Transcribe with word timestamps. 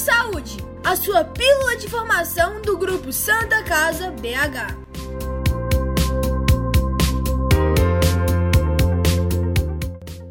Saúde, 0.00 0.56
a 0.82 0.96
sua 0.96 1.22
pílula 1.22 1.76
de 1.76 1.86
formação 1.86 2.62
do 2.62 2.74
Grupo 2.78 3.12
Santa 3.12 3.62
Casa 3.62 4.10
BH. 4.10 4.74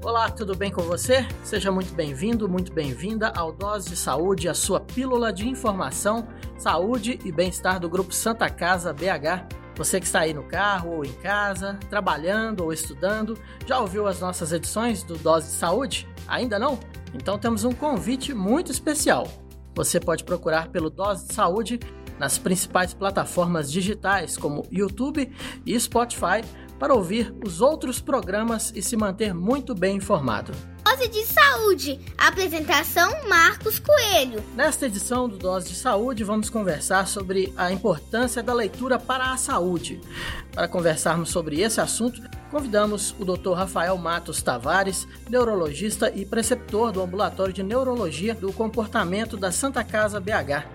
Olá, 0.04 0.32
tudo 0.32 0.56
bem 0.56 0.72
com 0.72 0.82
você? 0.82 1.24
Seja 1.44 1.72
muito 1.72 1.94
bem-vindo, 1.94 2.50
muito 2.50 2.74
bem-vinda 2.74 3.32
ao 3.36 3.52
Dose 3.52 3.90
de 3.90 3.96
Saúde, 3.96 4.50
a 4.50 4.56
sua 4.56 4.80
pílula 4.80 5.32
de 5.32 5.48
informação, 5.48 6.28
saúde 6.58 7.20
e 7.24 7.32
bem-estar 7.32 7.80
do 7.80 7.88
Grupo 7.88 8.12
Santa 8.12 8.50
Casa 8.50 8.92
BH. 8.92 9.56
Você 9.76 10.00
que 10.00 10.08
está 10.08 10.22
aí 10.22 10.34
no 10.34 10.46
carro 10.46 10.96
ou 10.96 11.06
em 11.06 11.14
casa, 11.14 11.78
trabalhando 11.92 12.64
ou 12.64 12.74
estudando, 12.74 13.38
já 13.68 13.80
ouviu 13.80 14.08
as 14.08 14.20
nossas 14.20 14.52
edições 14.52 15.04
do 15.04 15.16
Dose 15.16 15.46
de 15.46 15.54
Saúde? 15.54 16.08
Ainda 16.28 16.58
não? 16.58 16.80
Então 17.14 17.38
temos 17.38 17.64
um 17.64 17.72
convite 17.72 18.34
muito 18.34 18.72
especial. 18.72 19.28
Você 19.76 20.00
pode 20.00 20.24
procurar 20.24 20.70
pelo 20.70 20.90
Dose 20.90 21.28
de 21.28 21.34
Saúde 21.34 21.80
nas 22.20 22.38
principais 22.38 22.94
plataformas 22.94 23.72
digitais 23.72 24.38
como 24.38 24.68
YouTube 24.70 25.32
e 25.66 25.80
Spotify 25.80 26.44
para 26.80 26.96
ouvir 26.96 27.34
os 27.46 27.62
outros 27.62 28.00
programas 28.00 28.72
e 28.76 28.82
se 28.82 28.96
manter 28.96 29.34
muito 29.34 29.76
bem 29.76 29.98
informado. 29.98 30.54
Dose 30.84 31.08
de 31.08 31.26
Saúde. 31.26 32.00
Apresentação 32.18 33.12
Marcos 33.28 33.80
Coelho. 33.80 34.44
Nesta 34.56 34.86
edição 34.86 35.30
do 35.30 35.38
Dose 35.38 35.70
de 35.70 35.76
Saúde, 35.76 36.24
vamos 36.24 36.50
conversar 36.50 37.08
sobre 37.08 37.54
a 37.56 37.72
importância 37.72 38.44
da 38.44 38.54
leitura 38.54 38.98
para 38.98 39.32
a 39.32 39.38
saúde. 39.38 40.02
Para 40.54 40.68
conversarmos 40.68 41.30
sobre 41.30 41.62
esse 41.62 41.80
assunto, 41.80 42.22
convidamos 42.52 43.16
o 43.20 43.24
Dr. 43.24 43.54
Rafael 43.54 43.98
Matos 43.98 44.42
Tavares, 44.42 45.08
neurologista 45.30 46.12
e 46.14 46.26
preceptor 46.26 46.92
do 46.92 47.02
Ambulatório 47.02 47.54
de 47.54 47.64
Neurologia 47.64 48.34
do 48.34 48.52
Comportamento 48.52 49.38
da 49.38 49.52
Santa 49.52 49.84
Casa 49.84 50.20
BH. 50.20 50.66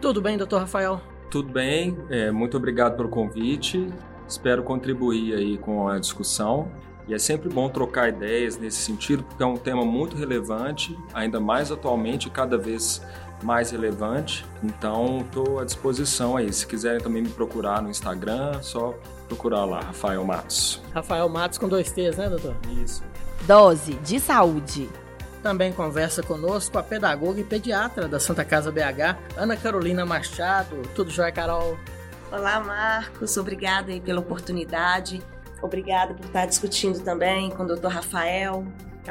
Tudo 0.00 0.22
bem, 0.22 0.38
Dr. 0.38 0.56
Rafael? 0.56 1.02
Tudo 1.30 1.52
bem, 1.52 1.98
é, 2.08 2.30
muito 2.30 2.56
obrigado 2.56 2.96
pelo 2.96 3.08
convite. 3.08 3.86
Espero 4.28 4.62
contribuir 4.62 5.34
aí 5.34 5.58
com 5.58 5.88
a 5.88 5.98
discussão. 5.98 6.68
E 7.08 7.14
é 7.14 7.18
sempre 7.18 7.48
bom 7.48 7.68
trocar 7.68 8.08
ideias 8.08 8.58
nesse 8.58 8.78
sentido, 8.78 9.22
porque 9.22 9.40
é 9.40 9.46
um 9.46 9.56
tema 9.56 9.84
muito 9.84 10.16
relevante, 10.16 10.98
ainda 11.14 11.38
mais 11.38 11.70
atualmente, 11.70 12.28
cada 12.28 12.58
vez 12.58 13.00
mais 13.42 13.70
relevante. 13.70 14.44
Então, 14.62 15.18
estou 15.20 15.60
à 15.60 15.64
disposição 15.64 16.36
aí. 16.36 16.52
Se 16.52 16.66
quiserem 16.66 17.00
também 17.00 17.22
me 17.22 17.28
procurar 17.28 17.80
no 17.80 17.88
Instagram, 17.88 18.60
só 18.60 18.94
procurar 19.28 19.64
lá, 19.64 19.80
Rafael 19.80 20.24
Matos. 20.24 20.82
Rafael 20.92 21.28
Matos 21.28 21.58
com 21.58 21.68
dois 21.68 21.92
T's, 21.92 22.16
né, 22.16 22.28
doutor? 22.28 22.56
Isso. 22.82 23.04
Dose 23.42 23.94
de 23.94 24.18
saúde. 24.18 24.88
Também 25.42 25.72
conversa 25.72 26.24
conosco 26.24 26.76
a 26.76 26.82
pedagoga 26.82 27.40
e 27.40 27.44
pediatra 27.44 28.08
da 28.08 28.18
Santa 28.18 28.44
Casa 28.44 28.72
BH, 28.72 29.16
Ana 29.36 29.56
Carolina 29.56 30.04
Machado. 30.04 30.82
Tudo 30.92 31.10
jóia, 31.10 31.30
Carol? 31.30 31.78
Olá, 32.36 32.60
Marcos. 32.60 33.38
Obrigada 33.38 33.90
aí 33.90 33.98
pela 33.98 34.20
oportunidade. 34.20 35.22
Obrigada 35.62 36.12
por 36.12 36.26
estar 36.26 36.44
discutindo 36.44 37.00
também 37.00 37.48
com 37.48 37.62
o 37.62 37.66
Dr. 37.66 37.86
Rafael, 37.86 38.62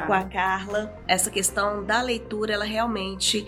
com 0.06 0.12
a 0.12 0.22
Carla. 0.22 0.96
Essa 1.08 1.28
questão 1.28 1.84
da 1.84 2.00
leitura, 2.00 2.54
ela 2.54 2.64
realmente 2.64 3.44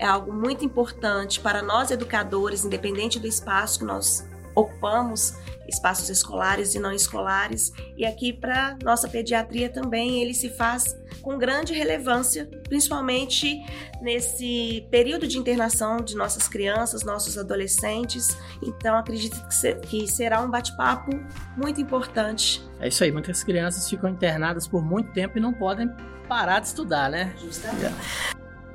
é 0.00 0.04
algo 0.04 0.32
muito 0.32 0.64
importante 0.64 1.38
para 1.38 1.62
nós 1.62 1.92
educadores, 1.92 2.64
independente 2.64 3.20
do 3.20 3.28
espaço 3.28 3.78
que 3.78 3.84
nós 3.84 4.28
ocupamos, 4.60 5.34
espaços 5.68 6.08
escolares 6.08 6.74
e 6.74 6.78
não 6.78 6.92
escolares. 6.92 7.72
E 7.96 8.04
aqui 8.04 8.32
para 8.32 8.76
nossa 8.82 9.08
pediatria 9.08 9.68
também 9.68 10.22
ele 10.22 10.34
se 10.34 10.48
faz 10.50 10.96
com 11.22 11.38
grande 11.38 11.72
relevância, 11.72 12.48
principalmente 12.68 13.62
nesse 14.00 14.86
período 14.90 15.26
de 15.26 15.38
internação 15.38 15.98
de 15.98 16.16
nossas 16.16 16.48
crianças, 16.48 17.02
nossos 17.02 17.36
adolescentes. 17.36 18.36
Então, 18.62 18.96
acredito 18.96 19.36
que 19.82 20.08
será 20.08 20.40
um 20.40 20.50
bate-papo 20.50 21.10
muito 21.56 21.80
importante. 21.80 22.62
É 22.80 22.88
isso 22.88 23.04
aí, 23.04 23.12
muitas 23.12 23.44
crianças 23.44 23.88
ficam 23.88 24.08
internadas 24.08 24.66
por 24.66 24.82
muito 24.82 25.12
tempo 25.12 25.38
e 25.38 25.40
não 25.40 25.52
podem 25.52 25.90
parar 26.26 26.60
de 26.60 26.68
estudar, 26.68 27.10
né? 27.10 27.34
Justamente. 27.38 27.94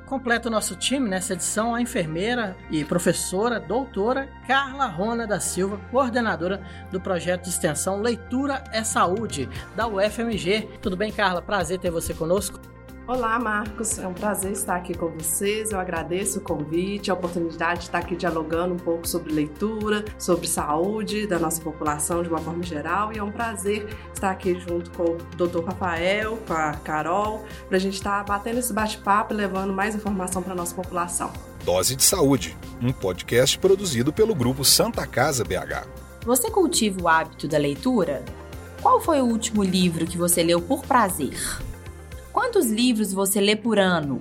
Completa 0.06 0.48
o 0.48 0.52
nosso 0.52 0.76
time 0.76 1.08
nessa 1.08 1.32
edição 1.32 1.74
a 1.74 1.82
enfermeira 1.82 2.56
e 2.70 2.84
professora 2.84 3.58
doutora 3.58 4.28
Carla 4.46 4.86
Rona 4.86 5.26
da 5.26 5.40
Silva, 5.40 5.80
coordenadora 5.90 6.62
do 6.92 7.00
projeto 7.00 7.42
de 7.42 7.48
extensão 7.48 8.00
Leitura 8.00 8.62
é 8.72 8.84
Saúde 8.84 9.48
da 9.74 9.88
UFMG. 9.88 10.78
Tudo 10.80 10.96
bem, 10.96 11.10
Carla? 11.10 11.42
Prazer 11.42 11.80
ter 11.80 11.90
você 11.90 12.14
conosco. 12.14 12.75
Olá, 13.08 13.38
Marcos. 13.38 14.00
É 14.00 14.08
um 14.08 14.12
prazer 14.12 14.50
estar 14.50 14.74
aqui 14.74 14.92
com 14.92 15.06
vocês. 15.10 15.70
Eu 15.70 15.78
agradeço 15.78 16.40
o 16.40 16.42
convite, 16.42 17.08
a 17.08 17.14
oportunidade 17.14 17.80
de 17.80 17.86
estar 17.86 17.98
aqui 17.98 18.16
dialogando 18.16 18.74
um 18.74 18.78
pouco 18.78 19.06
sobre 19.06 19.32
leitura, 19.32 20.04
sobre 20.18 20.48
saúde 20.48 21.24
da 21.24 21.38
nossa 21.38 21.62
população 21.62 22.20
de 22.24 22.28
uma 22.28 22.38
forma 22.38 22.64
geral. 22.64 23.12
E 23.12 23.18
é 23.18 23.22
um 23.22 23.30
prazer 23.30 23.86
estar 24.12 24.32
aqui 24.32 24.58
junto 24.58 24.90
com 24.90 25.04
o 25.04 25.16
Dr. 25.36 25.64
Rafael, 25.64 26.36
com 26.48 26.52
a 26.52 26.72
Carol, 26.72 27.44
para 27.68 27.76
a 27.76 27.80
gente 27.80 27.94
estar 27.94 28.24
batendo 28.24 28.58
esse 28.58 28.72
bate-papo 28.72 29.32
e 29.32 29.36
levando 29.36 29.72
mais 29.72 29.94
informação 29.94 30.42
para 30.42 30.54
a 30.54 30.56
nossa 30.56 30.74
população. 30.74 31.32
Dose 31.64 31.94
de 31.94 32.02
Saúde, 32.02 32.56
um 32.82 32.92
podcast 32.92 33.56
produzido 33.56 34.12
pelo 34.12 34.34
grupo 34.34 34.64
Santa 34.64 35.06
Casa 35.06 35.44
BH. 35.44 35.86
Você 36.24 36.50
cultiva 36.50 37.00
o 37.00 37.06
hábito 37.06 37.46
da 37.46 37.56
leitura? 37.56 38.24
Qual 38.82 39.00
foi 39.00 39.20
o 39.20 39.26
último 39.26 39.62
livro 39.62 40.06
que 40.06 40.18
você 40.18 40.42
leu 40.42 40.60
por 40.60 40.84
prazer? 40.84 41.38
Quantos 42.36 42.66
livros 42.66 43.14
você 43.14 43.40
lê 43.40 43.56
por 43.56 43.78
ano? 43.78 44.20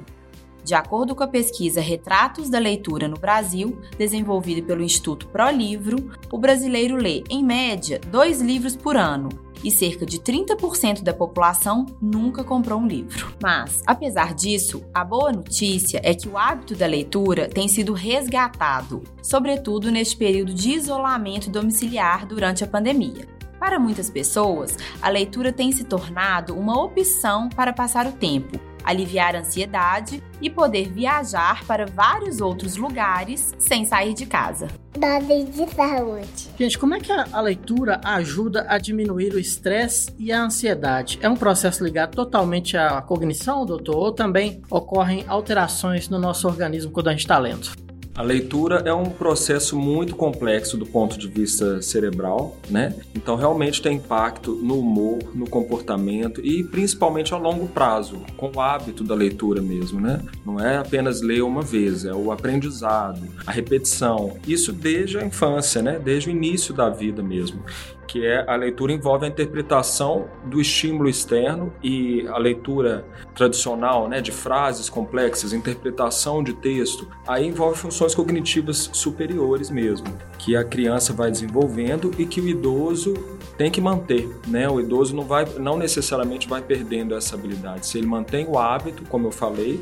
De 0.64 0.74
acordo 0.74 1.14
com 1.14 1.22
a 1.22 1.28
pesquisa 1.28 1.82
Retratos 1.82 2.50
da 2.50 2.58
Leitura 2.58 3.10
no 3.10 3.20
Brasil, 3.20 3.78
desenvolvida 3.98 4.66
pelo 4.66 4.82
Instituto 4.82 5.28
ProLivro, 5.28 6.12
o 6.32 6.38
brasileiro 6.38 6.96
lê, 6.96 7.26
em 7.30 7.44
média, 7.44 8.00
dois 8.10 8.40
livros 8.40 8.74
por 8.74 8.96
ano 8.96 9.28
e 9.62 9.70
cerca 9.70 10.06
de 10.06 10.18
30% 10.20 11.04
da 11.04 11.14
população 11.14 11.86
nunca 12.02 12.42
comprou 12.42 12.80
um 12.80 12.88
livro. 12.88 13.36
Mas, 13.44 13.84
apesar 13.86 14.34
disso, 14.34 14.82
a 14.94 15.04
boa 15.04 15.34
notícia 15.34 16.00
é 16.02 16.14
que 16.14 16.30
o 16.30 16.38
hábito 16.38 16.74
da 16.74 16.88
leitura 16.88 17.50
tem 17.50 17.68
sido 17.68 17.92
resgatado, 17.92 19.04
sobretudo 19.22 19.92
neste 19.92 20.16
período 20.16 20.54
de 20.54 20.70
isolamento 20.70 21.50
domiciliar 21.50 22.26
durante 22.26 22.64
a 22.64 22.68
pandemia. 22.68 23.35
Para 23.66 23.80
muitas 23.80 24.12
pessoas, 24.12 24.78
a 25.02 25.10
leitura 25.10 25.52
tem 25.52 25.72
se 25.72 25.84
tornado 25.84 26.56
uma 26.56 26.80
opção 26.84 27.50
para 27.50 27.74
passar 27.74 28.06
o 28.06 28.12
tempo, 28.12 28.60
aliviar 28.84 29.36
a 29.36 29.40
ansiedade 29.40 30.22
e 30.40 30.52
poder 30.52 30.88
viajar 30.88 31.66
para 31.66 31.88
vários 31.88 32.42
outros 32.42 32.78
lugares 32.78 33.56
sem 33.58 33.84
sair 33.84 34.14
de 34.14 34.28
casa. 34.28 34.68
Dose 34.94 35.46
de 35.46 35.74
saúde. 35.74 36.48
Gente, 36.60 36.78
como 36.78 36.94
é 36.94 37.00
que 37.00 37.12
a, 37.12 37.26
a 37.32 37.42
leitura 37.42 38.00
ajuda 38.04 38.68
a 38.70 38.78
diminuir 38.78 39.34
o 39.34 39.40
estresse 39.40 40.14
e 40.20 40.32
a 40.32 40.44
ansiedade? 40.44 41.18
É 41.20 41.28
um 41.28 41.36
processo 41.36 41.84
ligado 41.84 42.14
totalmente 42.14 42.78
à 42.78 43.02
cognição, 43.02 43.66
doutor? 43.66 43.96
Ou 43.96 44.12
também 44.12 44.62
ocorrem 44.70 45.26
alterações 45.28 46.08
no 46.08 46.20
nosso 46.20 46.48
organismo 46.48 46.92
quando 46.92 47.08
a 47.08 47.12
gente 47.14 47.22
está 47.22 47.40
lendo? 47.40 47.85
A 48.16 48.22
leitura 48.22 48.82
é 48.86 48.94
um 48.94 49.10
processo 49.10 49.78
muito 49.78 50.16
complexo 50.16 50.78
do 50.78 50.86
ponto 50.86 51.20
de 51.20 51.28
vista 51.28 51.82
cerebral, 51.82 52.56
né? 52.70 52.96
Então 53.14 53.36
realmente 53.36 53.82
tem 53.82 53.98
impacto 53.98 54.54
no 54.56 54.80
humor, 54.80 55.20
no 55.36 55.50
comportamento 55.50 56.40
e 56.40 56.64
principalmente 56.64 57.34
a 57.34 57.38
longo 57.38 57.68
prazo, 57.68 58.22
com 58.38 58.50
o 58.56 58.62
hábito 58.62 59.04
da 59.04 59.14
leitura 59.14 59.62
mesmo, 59.62 60.00
né? 60.00 60.22
Não 60.46 60.58
é 60.58 60.78
apenas 60.78 61.22
ler 61.22 61.42
uma 61.42 61.62
vez, 61.62 62.06
é 62.06 62.14
o 62.14 62.32
aprendizado, 62.32 63.22
a 63.46 63.52
repetição. 63.52 64.38
Isso 64.48 64.72
desde 64.72 65.18
a 65.18 65.26
infância, 65.26 65.82
né? 65.82 66.00
Desde 66.00 66.30
o 66.30 66.32
início 66.32 66.74
da 66.74 66.90
vida 66.90 67.22
mesmo 67.22 67.66
que 68.08 68.26
é 68.26 68.44
a 68.48 68.56
leitura 68.56 68.94
envolve 68.94 69.26
a 69.26 69.30
interpretação 69.30 70.28
do 70.46 70.62
estímulo 70.62 71.10
externo 71.10 71.74
e 71.84 72.28
a 72.28 72.38
leitura 72.38 73.06
tradicional, 73.34 74.08
né, 74.08 74.22
de 74.22 74.32
frases 74.32 74.90
complexas, 74.90 75.54
interpretação 75.54 76.44
de 76.44 76.54
texto, 76.54 77.08
aí 77.28 77.46
envolve 77.46 77.78
funções 77.78 78.16
cognitivas 78.16 78.90
superiores 78.94 79.70
mesmo, 79.70 80.08
que 80.38 80.56
a 80.56 80.64
criança 80.64 81.14
vai 81.14 81.32
desenvolvendo 81.32 82.12
e 82.18 82.26
que 82.26 82.40
o 82.40 82.48
idoso 82.48 83.14
tem 83.58 83.72
que 83.72 83.80
manter, 83.80 84.30
né? 84.48 84.70
O 84.70 84.80
idoso 84.82 85.16
não 85.16 85.24
vai, 85.24 85.46
não 85.58 85.78
necessariamente 85.78 86.48
vai 86.48 86.62
perdendo 86.62 87.16
essa 87.16 87.36
habilidade. 87.36 87.88
Se 87.88 87.98
ele 87.98 88.08
mantém 88.08 88.46
o 88.48 88.58
hábito, 88.58 89.04
como 89.04 89.28
eu 89.28 89.32
falei, 89.32 89.82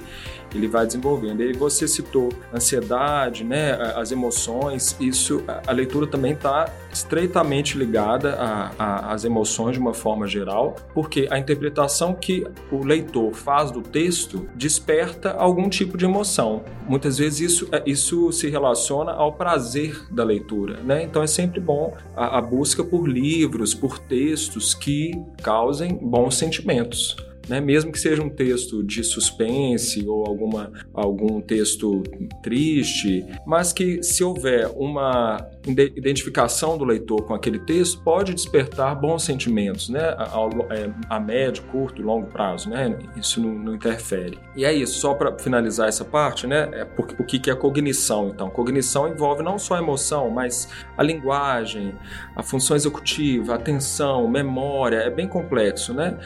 ele 0.58 0.68
vai 0.68 0.86
desenvolvendo. 0.86 1.42
E 1.42 1.54
você 1.54 1.88
citou 1.88 2.30
ansiedade, 2.54 3.44
né? 3.44 3.74
As 3.96 4.12
emoções. 4.12 4.96
Isso, 5.00 5.44
a 5.66 5.72
leitura 5.72 6.08
também 6.08 6.34
está 6.34 6.72
estreitamente 6.92 7.78
ligada 7.78 8.38
às 8.78 9.24
emoções 9.24 9.74
de 9.74 9.80
uma 9.80 9.94
forma 9.94 10.28
geral, 10.28 10.76
porque 10.94 11.28
a 11.30 11.40
interpretação 11.40 12.14
que 12.14 12.46
o 12.72 12.84
leitor 12.84 13.34
faz 13.34 13.72
do 13.72 13.82
texto 13.82 14.48
desperta 14.56 15.32
algum 15.32 15.70
tipo 15.70 15.98
de 15.98 16.06
emoção. 16.06 16.64
Muitas 16.88 17.18
vezes 17.18 17.40
isso, 17.40 17.70
isso 17.86 18.32
se 18.32 18.50
relaciona 18.50 19.12
ao 19.12 19.34
prazer 19.34 20.06
da 20.12 20.24
leitura, 20.24 20.82
né? 20.82 21.04
Então 21.04 21.24
é 21.24 21.28
sempre 21.28 21.60
bom 21.60 21.96
a, 22.16 22.38
a 22.38 22.42
busca 22.42 22.84
por 22.84 23.08
livros, 23.08 23.74
por 23.74 23.98
textos 23.98 24.74
que 24.74 25.12
causem 25.42 25.96
bons 25.96 26.38
sentimentos. 26.38 27.16
Né? 27.48 27.60
mesmo 27.60 27.92
que 27.92 28.00
seja 28.00 28.22
um 28.22 28.30
texto 28.30 28.84
de 28.84 29.04
suspense 29.04 30.08
ou 30.08 30.26
alguma, 30.26 30.72
algum 30.94 31.42
texto 31.42 32.04
triste, 32.42 33.26
mas 33.46 33.74
que 33.74 34.02
se 34.04 34.24
houver 34.24 34.70
uma 34.76 35.50
identificação 35.68 36.78
do 36.78 36.84
leitor 36.84 37.24
com 37.26 37.34
aquele 37.34 37.60
texto, 37.60 38.02
pode 38.04 38.34
despertar 38.34 39.00
bons 39.00 39.24
sentimentos, 39.24 39.90
né? 39.90 40.16
a, 40.18 40.50
é, 40.72 40.90
a 41.10 41.20
médio, 41.20 41.64
curto 41.64 42.02
e 42.02 42.06
longo 42.06 42.28
prazo, 42.28 42.70
né? 42.70 42.98
isso 43.16 43.42
não, 43.42 43.54
não 43.54 43.76
interfere. 43.76 44.38
E 44.56 44.66
é 44.66 44.74
isso, 44.74 45.00
só 45.00 45.14
para 45.14 45.38
finalizar 45.38 45.88
essa 45.88 46.06
parte, 46.06 46.46
né? 46.48 46.70
é 46.74 46.86
porque, 46.86 47.16
o 47.22 47.26
que 47.26 47.50
é 47.50 47.56
cognição, 47.56 48.30
então? 48.30 48.50
Cognição 48.50 49.08
envolve 49.08 49.44
não 49.44 49.58
só 49.58 49.76
a 49.76 49.80
emoção, 49.80 50.30
mas 50.30 50.68
a 50.98 51.04
linguagem, 51.04 51.94
a 52.36 52.44
função 52.44 52.76
executiva, 52.76 53.54
a 53.54 53.56
atenção, 53.56 54.28
memória, 54.28 54.98
é 54.98 55.10
bem 55.10 55.28
complexo, 55.28 55.94
né? 55.94 56.18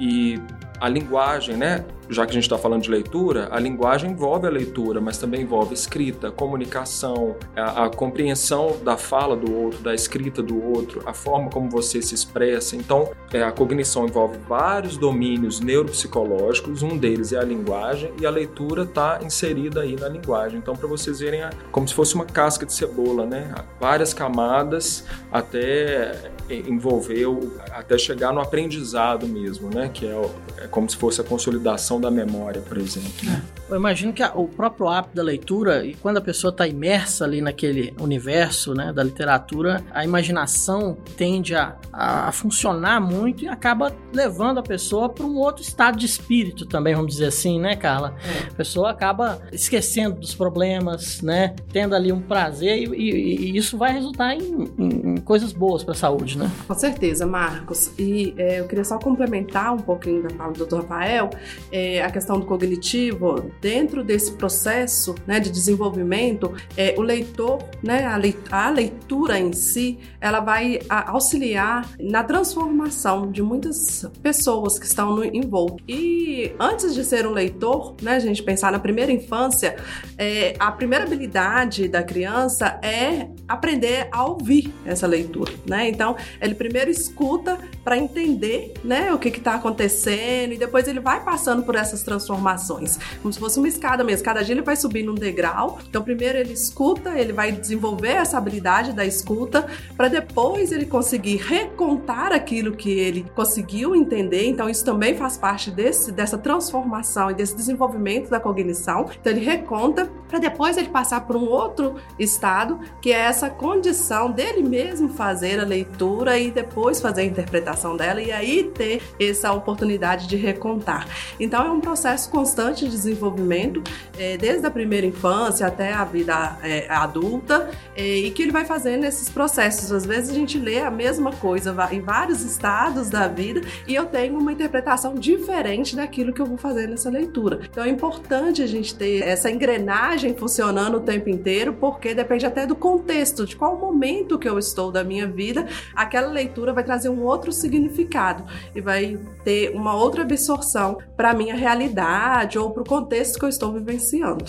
E 0.00 0.40
a 0.80 0.88
linguagem, 0.88 1.56
né? 1.56 1.84
Já 2.08 2.26
que 2.26 2.32
a 2.32 2.34
gente 2.34 2.42
está 2.44 2.58
falando 2.58 2.82
de 2.82 2.90
leitura, 2.90 3.48
a 3.50 3.58
linguagem 3.58 4.10
envolve 4.10 4.46
a 4.46 4.50
leitura, 4.50 5.00
mas 5.00 5.16
também 5.16 5.40
envolve 5.40 5.72
escrita, 5.72 6.30
comunicação, 6.30 7.36
a, 7.56 7.84
a, 7.84 7.88
compreensão 7.88 8.76
da 8.84 8.96
fala 8.96 9.34
do 9.34 9.54
outro, 9.54 9.80
da 9.80 9.94
escrita 9.94 10.42
do 10.42 10.62
outro, 10.62 11.02
a 11.06 11.14
forma 11.14 11.48
como 11.48 11.70
você 11.70 12.02
se 12.02 12.14
expressa. 12.14 12.76
Então, 12.76 13.10
é, 13.32 13.42
a 13.42 13.50
cognição 13.50 14.06
envolve 14.06 14.38
vários 14.46 14.98
domínios 14.98 15.60
neuropsicológicos, 15.60 16.82
um 16.82 16.98
deles 16.98 17.32
é 17.32 17.38
a 17.38 17.44
linguagem, 17.44 18.12
e 18.20 18.26
a 18.26 18.30
leitura 18.30 18.82
está 18.82 19.20
inserida 19.22 19.80
aí 19.80 19.96
na 19.96 20.08
linguagem. 20.08 20.58
Então, 20.58 20.76
para 20.76 20.86
vocês 20.86 21.20
verem, 21.20 21.42
é 21.42 21.50
como 21.72 21.88
se 21.88 21.94
fosse 21.94 22.14
uma 22.14 22.26
casca 22.26 22.66
de 22.66 22.72
cebola, 22.74 23.24
né? 23.24 23.54
Várias 23.80 24.12
camadas 24.12 25.06
até 25.32 26.32
envolver, 26.50 27.26
até 27.70 27.96
chegar 27.96 28.32
no 28.32 28.40
aprendizado 28.40 29.26
mesmo, 29.26 29.70
né? 29.70 29.88
Que 29.92 30.06
é, 30.06 30.63
é 30.64 30.68
como 30.68 30.88
se 30.88 30.96
fosse 30.96 31.20
a 31.20 31.24
consolidação 31.24 32.00
da 32.00 32.10
memória, 32.10 32.60
por 32.62 32.78
exemplo. 32.78 33.10
Né? 33.22 33.42
Eu 33.68 33.76
imagino 33.76 34.12
que 34.12 34.22
a, 34.22 34.32
o 34.34 34.48
próprio 34.48 34.88
hábito 34.88 35.14
da 35.14 35.22
leitura, 35.22 35.84
e 35.84 35.94
quando 35.94 36.16
a 36.16 36.20
pessoa 36.20 36.50
está 36.50 36.66
imersa 36.66 37.24
ali 37.24 37.40
naquele 37.40 37.94
universo 38.00 38.72
né, 38.72 38.92
da 38.92 39.02
literatura, 39.02 39.84
a 39.92 40.04
imaginação 40.04 40.96
tende 41.16 41.54
a, 41.54 41.76
a, 41.92 42.28
a 42.28 42.32
funcionar 42.32 43.00
muito 43.00 43.44
e 43.44 43.48
acaba 43.48 43.94
levando 44.12 44.58
a 44.58 44.62
pessoa 44.62 45.08
para 45.08 45.24
um 45.24 45.36
outro 45.36 45.62
estado 45.62 45.98
de 45.98 46.06
espírito 46.06 46.64
também, 46.66 46.94
vamos 46.94 47.12
dizer 47.12 47.26
assim, 47.26 47.60
né, 47.60 47.76
Carla? 47.76 48.14
É. 48.24 48.48
A 48.48 48.54
pessoa 48.54 48.90
acaba 48.90 49.40
esquecendo 49.52 50.18
dos 50.18 50.34
problemas, 50.34 51.20
né? 51.20 51.54
Tendo 51.72 51.94
ali 51.94 52.10
um 52.10 52.20
prazer 52.20 52.78
e, 52.78 52.94
e, 52.94 53.50
e 53.50 53.56
isso 53.56 53.76
vai 53.76 53.92
resultar 53.92 54.34
em, 54.34 54.72
em, 54.78 55.14
em 55.14 55.16
coisas 55.18 55.52
boas 55.52 55.84
para 55.84 55.92
a 55.92 55.96
saúde, 55.96 56.38
né? 56.38 56.50
Com 56.66 56.74
certeza, 56.74 57.26
Marcos. 57.26 57.90
E 57.98 58.34
é, 58.38 58.60
eu 58.60 58.66
queria 58.66 58.84
só 58.84 58.98
complementar 58.98 59.74
um 59.74 59.78
pouquinho 59.78 60.22
da 60.22 60.30
fala 60.30 60.53
do 60.54 60.64
Dr. 60.66 60.76
Rafael, 60.76 61.30
é, 61.70 62.02
a 62.02 62.10
questão 62.10 62.38
do 62.38 62.46
cognitivo 62.46 63.50
dentro 63.60 64.02
desse 64.02 64.32
processo 64.32 65.14
né, 65.26 65.40
de 65.40 65.50
desenvolvimento, 65.50 66.52
é, 66.76 66.94
o 66.96 67.02
leitor, 67.02 67.62
né, 67.82 68.06
a, 68.06 68.68
leitura 68.68 69.38
em 69.38 69.52
si, 69.52 69.98
ela 70.20 70.40
vai 70.40 70.78
auxiliar 70.88 71.88
na 72.00 72.24
transformação 72.24 73.30
de 73.30 73.42
muitas 73.42 74.08
pessoas 74.22 74.78
que 74.78 74.86
estão 74.86 75.14
no, 75.14 75.24
envolvidas. 75.24 75.84
E 75.88 76.52
antes 76.58 76.94
de 76.94 77.04
ser 77.04 77.26
um 77.26 77.32
leitor, 77.32 77.94
né, 78.00 78.16
a 78.16 78.18
gente 78.18 78.42
pensar 78.42 78.72
na 78.72 78.78
primeira 78.78 79.12
infância, 79.12 79.76
é, 80.16 80.54
a 80.58 80.70
primeira 80.72 81.04
habilidade 81.04 81.88
da 81.88 82.02
criança 82.02 82.78
é 82.82 83.28
aprender 83.48 84.08
a 84.12 84.24
ouvir 84.24 84.72
essa 84.84 85.06
leitura. 85.06 85.52
Né? 85.66 85.88
Então, 85.88 86.16
ele 86.40 86.54
primeiro 86.54 86.90
escuta 86.90 87.58
para 87.82 87.98
entender 87.98 88.74
né, 88.82 89.12
o 89.12 89.18
que 89.18 89.28
está 89.28 89.54
acontecendo 89.54 90.43
e 90.52 90.58
depois 90.58 90.86
ele 90.86 91.00
vai 91.00 91.24
passando 91.24 91.62
por 91.62 91.74
essas 91.74 92.02
transformações, 92.02 92.98
como 93.22 93.32
se 93.32 93.38
fosse 93.38 93.58
uma 93.58 93.68
escada 93.68 94.04
mesmo. 94.04 94.24
Cada 94.24 94.42
dia 94.42 94.54
ele 94.54 94.62
vai 94.62 94.76
subir 94.76 95.02
num 95.02 95.14
degrau. 95.14 95.78
Então, 95.88 96.02
primeiro 96.02 96.36
ele 96.36 96.52
escuta, 96.52 97.18
ele 97.18 97.32
vai 97.32 97.52
desenvolver 97.52 98.12
essa 98.12 98.36
habilidade 98.36 98.92
da 98.92 99.04
escuta, 99.04 99.66
para 99.96 100.08
depois 100.08 100.72
ele 100.72 100.86
conseguir 100.86 101.36
recontar 101.36 102.32
aquilo 102.32 102.76
que 102.76 102.90
ele 102.90 103.24
conseguiu 103.34 103.94
entender. 103.94 104.46
Então, 104.48 104.68
isso 104.68 104.84
também 104.84 105.16
faz 105.16 105.36
parte 105.36 105.70
desse, 105.70 106.12
dessa 106.12 106.36
transformação 106.36 107.30
e 107.30 107.34
desse 107.34 107.56
desenvolvimento 107.56 108.28
da 108.28 108.38
cognição. 108.38 109.08
Então, 109.20 109.32
ele 109.32 109.44
reconta 109.44 110.10
para 110.28 110.38
depois 110.38 110.76
ele 110.76 110.88
passar 110.88 111.20
por 111.22 111.36
um 111.36 111.44
outro 111.44 111.94
estado, 112.18 112.80
que 113.00 113.12
é 113.12 113.18
essa 113.18 113.48
condição 113.48 114.30
dele 114.30 114.62
mesmo 114.62 115.08
fazer 115.08 115.60
a 115.60 115.64
leitura 115.64 116.38
e 116.38 116.50
depois 116.50 117.00
fazer 117.00 117.22
a 117.22 117.24
interpretação 117.24 117.96
dela 117.96 118.20
e 118.20 118.32
aí 118.32 118.64
ter 118.64 119.00
essa 119.20 119.52
oportunidade 119.52 120.26
de 120.26 120.33
recontar. 120.36 121.06
Então, 121.38 121.64
é 121.66 121.70
um 121.70 121.80
processo 121.80 122.30
constante 122.30 122.84
de 122.84 122.90
desenvolvimento, 122.90 123.82
é, 124.18 124.36
desde 124.36 124.66
a 124.66 124.70
primeira 124.70 125.06
infância 125.06 125.66
até 125.66 125.92
a 125.92 126.04
vida 126.04 126.58
é, 126.62 126.86
adulta, 126.88 127.70
é, 127.96 128.02
e 128.02 128.30
que 128.30 128.42
ele 128.42 128.52
vai 128.52 128.64
fazendo 128.64 129.04
esses 129.04 129.28
processos. 129.28 129.92
Às 129.92 130.06
vezes 130.06 130.30
a 130.30 130.34
gente 130.34 130.58
lê 130.58 130.80
a 130.80 130.90
mesma 130.90 131.32
coisa 131.32 131.74
em 131.90 132.00
vários 132.00 132.42
estados 132.42 133.08
da 133.08 133.28
vida 133.28 133.60
e 133.86 133.94
eu 133.94 134.06
tenho 134.06 134.38
uma 134.38 134.52
interpretação 134.52 135.14
diferente 135.14 135.96
daquilo 135.96 136.32
que 136.32 136.40
eu 136.40 136.46
vou 136.46 136.56
fazer 136.56 136.88
nessa 136.88 137.10
leitura. 137.10 137.60
Então 137.70 137.84
é 137.84 137.88
importante 137.88 138.62
a 138.62 138.66
gente 138.66 138.94
ter 138.94 139.22
essa 139.22 139.50
engrenagem 139.50 140.34
funcionando 140.34 140.96
o 140.96 141.00
tempo 141.00 141.28
inteiro, 141.28 141.72
porque 141.74 142.14
depende 142.14 142.46
até 142.46 142.66
do 142.66 142.74
contexto, 142.74 143.46
de 143.46 143.56
qual 143.56 143.78
momento 143.78 144.38
que 144.38 144.48
eu 144.48 144.58
estou 144.58 144.90
da 144.90 145.04
minha 145.04 145.26
vida, 145.26 145.66
aquela 145.94 146.28
leitura 146.28 146.72
vai 146.72 146.84
trazer 146.84 147.08
um 147.08 147.22
outro 147.22 147.52
significado 147.52 148.44
e 148.74 148.80
vai 148.80 149.18
ter 149.44 149.70
uma 149.74 149.94
outra 149.94 150.23
absorção 150.24 150.98
para 151.16 151.30
a 151.30 151.34
minha 151.34 151.54
realidade 151.54 152.58
ou 152.58 152.70
para 152.70 152.82
o 152.82 152.86
contexto 152.86 153.38
que 153.38 153.44
eu 153.44 153.48
estou 153.48 153.72
vivenciando. 153.72 154.44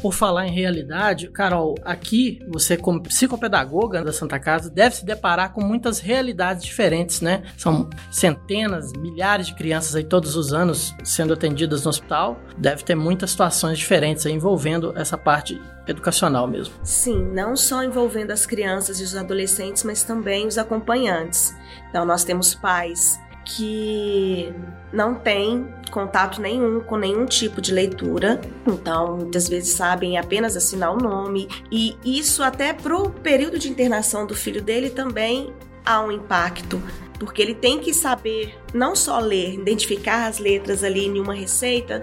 Por 0.00 0.14
falar 0.14 0.46
em 0.46 0.50
realidade, 0.50 1.28
Carol, 1.28 1.74
aqui 1.84 2.40
você, 2.48 2.74
como 2.74 3.02
psicopedagoga 3.02 4.02
da 4.02 4.12
Santa 4.12 4.38
Casa, 4.38 4.70
deve 4.70 4.96
se 4.96 5.04
deparar 5.04 5.52
com 5.52 5.60
muitas 5.60 5.98
realidades 5.98 6.64
diferentes, 6.64 7.20
né? 7.20 7.42
São 7.58 7.88
centenas, 8.10 8.92
milhares 8.94 9.48
de 9.48 9.54
crianças 9.54 9.94
aí 9.94 10.02
todos 10.02 10.36
os 10.36 10.54
anos 10.54 10.94
sendo 11.04 11.34
atendidas 11.34 11.84
no 11.84 11.90
hospital. 11.90 12.40
Deve 12.56 12.82
ter 12.82 12.94
muitas 12.94 13.32
situações 13.32 13.78
diferentes 13.78 14.24
aí 14.24 14.32
envolvendo 14.32 14.94
essa 14.96 15.18
parte 15.18 15.60
educacional 15.86 16.46
mesmo. 16.46 16.74
Sim, 16.82 17.22
não 17.34 17.54
só 17.54 17.84
envolvendo 17.84 18.30
as 18.30 18.46
crianças 18.46 19.00
e 19.00 19.04
os 19.04 19.14
adolescentes, 19.14 19.84
mas 19.84 20.02
também 20.02 20.46
os 20.46 20.56
acompanhantes. 20.56 21.54
Então, 21.90 22.06
nós 22.06 22.24
temos 22.24 22.54
pais 22.54 23.20
que 23.44 24.52
não 24.92 25.14
têm 25.14 25.66
contato 25.90 26.40
nenhum 26.40 26.80
com 26.80 26.96
nenhum 26.96 27.26
tipo 27.26 27.60
de 27.60 27.72
leitura, 27.72 28.40
então 28.66 29.16
muitas 29.16 29.48
vezes 29.48 29.74
sabem 29.74 30.18
apenas 30.18 30.56
assinar 30.56 30.92
o 30.92 30.98
nome, 30.98 31.48
e 31.70 31.96
isso 32.04 32.42
até 32.42 32.72
pro 32.72 33.10
período 33.10 33.58
de 33.58 33.68
internação 33.68 34.26
do 34.26 34.34
filho 34.34 34.62
dele 34.62 34.90
também 34.90 35.52
há 35.84 36.00
um 36.00 36.12
impacto, 36.12 36.80
porque 37.20 37.42
ele 37.42 37.54
tem 37.54 37.78
que 37.78 37.92
saber 37.92 38.58
não 38.72 38.96
só 38.96 39.18
ler, 39.18 39.54
identificar 39.54 40.26
as 40.26 40.38
letras 40.38 40.82
ali 40.82 41.06
em 41.06 41.20
uma 41.20 41.34
receita, 41.34 42.00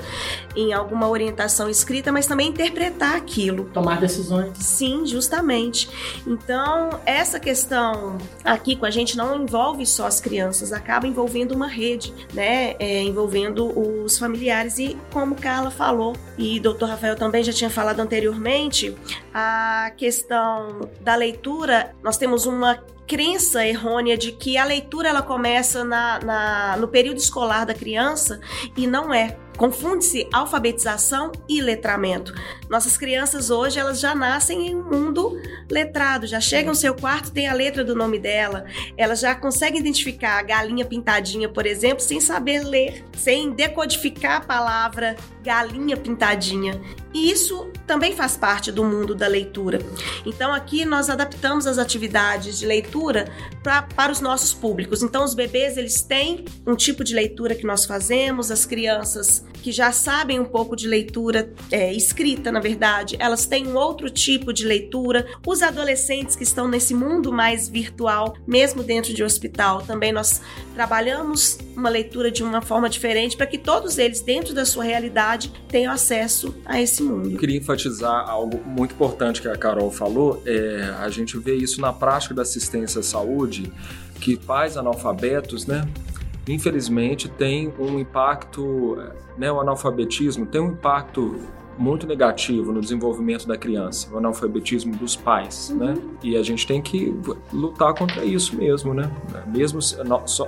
em 0.55 0.73
alguma 0.73 1.09
orientação 1.09 1.69
escrita, 1.69 2.11
mas 2.11 2.27
também 2.27 2.49
interpretar 2.49 3.15
aquilo. 3.15 3.65
Tomar 3.73 3.99
decisões. 3.99 4.57
Sim, 4.59 5.05
justamente. 5.05 5.89
Então, 6.25 6.99
essa 7.05 7.39
questão 7.39 8.17
aqui 8.43 8.75
com 8.75 8.85
a 8.85 8.91
gente 8.91 9.17
não 9.17 9.43
envolve 9.43 9.85
só 9.85 10.05
as 10.05 10.21
crianças, 10.21 10.71
acaba 10.71 11.07
envolvendo 11.07 11.53
uma 11.53 11.67
rede, 11.67 12.13
né? 12.33 12.75
É, 12.77 13.01
envolvendo 13.01 13.67
os 13.77 14.19
familiares. 14.19 14.77
E 14.77 14.97
como 15.11 15.35
Carla 15.35 15.71
falou, 15.71 16.15
e 16.37 16.59
o 16.59 16.73
Dr. 16.73 16.85
Rafael 16.85 17.15
também 17.15 17.43
já 17.43 17.51
tinha 17.51 17.69
falado 17.69 17.99
anteriormente, 17.99 18.95
a 19.33 19.91
questão 19.97 20.81
da 21.01 21.15
leitura, 21.15 21.95
nós 22.03 22.17
temos 22.17 22.45
uma 22.45 22.79
crença 23.07 23.65
errônea 23.65 24.17
de 24.17 24.33
que 24.33 24.57
a 24.57 24.65
leitura 24.65 25.09
ela 25.09 25.21
começa 25.21 25.83
na, 25.83 26.19
na, 26.19 26.77
no 26.77 26.87
período 26.87 27.17
escolar 27.17 27.65
da 27.65 27.73
criança 27.73 28.39
e 28.75 28.85
não 28.85 29.13
é. 29.13 29.37
Confunde-se 29.57 30.29
alfabetização 30.31 31.31
e 31.49 31.61
letramento. 31.61 32.31
Nossas 32.69 32.97
crianças 32.97 33.49
hoje 33.49 33.79
elas 33.79 33.99
já 33.99 34.13
nascem 34.13 34.67
em 34.67 34.75
um 34.75 34.83
mundo 34.83 35.39
letrado, 35.69 36.27
já 36.27 36.39
chegam 36.39 36.71
no 36.71 36.75
seu 36.75 36.93
quarto, 36.93 37.31
tem 37.31 37.47
a 37.47 37.53
letra 37.53 37.83
do 37.83 37.95
nome 37.95 38.19
dela, 38.19 38.65
elas 38.97 39.19
já 39.19 39.33
conseguem 39.33 39.79
identificar 39.79 40.39
a 40.39 40.43
galinha 40.43 40.85
pintadinha, 40.85 41.47
por 41.47 41.65
exemplo, 41.65 42.01
sem 42.01 42.19
saber 42.19 42.63
ler, 42.63 43.05
sem 43.15 43.51
decodificar 43.51 44.37
a 44.37 44.41
palavra 44.41 45.15
galinha 45.43 45.95
pintadinha. 45.95 46.79
E 47.13 47.31
isso 47.31 47.71
também 47.87 48.13
faz 48.13 48.35
parte 48.35 48.71
do 48.71 48.83
mundo 48.83 49.15
da 49.15 49.27
leitura. 49.27 49.79
Então 50.25 50.53
aqui 50.53 50.83
nós 50.83 51.09
adaptamos 51.09 51.65
as 51.65 51.77
atividades 51.77 52.59
de 52.59 52.65
leitura 52.65 53.31
pra, 53.63 53.81
para 53.81 54.11
os 54.11 54.19
nossos 54.19 54.53
públicos. 54.53 55.01
Então 55.01 55.23
os 55.23 55.33
bebês 55.33 55.77
eles 55.77 56.01
têm 56.01 56.43
um 56.65 56.75
tipo 56.75 57.03
de 57.03 57.15
leitura 57.15 57.55
que 57.55 57.65
nós 57.65 57.85
fazemos, 57.85 58.51
as 58.51 58.65
crianças 58.65 59.43
que 59.63 59.71
já 59.71 59.91
sabem 59.91 60.39
um 60.39 60.45
pouco 60.45 60.75
de 60.75 60.87
leitura 60.87 61.51
é, 61.71 61.91
escrita, 61.93 62.51
na 62.57 62.61
verdade, 62.61 63.15
elas 63.19 63.45
têm 63.45 63.67
um 63.67 63.75
outro 63.75 64.09
tipo 64.09 64.51
de 64.51 64.65
leitura. 64.65 65.27
Os 65.45 65.61
adolescentes 65.61 66.35
que 66.35 66.41
estão 66.41 66.67
nesse 66.67 66.91
mundo 66.91 67.31
mais 67.31 67.69
virtual, 67.69 68.35
mesmo 68.47 68.81
dentro 68.81 69.13
de 69.13 69.23
hospital, 69.23 69.83
também 69.83 70.11
nós 70.11 70.41
trabalhamos 70.73 71.59
uma 71.75 71.87
leitura 71.87 72.31
de 72.31 72.41
uma 72.41 72.59
forma 72.59 72.89
diferente 72.89 73.37
para 73.37 73.45
que 73.45 73.59
todos 73.59 73.99
eles, 73.99 74.21
dentro 74.21 74.55
da 74.55 74.65
sua 74.65 74.83
realidade, 74.83 75.53
tenham 75.69 75.93
acesso 75.93 76.55
a 76.65 76.81
esse 76.81 77.03
mundo. 77.03 77.29
Eu 77.29 77.37
queria 77.37 77.59
enfatizar 77.59 78.27
algo 78.27 78.59
muito 78.65 78.95
importante 78.95 79.39
que 79.39 79.47
a 79.47 79.55
Carol 79.55 79.91
falou. 79.91 80.41
É, 80.43 80.95
a 80.97 81.09
gente 81.09 81.37
vê 81.37 81.53
isso 81.53 81.79
na 81.79 81.93
prática 81.93 82.33
da 82.33 82.41
assistência 82.41 83.01
à 83.01 83.03
saúde, 83.03 83.71
que 84.19 84.35
pais 84.35 84.77
analfabetos, 84.77 85.67
né? 85.67 85.87
Infelizmente 86.47 87.29
tem 87.29 87.71
um 87.77 87.99
impacto, 87.99 88.97
né, 89.37 89.51
o 89.51 89.59
analfabetismo 89.59 90.47
tem 90.47 90.59
um 90.59 90.71
impacto 90.71 91.39
muito 91.77 92.07
negativo 92.07 92.71
no 92.71 92.81
desenvolvimento 92.81 93.47
da 93.47 93.57
criança, 93.57 94.07
o 94.13 94.17
analfabetismo 94.17 94.95
dos 94.95 95.15
pais, 95.15 95.69
Uhum. 95.69 95.77
né? 95.77 95.93
E 96.23 96.35
a 96.35 96.43
gente 96.43 96.65
tem 96.65 96.81
que 96.81 97.13
lutar 97.53 97.93
contra 97.93 98.23
isso 98.25 98.55
mesmo, 98.55 98.93
né? 98.93 99.09
Mesmo 99.47 99.79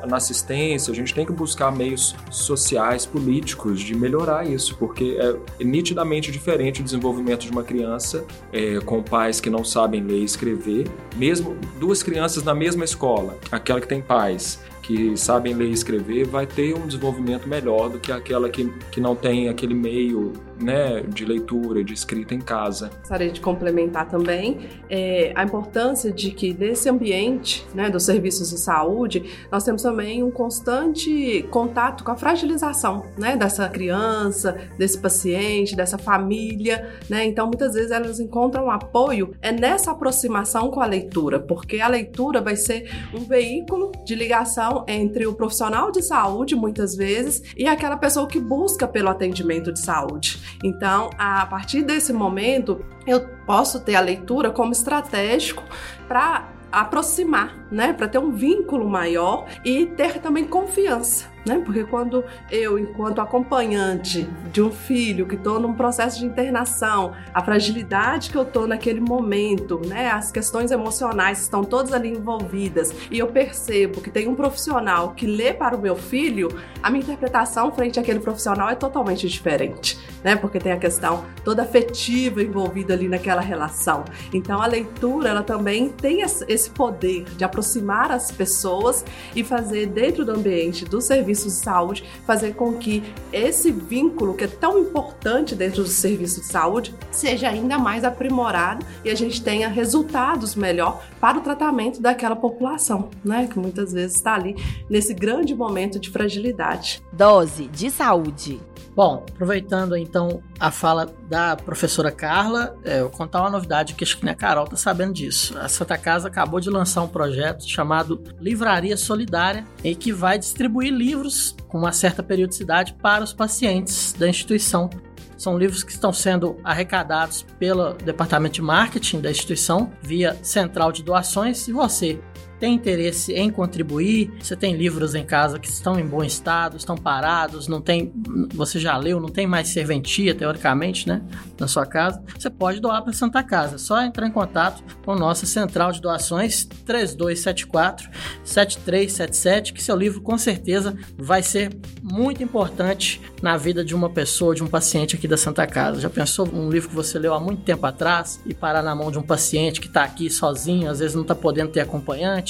na 0.07 0.17
assistência, 0.17 0.91
a 0.91 0.95
gente 0.95 1.13
tem 1.13 1.25
que 1.25 1.31
buscar 1.31 1.71
meios 1.71 2.15
sociais, 2.29 3.05
políticos 3.05 3.79
de 3.79 3.95
melhorar 3.95 4.47
isso, 4.47 4.75
porque 4.77 5.17
é 5.19 5.63
nitidamente 5.63 6.31
diferente 6.31 6.81
o 6.81 6.83
desenvolvimento 6.83 7.41
de 7.41 7.51
uma 7.51 7.63
criança 7.63 8.25
é, 8.51 8.79
com 8.79 9.01
pais 9.01 9.39
que 9.39 9.49
não 9.49 9.63
sabem 9.63 10.01
ler 10.01 10.19
e 10.19 10.23
escrever, 10.23 10.87
mesmo 11.15 11.55
duas 11.79 12.01
crianças 12.03 12.43
na 12.43 12.53
mesma 12.53 12.83
escola, 12.83 13.37
aquela 13.51 13.79
que 13.79 13.87
tem 13.87 14.01
pais 14.01 14.59
que 14.81 15.15
sabem 15.15 15.53
ler 15.53 15.67
e 15.67 15.71
escrever 15.71 16.25
vai 16.25 16.47
ter 16.47 16.75
um 16.75 16.87
desenvolvimento 16.87 17.47
melhor 17.47 17.89
do 17.89 17.99
que 17.99 18.11
aquela 18.11 18.49
que, 18.49 18.67
que 18.91 18.99
não 18.99 19.15
tem 19.15 19.47
aquele 19.47 19.75
meio 19.75 20.33
né, 20.59 21.01
de 21.01 21.25
leitura, 21.25 21.83
de 21.83 21.93
escrita 21.93 22.33
em 22.33 22.41
casa. 22.41 22.89
Gostaria 22.99 23.31
de 23.31 23.41
complementar 23.41 24.07
também 24.07 24.59
é, 24.89 25.31
a 25.35 25.43
importância 25.43 26.11
de 26.11 26.31
que 26.31 26.53
nesse 26.53 26.89
ambiente 26.89 27.65
né, 27.73 27.89
dos 27.89 28.03
serviços 28.03 28.49
de 28.49 28.57
saúde 28.57 29.23
nós 29.51 29.63
temos 29.63 29.81
também 29.81 30.23
um 30.23 30.31
constante 30.31 31.43
contato 31.49 32.03
com 32.03 32.11
a 32.11 32.15
fragilização 32.15 33.05
né, 33.17 33.35
dessa 33.35 33.67
criança, 33.69 34.57
desse 34.77 34.97
paciente, 34.97 35.75
dessa 35.75 35.97
família. 35.97 36.89
Né? 37.09 37.25
Então, 37.25 37.47
muitas 37.47 37.73
vezes 37.73 37.91
elas 37.91 38.19
encontram 38.19 38.69
apoio 38.69 39.33
é 39.41 39.51
nessa 39.51 39.91
aproximação 39.91 40.69
com 40.69 40.81
a 40.81 40.85
leitura, 40.85 41.39
porque 41.39 41.79
a 41.79 41.87
leitura 41.87 42.41
vai 42.41 42.55
ser 42.55 42.89
um 43.13 43.19
veículo 43.25 43.91
de 44.05 44.15
ligação 44.15 44.85
entre 44.87 45.25
o 45.25 45.33
profissional 45.33 45.91
de 45.91 46.01
saúde, 46.01 46.55
muitas 46.55 46.95
vezes, 46.95 47.41
e 47.57 47.67
aquela 47.67 47.97
pessoa 47.97 48.27
que 48.27 48.39
busca 48.39 48.87
pelo 48.87 49.09
atendimento 49.09 49.71
de 49.71 49.79
saúde. 49.79 50.39
Então, 50.63 51.09
a 51.17 51.45
partir 51.45 51.83
desse 51.83 52.13
momento, 52.13 52.83
eu 53.05 53.27
posso 53.45 53.79
ter 53.79 53.95
a 53.95 54.01
leitura 54.01 54.51
como 54.51 54.71
estratégico 54.71 55.63
para 56.07 56.49
aproximar, 56.71 57.67
né, 57.71 57.93
para 57.93 58.07
ter 58.07 58.19
um 58.19 58.31
vínculo 58.31 58.87
maior 58.87 59.47
e 59.65 59.85
ter 59.87 60.19
também 60.19 60.45
confiança, 60.45 61.25
né? 61.45 61.61
Porque 61.63 61.83
quando 61.83 62.23
eu, 62.51 62.77
enquanto 62.77 63.19
acompanhante 63.19 64.27
de 64.51 64.61
um 64.61 64.71
filho 64.71 65.25
que 65.25 65.35
estou 65.35 65.59
num 65.59 65.73
processo 65.73 66.19
de 66.19 66.25
internação, 66.25 67.13
a 67.33 67.43
fragilidade 67.43 68.29
que 68.29 68.37
eu 68.37 68.43
estou 68.43 68.67
naquele 68.67 68.99
momento, 68.99 69.79
né? 69.85 70.09
As 70.09 70.31
questões 70.31 70.71
emocionais 70.71 71.41
estão 71.41 71.63
todas 71.63 71.93
ali 71.93 72.09
envolvidas 72.09 72.93
e 73.09 73.19
eu 73.19 73.27
percebo 73.27 74.01
que 74.01 74.09
tem 74.09 74.27
um 74.27 74.35
profissional 74.35 75.13
que 75.15 75.25
lê 75.25 75.53
para 75.53 75.75
o 75.75 75.81
meu 75.81 75.95
filho, 75.95 76.49
a 76.81 76.89
minha 76.89 77.03
interpretação 77.03 77.71
frente 77.71 77.99
àquele 77.99 78.19
profissional 78.19 78.69
é 78.69 78.75
totalmente 78.75 79.27
diferente, 79.27 79.97
né? 80.23 80.35
Porque 80.35 80.59
tem 80.59 80.71
a 80.71 80.77
questão 80.77 81.25
toda 81.43 81.63
afetiva 81.63 82.41
envolvida 82.41 82.93
ali 82.93 83.07
naquela 83.07 83.41
relação. 83.41 84.05
Então 84.33 84.61
a 84.61 84.67
leitura, 84.67 85.29
ela 85.29 85.43
também 85.43 85.89
tem 85.89 86.21
esse 86.21 86.69
poder 86.69 87.23
de 87.35 87.43
aproximar 87.43 88.11
as 88.11 88.31
pessoas 88.31 89.05
e 89.35 89.43
fazer 89.43 89.87
dentro 89.87 90.25
do 90.25 90.31
ambiente 90.31 90.85
do 90.85 91.01
serviço 91.01 91.28
serviços 91.29 91.57
de 91.57 91.63
saúde, 91.63 92.03
fazer 92.25 92.55
com 92.55 92.73
que 92.73 93.03
esse 93.31 93.71
vínculo 93.71 94.33
que 94.33 94.45
é 94.45 94.47
tão 94.47 94.79
importante 94.79 95.55
dentro 95.55 95.83
do 95.83 95.89
serviço 95.89 96.41
de 96.41 96.47
saúde 96.47 96.93
seja 97.11 97.49
ainda 97.49 97.77
mais 97.77 98.03
aprimorado 98.03 98.85
e 99.03 99.09
a 99.09 99.15
gente 99.15 99.43
tenha 99.43 99.67
resultados 99.67 100.55
melhor 100.55 101.03
para 101.19 101.37
o 101.37 101.41
tratamento 101.41 102.01
daquela 102.01 102.35
população, 102.35 103.09
né, 103.23 103.47
que 103.51 103.59
muitas 103.59 103.93
vezes 103.93 104.17
está 104.17 104.35
ali 104.35 104.55
nesse 104.89 105.13
grande 105.13 105.53
momento 105.53 105.99
de 105.99 106.09
fragilidade. 106.09 107.01
Dose 107.11 107.67
de 107.67 107.91
saúde. 107.91 108.59
Bom, 108.99 109.23
aproveitando 109.33 109.95
então 109.95 110.43
a 110.59 110.71
fala 110.71 111.09
da 111.29 111.55
professora 111.55 112.11
Carla, 112.11 112.77
é, 112.83 112.99
eu 112.99 113.03
vou 113.03 113.17
contar 113.17 113.39
uma 113.39 113.49
novidade 113.49 113.93
que 113.93 114.03
acho 114.03 114.17
que 114.17 114.27
a 114.27 114.35
Carol 114.35 114.67
tá 114.67 114.75
sabendo 114.75 115.13
disso. 115.13 115.57
A 115.57 115.69
Santa 115.69 115.97
Casa 115.97 116.27
acabou 116.27 116.59
de 116.59 116.69
lançar 116.69 117.01
um 117.03 117.07
projeto 117.07 117.65
chamado 117.65 118.21
Livraria 118.41 118.97
Solidária, 118.97 119.65
em 119.85 119.95
que 119.95 120.11
vai 120.11 120.37
distribuir 120.37 120.91
livros 120.91 121.55
com 121.69 121.77
uma 121.77 121.93
certa 121.93 122.21
periodicidade 122.21 122.93
para 123.01 123.23
os 123.23 123.31
pacientes 123.31 124.11
da 124.11 124.27
instituição. 124.27 124.89
São 125.37 125.57
livros 125.57 125.81
que 125.81 125.93
estão 125.93 126.11
sendo 126.11 126.57
arrecadados 126.61 127.45
pelo 127.57 127.93
departamento 127.93 128.55
de 128.55 128.61
marketing 128.61 129.21
da 129.21 129.31
instituição 129.31 129.93
via 130.01 130.37
central 130.43 130.91
de 130.91 131.03
doações. 131.03 131.59
Se 131.59 131.71
você 131.71 132.19
tem 132.59 132.75
interesse 132.75 133.33
em 133.33 133.49
contribuir, 133.49 134.31
você 134.39 134.55
tem 134.55 134.75
livros 134.75 135.15
em 135.15 135.23
casa 135.23 135.59
que 135.59 135.67
estão 135.67 135.99
em 135.99 136.05
bom 136.05 136.23
estado, 136.23 136.77
estão 136.77 136.95
parados, 136.95 137.67
não 137.67 137.81
tem, 137.81 138.11
você 138.53 138.79
já 138.79 138.97
leu, 138.97 139.19
não 139.19 139.29
tem 139.29 139.47
mais 139.47 139.69
serventia 139.69 140.35
teoricamente, 140.35 141.07
né, 141.07 141.21
na 141.59 141.67
sua 141.67 141.85
casa, 141.85 142.21
você 142.37 142.49
pode 142.49 142.79
doar 142.79 143.01
para 143.03 143.13
Santa 143.13 143.43
Casa. 143.43 143.75
É 143.75 143.77
só 143.77 144.01
entrar 144.01 144.27
em 144.27 144.31
contato 144.31 144.83
com 145.05 145.15
nossa 145.15 145.45
central 145.45 145.91
de 145.91 146.01
doações 146.01 146.65
3274 146.85 148.09
7377, 148.43 149.73
que 149.73 149.83
seu 149.83 149.95
livro 149.95 150.21
com 150.21 150.37
certeza 150.37 150.97
vai 151.17 151.41
ser 151.41 151.71
muito 152.01 152.43
importante 152.43 153.21
na 153.41 153.57
vida 153.57 153.83
de 153.83 153.95
uma 153.95 154.09
pessoa, 154.09 154.53
de 154.53 154.63
um 154.63 154.67
paciente 154.67 155.15
aqui 155.15 155.27
da 155.27 155.37
Santa 155.37 155.65
Casa. 155.65 156.01
Já 156.01 156.09
pensou 156.09 156.47
um 156.47 156.69
livro 156.69 156.89
que 156.89 156.95
você 156.95 157.17
leu 157.17 157.33
há 157.33 157.39
muito 157.39 157.61
tempo 157.63 157.85
atrás 157.85 158.41
e 158.45 158.53
parar 158.53 158.81
na 158.81 158.95
mão 158.95 159.11
de 159.11 159.17
um 159.17 159.23
paciente 159.23 159.79
que 159.79 159.87
está 159.87 160.03
aqui 160.03 160.29
sozinho, 160.29 160.89
às 160.89 160.99
vezes 160.99 161.15
não 161.15 161.21
está 161.21 161.35
podendo 161.35 161.71
ter 161.71 161.81
acompanhante? 161.81 162.48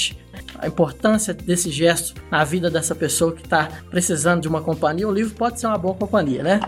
A 0.58 0.67
importância 0.67 1.34
desse 1.34 1.69
gesto 1.69 2.22
na 2.29 2.43
vida 2.43 2.69
dessa 2.69 2.96
pessoa 2.96 3.34
que 3.34 3.43
está 3.43 3.69
precisando 3.89 4.41
de 4.41 4.48
uma 4.48 4.62
companhia, 4.62 5.08
o 5.08 5.12
livro 5.12 5.36
pode 5.36 5.60
ser 5.60 5.67
uma 5.67 5.77
boa 5.77 5.96
companhia, 5.96 6.43
né? 6.43 6.60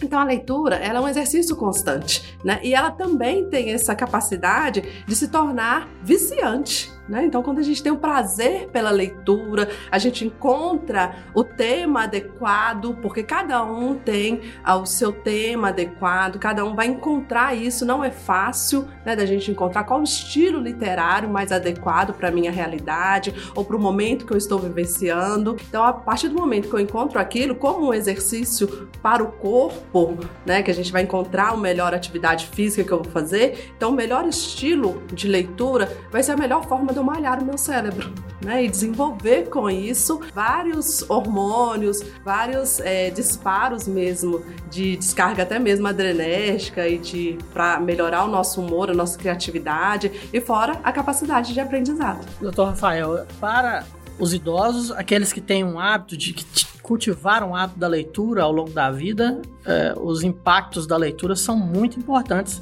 Então 0.01 0.19
a 0.19 0.23
leitura 0.23 0.75
ela 0.77 0.99
é 0.99 1.01
um 1.01 1.07
exercício 1.07 1.55
constante, 1.55 2.37
né? 2.43 2.59
E 2.63 2.73
ela 2.73 2.89
também 2.89 3.49
tem 3.49 3.71
essa 3.73 3.93
capacidade 3.93 4.81
de 5.05 5.15
se 5.15 5.27
tornar 5.27 5.89
viciante. 6.03 6.89
Né? 7.09 7.25
Então, 7.25 7.41
quando 7.41 7.57
a 7.57 7.63
gente 7.63 7.81
tem 7.81 7.91
o 7.91 7.97
prazer 7.97 8.69
pela 8.69 8.91
leitura, 8.91 9.69
a 9.91 9.97
gente 9.97 10.23
encontra 10.23 11.15
o 11.33 11.43
tema 11.43 12.03
adequado, 12.03 12.95
porque 13.01 13.23
cada 13.23 13.63
um 13.63 13.95
tem 13.95 14.41
ah, 14.63 14.75
o 14.75 14.85
seu 14.85 15.11
tema 15.11 15.69
adequado, 15.69 16.37
cada 16.37 16.63
um 16.63 16.75
vai 16.75 16.85
encontrar 16.85 17.55
isso. 17.57 17.83
Não 17.83 18.03
é 18.03 18.11
fácil 18.11 18.87
né, 19.03 19.15
da 19.15 19.25
gente 19.25 19.49
encontrar 19.49 19.85
qual 19.85 19.99
o 20.01 20.03
estilo 20.03 20.59
literário 20.59 21.27
mais 21.27 21.51
adequado 21.51 22.13
para 22.13 22.27
a 22.27 22.31
minha 22.31 22.51
realidade 22.51 23.33
ou 23.55 23.65
para 23.65 23.75
o 23.75 23.79
momento 23.79 24.25
que 24.25 24.33
eu 24.33 24.37
estou 24.37 24.59
vivenciando. 24.59 25.57
Então, 25.67 25.83
a 25.83 25.91
partir 25.91 26.29
do 26.29 26.35
momento 26.35 26.69
que 26.69 26.75
eu 26.75 26.79
encontro 26.79 27.19
aquilo 27.19 27.55
como 27.55 27.87
um 27.87 27.93
exercício 27.93 28.87
para 29.01 29.23
o 29.23 29.31
corpo, 29.31 30.17
né, 30.45 30.61
que 30.61 30.69
a 30.69 30.73
gente 30.73 30.91
vai 30.91 31.01
encontrar 31.01 31.53
uma 31.53 31.63
melhor 31.63 31.93
atividade 31.93 32.47
física 32.47 32.83
que 32.83 32.91
eu 32.91 33.01
vou 33.01 33.11
fazer, 33.11 33.71
então 33.75 33.89
o 33.89 33.93
melhor 33.93 34.27
estilo 34.27 35.01
de 35.11 35.27
leitura 35.27 35.91
vai 36.11 36.21
ser 36.21 36.33
a 36.33 36.37
melhor 36.37 36.67
forma 36.67 36.93
malhar 37.03 37.41
o 37.41 37.45
meu 37.45 37.57
cérebro, 37.57 38.13
né? 38.43 38.63
E 38.63 38.69
desenvolver 38.69 39.49
com 39.49 39.69
isso 39.69 40.19
vários 40.33 41.09
hormônios, 41.09 42.01
vários 42.23 42.79
é, 42.79 43.09
disparos 43.09 43.87
mesmo 43.87 44.43
de 44.69 44.95
descarga 44.97 45.43
até 45.43 45.59
mesmo 45.59 45.87
adrenérgica 45.87 46.87
e 46.87 46.97
de 46.97 47.37
para 47.53 47.79
melhorar 47.79 48.25
o 48.25 48.27
nosso 48.27 48.61
humor, 48.61 48.89
a 48.89 48.93
nossa 48.93 49.17
criatividade 49.17 50.29
e 50.31 50.41
fora 50.41 50.79
a 50.83 50.91
capacidade 50.91 51.53
de 51.53 51.59
aprendizado. 51.59 52.25
Doutor 52.39 52.65
Rafael, 52.69 53.25
para 53.39 53.85
os 54.19 54.33
idosos, 54.33 54.91
aqueles 54.91 55.31
que 55.31 55.41
têm 55.41 55.63
um 55.63 55.79
hábito 55.79 56.17
de 56.17 56.33
que 56.33 56.45
cultivaram 56.89 57.51
o 57.51 57.55
hábito 57.55 57.79
da 57.79 57.87
leitura 57.87 58.43
ao 58.43 58.51
longo 58.51 58.71
da 58.71 58.89
vida, 58.89 59.41
é, 59.69 59.93
os 59.97 60.23
impactos 60.23 60.87
da 60.87 60.97
leitura 60.97 61.35
são 61.35 61.55
muito 61.55 61.99
importantes 61.99 62.61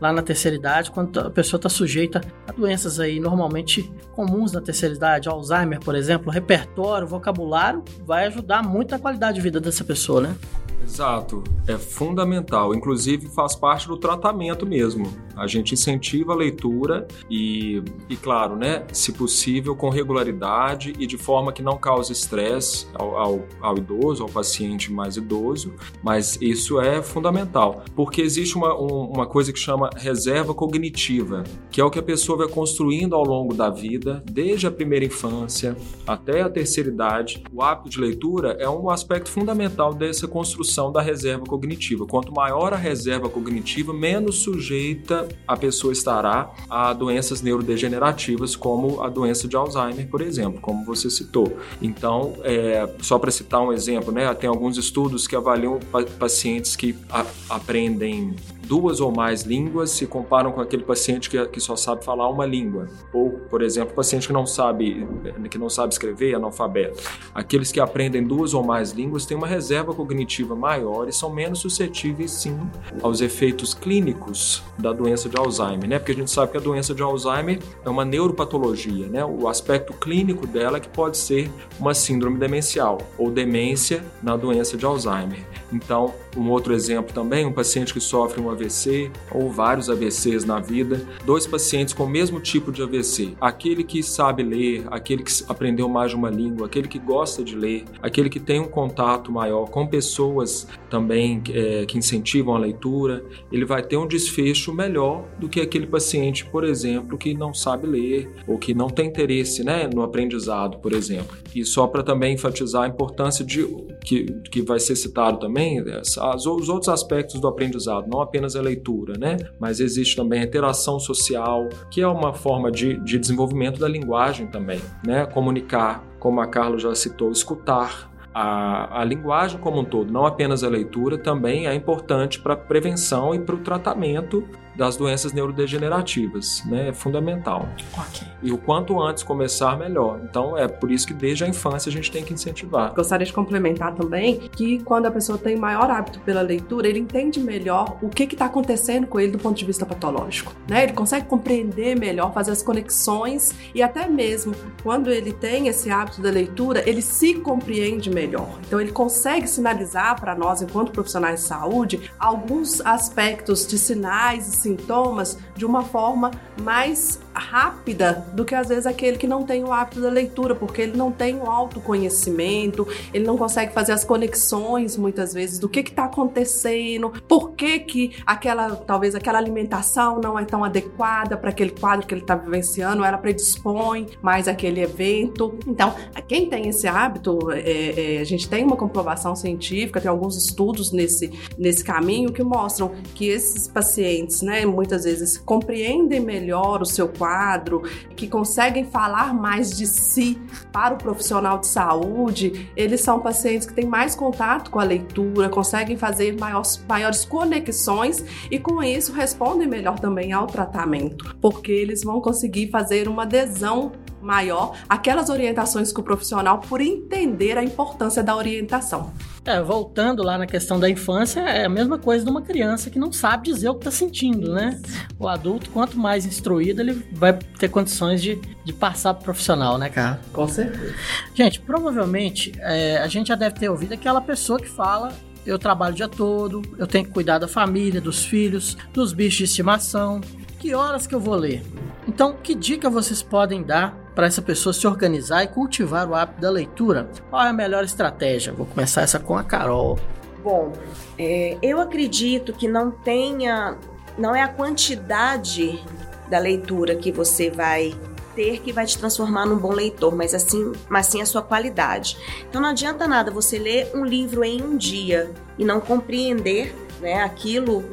lá 0.00 0.12
na 0.12 0.22
terceira 0.22 0.56
idade, 0.56 0.90
quando 0.90 1.18
a 1.20 1.30
pessoa 1.30 1.58
está 1.58 1.68
sujeita 1.68 2.20
a 2.46 2.52
doenças 2.52 2.98
aí 2.98 3.20
normalmente 3.20 3.90
comuns 4.12 4.52
na 4.52 4.60
terceira 4.60 4.94
idade, 4.94 5.28
Alzheimer, 5.28 5.80
por 5.80 5.94
exemplo, 5.94 6.30
repertório, 6.30 7.06
vocabulário 7.06 7.84
vai 8.04 8.26
ajudar 8.26 8.62
muito 8.62 8.94
a 8.94 8.98
qualidade 8.98 9.36
de 9.36 9.40
vida 9.40 9.60
dessa 9.60 9.84
pessoa, 9.84 10.20
né? 10.20 10.36
Exato, 10.82 11.44
é 11.66 11.76
fundamental. 11.76 12.74
Inclusive 12.74 13.28
faz 13.28 13.54
parte 13.54 13.86
do 13.86 13.96
tratamento 13.96 14.64
mesmo. 14.66 15.12
A 15.36 15.46
gente 15.46 15.74
incentiva 15.74 16.32
a 16.32 16.36
leitura 16.36 17.06
e, 17.28 17.82
e 18.08 18.16
claro, 18.16 18.56
né, 18.56 18.84
se 18.92 19.12
possível 19.12 19.76
com 19.76 19.90
regularidade 19.90 20.94
e 20.98 21.06
de 21.06 21.18
forma 21.18 21.52
que 21.52 21.62
não 21.62 21.76
cause 21.76 22.12
estresse 22.12 22.86
ao, 22.94 23.16
ao, 23.16 23.44
ao, 23.60 23.76
idoso, 23.76 24.22
ao 24.22 24.28
paciente 24.28 24.90
mais 24.92 25.16
idoso. 25.16 25.74
Mas 26.02 26.40
isso 26.50 26.80
é 26.80 27.02
fundamental, 27.02 27.82
porque 27.94 28.22
existe 28.22 28.56
uma, 28.56 28.74
um, 28.78 29.06
uma 29.06 29.26
coisa 29.26 29.52
que 29.52 29.58
chama 29.58 29.90
reserva 29.96 30.54
cognitiva, 30.54 31.44
que 31.70 31.80
é 31.80 31.84
o 31.84 31.90
que 31.90 31.98
a 31.98 32.02
pessoa 32.02 32.38
vai 32.38 32.48
construindo 32.48 33.14
ao 33.14 33.24
longo 33.24 33.54
da 33.54 33.70
vida, 33.70 34.22
desde 34.30 34.66
a 34.66 34.70
primeira 34.70 35.04
infância 35.04 35.76
até 36.06 36.40
a 36.40 36.48
terceira 36.48 36.88
idade. 36.88 37.42
O 37.52 37.62
hábito 37.62 37.90
de 37.90 38.00
leitura 38.00 38.56
é 38.58 38.68
um 38.68 38.90
aspecto 38.90 39.30
fundamental 39.30 39.92
dessa 39.92 40.26
construção 40.26 40.90
da 40.92 41.00
reserva 41.00 41.44
cognitiva. 41.44 42.06
Quanto 42.06 42.32
maior 42.32 42.72
a 42.72 42.76
reserva 42.76 43.28
cognitiva, 43.28 43.92
menos 43.92 44.38
sujeita 44.38 45.28
a 45.46 45.56
pessoa 45.56 45.92
estará 45.92 46.50
a 46.68 46.92
doenças 46.92 47.42
neurodegenerativas, 47.42 48.56
como 48.56 49.02
a 49.02 49.08
doença 49.08 49.48
de 49.48 49.56
Alzheimer, 49.56 50.08
por 50.08 50.20
exemplo, 50.20 50.60
como 50.60 50.84
você 50.84 51.10
citou. 51.10 51.56
Então, 51.80 52.34
é, 52.42 52.88
só 53.00 53.18
para 53.18 53.30
citar 53.30 53.60
um 53.60 53.72
exemplo, 53.72 54.12
né, 54.12 54.32
tem 54.34 54.48
alguns 54.48 54.76
estudos 54.76 55.26
que 55.26 55.36
avaliam 55.36 55.78
pacientes 56.18 56.27
que 56.76 56.94
a, 57.10 57.24
aprendem 57.50 58.34
duas 58.68 59.00
ou 59.00 59.10
mais 59.10 59.42
línguas 59.42 59.90
se 59.90 60.06
comparam 60.06 60.52
com 60.52 60.60
aquele 60.60 60.84
paciente 60.84 61.30
que, 61.30 61.46
que 61.46 61.60
só 61.60 61.74
sabe 61.74 62.04
falar 62.04 62.28
uma 62.28 62.44
língua. 62.44 62.86
Ou, 63.12 63.30
por 63.48 63.62
exemplo, 63.62 63.94
paciente 63.94 64.26
que 64.26 64.32
não 64.32 64.46
sabe 64.46 65.06
que 65.50 65.56
não 65.56 65.70
sabe 65.70 65.92
escrever, 65.92 66.34
analfabeto. 66.34 67.02
Aqueles 67.34 67.72
que 67.72 67.80
aprendem 67.80 68.22
duas 68.22 68.52
ou 68.52 68.62
mais 68.62 68.92
línguas 68.92 69.24
têm 69.24 69.36
uma 69.36 69.46
reserva 69.46 69.94
cognitiva 69.94 70.54
maior 70.54 71.08
e 71.08 71.12
são 71.12 71.30
menos 71.30 71.60
suscetíveis, 71.60 72.30
sim, 72.30 72.58
aos 73.02 73.22
efeitos 73.22 73.72
clínicos 73.72 74.62
da 74.78 74.92
doença 74.92 75.28
de 75.28 75.38
Alzheimer, 75.38 75.88
né? 75.88 75.98
Porque 75.98 76.12
a 76.12 76.14
gente 76.14 76.30
sabe 76.30 76.52
que 76.52 76.58
a 76.58 76.60
doença 76.60 76.94
de 76.94 77.02
Alzheimer 77.02 77.58
é 77.84 77.88
uma 77.88 78.04
neuropatologia, 78.04 79.06
né? 79.06 79.24
O 79.24 79.48
aspecto 79.48 79.94
clínico 79.94 80.46
dela 80.46 80.76
é 80.76 80.80
que 80.80 80.88
pode 80.88 81.16
ser 81.16 81.50
uma 81.80 81.94
síndrome 81.94 82.38
demencial 82.38 82.98
ou 83.16 83.30
demência 83.30 84.04
na 84.22 84.36
doença 84.36 84.76
de 84.76 84.84
Alzheimer. 84.84 85.46
Então, 85.72 86.12
um 86.36 86.50
outro 86.50 86.74
exemplo 86.74 87.12
também, 87.12 87.46
um 87.46 87.52
paciente 87.52 87.92
que 87.92 88.00
sofre 88.00 88.40
um 88.40 88.50
AVC 88.58 89.10
ou 89.30 89.50
vários 89.50 89.90
AVCs 89.90 90.44
na 90.44 90.58
vida, 90.60 91.00
dois 91.24 91.46
pacientes 91.46 91.94
com 91.94 92.04
o 92.04 92.08
mesmo 92.08 92.40
tipo 92.40 92.72
de 92.72 92.82
AVC, 92.82 93.34
aquele 93.40 93.84
que 93.84 94.02
sabe 94.02 94.42
ler, 94.42 94.84
aquele 94.90 95.22
que 95.22 95.32
aprendeu 95.48 95.88
mais 95.88 96.10
de 96.10 96.16
uma 96.16 96.30
língua, 96.30 96.66
aquele 96.66 96.88
que 96.88 96.98
gosta 96.98 97.44
de 97.44 97.54
ler, 97.54 97.84
aquele 98.02 98.28
que 98.28 98.40
tem 98.40 98.60
um 98.60 98.68
contato 98.68 99.30
maior 99.30 99.68
com 99.68 99.86
pessoas 99.86 100.66
também 100.88 101.42
é, 101.52 101.84
que 101.86 101.98
incentivam 101.98 102.54
a 102.54 102.58
leitura, 102.58 103.24
ele 103.52 103.64
vai 103.64 103.82
ter 103.82 103.96
um 103.96 104.06
desfecho 104.06 104.72
melhor 104.72 105.24
do 105.38 105.48
que 105.48 105.60
aquele 105.60 105.86
paciente, 105.86 106.44
por 106.46 106.64
exemplo, 106.64 107.18
que 107.18 107.34
não 107.34 107.52
sabe 107.52 107.86
ler 107.86 108.30
ou 108.46 108.58
que 108.58 108.74
não 108.74 108.88
tem 108.88 109.08
interesse 109.08 109.62
né, 109.62 109.88
no 109.92 110.02
aprendizado, 110.02 110.78
por 110.78 110.92
exemplo. 110.92 111.36
E 111.54 111.64
só 111.64 111.86
para 111.86 112.02
também 112.02 112.34
enfatizar 112.34 112.84
a 112.84 112.88
importância 112.88 113.44
de 113.44 113.66
que, 114.02 114.24
que 114.50 114.62
vai 114.62 114.80
ser 114.80 114.96
citado 114.96 115.38
também 115.38 115.58
também 115.58 115.80
as, 116.16 116.46
os 116.46 116.68
outros 116.68 116.88
aspectos 116.88 117.40
do 117.40 117.48
aprendizado, 117.48 118.08
não 118.08 118.20
apenas 118.20 118.47
a 118.56 118.62
leitura, 118.62 119.18
né? 119.18 119.36
Mas 119.58 119.80
existe 119.80 120.16
também 120.16 120.40
a 120.40 120.44
interação 120.44 120.98
social, 120.98 121.68
que 121.90 122.00
é 122.00 122.06
uma 122.06 122.32
forma 122.32 122.70
de, 122.70 122.98
de 123.00 123.18
desenvolvimento 123.18 123.80
da 123.80 123.88
linguagem 123.88 124.46
também, 124.46 124.80
né? 125.04 125.26
Comunicar, 125.26 126.04
como 126.18 126.40
a 126.40 126.46
Carla 126.46 126.78
já 126.78 126.94
citou, 126.94 127.30
escutar, 127.30 128.08
a, 128.34 129.00
a, 129.00 129.04
linguagem 129.04 129.58
como 129.58 129.80
um 129.80 129.84
todo, 129.84 130.12
não 130.12 130.24
apenas 130.24 130.62
a 130.62 130.68
leitura, 130.68 131.18
também 131.18 131.66
é 131.66 131.74
importante 131.74 132.38
para 132.38 132.54
a 132.54 132.56
prevenção 132.56 133.34
e 133.34 133.38
para 133.40 133.54
o 133.54 133.58
tratamento 133.58 134.44
das 134.78 134.96
doenças 134.96 135.32
neurodegenerativas, 135.32 136.62
né? 136.64 136.88
É 136.90 136.92
fundamental. 136.92 137.68
Okay. 137.92 138.28
E 138.40 138.52
o 138.52 138.56
quanto 138.56 139.02
antes 139.02 139.24
começar, 139.24 139.76
melhor. 139.76 140.20
Então, 140.22 140.56
é 140.56 140.68
por 140.68 140.92
isso 140.92 141.04
que 141.04 141.12
desde 141.12 141.42
a 141.42 141.48
infância 141.48 141.90
a 141.90 141.92
gente 141.92 142.12
tem 142.12 142.22
que 142.22 142.32
incentivar. 142.32 142.94
Gostaria 142.94 143.26
de 143.26 143.32
complementar 143.32 143.96
também 143.96 144.38
que 144.52 144.78
quando 144.84 145.06
a 145.06 145.10
pessoa 145.10 145.36
tem 145.36 145.56
maior 145.56 145.90
hábito 145.90 146.20
pela 146.20 146.42
leitura, 146.42 146.86
ele 146.86 147.00
entende 147.00 147.40
melhor 147.40 147.98
o 148.00 148.08
que 148.08 148.22
está 148.22 148.44
acontecendo 148.44 149.08
com 149.08 149.18
ele 149.18 149.32
do 149.32 149.38
ponto 149.38 149.56
de 149.56 149.64
vista 149.64 149.84
patológico, 149.84 150.54
né? 150.68 150.84
Ele 150.84 150.92
consegue 150.92 151.26
compreender 151.26 151.98
melhor, 151.98 152.32
fazer 152.32 152.52
as 152.52 152.62
conexões 152.62 153.52
e 153.74 153.82
até 153.82 154.06
mesmo 154.06 154.54
quando 154.84 155.10
ele 155.10 155.32
tem 155.32 155.66
esse 155.66 155.90
hábito 155.90 156.22
da 156.22 156.30
leitura, 156.30 156.88
ele 156.88 157.02
se 157.02 157.34
compreende 157.34 158.10
melhor. 158.10 158.60
Então, 158.64 158.80
ele 158.80 158.92
consegue 158.92 159.48
sinalizar 159.48 160.20
para 160.20 160.36
nós, 160.36 160.62
enquanto 160.62 160.92
profissionais 160.92 161.40
de 161.40 161.46
saúde, 161.48 162.12
alguns 162.16 162.80
aspectos 162.82 163.66
de 163.66 163.76
sinais 163.76 164.46
e 164.46 164.67
sintomas 164.68 165.38
de 165.56 165.64
uma 165.64 165.82
forma 165.82 166.30
mais 166.62 167.20
rápida 167.38 168.26
do 168.32 168.44
que 168.44 168.54
às 168.54 168.68
vezes 168.68 168.86
aquele 168.86 169.16
que 169.16 169.26
não 169.26 169.44
tem 169.44 169.64
o 169.64 169.72
hábito 169.72 170.00
da 170.00 170.10
leitura, 170.10 170.54
porque 170.54 170.82
ele 170.82 170.96
não 170.96 171.10
tem 171.10 171.36
o 171.36 171.46
autoconhecimento, 171.46 172.86
ele 173.12 173.24
não 173.24 173.36
consegue 173.36 173.72
fazer 173.72 173.92
as 173.92 174.04
conexões 174.04 174.96
muitas 174.96 175.32
vezes 175.32 175.58
do 175.58 175.68
que 175.68 175.80
está 175.80 176.04
acontecendo, 176.04 177.12
por 177.26 177.52
que, 177.52 177.78
que 177.80 178.16
aquela, 178.26 178.76
talvez 178.76 179.14
aquela 179.14 179.38
alimentação 179.38 180.20
não 180.20 180.38
é 180.38 180.44
tão 180.44 180.64
adequada 180.64 181.36
para 181.36 181.50
aquele 181.50 181.70
quadro 181.70 182.06
que 182.06 182.14
ele 182.14 182.22
está 182.22 182.34
vivenciando, 182.34 183.04
ela 183.04 183.18
predispõe 183.18 184.06
mais 184.20 184.48
aquele 184.48 184.80
evento. 184.80 185.58
Então, 185.66 185.94
quem 186.26 186.48
tem 186.48 186.68
esse 186.68 186.86
hábito, 186.86 187.50
é, 187.52 188.16
é, 188.16 188.20
a 188.20 188.24
gente 188.24 188.48
tem 188.48 188.64
uma 188.64 188.76
comprovação 188.76 189.34
científica, 189.36 190.00
tem 190.00 190.10
alguns 190.10 190.36
estudos 190.36 190.92
nesse, 190.92 191.30
nesse 191.56 191.84
caminho 191.84 192.32
que 192.32 192.42
mostram 192.42 192.92
que 193.14 193.28
esses 193.28 193.68
pacientes, 193.68 194.42
né, 194.42 194.66
muitas 194.66 195.04
vezes 195.04 195.38
compreendem 195.38 196.20
melhor 196.20 196.82
o 196.82 196.86
seu 196.86 197.08
quadro 197.08 197.27
quadro, 197.28 197.82
que 198.16 198.26
conseguem 198.26 198.86
falar 198.86 199.34
mais 199.34 199.76
de 199.76 199.86
si 199.86 200.40
para 200.72 200.94
o 200.94 200.98
profissional 200.98 201.58
de 201.58 201.66
saúde, 201.66 202.70
eles 202.74 203.02
são 203.02 203.20
pacientes 203.20 203.66
que 203.66 203.74
têm 203.74 203.86
mais 203.86 204.14
contato 204.14 204.70
com 204.70 204.80
a 204.80 204.84
leitura, 204.84 205.50
conseguem 205.50 205.98
fazer 205.98 206.38
maiores, 206.38 206.82
maiores 206.88 207.24
conexões 207.26 208.24
e 208.50 208.58
com 208.58 208.82
isso 208.82 209.12
respondem 209.12 209.68
melhor 209.68 209.98
também 209.98 210.32
ao 210.32 210.46
tratamento, 210.46 211.36
porque 211.40 211.70
eles 211.70 212.02
vão 212.02 212.20
conseguir 212.20 212.70
fazer 212.70 213.08
uma 213.08 213.24
adesão 213.24 213.92
maior 214.22 214.76
aquelas 214.88 215.28
orientações 215.28 215.92
que 215.92 216.00
o 216.00 216.02
profissional 216.02 216.58
por 216.58 216.80
entender 216.80 217.56
a 217.56 217.62
importância 217.62 218.22
da 218.22 218.36
orientação. 218.36 219.12
É, 219.48 219.62
voltando 219.62 220.22
lá 220.22 220.36
na 220.36 220.46
questão 220.46 220.78
da 220.78 220.90
infância, 220.90 221.40
é 221.40 221.64
a 221.64 221.70
mesma 221.70 221.98
coisa 221.98 222.22
de 222.22 222.30
uma 222.30 222.42
criança 222.42 222.90
que 222.90 222.98
não 222.98 223.10
sabe 223.10 223.50
dizer 223.50 223.70
o 223.70 223.74
que 223.74 223.80
está 223.80 223.90
sentindo, 223.90 224.52
né? 224.52 224.78
O 225.18 225.26
adulto, 225.26 225.70
quanto 225.70 225.98
mais 225.98 226.26
instruído, 226.26 226.82
ele 226.82 227.02
vai 227.12 227.32
ter 227.58 227.70
condições 227.70 228.20
de, 228.20 228.38
de 228.62 228.72
passar 228.74 229.14
para 229.14 229.24
profissional, 229.24 229.78
né, 229.78 229.88
cara? 229.88 230.20
Com 230.34 230.46
certeza. 230.46 230.94
Gente, 231.32 231.60
provavelmente 231.60 232.52
é, 232.58 232.98
a 232.98 233.08
gente 233.08 233.28
já 233.28 233.34
deve 233.34 233.58
ter 233.58 233.70
ouvido 233.70 233.94
aquela 233.94 234.20
pessoa 234.20 234.60
que 234.60 234.68
fala 234.68 235.16
eu 235.46 235.58
trabalho 235.58 235.94
o 235.94 235.96
dia 235.96 236.08
todo, 236.08 236.60
eu 236.76 236.86
tenho 236.86 237.06
que 237.06 237.10
cuidar 237.10 237.38
da 237.38 237.48
família, 237.48 238.02
dos 238.02 238.22
filhos, 238.22 238.76
dos 238.92 239.14
bichos 239.14 239.38
de 239.38 239.44
estimação. 239.44 240.20
Que 240.58 240.74
horas 240.74 241.06
que 241.06 241.14
eu 241.14 241.20
vou 241.20 241.34
ler? 241.34 241.62
Então, 242.06 242.34
que 242.34 242.54
dica 242.54 242.90
vocês 242.90 243.22
podem 243.22 243.62
dar 243.62 243.96
para 244.18 244.26
essa 244.26 244.42
pessoa 244.42 244.72
se 244.72 244.84
organizar 244.84 245.44
e 245.44 245.46
cultivar 245.46 246.10
o 246.10 246.12
hábito 246.12 246.40
da 246.40 246.50
leitura? 246.50 247.08
Qual 247.30 247.40
é 247.40 247.50
a 247.50 247.52
melhor 247.52 247.84
estratégia? 247.84 248.52
Vou 248.52 248.66
começar 248.66 249.02
essa 249.02 249.20
com 249.20 249.38
a 249.38 249.44
Carol. 249.44 249.96
Bom, 250.42 250.72
é, 251.16 251.56
eu 251.62 251.80
acredito 251.80 252.52
que 252.52 252.66
não 252.66 252.90
tenha, 252.90 253.78
não 254.18 254.34
é 254.34 254.42
a 254.42 254.48
quantidade 254.48 255.80
da 256.28 256.40
leitura 256.40 256.96
que 256.96 257.12
você 257.12 257.48
vai 257.48 257.94
ter 258.34 258.58
que 258.58 258.72
vai 258.72 258.86
te 258.86 258.98
transformar 258.98 259.46
num 259.46 259.56
bom 259.56 259.70
leitor, 259.70 260.12
mas 260.12 260.34
assim, 260.34 260.72
mas 260.88 261.06
sim 261.06 261.22
a 261.22 261.26
sua 261.26 261.40
qualidade. 261.40 262.18
Então 262.48 262.60
não 262.60 262.70
adianta 262.70 263.06
nada 263.06 263.30
você 263.30 263.56
ler 263.56 263.88
um 263.94 264.04
livro 264.04 264.42
em 264.42 264.60
um 264.60 264.76
dia 264.76 265.30
e 265.56 265.64
não 265.64 265.80
compreender, 265.80 266.74
né, 267.00 267.22
aquilo, 267.22 267.88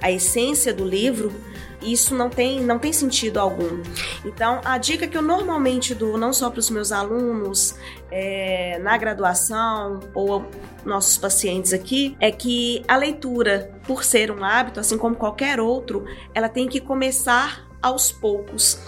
a 0.00 0.10
essência 0.10 0.72
do 0.72 0.86
livro, 0.86 1.30
isso 1.82 2.14
não 2.14 2.28
tem, 2.28 2.60
não 2.60 2.78
tem 2.78 2.92
sentido 2.92 3.38
algum. 3.38 3.82
Então, 4.24 4.60
a 4.64 4.78
dica 4.78 5.06
que 5.06 5.16
eu 5.16 5.22
normalmente 5.22 5.94
dou, 5.94 6.16
não 6.16 6.32
só 6.32 6.50
para 6.50 6.60
os 6.60 6.70
meus 6.70 6.92
alunos 6.92 7.76
é, 8.10 8.78
na 8.78 8.96
graduação 8.96 10.00
ou 10.14 10.44
nossos 10.84 11.18
pacientes 11.18 11.72
aqui, 11.72 12.16
é 12.20 12.30
que 12.30 12.84
a 12.86 12.96
leitura, 12.96 13.72
por 13.86 14.04
ser 14.04 14.30
um 14.30 14.44
hábito, 14.44 14.80
assim 14.80 14.96
como 14.96 15.16
qualquer 15.16 15.60
outro, 15.60 16.04
ela 16.34 16.48
tem 16.48 16.68
que 16.68 16.80
começar 16.80 17.66
aos 17.82 18.10
poucos, 18.10 18.78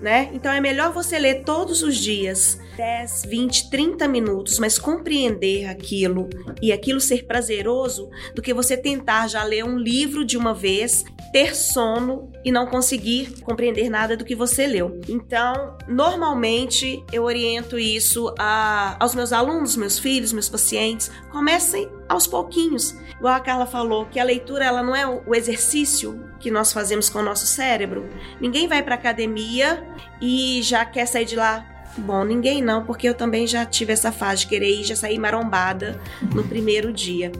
né? 0.00 0.30
Então 0.32 0.52
é 0.52 0.60
melhor 0.60 0.92
você 0.92 1.18
ler 1.18 1.42
todos 1.44 1.82
os 1.82 1.96
dias 1.96 2.58
10, 2.76 3.24
20, 3.26 3.70
30 3.70 4.08
minutos, 4.08 4.58
mas 4.58 4.78
compreender 4.78 5.66
aquilo 5.66 6.28
e 6.60 6.72
aquilo 6.72 7.00
ser 7.00 7.24
prazeroso 7.24 8.10
do 8.34 8.42
que 8.42 8.54
você 8.54 8.76
tentar 8.76 9.28
já 9.28 9.42
ler 9.44 9.64
um 9.64 9.78
livro 9.78 10.24
de 10.24 10.36
uma 10.36 10.54
vez, 10.54 11.04
ter 11.32 11.54
sono 11.54 12.30
e 12.44 12.50
não 12.50 12.66
conseguir 12.66 13.40
compreender 13.42 13.88
nada 13.88 14.16
do 14.16 14.24
que 14.24 14.34
você 14.34 14.66
leu. 14.66 15.00
Então, 15.08 15.76
normalmente 15.88 17.04
eu 17.12 17.24
oriento 17.24 17.78
isso 17.78 18.34
a, 18.38 18.96
aos 18.98 19.14
meus 19.14 19.32
alunos, 19.32 19.76
meus 19.76 19.98
filhos, 19.98 20.32
meus 20.32 20.48
pacientes, 20.48 21.10
comecem 21.30 21.88
aos 22.12 22.26
pouquinhos. 22.26 22.96
Igual 23.18 23.34
a 23.34 23.40
Carla 23.40 23.66
falou, 23.66 24.06
que 24.06 24.20
a 24.20 24.24
leitura 24.24 24.64
ela 24.64 24.82
não 24.82 24.94
é 24.94 25.06
o 25.06 25.34
exercício 25.34 26.28
que 26.38 26.50
nós 26.50 26.72
fazemos 26.72 27.08
com 27.08 27.18
o 27.18 27.22
nosso 27.22 27.46
cérebro. 27.46 28.08
Ninguém 28.40 28.68
vai 28.68 28.82
para 28.82 28.94
academia 28.94 29.86
e 30.20 30.60
já 30.62 30.84
quer 30.84 31.06
sair 31.06 31.24
de 31.24 31.36
lá 31.36 31.72
Bom, 31.98 32.24
ninguém 32.24 32.62
não, 32.62 32.84
porque 32.84 33.06
eu 33.06 33.14
também 33.14 33.46
já 33.46 33.66
tive 33.66 33.92
essa 33.92 34.10
fase 34.10 34.42
de 34.42 34.46
querer 34.46 34.80
ir, 34.80 34.84
já 34.84 34.96
sair 34.96 35.18
marombada 35.18 36.00
no 36.34 36.42
primeiro 36.42 36.90
dia. 36.90 37.30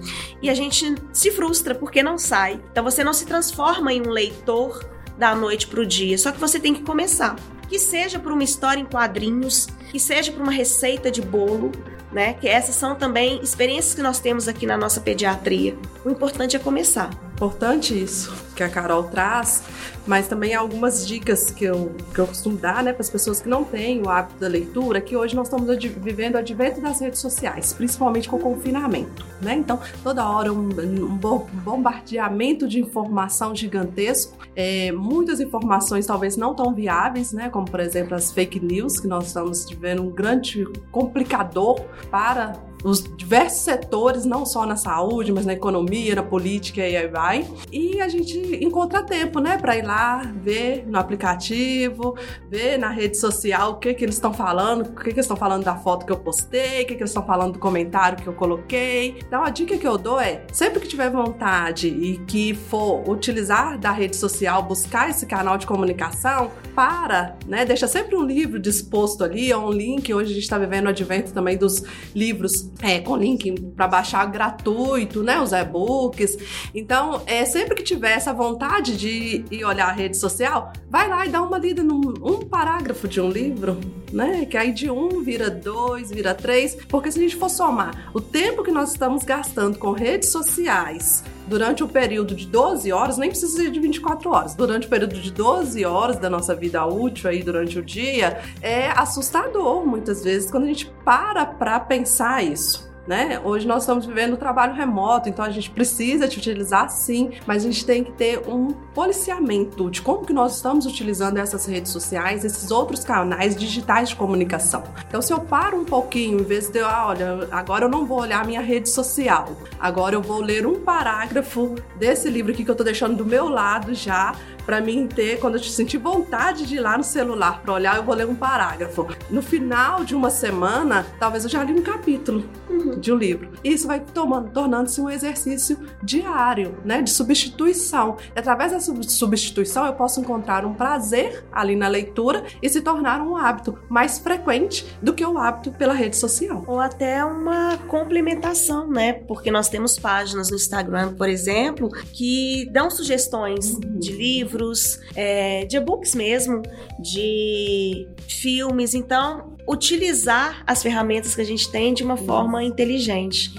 E 0.42 0.50
a 0.50 0.54
gente 0.54 0.94
se 1.12 1.30
frustra 1.30 1.74
porque 1.74 2.02
não 2.02 2.18
sai. 2.18 2.61
Então 2.70 2.85
você 2.85 3.02
não 3.02 3.14
se 3.14 3.24
transforma 3.24 3.92
em 3.92 4.02
um 4.02 4.11
leitor 4.11 4.87
da 5.16 5.35
noite 5.35 5.66
para 5.66 5.80
o 5.80 5.87
dia, 5.87 6.18
só 6.18 6.30
que 6.30 6.38
você 6.40 6.61
tem 6.61 6.74
que 6.74 6.82
começar. 6.82 7.37
Que 7.66 7.78
seja 7.78 8.18
por 8.18 8.30
uma 8.30 8.44
história 8.44 8.80
em 8.80 8.85
quadrinhos, 8.85 9.68
que 9.92 10.00
seja 10.00 10.33
por 10.33 10.40
uma 10.40 10.50
receita 10.50 11.11
de 11.11 11.20
bolo, 11.20 11.70
né? 12.11 12.33
Que 12.33 12.48
essas 12.48 12.74
são 12.74 12.94
também 12.94 13.38
experiências 13.42 13.94
que 13.94 14.00
nós 14.00 14.18
temos 14.18 14.48
aqui 14.48 14.64
na 14.64 14.76
nossa 14.76 15.02
pediatria. 15.02 15.76
O 16.02 16.09
importante 16.09 16.57
é 16.57 16.59
começar. 16.59 17.11
Importante 17.35 18.00
isso 18.00 18.33
que 18.55 18.62
a 18.62 18.68
Carol 18.68 19.05
traz, 19.05 19.64
mas 20.07 20.28
também 20.28 20.55
algumas 20.55 21.07
dicas 21.07 21.50
que 21.50 21.64
eu, 21.64 21.92
que 22.14 22.20
eu 22.20 22.26
costumo 22.26 22.57
dar 22.57 22.83
né, 22.83 22.92
para 22.92 23.02
as 23.02 23.11
pessoas 23.11 23.40
que 23.40 23.48
não 23.48 23.64
têm 23.64 24.02
o 24.02 24.09
hábito 24.09 24.38
da 24.38 24.46
leitura, 24.48 25.00
que 25.00 25.16
hoje 25.16 25.35
nós 25.35 25.48
estamos 25.48 25.68
vivendo 25.96 26.35
o 26.35 26.38
advento 26.38 26.81
das 26.81 27.00
redes 27.00 27.20
sociais, 27.20 27.72
principalmente 27.72 28.28
com 28.28 28.37
o 28.37 28.38
confinamento. 28.38 29.26
Né? 29.40 29.55
Então, 29.55 29.81
toda 30.02 30.28
hora 30.28 30.52
um, 30.52 30.68
um 30.68 31.18
bombardeamento 31.64 32.68
de 32.68 32.81
informação 32.81 33.55
gigantesco, 33.55 34.37
é, 34.55 34.92
muitas 34.92 35.40
informações 35.40 36.07
talvez 36.07 36.37
não 36.37 36.55
tão 36.55 36.74
viáveis, 36.74 37.33
né? 37.33 37.48
como 37.48 37.68
por 37.68 37.81
exemplo 37.81 38.14
as 38.14 38.31
fake 38.31 38.61
news, 38.61 39.00
que 39.00 39.09
nós 39.09 39.28
estamos 39.28 39.64
vivendo 39.82 40.02
um 40.04 40.10
grande 40.10 40.64
complicador 40.92 41.80
para 42.08 42.52
os 42.84 43.02
diversos 43.16 43.60
setores, 43.60 44.24
não 44.24 44.44
só 44.44 44.66
na 44.66 44.76
saúde, 44.76 45.32
mas 45.32 45.46
na 45.46 45.52
economia, 45.52 46.14
na 46.14 46.22
política 46.22 46.86
e 46.86 46.96
aí 46.96 47.08
vai. 47.08 47.46
E 47.70 48.00
a 48.00 48.08
gente 48.08 48.38
encontra 48.64 49.02
tempo, 49.02 49.40
né, 49.40 49.56
para 49.56 49.76
ir 49.76 49.82
lá 49.82 50.22
ver 50.42 50.84
no 50.86 50.98
aplicativo, 50.98 52.16
ver 52.48 52.78
na 52.78 52.90
rede 52.90 53.16
social 53.16 53.72
o 53.72 53.74
que 53.76 53.94
que 53.94 54.04
eles 54.04 54.16
estão 54.16 54.32
falando, 54.32 54.86
o 54.86 54.94
que 54.94 55.04
que 55.04 55.10
eles 55.10 55.24
estão 55.24 55.36
falando 55.36 55.64
da 55.64 55.76
foto 55.76 56.04
que 56.04 56.12
eu 56.12 56.18
postei, 56.18 56.82
o 56.82 56.86
que 56.86 56.94
que 56.94 57.02
eles 57.02 57.10
estão 57.10 57.24
falando 57.24 57.54
do 57.54 57.58
comentário 57.58 58.18
que 58.18 58.26
eu 58.26 58.32
coloquei. 58.32 59.16
Então 59.26 59.42
a 59.42 59.50
dica 59.50 59.76
que 59.76 59.86
eu 59.86 59.96
dou 59.96 60.20
é, 60.20 60.42
sempre 60.52 60.80
que 60.80 60.88
tiver 60.88 61.10
vontade 61.10 61.88
e 61.88 62.18
que 62.26 62.54
for 62.54 63.08
utilizar 63.08 63.78
da 63.78 63.92
rede 63.92 64.16
social, 64.16 64.62
buscar 64.62 65.10
esse 65.10 65.26
canal 65.26 65.56
de 65.56 65.66
comunicação, 65.66 66.50
para, 66.74 67.36
né, 67.46 67.64
deixa 67.64 67.86
sempre 67.86 68.16
um 68.16 68.22
livro 68.22 68.58
disposto 68.58 69.22
ali, 69.22 69.52
ou 69.52 69.68
um 69.68 69.70
link. 69.70 70.12
Hoje 70.12 70.30
a 70.30 70.34
gente 70.34 70.44
está 70.44 70.58
vivendo 70.58 70.86
o 70.86 70.88
advento 70.88 71.32
também 71.32 71.56
dos 71.56 71.82
livros 72.14 72.71
é, 72.80 73.00
com 73.00 73.16
link 73.16 73.52
para 73.76 73.87
baixar 73.87 74.24
gratuito, 74.26 75.22
né? 75.22 75.40
Os 75.40 75.52
e-books. 75.52 76.37
Então, 76.74 77.22
é, 77.26 77.44
sempre 77.44 77.74
que 77.74 77.82
tiver 77.82 78.12
essa 78.12 78.32
vontade 78.32 78.96
de 78.96 79.44
ir 79.50 79.64
olhar 79.64 79.88
a 79.88 79.92
rede 79.92 80.16
social, 80.16 80.72
vai 80.88 81.08
lá 81.08 81.26
e 81.26 81.28
dá 81.28 81.42
uma 81.42 81.58
lida 81.58 81.82
num 81.82 82.00
um 82.22 82.40
parágrafo 82.40 83.06
de 83.08 83.20
um 83.20 83.30
livro, 83.30 83.78
né? 84.12 84.44
Que 84.46 84.56
aí 84.56 84.72
de 84.72 84.90
um 84.90 85.22
vira 85.22 85.50
dois, 85.50 86.11
vira 86.11 86.35
três. 86.35 86.76
Porque 86.88 87.11
se 87.11 87.18
a 87.18 87.22
gente 87.22 87.37
for 87.37 87.48
somar 87.48 88.11
o 88.14 88.20
tempo 88.20 88.62
que 88.62 88.70
nós 88.70 88.90
estamos 88.90 89.24
gastando 89.24 89.78
com 89.78 89.92
redes 89.92 90.30
sociais 90.30 91.24
durante 91.46 91.82
o 91.82 91.88
período 91.88 92.35
de 92.35 92.46
12 92.46 92.92
horas, 92.92 93.18
nem 93.18 93.28
precisa 93.28 93.56
ser 93.56 93.70
de 93.70 93.80
24 93.80 94.30
horas, 94.30 94.54
durante 94.54 94.87
o 94.87 94.90
período 94.90 95.14
de 95.14 95.30
12 95.30 95.85
horas 95.85 96.18
da 96.18 96.30
nossa 96.30 96.54
vida 96.54 96.87
útil 96.87 97.28
aí 97.28 97.42
durante 97.42 97.78
o 97.78 97.85
dia, 97.85 98.40
é 98.61 98.88
assustador 98.90 99.85
muitas 99.85 100.22
vezes 100.24 100.50
quando 100.50 100.64
a 100.64 100.68
gente 100.68 100.87
para 101.04 101.44
para 101.44 101.80
pensar 101.80 102.42
isso. 102.42 102.62
Né? 103.07 103.40
Hoje 103.42 103.66
nós 103.66 103.83
estamos 103.83 104.07
vivendo 104.07 104.37
trabalho 104.37 104.75
remoto, 104.75 105.29
então 105.29 105.44
a 105.44 105.51
gente 105.51 105.68
precisa 105.68 106.29
de 106.29 106.38
utilizar 106.38 106.88
sim, 106.88 107.33
mas 107.44 107.64
a 107.64 107.66
gente 107.66 107.85
tem 107.85 108.05
que 108.05 108.12
ter 108.12 108.48
um 108.48 108.68
policiamento 108.94 109.90
de 109.90 110.01
como 110.01 110.25
que 110.25 110.33
nós 110.33 110.55
estamos 110.55 110.87
utilizando 110.87 111.38
essas 111.38 111.66
redes 111.66 111.90
sociais, 111.90 112.44
esses 112.44 112.70
outros 112.70 113.03
canais 113.03 113.57
digitais 113.57 114.11
de 114.11 114.14
comunicação. 114.14 114.85
Então 115.09 115.20
se 115.20 115.33
eu 115.33 115.40
paro 115.40 115.81
um 115.81 115.85
pouquinho, 115.85 116.38
em 116.38 116.44
vez 116.44 116.68
de 116.68 116.79
ah, 116.79 117.09
olha, 117.09 117.48
agora 117.51 117.87
eu 117.87 117.88
não 117.88 118.07
vou 118.07 118.20
olhar 118.20 118.46
minha 118.46 118.61
rede 118.61 118.88
social, 118.88 119.48
agora 119.81 120.14
eu 120.14 120.22
vou 120.22 120.40
ler 120.40 120.64
um 120.64 120.79
parágrafo 120.79 121.75
desse 121.96 122.31
livro 122.31 122.53
aqui 122.53 122.62
que 122.62 122.70
eu 122.70 122.75
estou 122.75 122.85
deixando 122.85 123.16
do 123.16 123.27
meu 123.27 123.48
lado 123.48 123.92
já, 123.94 124.33
para 124.64 124.81
mim 124.81 125.07
ter, 125.07 125.38
quando 125.38 125.57
eu 125.57 125.62
sentir 125.62 125.98
vontade 125.98 126.66
de 126.66 126.77
ir 126.77 126.81
lá 126.81 126.96
no 126.96 127.05
celular 127.05 127.62
para 127.62 127.72
olhar, 127.72 127.96
eu 127.96 128.03
vou 128.03 128.14
ler 128.14 128.27
um 128.27 128.35
parágrafo. 128.35 129.07
No 129.31 129.42
final 129.42 130.05
de 130.05 130.14
uma 130.14 130.31
semana, 130.31 131.07
talvez 131.18 131.44
eu 131.44 131.51
já 131.51 131.62
li 131.62 131.72
um 131.72 131.83
capítulo 131.83 132.48
uhum. 132.68 132.98
de 132.98 133.12
um 133.12 133.16
livro. 133.16 133.51
E 133.64 133.72
isso 133.72 133.87
vai 133.87 134.01
tomando, 134.01 134.51
tornando-se 134.51 135.01
um 135.01 135.11
exercício 135.11 135.79
diário, 136.03 136.77
né, 136.85 137.03
de 137.03 137.11
substituição. 137.11 138.16
E 138.35 138.38
através 138.38 138.72
dessa 138.72 138.92
substituição, 139.09 139.87
eu 139.87 139.92
posso 139.94 140.20
encontrar 140.20 140.64
um 140.64 140.75
prazer 140.75 141.44
ali 141.53 141.77
na 141.77 141.88
leitura 141.88 142.44
e 142.62 142.68
se 142.68 142.81
tornar 142.81 143.20
um 143.20 143.37
hábito 143.37 143.79
mais 143.88 144.18
frequente 144.18 144.87
do 145.03 145.12
que 145.12 145.25
o 145.25 145.38
hábito 145.38 145.72
pela 145.72 145.94
rede 145.94 146.16
social. 146.16 146.64
Ou 146.66 146.81
até 146.81 147.25
uma 147.25 147.79
complementação, 147.88 148.88
né? 148.88 149.12
Porque 149.12 149.51
nós 149.51 149.68
temos 149.68 149.98
páginas 149.98 150.51
no 150.51 150.57
Instagram, 150.57 151.14
por 151.14 151.29
exemplo, 151.29 151.88
que 152.12 152.68
dão 152.72 152.90
sugestões 152.90 153.75
uhum. 153.75 153.98
de 153.98 154.12
livros 154.12 154.51
livros, 154.52 155.00
é, 155.16 155.64
de 155.64 155.76
e-books 155.76 156.14
mesmo, 156.14 156.62
de 156.98 158.06
filmes. 158.28 158.94
Então, 158.94 159.51
utilizar 159.66 160.62
as 160.66 160.83
ferramentas 160.83 161.35
que 161.35 161.40
a 161.40 161.44
gente 161.44 161.70
tem 161.70 161.94
de 161.94 162.03
uma 162.03 162.16
forma 162.16 162.62
inteligente. 162.62 163.53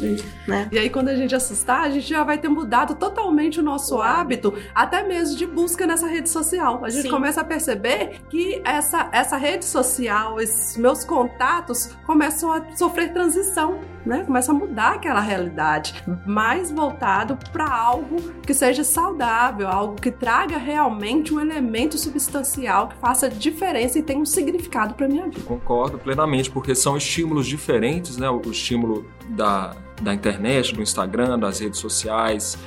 Né? 0.48 0.70
E 0.72 0.78
aí, 0.78 0.90
quando 0.90 1.10
a 1.10 1.16
gente 1.16 1.34
assustar, 1.34 1.82
a 1.82 1.90
gente 1.90 2.08
já 2.08 2.24
vai 2.24 2.38
ter 2.38 2.50
mudado 2.50 2.96
totalmente 2.96 3.60
o 3.60 3.64
nosso 3.64 4.02
hábito, 4.02 4.54
até 4.76 5.04
mesmo 5.04 5.38
de 5.38 5.46
busca 5.46 5.88
nessa 5.88 6.08
rede 6.08 6.30
social. 6.30 6.84
A 6.84 6.90
gente 6.90 7.04
Sim. 7.04 7.10
começa 7.10 7.42
a 7.42 7.44
perceber 7.44 8.22
que 8.30 8.62
essa, 8.66 9.10
essa 9.12 9.38
rede 9.38 9.66
social, 9.66 10.40
esses 10.40 10.78
meus 10.78 11.04
contatos 11.04 11.92
começam 12.06 12.52
a 12.52 12.76
sofrer 12.76 13.14
transição. 13.14 13.80
Né? 14.06 14.24
Começa 14.26 14.52
a 14.52 14.56
mudar 14.56 14.96
aquela 14.96 15.22
realidade, 15.22 16.04
mais 16.26 16.70
voltado 16.70 17.38
para 17.54 17.74
algo 17.74 18.18
que 18.42 18.54
seja 18.54 18.84
saudável, 18.84 19.70
algo 19.70 19.96
que 19.96 20.12
traga 20.12 20.58
realmente 20.58 21.34
um 21.34 21.40
elemento 21.40 21.98
substancial 21.98 22.90
que 22.90 22.98
faça 22.98 23.30
diferença 23.30 23.98
e 23.98 24.04
tenha 24.04 24.20
um 24.20 24.26
significado 24.26 24.94
para 24.94 25.08
minha 25.08 25.24
vida. 25.30 25.46
Concordo 25.46 25.93
concordo 25.94 25.98
plenamente, 26.00 26.50
porque 26.50 26.74
são 26.76 26.98
estímulos 26.98 27.46
diferentes, 27.48 28.18
né? 28.18 28.30
O 28.30 28.42
estímulo 28.50 29.06
da, 29.30 29.76
da 30.02 30.14
internet, 30.14 30.74
do 30.74 30.82
Instagram, 30.82 31.38
das 31.38 31.60
redes 31.60 31.80
sociais 31.80 32.58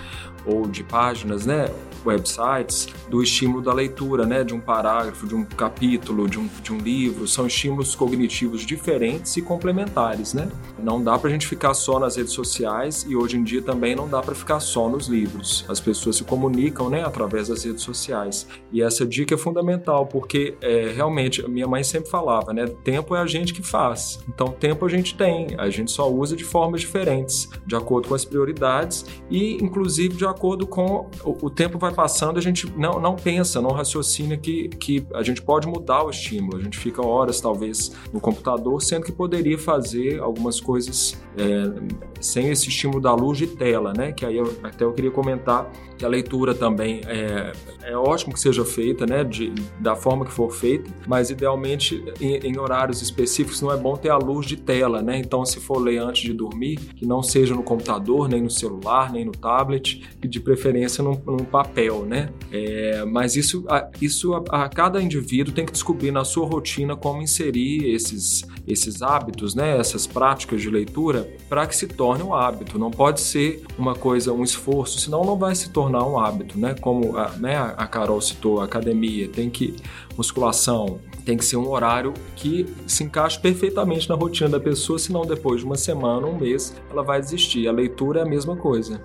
ou 0.44 0.66
de 0.66 0.84
páginas, 0.84 1.44
né? 1.44 1.68
Websites 2.06 2.88
do 3.08 3.22
estímulo 3.22 3.62
da 3.62 3.72
leitura, 3.72 4.24
né? 4.24 4.44
De 4.44 4.54
um 4.54 4.60
parágrafo, 4.60 5.26
de 5.26 5.34
um 5.34 5.44
capítulo, 5.44 6.28
de 6.28 6.38
um, 6.38 6.48
de 6.62 6.72
um 6.72 6.78
livro. 6.78 7.26
São 7.26 7.46
estímulos 7.46 7.94
cognitivos 7.94 8.62
diferentes 8.62 9.36
e 9.36 9.42
complementares, 9.42 10.34
né? 10.34 10.48
Não 10.78 11.02
dá 11.02 11.18
para 11.18 11.28
a 11.28 11.32
gente 11.32 11.46
ficar 11.46 11.74
só 11.74 11.98
nas 11.98 12.16
redes 12.16 12.32
sociais 12.32 13.04
e 13.08 13.16
hoje 13.16 13.36
em 13.36 13.44
dia 13.44 13.62
também 13.62 13.94
não 13.94 14.08
dá 14.08 14.20
para 14.22 14.34
ficar 14.34 14.60
só 14.60 14.88
nos 14.88 15.08
livros. 15.08 15.64
As 15.68 15.80
pessoas 15.80 16.16
se 16.16 16.24
comunicam, 16.24 16.88
né? 16.88 17.04
Através 17.04 17.48
das 17.48 17.64
redes 17.64 17.82
sociais. 17.82 18.46
E 18.72 18.82
essa 18.82 19.04
dica 19.04 19.34
é 19.34 19.38
fundamental 19.38 20.06
porque 20.06 20.56
é, 20.60 20.92
realmente 20.94 21.46
minha 21.48 21.66
mãe 21.66 21.82
sempre 21.82 22.10
falava, 22.10 22.52
né? 22.52 22.66
Tempo 22.84 23.14
é 23.14 23.20
a 23.20 23.26
gente 23.26 23.52
que 23.52 23.62
faz. 23.62 24.20
Então 24.28 24.48
tempo 24.48 24.84
a 24.84 24.88
gente 24.88 25.16
tem. 25.16 25.48
A 25.58 25.70
gente 25.70 25.90
só 25.90 26.10
usa 26.10 26.36
de 26.36 26.44
formas 26.44 26.80
diferentes, 26.80 27.48
de 27.66 27.74
acordo 27.74 28.08
com 28.08 28.14
as 28.14 28.24
prioridades 28.24 29.04
e 29.30 29.54
inclusive 29.62 30.16
de 30.16 30.24
acordo 30.24 30.66
com 30.66 31.10
o, 31.24 31.46
o 31.46 31.50
tempo 31.50 31.78
vai 31.78 31.92
passando, 31.96 32.38
a 32.38 32.42
gente 32.42 32.70
não, 32.76 33.00
não 33.00 33.16
pensa, 33.16 33.61
não 33.61 33.70
raciocina 33.70 34.37
que, 34.37 34.68
que 34.68 35.06
a 35.14 35.22
gente 35.22 35.40
pode 35.40 35.66
mudar 35.66 36.04
o 36.04 36.11
estímulo. 36.11 36.59
A 36.59 36.62
gente 36.62 36.78
fica 36.78 37.04
horas, 37.04 37.40
talvez, 37.40 37.90
no 38.12 38.20
computador, 38.20 38.82
sendo 38.82 39.04
que 39.04 39.12
poderia 39.12 39.59
fazer 39.59 40.20
algumas 40.20 40.61
coisas 40.61 41.18
é, 41.38 41.72
sem 42.20 42.50
esse 42.50 42.68
estímulo 42.68 43.00
da 43.00 43.14
luz 43.14 43.38
de 43.38 43.46
tela, 43.46 43.92
né? 43.96 44.12
Que 44.12 44.26
aí 44.26 44.37
eu, 44.37 44.54
até 44.62 44.85
eu 44.85 44.92
queria 44.92 45.11
comentar 45.11 45.70
que 45.96 46.04
a 46.04 46.09
leitura 46.09 46.54
também 46.54 47.00
é, 47.06 47.52
é 47.85 47.96
ótimo 47.96 48.35
que 48.35 48.40
seja 48.40 48.64
feita, 48.64 49.06
né? 49.06 49.24
De, 49.24 49.52
da 49.80 49.96
forma 49.96 50.24
que 50.24 50.32
for 50.32 50.50
feita, 50.50 50.90
mas 51.06 51.30
idealmente 51.30 52.04
em, 52.20 52.37
em, 52.37 52.59
horários 52.59 53.00
específicos 53.00 53.62
não 53.62 53.72
é 53.72 53.76
bom 53.76 53.96
ter 53.96 54.11
a 54.11 54.16
luz 54.16 54.46
de 54.46 54.56
tela, 54.56 55.00
né? 55.00 55.18
Então, 55.18 55.44
se 55.46 55.61
for 55.61 55.78
ler 55.78 55.98
antes 55.98 56.22
de 56.22 56.32
dormir, 56.32 56.76
que 56.76 57.06
não 57.06 57.22
seja 57.22 57.54
no 57.54 57.62
computador, 57.62 58.28
nem 58.28 58.42
no 58.42 58.50
celular, 58.50 59.12
nem 59.12 59.24
no 59.24 59.32
tablet, 59.32 60.02
e 60.22 60.28
de 60.28 60.40
preferência 60.40 61.02
num, 61.02 61.20
num 61.24 61.44
papel, 61.44 61.86
né? 62.05 62.31
É, 62.51 63.05
mas 63.05 63.37
isso, 63.37 63.64
a, 63.68 63.88
isso 64.01 64.35
a, 64.35 64.64
a, 64.64 64.68
cada 64.68 65.01
indivíduo 65.01 65.55
tem 65.55 65.64
que 65.64 65.72
descobrir 65.72 66.11
na 66.11 66.25
sua 66.25 66.46
rotina 66.46 66.96
como 66.96 67.22
inserir 67.22 67.94
esses, 67.94 68.46
esses 68.66 69.03
hábitos, 69.03 69.55
né? 69.55 69.79
Essas 69.79 70.07
práticas 70.07 70.61
de 70.61 70.70
leitura 70.70 71.29
para 71.49 71.66
que 71.66 71.77
se 71.77 71.87
torne 71.87 72.22
um 72.22 72.35
hábito. 72.35 72.79
Não 72.79 72.90
pode 72.90 73.20
ser 73.20 73.62
uma 73.79 73.94
coisa, 73.94 74.33
um 74.33 74.42
esforço, 74.42 74.99
senão 74.99 75.25
não 75.25 75.37
vai 75.37 75.55
se 75.55 75.70
tornar 75.70 76.07
um 76.07 76.18
hábito, 76.18 76.59
né? 76.59 76.75
Como 76.81 77.16
a, 77.16 77.31
né, 77.33 77.57
a 77.57 77.87
Carol 77.87 78.20
citou, 78.20 78.61
academia, 78.61 79.29
tem 79.29 79.49
que 79.51 79.77
musculação, 80.16 80.99
tem 81.25 81.37
que 81.37 81.44
ser 81.44 81.57
um 81.57 81.68
horário 81.68 82.14
que 82.35 82.66
se 82.87 83.05
encaixe 83.05 83.38
perfeitamente 83.38 84.09
na 84.09 84.14
rotina 84.14 84.49
da 84.49 84.61
pessoa, 84.61 84.99
senão 84.99 85.22
depois 85.22 85.61
de 85.61 85.66
uma 85.66 85.77
semana, 85.77 86.27
um 86.27 86.38
mês, 86.38 86.75
ela 86.90 87.03
vai 87.03 87.20
desistir. 87.20 87.68
A 87.68 87.72
leitura 87.72 88.20
é 88.20 88.22
a 88.22 88.27
mesma 88.27 88.57
coisa. 88.57 89.03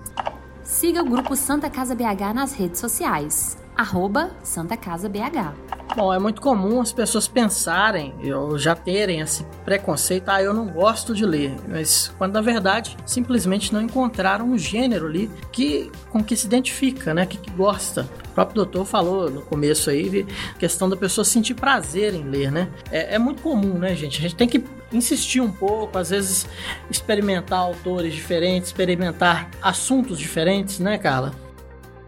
Siga 0.64 1.02
o 1.02 1.04
grupo 1.04 1.34
Santa 1.34 1.68
Casa 1.68 1.94
BH 1.94 2.34
nas 2.34 2.52
redes 2.54 2.80
sociais 2.80 3.56
arroba 3.76 4.30
Santa 4.42 4.76
Casa 4.76 5.08
BH. 5.08 5.54
Bom, 5.96 6.12
é 6.12 6.18
muito 6.18 6.40
comum 6.40 6.80
as 6.80 6.92
pessoas 6.92 7.28
pensarem, 7.28 8.14
ou 8.32 8.56
já 8.58 8.74
terem 8.74 9.20
esse 9.20 9.44
preconceito, 9.64 10.28
ah, 10.28 10.42
eu 10.42 10.54
não 10.54 10.66
gosto 10.66 11.14
de 11.14 11.24
ler, 11.26 11.54
mas 11.68 12.14
quando 12.16 12.32
na 12.32 12.40
verdade 12.40 12.96
simplesmente 13.04 13.72
não 13.72 13.82
encontraram 13.82 14.46
um 14.46 14.56
gênero 14.56 15.06
ali 15.06 15.30
que, 15.50 15.90
com 16.10 16.24
que 16.24 16.34
se 16.34 16.46
identifica, 16.46 17.12
né, 17.12 17.26
que, 17.26 17.36
que 17.36 17.50
gosta. 17.50 18.08
O 18.30 18.34
próprio 18.34 18.56
doutor 18.56 18.86
falou 18.86 19.30
no 19.30 19.42
começo 19.42 19.90
aí, 19.90 20.26
questão 20.58 20.88
da 20.88 20.96
pessoa 20.96 21.24
sentir 21.24 21.54
prazer 21.54 22.14
em 22.14 22.24
ler, 22.24 22.50
né? 22.50 22.70
É, 22.90 23.16
é 23.16 23.18
muito 23.18 23.42
comum, 23.42 23.78
né, 23.78 23.94
gente? 23.94 24.18
A 24.18 24.22
gente 24.22 24.34
tem 24.34 24.48
que 24.48 24.64
insistir 24.92 25.40
um 25.40 25.50
pouco, 25.50 25.98
às 25.98 26.10
vezes 26.10 26.46
experimentar 26.90 27.60
autores 27.60 28.14
diferentes, 28.14 28.68
experimentar 28.68 29.50
assuntos 29.60 30.18
diferentes, 30.18 30.78
né, 30.78 30.98
Carla? 30.98 31.32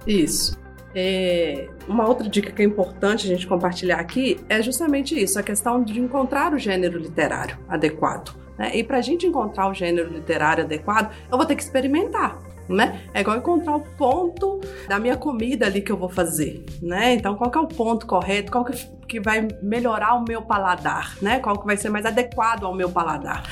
Isso. 0.07 0.59
É, 0.95 1.69
uma 1.89 2.07
outra 2.07 2.29
dica 2.29 2.53
que 2.53 2.63
é 2.63 2.65
importante 2.65 3.27
a 3.27 3.29
gente 3.29 3.47
compartilhar 3.47 3.99
aqui 3.99 4.39
é 4.49 4.63
justamente 4.63 5.21
isso, 5.21 5.39
a 5.39 5.43
questão 5.43 5.83
de 5.83 5.99
encontrar 5.99 6.55
o 6.55 6.59
gênero 6.59 6.99
literário 6.99 7.59
adequado. 7.69 8.37
Né? 8.57 8.77
E 8.77 8.85
para 8.85 8.99
a 8.99 9.03
gente 9.03 9.27
encontrar 9.27 9.69
o 9.69 9.75
gênero 9.75 10.13
literário 10.13 10.65
adequado, 10.65 11.13
eu 11.31 11.37
vou 11.37 11.45
ter 11.45 11.57
que 11.57 11.63
experimentar. 11.63 12.39
Né? 12.69 13.03
É 13.13 13.21
igual 13.21 13.37
encontrar 13.37 13.77
o 13.77 13.81
ponto 13.81 14.61
da 14.89 14.99
minha 14.99 15.17
comida 15.17 15.67
ali 15.67 15.83
que 15.83 15.93
eu 15.93 15.99
vou 15.99 16.09
fazer, 16.09 16.65
né? 16.81 17.13
Então, 17.13 17.35
qual 17.35 17.51
que 17.51 17.59
é 17.59 17.61
o 17.61 17.67
ponto 17.67 18.07
correto? 18.07 18.51
Qual 18.51 18.65
que, 18.65 18.73
que 19.05 19.21
vai 19.21 19.49
melhorar 19.63 20.15
o 20.15 20.25
meu 20.27 20.43
paladar, 20.43 21.17
né? 21.21 21.39
Qual 21.39 21.59
que 21.59 21.67
vai 21.67 21.77
ser 21.77 21.89
mais 21.89 22.07
adequado 22.07 22.65
ao 22.65 22.75
meu 22.75 22.91
paladar? 22.91 23.43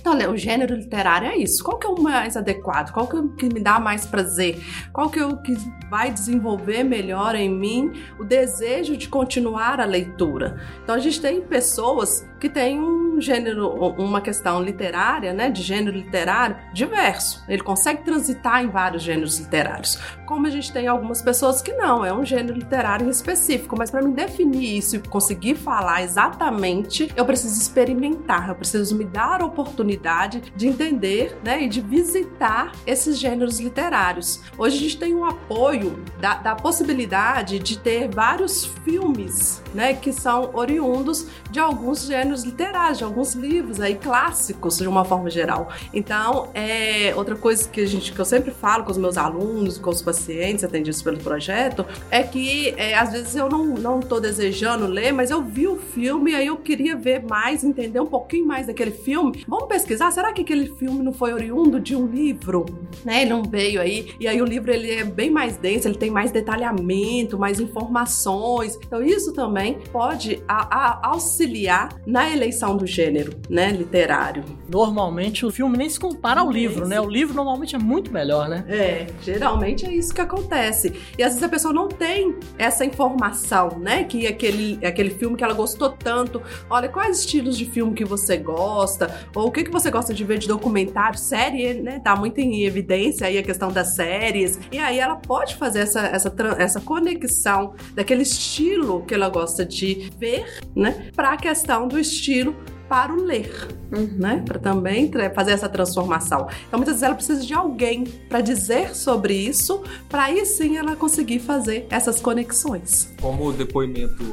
Então, 0.00 0.14
o 0.32 0.36
gênero 0.36 0.74
literário 0.74 1.28
é 1.28 1.36
isso. 1.36 1.62
Qual 1.62 1.78
que 1.78 1.86
é 1.86 1.90
o 1.90 2.00
mais 2.00 2.36
adequado? 2.36 2.90
Qual 2.90 3.06
que, 3.06 3.16
é 3.16 3.18
o 3.18 3.28
que 3.28 3.52
me 3.52 3.60
dá 3.60 3.78
mais 3.78 4.06
prazer? 4.06 4.58
Qual 4.92 5.10
que 5.10 5.18
é 5.18 5.26
o 5.26 5.36
que 5.36 5.54
vai 5.90 6.10
desenvolver 6.10 6.82
melhor 6.82 7.34
em 7.34 7.50
mim 7.50 7.92
o 8.18 8.24
desejo 8.24 8.96
de 8.96 9.08
continuar 9.08 9.78
a 9.78 9.84
leitura? 9.84 10.58
Então, 10.82 10.94
a 10.94 10.98
gente 10.98 11.20
tem 11.20 11.42
pessoas 11.42 12.26
que 12.40 12.48
têm 12.48 12.80
um 12.80 13.20
gênero, 13.20 13.68
uma 13.98 14.22
questão 14.22 14.62
literária, 14.62 15.34
né, 15.34 15.50
de 15.50 15.62
gênero 15.62 15.96
literário 15.96 16.56
diverso. 16.72 17.44
Ele 17.46 17.62
consegue 17.62 18.02
transitar 18.02 18.64
em 18.64 18.68
vários 18.68 19.02
gêneros 19.02 19.38
literários. 19.38 19.98
Como 20.24 20.46
a 20.46 20.50
gente 20.50 20.72
tem 20.72 20.86
algumas 20.86 21.20
pessoas 21.20 21.60
que 21.60 21.74
não, 21.74 22.02
é 22.02 22.12
um 22.12 22.24
gênero 22.24 22.54
literário 22.54 23.10
específico. 23.10 23.76
Mas 23.76 23.90
para 23.90 24.00
me 24.00 24.14
definir 24.14 24.78
isso 24.78 24.96
conseguir 25.08 25.54
falar 25.54 26.02
exatamente, 26.02 27.10
eu 27.16 27.24
preciso 27.24 27.60
experimentar, 27.60 28.48
eu 28.48 28.54
preciso 28.54 28.96
me 28.96 29.04
dar 29.04 29.42
a 29.42 29.46
oportunidade 29.46 30.52
de 30.54 30.68
entender 30.68 31.36
né, 31.44 31.62
e 31.62 31.68
de 31.68 31.80
visitar 31.80 32.72
esses 32.86 33.18
gêneros 33.18 33.60
literários. 33.60 34.40
Hoje 34.58 34.76
a 34.76 34.80
gente 34.80 34.98
tem 34.98 35.14
um 35.14 35.24
apoio 35.24 36.02
da, 36.20 36.34
da 36.34 36.54
possibilidade 36.54 37.58
de 37.58 37.78
ter 37.78 38.08
vários 38.08 38.64
filmes 38.64 39.62
né, 39.74 39.94
que 39.94 40.12
são 40.12 40.50
oriundos 40.52 41.26
de 41.50 41.58
alguns 41.58 42.06
gêneros 42.06 42.44
literários, 42.44 42.98
de 42.98 43.04
alguns 43.04 43.34
livros 43.34 43.80
aí 43.80 43.94
clássicos 43.94 44.78
de 44.78 44.88
uma 44.88 45.04
forma 45.04 45.30
geral. 45.30 45.68
Então, 45.92 46.50
é 46.54 47.12
outra 47.16 47.36
coisa 47.36 47.68
que 47.68 47.80
a 47.80 47.86
gente 47.86 48.12
que 48.12 48.18
eu 48.18 48.24
sempre 48.24 48.50
falo 48.50 48.84
com 48.84 48.90
os 48.90 48.98
meus 48.98 49.16
alunos, 49.16 49.78
com 49.78 49.90
os 49.90 50.02
pacientes 50.02 50.64
atendidos 50.64 51.02
pelo 51.02 51.18
projeto, 51.18 51.86
é 52.10 52.22
que 52.22 52.74
é, 52.76 52.98
às 52.98 53.12
vezes 53.12 53.36
eu 53.36 53.48
não 53.48 53.64
não 53.64 54.00
estou 54.00 54.20
desejando 54.20 54.86
ler, 54.90 55.12
mas 55.12 55.30
eu 55.30 55.42
vi 55.42 55.66
o 55.66 55.76
filme 55.76 56.32
e 56.32 56.34
aí 56.34 56.46
eu 56.46 56.56
queria 56.56 56.96
ver 56.96 57.24
mais, 57.24 57.64
entender 57.64 58.00
um 58.00 58.06
pouquinho 58.06 58.46
mais 58.46 58.66
daquele 58.66 58.90
filme. 58.90 59.44
Vamos 59.46 59.68
pesquisar, 59.68 60.10
será 60.10 60.32
que 60.32 60.42
aquele 60.42 60.66
filme 60.76 61.02
não 61.02 61.12
foi 61.12 61.32
oriundo 61.32 61.80
de 61.80 61.94
um 61.96 62.06
livro? 62.06 62.66
Né? 63.04 63.22
Ele 63.22 63.30
não 63.30 63.42
veio 63.42 63.80
aí, 63.80 64.14
e 64.18 64.26
aí 64.26 64.40
o 64.40 64.44
livro 64.44 64.72
ele 64.72 64.90
é 64.90 65.04
bem 65.04 65.30
mais 65.30 65.56
denso, 65.56 65.88
ele 65.88 65.96
tem 65.96 66.10
mais 66.10 66.30
detalhamento, 66.30 67.38
mais 67.38 67.60
informações. 67.60 68.78
Então 68.84 69.02
isso 69.02 69.32
também 69.32 69.78
pode 69.92 70.42
a, 70.46 70.76
a 70.76 71.08
auxiliar 71.08 71.88
na 72.06 72.30
eleição 72.30 72.76
do 72.76 72.86
gênero, 72.86 73.32
né, 73.48 73.70
literário. 73.70 74.44
Normalmente 74.68 75.46
o 75.46 75.50
filme 75.50 75.76
nem 75.76 75.88
se 75.88 75.98
compara 75.98 76.40
ao 76.40 76.50
livro, 76.50 76.86
né? 76.86 77.00
O 77.00 77.08
livro 77.08 77.34
normalmente 77.34 77.74
é 77.74 77.78
muito 77.78 78.12
melhor, 78.12 78.48
né? 78.48 78.64
É, 78.68 79.06
geralmente 79.22 79.86
é 79.86 79.92
isso 79.92 80.14
que 80.14 80.20
acontece. 80.20 80.92
E 81.18 81.22
às 81.22 81.30
vezes 81.30 81.42
a 81.42 81.48
pessoa 81.48 81.72
não 81.72 81.88
tem 81.88 82.36
essa 82.58 82.84
informação, 82.84 83.78
né? 83.78 84.04
Que 84.04 84.26
aquele, 84.26 84.78
aquele 84.86 85.10
filme 85.10 85.36
que 85.36 85.44
ela 85.44 85.54
gostou 85.54 85.90
tanto. 85.90 86.42
Olha, 86.68 86.88
quais 86.88 87.20
estilos 87.20 87.56
de 87.56 87.64
filme 87.64 87.94
que 87.94 88.04
você 88.04 88.36
gosta? 88.36 89.14
Ou 89.34 89.48
o 89.48 89.50
que, 89.50 89.64
que 89.64 89.70
você 89.70 89.90
gosta 89.90 90.12
de 90.12 90.24
ver 90.24 90.38
de 90.38 90.48
documentário, 90.48 91.18
série, 91.18 91.74
né? 91.74 92.00
Tá 92.00 92.16
muito 92.16 92.38
em 92.38 92.64
evidência 92.64 93.26
aí 93.26 93.38
a 93.38 93.42
questão 93.42 93.70
das 93.70 93.94
séries. 93.94 94.58
E 94.70 94.78
aí 94.78 94.98
ela 94.98 95.16
pode 95.16 95.56
fazer 95.56 95.80
essa, 95.80 96.00
essa, 96.00 96.34
essa 96.58 96.80
conexão 96.80 97.74
daquele 97.94 98.22
estilo 98.22 99.04
que 99.04 99.14
ela 99.14 99.28
gosta 99.28 99.64
de 99.64 100.10
ver, 100.18 100.60
né? 100.74 101.10
Para 101.14 101.32
a 101.32 101.36
questão 101.36 101.88
do 101.88 101.98
estilo 101.98 102.54
para 102.90 103.12
o 103.12 103.22
ler, 103.22 103.68
uhum. 103.92 104.16
né? 104.18 104.42
Para 104.44 104.58
também 104.58 105.08
fazer 105.32 105.52
essa 105.52 105.68
transformação. 105.68 106.48
Então, 106.66 106.76
muitas 106.76 106.94
vezes 106.94 107.02
ela 107.04 107.14
precisa 107.14 107.40
de 107.40 107.54
alguém 107.54 108.02
para 108.02 108.40
dizer 108.40 108.96
sobre 108.96 109.32
isso, 109.32 109.84
para 110.08 110.24
aí 110.24 110.44
sim 110.44 110.76
ela 110.76 110.96
conseguir 110.96 111.38
fazer 111.38 111.86
essas 111.88 112.20
conexões. 112.20 113.14
Como 113.20 113.52
depoimento 113.52 114.24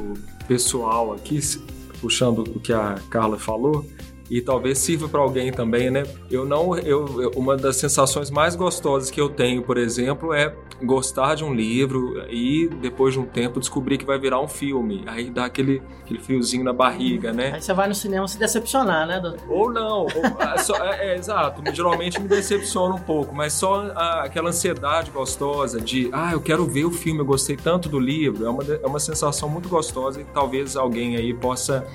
pessoal 0.48 1.12
aqui, 1.12 1.38
puxando 2.00 2.38
o 2.38 2.58
que 2.58 2.72
a 2.72 2.98
Carla 3.10 3.38
falou, 3.38 3.84
e 4.30 4.40
talvez 4.40 4.78
sirva 4.78 5.08
para 5.08 5.20
alguém 5.20 5.52
também, 5.52 5.90
né? 5.90 6.04
Eu 6.30 6.44
não, 6.44 6.76
eu, 6.76 7.32
uma 7.34 7.56
das 7.56 7.76
sensações 7.76 8.30
mais 8.30 8.54
gostosas 8.54 9.10
que 9.10 9.20
eu 9.20 9.28
tenho, 9.28 9.62
por 9.62 9.78
exemplo, 9.78 10.32
é 10.32 10.54
gostar 10.82 11.34
de 11.34 11.44
um 11.44 11.52
livro 11.52 12.24
e 12.30 12.68
depois 12.80 13.14
de 13.14 13.20
um 13.20 13.24
tempo 13.24 13.58
descobrir 13.58 13.98
que 13.98 14.04
vai 14.04 14.18
virar 14.18 14.40
um 14.40 14.48
filme. 14.48 15.02
Aí 15.06 15.30
dá 15.30 15.46
aquele, 15.46 15.82
aquele 16.02 16.20
friozinho 16.20 16.64
na 16.64 16.72
barriga, 16.72 17.32
né? 17.32 17.52
Aí 17.54 17.62
você 17.62 17.72
vai 17.72 17.88
no 17.88 17.94
cinema 17.94 18.28
se 18.28 18.38
decepcionar, 18.38 19.06
né, 19.06 19.20
doutor? 19.20 19.50
Ou 19.50 19.72
não. 19.72 20.02
Ou, 20.02 20.08
é, 20.54 20.58
só, 20.58 20.76
é, 20.76 21.12
é, 21.12 21.16
exato. 21.16 21.62
Geralmente 21.72 22.20
me 22.20 22.28
decepciona 22.28 22.94
um 22.94 23.00
pouco, 23.00 23.34
mas 23.34 23.52
só 23.54 23.90
a, 23.94 24.24
aquela 24.24 24.50
ansiedade 24.50 25.10
gostosa 25.10 25.80
de, 25.80 26.10
ah, 26.12 26.32
eu 26.32 26.40
quero 26.40 26.64
ver 26.64 26.84
o 26.84 26.90
filme, 26.90 27.20
eu 27.20 27.26
gostei 27.26 27.56
tanto 27.56 27.88
do 27.88 27.98
livro. 27.98 28.44
É 28.46 28.50
uma, 28.50 28.64
é 28.64 28.86
uma 28.86 29.00
sensação 29.00 29.48
muito 29.48 29.68
gostosa 29.68 30.20
e 30.20 30.24
talvez 30.24 30.76
alguém 30.76 31.16
aí 31.16 31.34
possa 31.34 31.86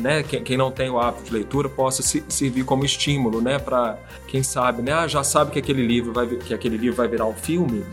né, 0.00 0.22
quem, 0.22 0.42
quem, 0.42 0.56
não 0.56 0.70
tem 0.70 0.90
o 0.90 0.98
hábito 0.98 1.24
de 1.24 1.32
leitura 1.32 1.68
possa 1.72 2.02
se, 2.02 2.24
servir 2.28 2.64
como 2.64 2.84
estímulo, 2.84 3.40
né, 3.40 3.58
para 3.58 3.98
quem 4.26 4.42
sabe, 4.42 4.82
né, 4.82 4.92
ah, 4.92 5.06
já 5.06 5.24
sabe 5.24 5.50
que 5.50 5.58
aquele 5.58 5.84
livro 5.86 6.12
vai 6.12 6.26
que 6.26 6.54
aquele 6.54 6.76
livro 6.76 6.96
vai 6.96 7.08
virar 7.08 7.26
um 7.26 7.34
filme, 7.34 7.84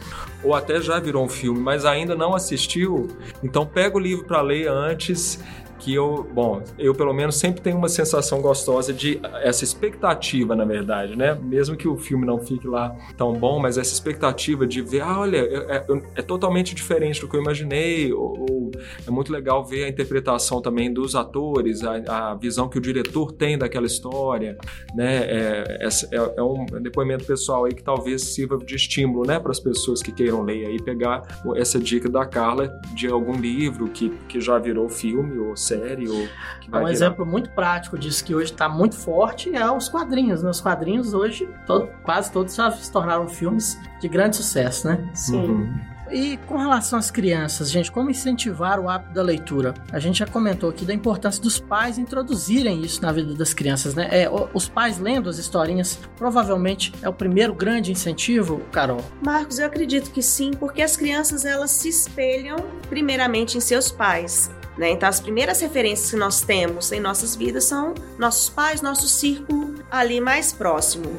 ou 0.43 0.53
até 0.53 0.79
já 0.81 0.99
virou 0.99 1.25
um 1.25 1.29
filme, 1.29 1.59
mas 1.59 1.85
ainda 1.85 2.15
não 2.15 2.33
assistiu, 2.35 3.07
então 3.43 3.65
pega 3.65 3.97
o 3.97 3.99
livro 3.99 4.25
para 4.25 4.41
ler 4.41 4.67
antes 4.69 5.39
que 5.79 5.93
eu, 5.93 6.27
bom, 6.33 6.61
eu 6.77 6.93
pelo 6.93 7.13
menos 7.13 7.37
sempre 7.37 7.61
tenho 7.61 7.77
uma 7.77 7.89
sensação 7.89 8.41
gostosa 8.41 8.93
de 8.93 9.19
essa 9.41 9.63
expectativa, 9.63 10.55
na 10.55 10.65
verdade, 10.65 11.15
né? 11.15 11.33
Mesmo 11.41 11.75
que 11.75 11.87
o 11.87 11.97
filme 11.97 12.25
não 12.25 12.39
fique 12.39 12.67
lá 12.67 12.95
tão 13.17 13.33
bom, 13.33 13.59
mas 13.59 13.77
essa 13.77 13.93
expectativa 13.93 14.67
de 14.67 14.81
ver, 14.81 15.01
ah, 15.01 15.19
olha, 15.19 15.37
é, 15.37 15.77
é, 15.77 15.85
é 16.15 16.21
totalmente 16.21 16.75
diferente 16.75 17.21
do 17.21 17.27
que 17.27 17.35
eu 17.35 17.41
imaginei, 17.41 18.11
ou, 18.11 18.45
ou, 18.49 18.71
é 19.07 19.09
muito 19.09 19.31
legal 19.31 19.65
ver 19.65 19.85
a 19.85 19.89
interpretação 19.89 20.61
também 20.61 20.93
dos 20.93 21.15
atores, 21.15 21.83
a, 21.83 22.31
a 22.31 22.35
visão 22.35 22.67
que 22.67 22.77
o 22.77 22.81
diretor 22.81 23.31
tem 23.31 23.57
daquela 23.57 23.87
história, 23.87 24.57
né? 24.93 25.17
É, 25.23 25.87
é, 26.11 26.17
é, 26.37 26.43
um 26.43 26.65
depoimento 26.81 27.25
pessoal 27.25 27.65
aí 27.65 27.73
que 27.73 27.83
talvez 27.83 28.21
sirva 28.21 28.57
de 28.57 28.75
estímulo, 28.75 29.25
né, 29.25 29.39
para 29.39 29.51
as 29.51 29.59
pessoas 29.59 30.01
que 30.01 30.11
queiram 30.11 30.41
ler 30.41 30.67
aí, 30.67 30.81
pegar 30.81 31.21
essa 31.55 31.79
dica 31.79 32.09
da 32.09 32.25
Carla 32.25 32.69
de 32.93 33.07
algum 33.07 33.33
livro 33.33 33.87
que, 33.87 34.09
que 34.27 34.41
já 34.41 34.57
virou 34.57 34.89
filme 34.89 35.37
ou 35.37 35.55
série 35.69 36.07
ou 36.09 36.27
que 36.61 36.69
vai 36.69 36.81
Um 36.81 36.85
virar. 36.85 36.91
exemplo 36.91 37.25
muito 37.25 37.49
prático 37.51 37.97
disso 37.97 38.23
que 38.23 38.33
hoje 38.35 38.51
está 38.51 38.67
muito 38.67 38.95
forte 38.95 39.55
é 39.55 39.69
os 39.71 39.87
quadrinhos. 39.89 40.43
Nos 40.43 40.59
quadrinhos 40.61 41.13
hoje 41.13 41.47
todo, 41.65 41.87
quase 42.03 42.31
todos 42.31 42.55
já 42.55 42.71
se 42.71 42.91
tornaram 42.91 43.27
filmes 43.27 43.77
de 44.01 44.07
grande 44.07 44.35
sucesso, 44.35 44.87
né? 44.87 45.09
Sim. 45.13 45.37
Uhum. 45.37 45.79
E 46.11 46.37
com 46.47 46.57
relação 46.57 46.97
às 46.97 47.11
crianças, 47.11 47.69
gente, 47.69 47.91
como 47.91 48.09
incentivar 48.09 48.79
o 48.79 48.89
hábito 48.89 49.13
da 49.13 49.21
leitura? 49.21 49.75
A 49.91 49.99
gente 49.99 50.17
já 50.17 50.25
comentou 50.25 50.71
aqui 50.71 50.83
da 50.83 50.91
importância 50.91 51.39
dos 51.39 51.59
pais 51.59 51.99
introduzirem 51.99 52.81
isso 52.81 52.99
na 53.03 53.11
vida 53.11 53.35
das 53.35 53.53
crianças, 53.53 53.93
né? 53.93 54.07
É, 54.09 54.27
os 54.51 54.67
pais 54.67 54.97
lendo 54.97 55.29
as 55.29 55.37
historinhas 55.37 55.99
provavelmente 56.17 56.91
é 57.03 57.07
o 57.07 57.13
primeiro 57.13 57.53
grande 57.53 57.91
incentivo, 57.91 58.59
Carol. 58.71 59.01
Marcos, 59.23 59.59
eu 59.59 59.67
acredito 59.67 60.09
que 60.09 60.23
sim, 60.23 60.49
porque 60.49 60.81
as 60.81 60.97
crianças 60.97 61.45
elas 61.45 61.69
se 61.69 61.89
espelham 61.89 62.57
primeiramente 62.89 63.55
em 63.55 63.61
seus 63.61 63.91
pais. 63.91 64.49
Né? 64.79 64.91
Então, 64.91 65.09
as 65.09 65.19
primeiras 65.19 65.59
referências 65.59 66.09
que 66.09 66.15
nós 66.15 66.39
temos 66.41 66.89
em 66.93 67.01
nossas 67.01 67.35
vidas 67.35 67.65
são 67.65 67.93
nossos 68.17 68.49
pais, 68.49 68.81
nosso 68.81 69.09
círculo 69.09 69.75
ali 69.91 70.21
mais 70.21 70.53
próximo. 70.53 71.11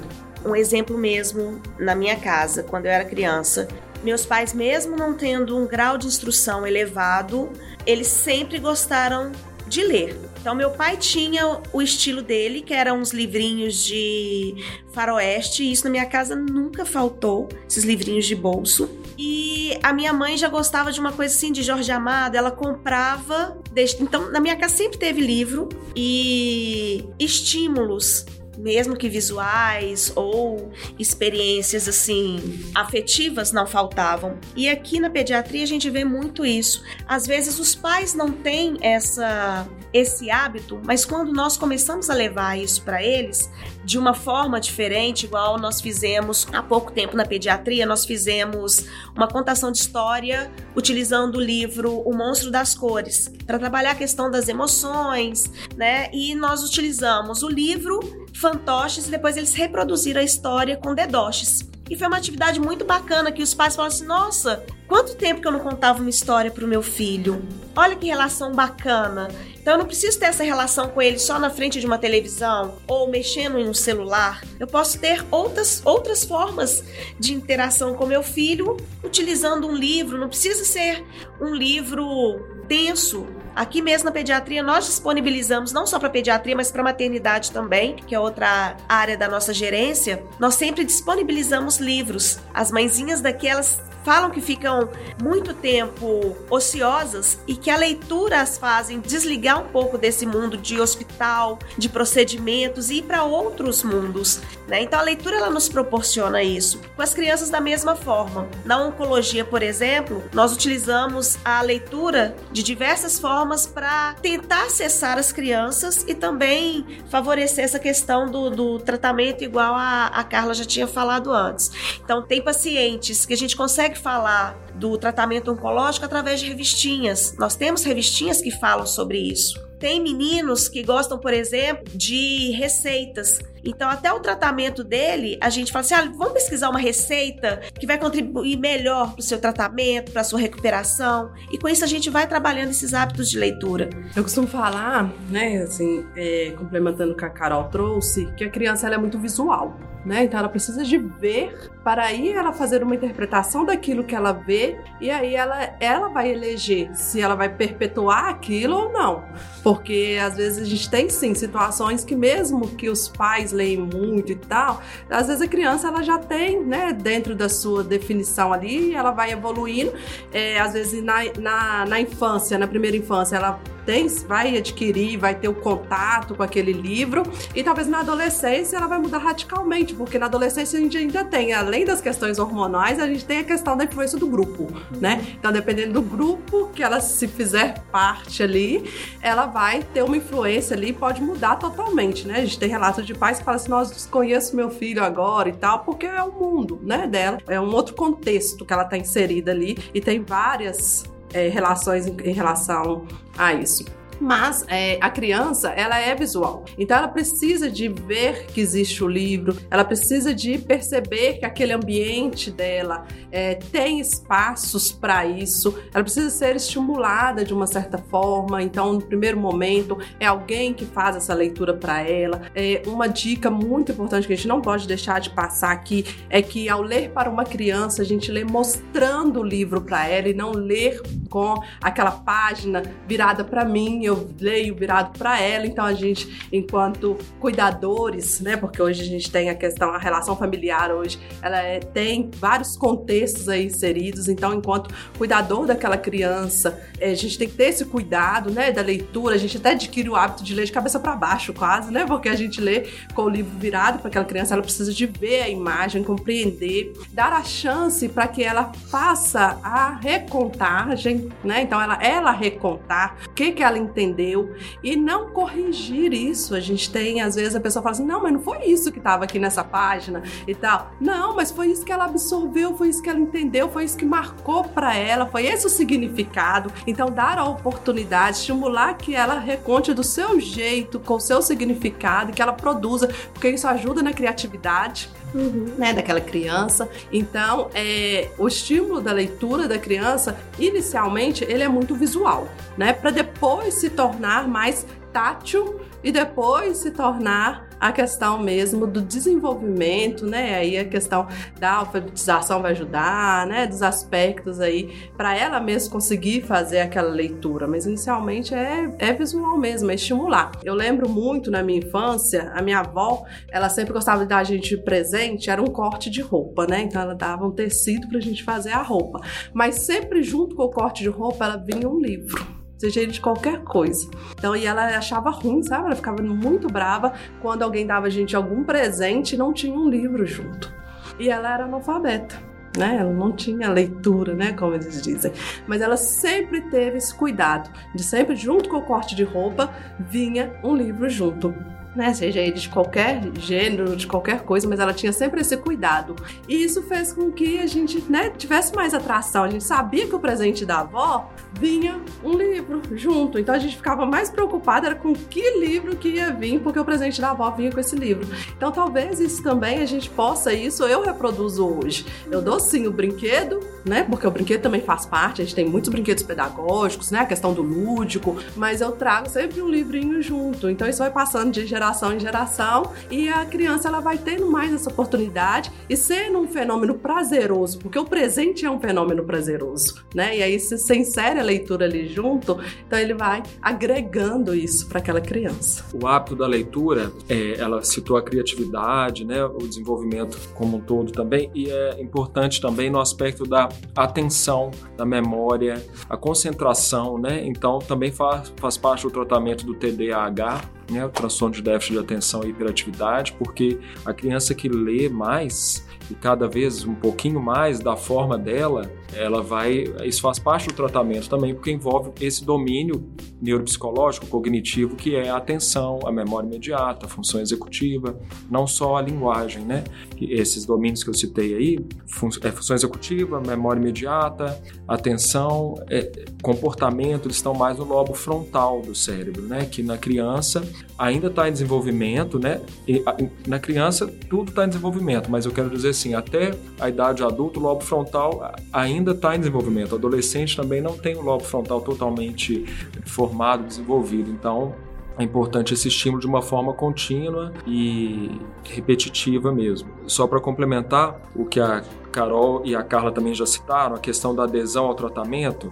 Um 0.42 0.56
exemplo 0.56 0.96
mesmo 0.96 1.60
na 1.78 1.94
minha 1.94 2.16
casa, 2.16 2.62
quando 2.62 2.86
eu 2.86 2.90
era 2.90 3.04
criança, 3.04 3.68
meus 4.02 4.24
pais, 4.24 4.54
mesmo 4.54 4.96
não 4.96 5.12
tendo 5.12 5.58
um 5.58 5.66
grau 5.66 5.98
de 5.98 6.06
instrução 6.06 6.66
elevado, 6.66 7.50
eles 7.84 8.06
sempre 8.06 8.58
gostaram 8.58 9.30
de 9.68 9.82
ler. 9.82 10.18
Então, 10.40 10.54
meu 10.54 10.70
pai 10.70 10.96
tinha 10.96 11.60
o 11.70 11.82
estilo 11.82 12.22
dele, 12.22 12.62
que 12.62 12.72
eram 12.72 12.98
uns 12.98 13.12
livrinhos 13.12 13.84
de 13.84 14.54
faroeste, 14.90 15.62
e 15.62 15.70
isso 15.70 15.84
na 15.84 15.90
minha 15.90 16.06
casa 16.06 16.34
nunca 16.34 16.86
faltou, 16.86 17.46
esses 17.68 17.84
livrinhos 17.84 18.24
de 18.24 18.34
bolso. 18.34 18.88
E 19.18 19.49
a 19.82 19.92
minha 19.92 20.12
mãe 20.12 20.36
já 20.36 20.48
gostava 20.48 20.90
de 20.92 21.00
uma 21.00 21.12
coisa 21.12 21.34
assim 21.34 21.52
de 21.52 21.62
Jorge 21.62 21.90
Amado, 21.92 22.36
ela 22.36 22.50
comprava. 22.50 23.58
Então, 24.00 24.30
na 24.30 24.40
minha 24.40 24.56
casa 24.56 24.76
sempre 24.76 24.98
teve 24.98 25.20
livro 25.20 25.68
e 25.94 27.08
estímulos 27.18 28.24
mesmo 28.60 28.96
que 28.96 29.08
visuais 29.08 30.12
ou 30.14 30.70
experiências 30.98 31.88
assim 31.88 32.70
afetivas 32.74 33.52
não 33.52 33.66
faltavam. 33.66 34.38
E 34.54 34.68
aqui 34.68 35.00
na 35.00 35.10
pediatria 35.10 35.62
a 35.62 35.66
gente 35.66 35.88
vê 35.90 36.04
muito 36.04 36.44
isso. 36.44 36.84
Às 37.06 37.26
vezes 37.26 37.58
os 37.58 37.74
pais 37.74 38.14
não 38.14 38.30
têm 38.30 38.76
essa 38.80 39.66
esse 39.92 40.30
hábito, 40.30 40.80
mas 40.84 41.04
quando 41.04 41.32
nós 41.32 41.56
começamos 41.56 42.08
a 42.08 42.14
levar 42.14 42.56
isso 42.56 42.82
para 42.82 43.02
eles 43.02 43.50
de 43.84 43.98
uma 43.98 44.14
forma 44.14 44.60
diferente, 44.60 45.26
igual 45.26 45.58
nós 45.58 45.80
fizemos 45.80 46.46
há 46.52 46.62
pouco 46.62 46.92
tempo 46.92 47.16
na 47.16 47.24
pediatria, 47.24 47.84
nós 47.84 48.04
fizemos 48.04 48.86
uma 49.16 49.26
contação 49.26 49.72
de 49.72 49.78
história 49.78 50.50
utilizando 50.76 51.36
o 51.36 51.40
livro 51.40 52.00
O 52.02 52.14
Monstro 52.14 52.50
das 52.52 52.74
Cores, 52.74 53.32
para 53.44 53.58
trabalhar 53.58 53.92
a 53.92 53.94
questão 53.96 54.30
das 54.30 54.48
emoções, 54.48 55.50
né? 55.76 56.08
E 56.12 56.36
nós 56.36 56.62
utilizamos 56.62 57.42
o 57.42 57.48
livro 57.48 57.98
fantoches 58.40 59.06
e 59.06 59.10
depois 59.10 59.36
eles 59.36 59.54
reproduziram 59.54 60.20
a 60.20 60.24
história 60.24 60.76
com 60.76 60.94
dedoches. 60.94 61.68
E 61.90 61.96
foi 61.96 62.06
uma 62.06 62.16
atividade 62.16 62.60
muito 62.60 62.84
bacana 62.84 63.32
que 63.32 63.42
os 63.42 63.52
pais 63.52 63.74
falaram 63.74 63.92
assim: 63.92 64.06
nossa, 64.06 64.64
quanto 64.86 65.16
tempo 65.16 65.40
que 65.40 65.48
eu 65.48 65.52
não 65.52 65.58
contava 65.58 66.00
uma 66.00 66.08
história 66.08 66.50
para 66.50 66.64
o 66.64 66.68
meu 66.68 66.82
filho? 66.82 67.42
Olha 67.74 67.96
que 67.96 68.06
relação 68.06 68.52
bacana. 68.52 69.28
Então 69.60 69.74
eu 69.74 69.78
não 69.78 69.86
preciso 69.86 70.18
ter 70.18 70.26
essa 70.26 70.44
relação 70.44 70.88
com 70.88 71.02
ele 71.02 71.18
só 71.18 71.38
na 71.38 71.50
frente 71.50 71.80
de 71.80 71.86
uma 71.86 71.98
televisão 71.98 72.78
ou 72.86 73.10
mexendo 73.10 73.58
em 73.58 73.68
um 73.68 73.74
celular. 73.74 74.42
Eu 74.58 74.66
posso 74.66 74.98
ter 74.98 75.24
outras, 75.30 75.82
outras 75.84 76.24
formas 76.24 76.82
de 77.18 77.34
interação 77.34 77.94
com 77.94 78.06
meu 78.06 78.22
filho 78.22 78.76
utilizando 79.04 79.66
um 79.66 79.74
livro. 79.74 80.16
Não 80.16 80.28
precisa 80.28 80.64
ser 80.64 81.04
um 81.40 81.54
livro 81.54 82.49
denso. 82.70 83.26
Aqui 83.56 83.82
mesmo 83.82 84.04
na 84.04 84.12
pediatria 84.12 84.62
nós 84.62 84.86
disponibilizamos 84.86 85.72
não 85.72 85.88
só 85.88 85.98
para 85.98 86.08
pediatria, 86.08 86.54
mas 86.54 86.70
para 86.70 86.84
maternidade 86.84 87.50
também, 87.50 87.96
que 87.96 88.14
é 88.14 88.20
outra 88.20 88.76
área 88.88 89.16
da 89.16 89.26
nossa 89.26 89.52
gerência. 89.52 90.22
Nós 90.38 90.54
sempre 90.54 90.84
disponibilizamos 90.84 91.78
livros. 91.78 92.38
As 92.54 92.70
mãezinhas 92.70 93.20
daqui 93.20 93.48
elas 93.48 93.82
falam 94.04 94.30
que 94.30 94.40
ficam 94.40 94.88
muito 95.22 95.54
tempo 95.54 96.36
ociosas 96.48 97.38
e 97.46 97.54
que 97.54 97.70
a 97.70 97.76
leitura 97.76 98.40
as 98.40 98.58
fazem 98.58 99.00
desligar 99.00 99.60
um 99.60 99.68
pouco 99.68 99.98
desse 99.98 100.26
mundo 100.26 100.56
de 100.56 100.80
hospital, 100.80 101.58
de 101.76 101.88
procedimentos 101.88 102.90
e 102.90 102.96
ir 102.96 103.02
para 103.02 103.24
outros 103.24 103.82
mundos. 103.82 104.40
Né? 104.66 104.82
Então 104.82 104.98
a 104.98 105.02
leitura 105.02 105.36
ela 105.36 105.50
nos 105.50 105.68
proporciona 105.68 106.42
isso. 106.42 106.80
Com 106.94 107.02
as 107.02 107.12
crianças 107.12 107.50
da 107.50 107.60
mesma 107.60 107.96
forma. 107.96 108.48
Na 108.64 108.82
oncologia, 108.82 109.44
por 109.44 109.62
exemplo, 109.62 110.22
nós 110.32 110.52
utilizamos 110.52 111.38
a 111.44 111.60
leitura 111.60 112.36
de 112.52 112.62
diversas 112.62 113.18
formas 113.18 113.66
para 113.66 114.14
tentar 114.22 114.66
acessar 114.66 115.18
as 115.18 115.32
crianças 115.32 116.04
e 116.06 116.14
também 116.14 116.86
favorecer 117.08 117.64
essa 117.64 117.78
questão 117.78 118.30
do, 118.30 118.50
do 118.50 118.78
tratamento 118.78 119.42
igual 119.42 119.74
a, 119.74 120.06
a 120.06 120.24
Carla 120.24 120.54
já 120.54 120.64
tinha 120.64 120.86
falado 120.86 121.32
antes. 121.32 121.70
Então 122.02 122.22
tem 122.22 122.42
pacientes 122.42 123.26
que 123.26 123.34
a 123.34 123.36
gente 123.36 123.56
consegue 123.56 123.89
falar 123.98 124.56
do 124.74 124.96
tratamento 124.96 125.52
oncológico 125.52 126.06
através 126.06 126.40
de 126.40 126.46
revistinhas. 126.46 127.34
Nós 127.38 127.56
temos 127.56 127.84
revistinhas 127.84 128.40
que 128.40 128.50
falam 128.50 128.86
sobre 128.86 129.18
isso. 129.18 129.70
Tem 129.78 129.98
meninos 129.98 130.68
que 130.68 130.82
gostam, 130.82 131.18
por 131.18 131.32
exemplo, 131.32 131.84
de 131.96 132.50
receitas. 132.50 133.38
Então, 133.64 133.88
até 133.88 134.12
o 134.12 134.20
tratamento 134.20 134.84
dele, 134.84 135.38
a 135.40 135.48
gente 135.48 135.72
fala 135.72 135.80
assim: 135.80 135.94
ah, 135.94 136.12
vamos 136.16 136.34
pesquisar 136.34 136.68
uma 136.68 136.78
receita 136.78 137.60
que 137.78 137.86
vai 137.86 137.98
contribuir 137.98 138.58
melhor 138.58 139.12
para 139.12 139.20
o 139.20 139.22
seu 139.22 139.38
tratamento, 139.38 140.12
para 140.12 140.20
a 140.20 140.24
sua 140.24 140.38
recuperação. 140.38 141.32
E 141.50 141.58
com 141.58 141.66
isso 141.66 141.82
a 141.82 141.86
gente 141.86 142.10
vai 142.10 142.26
trabalhando 142.26 142.70
esses 142.70 142.92
hábitos 142.92 143.30
de 143.30 143.38
leitura. 143.38 143.88
Eu 144.14 144.22
costumo 144.22 144.46
falar, 144.46 145.10
né, 145.30 145.62
assim, 145.62 146.06
é, 146.14 146.52
complementando 146.58 147.12
o 147.12 147.16
que 147.16 147.24
a 147.24 147.30
Carol 147.30 147.64
trouxe, 147.64 148.26
que 148.36 148.44
a 148.44 148.50
criança 148.50 148.86
ela 148.86 148.96
é 148.96 148.98
muito 148.98 149.18
visual. 149.18 149.78
Né? 150.04 150.24
Então 150.24 150.38
ela 150.38 150.48
precisa 150.48 150.82
de 150.82 150.96
ver 150.96 151.70
para 151.84 152.04
aí 152.04 152.30
ela 152.30 152.52
fazer 152.52 152.82
uma 152.82 152.94
interpretação 152.94 153.64
daquilo 153.64 154.04
que 154.04 154.14
ela 154.14 154.32
vê 154.32 154.78
e 155.00 155.10
aí 155.10 155.34
ela, 155.34 155.74
ela 155.78 156.08
vai 156.08 156.30
eleger 156.30 156.94
se 156.94 157.20
ela 157.20 157.34
vai 157.34 157.48
perpetuar 157.48 158.28
aquilo 158.28 158.76
ou 158.76 158.92
não. 158.92 159.24
Porque 159.62 160.18
às 160.22 160.36
vezes 160.36 160.62
a 160.62 160.64
gente 160.64 160.88
tem 160.88 161.08
sim 161.10 161.34
situações 161.34 162.02
que 162.02 162.16
mesmo 162.16 162.68
que 162.68 162.88
os 162.88 163.08
pais 163.08 163.52
leem 163.52 163.78
muito 163.78 164.32
e 164.32 164.36
tal, 164.36 164.80
às 165.10 165.26
vezes 165.26 165.42
a 165.42 165.48
criança 165.48 165.88
ela 165.88 166.02
já 166.02 166.18
tem, 166.18 166.64
né, 166.64 166.92
dentro 166.92 167.34
da 167.34 167.48
sua 167.48 167.84
definição 167.84 168.52
ali, 168.52 168.94
ela 168.94 169.10
vai 169.10 169.32
evoluindo. 169.32 169.92
É, 170.32 170.58
às 170.58 170.72
vezes 170.72 171.02
na, 171.02 171.16
na, 171.38 171.86
na 171.86 172.00
infância, 172.00 172.58
na 172.58 172.66
primeira 172.66 172.96
infância, 172.96 173.36
ela 173.36 173.60
tem, 173.84 174.06
vai 174.26 174.56
adquirir, 174.56 175.18
vai 175.18 175.34
ter 175.34 175.48
o 175.48 175.54
contato 175.54 176.34
com 176.34 176.42
aquele 176.42 176.72
livro 176.72 177.22
e 177.54 177.62
talvez 177.62 177.88
na 177.88 178.00
adolescência 178.00 178.76
ela 178.76 178.86
vai 178.86 178.98
mudar 178.98 179.18
radicalmente, 179.18 179.89
porque 179.94 180.18
na 180.18 180.26
adolescência 180.26 180.78
a 180.78 180.82
gente 180.82 180.96
ainda 180.96 181.24
tem, 181.24 181.52
além 181.52 181.84
das 181.84 182.00
questões 182.00 182.38
hormonais, 182.38 182.98
a 182.98 183.06
gente 183.06 183.24
tem 183.24 183.38
a 183.38 183.44
questão 183.44 183.76
da 183.76 183.84
influência 183.84 184.18
do 184.18 184.26
grupo, 184.26 184.66
né? 185.00 185.24
Então, 185.38 185.52
dependendo 185.52 185.94
do 185.94 186.02
grupo 186.02 186.70
que 186.74 186.82
ela 186.82 187.00
se 187.00 187.26
fizer 187.28 187.80
parte 187.90 188.42
ali, 188.42 188.90
ela 189.20 189.46
vai 189.46 189.82
ter 189.82 190.02
uma 190.02 190.16
influência 190.16 190.76
ali, 190.76 190.92
pode 190.92 191.22
mudar 191.22 191.56
totalmente, 191.56 192.26
né? 192.26 192.38
A 192.38 192.40
gente 192.40 192.58
tem 192.58 192.68
relatos 192.68 193.06
de 193.06 193.14
pais 193.14 193.38
que 193.38 193.44
falam 193.44 193.60
assim: 193.60 193.70
"Nós 193.70 193.90
desconheço 193.90 194.56
meu 194.56 194.70
filho 194.70 195.02
agora 195.02 195.48
e 195.48 195.52
tal", 195.52 195.80
porque 195.80 196.06
é 196.06 196.22
o 196.22 196.32
mundo, 196.32 196.80
né, 196.82 197.06
dela, 197.06 197.38
é 197.48 197.60
um 197.60 197.72
outro 197.74 197.94
contexto 197.94 198.64
que 198.64 198.72
ela 198.72 198.84
está 198.84 198.96
inserida 198.96 199.50
ali 199.50 199.78
e 199.94 200.00
tem 200.00 200.22
várias 200.22 201.04
é, 201.32 201.48
relações 201.48 202.06
em, 202.06 202.16
em 202.24 202.32
relação 202.32 203.06
a 203.36 203.52
isso. 203.54 203.84
Mas 204.20 204.64
é, 204.68 204.98
a 205.00 205.10
criança, 205.10 205.70
ela 205.70 205.98
é 205.98 206.14
visual. 206.14 206.64
Então 206.78 206.96
ela 206.96 207.08
precisa 207.08 207.70
de 207.70 207.88
ver 207.88 208.46
que 208.46 208.60
existe 208.60 209.02
o 209.02 209.08
livro, 209.08 209.56
ela 209.70 209.84
precisa 209.84 210.34
de 210.34 210.58
perceber 210.58 211.38
que 211.38 211.46
aquele 211.46 211.72
ambiente 211.72 212.50
dela 212.50 213.06
é, 213.32 213.54
tem 213.54 214.00
espaços 214.00 214.92
para 214.92 215.26
isso, 215.26 215.76
ela 215.94 216.04
precisa 216.04 216.30
ser 216.30 216.56
estimulada 216.56 217.44
de 217.44 217.54
uma 217.54 217.66
certa 217.66 217.98
forma. 217.98 218.62
Então, 218.62 218.92
no 218.92 219.00
primeiro 219.00 219.38
momento, 219.38 219.98
é 220.18 220.26
alguém 220.26 220.74
que 220.74 220.84
faz 220.84 221.16
essa 221.16 221.34
leitura 221.34 221.74
para 221.74 222.02
ela. 222.02 222.42
É 222.54 222.82
uma 222.86 223.08
dica 223.08 223.50
muito 223.50 223.92
importante 223.92 224.26
que 224.26 224.32
a 224.32 224.36
gente 224.36 224.48
não 224.48 224.60
pode 224.60 224.86
deixar 224.86 225.20
de 225.20 225.30
passar 225.30 225.72
aqui 225.72 226.04
é 226.28 226.42
que 226.42 226.68
ao 226.68 226.82
ler 226.82 227.10
para 227.10 227.30
uma 227.30 227.44
criança, 227.44 228.02
a 228.02 228.04
gente 228.04 228.30
lê 228.30 228.44
mostrando 228.44 229.40
o 229.40 229.42
livro 229.42 229.80
para 229.80 230.06
ela 230.06 230.28
e 230.28 230.34
não 230.34 230.52
ler 230.52 231.00
com 231.28 231.54
aquela 231.80 232.10
página 232.10 232.82
virada 233.06 233.44
para 233.44 233.64
mim, 233.64 234.06
eu 234.10 234.28
leio 234.38 234.74
virado 234.74 235.18
para 235.18 235.40
ela. 235.40 235.66
Então 235.66 235.84
a 235.84 235.92
gente, 235.92 236.48
enquanto 236.52 237.16
cuidadores, 237.38 238.40
né, 238.40 238.56
porque 238.56 238.80
hoje 238.82 239.02
a 239.02 239.04
gente 239.04 239.30
tem 239.30 239.48
a 239.50 239.54
questão, 239.54 239.90
a 239.90 239.98
relação 239.98 240.36
familiar 240.36 240.90
hoje, 240.92 241.18
ela 241.42 241.60
é, 241.62 241.80
tem 241.80 242.30
vários 242.36 242.76
contextos 242.76 243.48
aí 243.48 243.66
inseridos. 243.66 244.28
Então, 244.28 244.54
enquanto 244.54 244.92
cuidador 245.16 245.66
daquela 245.66 245.96
criança, 245.96 246.80
é, 246.98 247.10
a 247.10 247.14
gente 247.14 247.38
tem 247.38 247.48
que 247.48 247.54
ter 247.54 247.64
esse 247.64 247.84
cuidado, 247.84 248.50
né, 248.50 248.72
da 248.72 248.82
leitura. 248.82 249.34
A 249.34 249.38
gente 249.38 249.56
até 249.56 249.70
adquire 249.70 250.08
o 250.08 250.16
hábito 250.16 250.44
de 250.44 250.54
ler 250.54 250.66
de 250.66 250.72
cabeça 250.72 250.98
para 250.98 251.16
baixo, 251.16 251.52
quase, 251.52 251.90
né, 251.90 252.04
porque 252.06 252.28
a 252.28 252.36
gente 252.36 252.60
lê 252.60 252.86
com 253.14 253.22
o 253.22 253.28
livro 253.28 253.56
virado 253.58 253.98
para 253.98 254.08
aquela 254.08 254.24
criança, 254.24 254.54
ela 254.54 254.62
precisa 254.62 254.92
de 254.92 255.06
ver 255.06 255.42
a 255.42 255.48
imagem, 255.48 256.02
compreender, 256.02 256.92
dar 257.12 257.32
a 257.32 257.42
chance 257.42 258.08
para 258.08 258.26
que 258.28 258.42
ela 258.42 258.72
faça 258.90 259.58
a 259.62 259.94
recontagem, 259.96 261.28
né? 261.44 261.62
Então 261.62 261.80
ela 261.80 262.02
ela 262.02 262.32
recontar 262.32 263.16
o 263.26 263.30
que 263.30 263.52
que 263.52 263.62
ela 263.62 263.78
entendeu 264.00 264.54
e 264.82 264.96
não 264.96 265.30
corrigir 265.30 266.12
isso. 266.12 266.54
A 266.54 266.60
gente 266.60 266.90
tem 266.90 267.20
às 267.20 267.34
vezes 267.34 267.54
a 267.54 267.60
pessoa 267.60 267.82
fala 267.82 267.92
assim: 267.92 268.04
"Não, 268.04 268.22
mas 268.22 268.32
não 268.32 268.40
foi 268.40 268.64
isso 268.64 268.90
que 268.90 268.98
estava 268.98 269.24
aqui 269.24 269.38
nessa 269.38 269.62
página" 269.62 270.22
e 270.46 270.54
tal. 270.54 270.92
Não, 271.00 271.36
mas 271.36 271.50
foi 271.50 271.68
isso 271.68 271.84
que 271.84 271.92
ela 271.92 272.04
absorveu, 272.04 272.76
foi 272.76 272.88
isso 272.88 273.02
que 273.02 273.10
ela 273.10 273.20
entendeu, 273.20 273.68
foi 273.68 273.84
isso 273.84 273.96
que 273.96 274.04
marcou 274.04 274.64
para 274.64 274.96
ela, 274.96 275.26
foi 275.26 275.46
esse 275.46 275.66
o 275.66 275.70
significado. 275.70 276.72
Então 276.86 277.10
dar 277.10 277.38
a 277.38 277.44
oportunidade, 277.44 278.38
estimular 278.38 278.94
que 278.94 279.14
ela 279.14 279.38
reconte 279.38 279.92
do 279.92 280.02
seu 280.02 280.40
jeito, 280.40 280.98
com 280.98 281.14
o 281.14 281.20
seu 281.20 281.42
significado, 281.42 282.32
que 282.32 282.40
ela 282.42 282.52
produza, 282.52 283.08
porque 283.32 283.50
isso 283.50 283.66
ajuda 283.66 284.02
na 284.02 284.12
criatividade. 284.12 285.10
Uhum. 285.34 285.74
Né, 285.78 285.92
daquela 285.92 286.20
criança. 286.20 286.88
Então, 287.12 287.70
é, 287.74 288.28
o 288.36 288.48
estímulo 288.48 289.00
da 289.00 289.12
leitura 289.12 289.68
da 289.68 289.78
criança, 289.78 290.38
inicialmente, 290.58 291.44
ele 291.44 291.62
é 291.62 291.68
muito 291.68 291.94
visual, 291.94 292.48
né, 292.76 292.92
para 292.92 293.10
depois 293.10 293.74
se 293.74 293.90
tornar 293.90 294.48
mais 294.48 294.86
tátil 295.12 295.79
e 296.02 296.12
depois 296.12 296.78
se 296.78 296.90
tornar 296.90 297.70
a 297.80 297.92
questão 297.92 298.38
mesmo 298.38 298.86
do 298.86 299.00
desenvolvimento, 299.00 300.26
né? 300.26 300.56
Aí 300.56 300.76
a 300.76 300.84
questão 300.84 301.26
da 301.58 301.76
alfabetização 301.76 302.60
vai 302.60 302.72
ajudar, 302.72 303.46
né? 303.46 303.66
Dos 303.66 303.82
aspectos 303.82 304.60
aí 304.60 305.08
para 305.16 305.34
ela 305.34 305.58
mesma 305.58 305.90
conseguir 305.90 306.42
fazer 306.42 306.80
aquela 306.80 307.08
leitura. 307.08 307.66
Mas 307.66 307.86
inicialmente 307.86 308.54
é, 308.54 308.90
é 308.98 309.12
visual 309.14 309.56
mesmo, 309.56 309.90
é 309.90 309.94
estimular. 309.94 310.52
Eu 310.62 310.74
lembro 310.74 311.08
muito 311.08 311.50
na 311.50 311.62
minha 311.62 311.78
infância, 311.78 312.52
a 312.54 312.60
minha 312.60 312.80
avó, 312.80 313.24
ela 313.50 313.70
sempre 313.70 313.94
gostava 313.94 314.22
de 314.22 314.28
dar 314.28 314.38
a 314.38 314.44
gente 314.44 314.76
presente, 314.76 315.48
era 315.48 315.62
um 315.62 315.66
corte 315.66 316.10
de 316.10 316.20
roupa, 316.20 316.66
né? 316.66 316.82
Então 316.82 317.00
ela 317.00 317.14
dava 317.14 317.46
um 317.46 317.50
tecido 317.50 318.08
pra 318.08 318.20
gente 318.20 318.44
fazer 318.44 318.72
a 318.72 318.82
roupa. 318.82 319.20
Mas 319.54 319.76
sempre 319.76 320.22
junto 320.22 320.54
com 320.54 320.64
o 320.64 320.70
corte 320.70 321.02
de 321.02 321.08
roupa, 321.08 321.46
ela 321.46 321.56
vinha 321.56 321.88
um 321.88 321.98
livro 321.98 322.59
seja 322.80 323.00
ele 323.00 323.12
de 323.12 323.20
qualquer 323.20 323.62
coisa. 323.62 324.08
Então, 324.32 324.56
e 324.56 324.64
ela 324.64 324.86
achava 324.96 325.28
ruim, 325.28 325.62
sabe? 325.62 325.86
Ela 325.86 325.96
ficava 325.96 326.22
muito 326.22 326.66
brava 326.66 327.12
quando 327.42 327.62
alguém 327.62 327.86
dava 327.86 328.06
a 328.06 328.10
gente 328.10 328.34
algum 328.34 328.64
presente 328.64 329.34
e 329.34 329.38
não 329.38 329.52
tinha 329.52 329.78
um 329.78 329.88
livro 329.88 330.26
junto. 330.26 330.72
E 331.18 331.28
ela 331.28 331.52
era 331.52 331.64
analfabeta. 331.64 332.40
Né? 332.78 332.96
Ela 333.00 333.12
não 333.12 333.32
tinha 333.32 333.68
leitura, 333.68 334.34
né? 334.34 334.52
Como 334.52 334.74
eles 334.74 335.02
dizem. 335.02 335.32
Mas 335.66 335.82
ela 335.82 335.96
sempre 335.96 336.62
teve 336.70 336.96
esse 336.96 337.14
cuidado 337.14 337.68
de 337.94 338.02
sempre, 338.02 338.34
junto 338.34 338.70
com 338.70 338.76
o 338.76 338.82
corte 338.82 339.14
de 339.14 339.24
roupa, 339.24 339.70
vinha 339.98 340.54
um 340.62 340.74
livro 340.74 341.08
junto 341.10 341.54
né? 341.94 342.14
Seja 342.14 342.40
ele 342.40 342.52
de 342.52 342.68
qualquer 342.68 343.20
gênero, 343.38 343.96
de 343.96 344.06
qualquer 344.06 344.42
coisa, 344.42 344.68
mas 344.68 344.78
ela 344.78 344.92
tinha 344.92 345.12
sempre 345.12 345.40
esse 345.40 345.56
cuidado. 345.56 346.16
E 346.48 346.62
isso 346.62 346.82
fez 346.82 347.12
com 347.12 347.30
que 347.30 347.58
a 347.58 347.66
gente, 347.66 348.00
né, 348.08 348.30
tivesse 348.30 348.74
mais 348.74 348.94
atração. 348.94 349.44
A 349.44 349.48
gente 349.48 349.64
sabia 349.64 350.06
que 350.06 350.14
o 350.14 350.20
presente 350.20 350.64
da 350.64 350.80
avó 350.80 351.30
vinha 351.58 352.00
um 352.22 352.32
livro 352.32 352.69
junto. 352.96 353.38
Então 353.38 353.54
a 353.54 353.58
gente 353.58 353.76
ficava 353.76 354.04
mais 354.06 354.30
preocupada 354.30 354.86
era 354.86 354.96
com 354.96 355.12
que 355.12 355.58
livro 355.58 355.96
que 355.96 356.08
ia 356.08 356.30
vir, 356.30 356.60
porque 356.60 356.78
o 356.78 356.84
presente 356.84 357.20
da 357.20 357.30
avó 357.30 357.50
vinha 357.50 357.70
com 357.70 357.80
esse 357.80 357.96
livro. 357.96 358.26
Então 358.56 358.70
talvez 358.72 359.20
isso 359.20 359.42
também 359.42 359.80
a 359.80 359.86
gente 359.86 360.08
possa 360.10 360.52
isso 360.52 360.84
eu 360.84 361.02
reproduzo 361.02 361.66
hoje. 361.66 362.06
Eu 362.30 362.42
dou 362.42 362.58
sim 362.60 362.86
o 362.86 362.92
brinquedo, 362.92 363.60
né? 363.84 364.04
Porque 364.04 364.26
o 364.26 364.30
brinquedo 364.30 364.62
também 364.62 364.80
faz 364.80 365.06
parte, 365.06 365.42
a 365.42 365.44
gente 365.44 365.54
tem 365.54 365.68
muitos 365.68 365.90
brinquedos 365.90 366.22
pedagógicos, 366.22 367.10
né? 367.10 367.20
A 367.20 367.26
questão 367.26 367.52
do 367.52 367.62
lúdico, 367.62 368.36
mas 368.56 368.80
eu 368.80 368.92
trago 368.92 369.28
sempre 369.28 369.60
um 369.62 369.68
livrinho 369.68 370.22
junto. 370.22 370.68
Então 370.68 370.88
isso 370.88 370.98
vai 370.98 371.10
passando 371.10 371.50
de 371.50 371.66
geração 371.66 372.12
em 372.12 372.20
geração 372.20 372.92
e 373.10 373.28
a 373.28 373.44
criança 373.44 373.88
ela 373.88 374.00
vai 374.00 374.18
tendo 374.18 374.50
mais 374.50 374.72
essa 374.72 374.90
oportunidade 374.90 375.70
e 375.88 375.96
sendo 375.96 376.38
um 376.38 376.48
fenômeno 376.48 376.94
prazeroso, 376.94 377.78
porque 377.78 377.98
o 377.98 378.04
presente 378.04 378.64
é 378.64 378.70
um 378.70 378.80
fenômeno 378.80 379.24
prazeroso, 379.24 380.02
né? 380.14 380.36
E 380.36 380.42
aí 380.42 380.58
se 380.58 380.78
você 380.78 380.96
insere 380.96 381.38
a 381.38 381.42
leitura 381.42 381.84
ali 381.84 382.06
junto, 382.08 382.58
então 382.86 382.98
ele 382.98 383.14
vai 383.14 383.42
agregando 383.62 384.54
isso 384.54 384.88
para 384.88 384.98
aquela 384.98 385.20
criança. 385.20 385.84
O 385.92 386.06
hábito 386.06 386.36
da 386.36 386.46
leitura, 386.46 387.12
é, 387.28 387.54
ela 387.58 387.82
citou 387.82 388.16
a 388.16 388.22
criatividade, 388.22 389.24
né? 389.24 389.44
O 389.44 389.58
desenvolvimento 389.58 390.38
como 390.54 390.76
um 390.76 390.80
todo 390.80 391.12
também 391.12 391.50
e 391.54 391.70
é 391.70 392.00
importante 392.00 392.60
também 392.60 392.90
no 392.90 393.00
aspecto 393.00 393.44
da 393.44 393.68
atenção, 393.94 394.70
da 394.96 395.04
memória, 395.04 395.84
a 396.08 396.16
concentração, 396.16 397.18
né? 397.18 397.44
Então 397.46 397.78
também 397.78 398.10
faz, 398.12 398.52
faz 398.56 398.76
parte 398.76 399.02
do 399.02 399.10
tratamento 399.10 399.64
do 399.64 399.74
TDAH, 399.74 400.62
né, 400.90 401.04
o 401.04 401.08
transtorno 401.08 401.54
de 401.54 401.62
déficit 401.62 401.92
de 401.92 401.98
atenção 402.00 402.42
e 402.44 402.48
hiperatividade, 402.48 403.32
porque 403.32 403.78
a 404.04 404.12
criança 404.12 404.54
que 404.54 404.68
lê 404.68 405.08
mais 405.08 405.86
e 406.10 406.14
cada 406.14 406.48
vez 406.48 406.84
um 406.84 406.94
pouquinho 406.94 407.40
mais 407.40 407.78
da 407.78 407.96
forma 407.96 408.36
dela, 408.36 408.90
ela 409.14 409.42
vai. 409.42 409.84
Isso 410.04 410.20
faz 410.20 410.38
parte 410.38 410.68
do 410.68 410.74
tratamento 410.74 411.28
também, 411.28 411.54
porque 411.54 411.70
envolve 411.70 412.10
esse 412.20 412.44
domínio 412.44 413.04
neuropsicológico, 413.40 414.26
cognitivo, 414.26 414.96
que 414.96 415.16
é 415.16 415.30
a 415.30 415.36
atenção, 415.36 416.00
a 416.04 416.12
memória 416.12 416.46
imediata, 416.46 417.06
a 417.06 417.08
função 417.08 417.40
executiva, 417.40 418.18
não 418.50 418.66
só 418.66 418.96
a 418.96 419.02
linguagem, 419.02 419.62
né? 419.62 419.84
Esses 420.20 420.66
domínios 420.66 421.02
que 421.02 421.10
eu 421.10 421.14
citei 421.14 421.54
aí, 421.54 421.78
fun 422.06 422.28
é, 422.42 422.50
função 422.50 422.76
executiva, 422.76 423.40
memória 423.40 423.80
imediata, 423.80 424.60
atenção, 424.86 425.74
é, 425.88 426.10
comportamento, 426.42 427.26
eles 427.26 427.36
estão 427.36 427.54
mais 427.54 427.78
no 427.78 427.84
lobo 427.84 428.12
frontal 428.14 428.82
do 428.82 428.94
cérebro, 428.94 429.42
né? 429.42 429.64
Que 429.64 429.82
na 429.82 429.96
criança 429.96 430.62
ainda 430.98 431.28
está 431.28 431.48
em 431.48 431.52
desenvolvimento, 431.52 432.38
né? 432.38 432.60
E, 432.86 433.02
a, 433.06 433.16
na 433.46 433.58
criança 433.58 434.06
tudo 434.28 434.50
está 434.50 434.64
em 434.64 434.68
desenvolvimento, 434.68 435.30
mas 435.30 435.46
eu 435.46 435.52
quero 435.52 435.70
dizer 435.70 435.90
assim, 435.90 436.14
até 436.14 436.54
a 436.78 436.88
idade 436.88 437.22
adulta, 437.22 437.58
o 437.58 437.62
lobo 437.62 437.82
frontal 437.82 438.52
ainda 438.72 438.99
está 439.08 439.34
em 439.34 439.38
desenvolvimento. 439.38 439.92
O 439.92 439.94
adolescente 439.96 440.56
também 440.56 440.80
não 440.80 440.96
tem 440.96 441.16
o 441.16 441.22
lobo 441.22 441.44
frontal 441.44 441.80
totalmente 441.80 442.64
formado, 443.06 443.64
desenvolvido. 443.64 444.30
Então, 444.30 444.74
é 445.18 445.22
importante 445.22 445.74
esse 445.74 445.88
estímulo 445.88 446.20
de 446.20 446.26
uma 446.26 446.40
forma 446.40 446.72
contínua 446.72 447.52
e 447.66 448.40
repetitiva 448.64 449.52
mesmo. 449.52 449.88
Só 450.06 450.26
para 450.26 450.40
complementar 450.40 451.20
o 451.34 451.44
que 451.44 451.60
a 451.60 451.82
Carol 452.10 452.62
e 452.64 452.74
a 452.74 452.82
Carla 452.82 453.12
também 453.12 453.34
já 453.34 453.46
citaram, 453.46 453.94
a 453.94 453.98
questão 453.98 454.34
da 454.34 454.44
adesão 454.44 454.86
ao 454.86 454.94
tratamento 454.94 455.70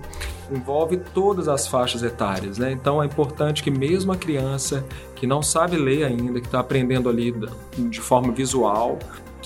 envolve 0.51 0.99
todas 0.99 1.49
as 1.49 1.67
faixas 1.67 2.03
etárias, 2.03 2.59
né? 2.59 2.71
Então 2.71 3.03
é 3.03 3.07
importante 3.07 3.63
que 3.63 3.71
mesmo 3.71 4.13
a 4.13 4.17
criança 4.17 4.85
que 5.15 5.27
não 5.27 5.43
sabe 5.43 5.77
ler 5.77 6.05
ainda, 6.05 6.41
que 6.41 6.47
está 6.47 6.61
aprendendo 6.61 7.09
ali 7.09 7.35
de 7.77 8.01
forma 8.01 8.33
visual, 8.33 8.99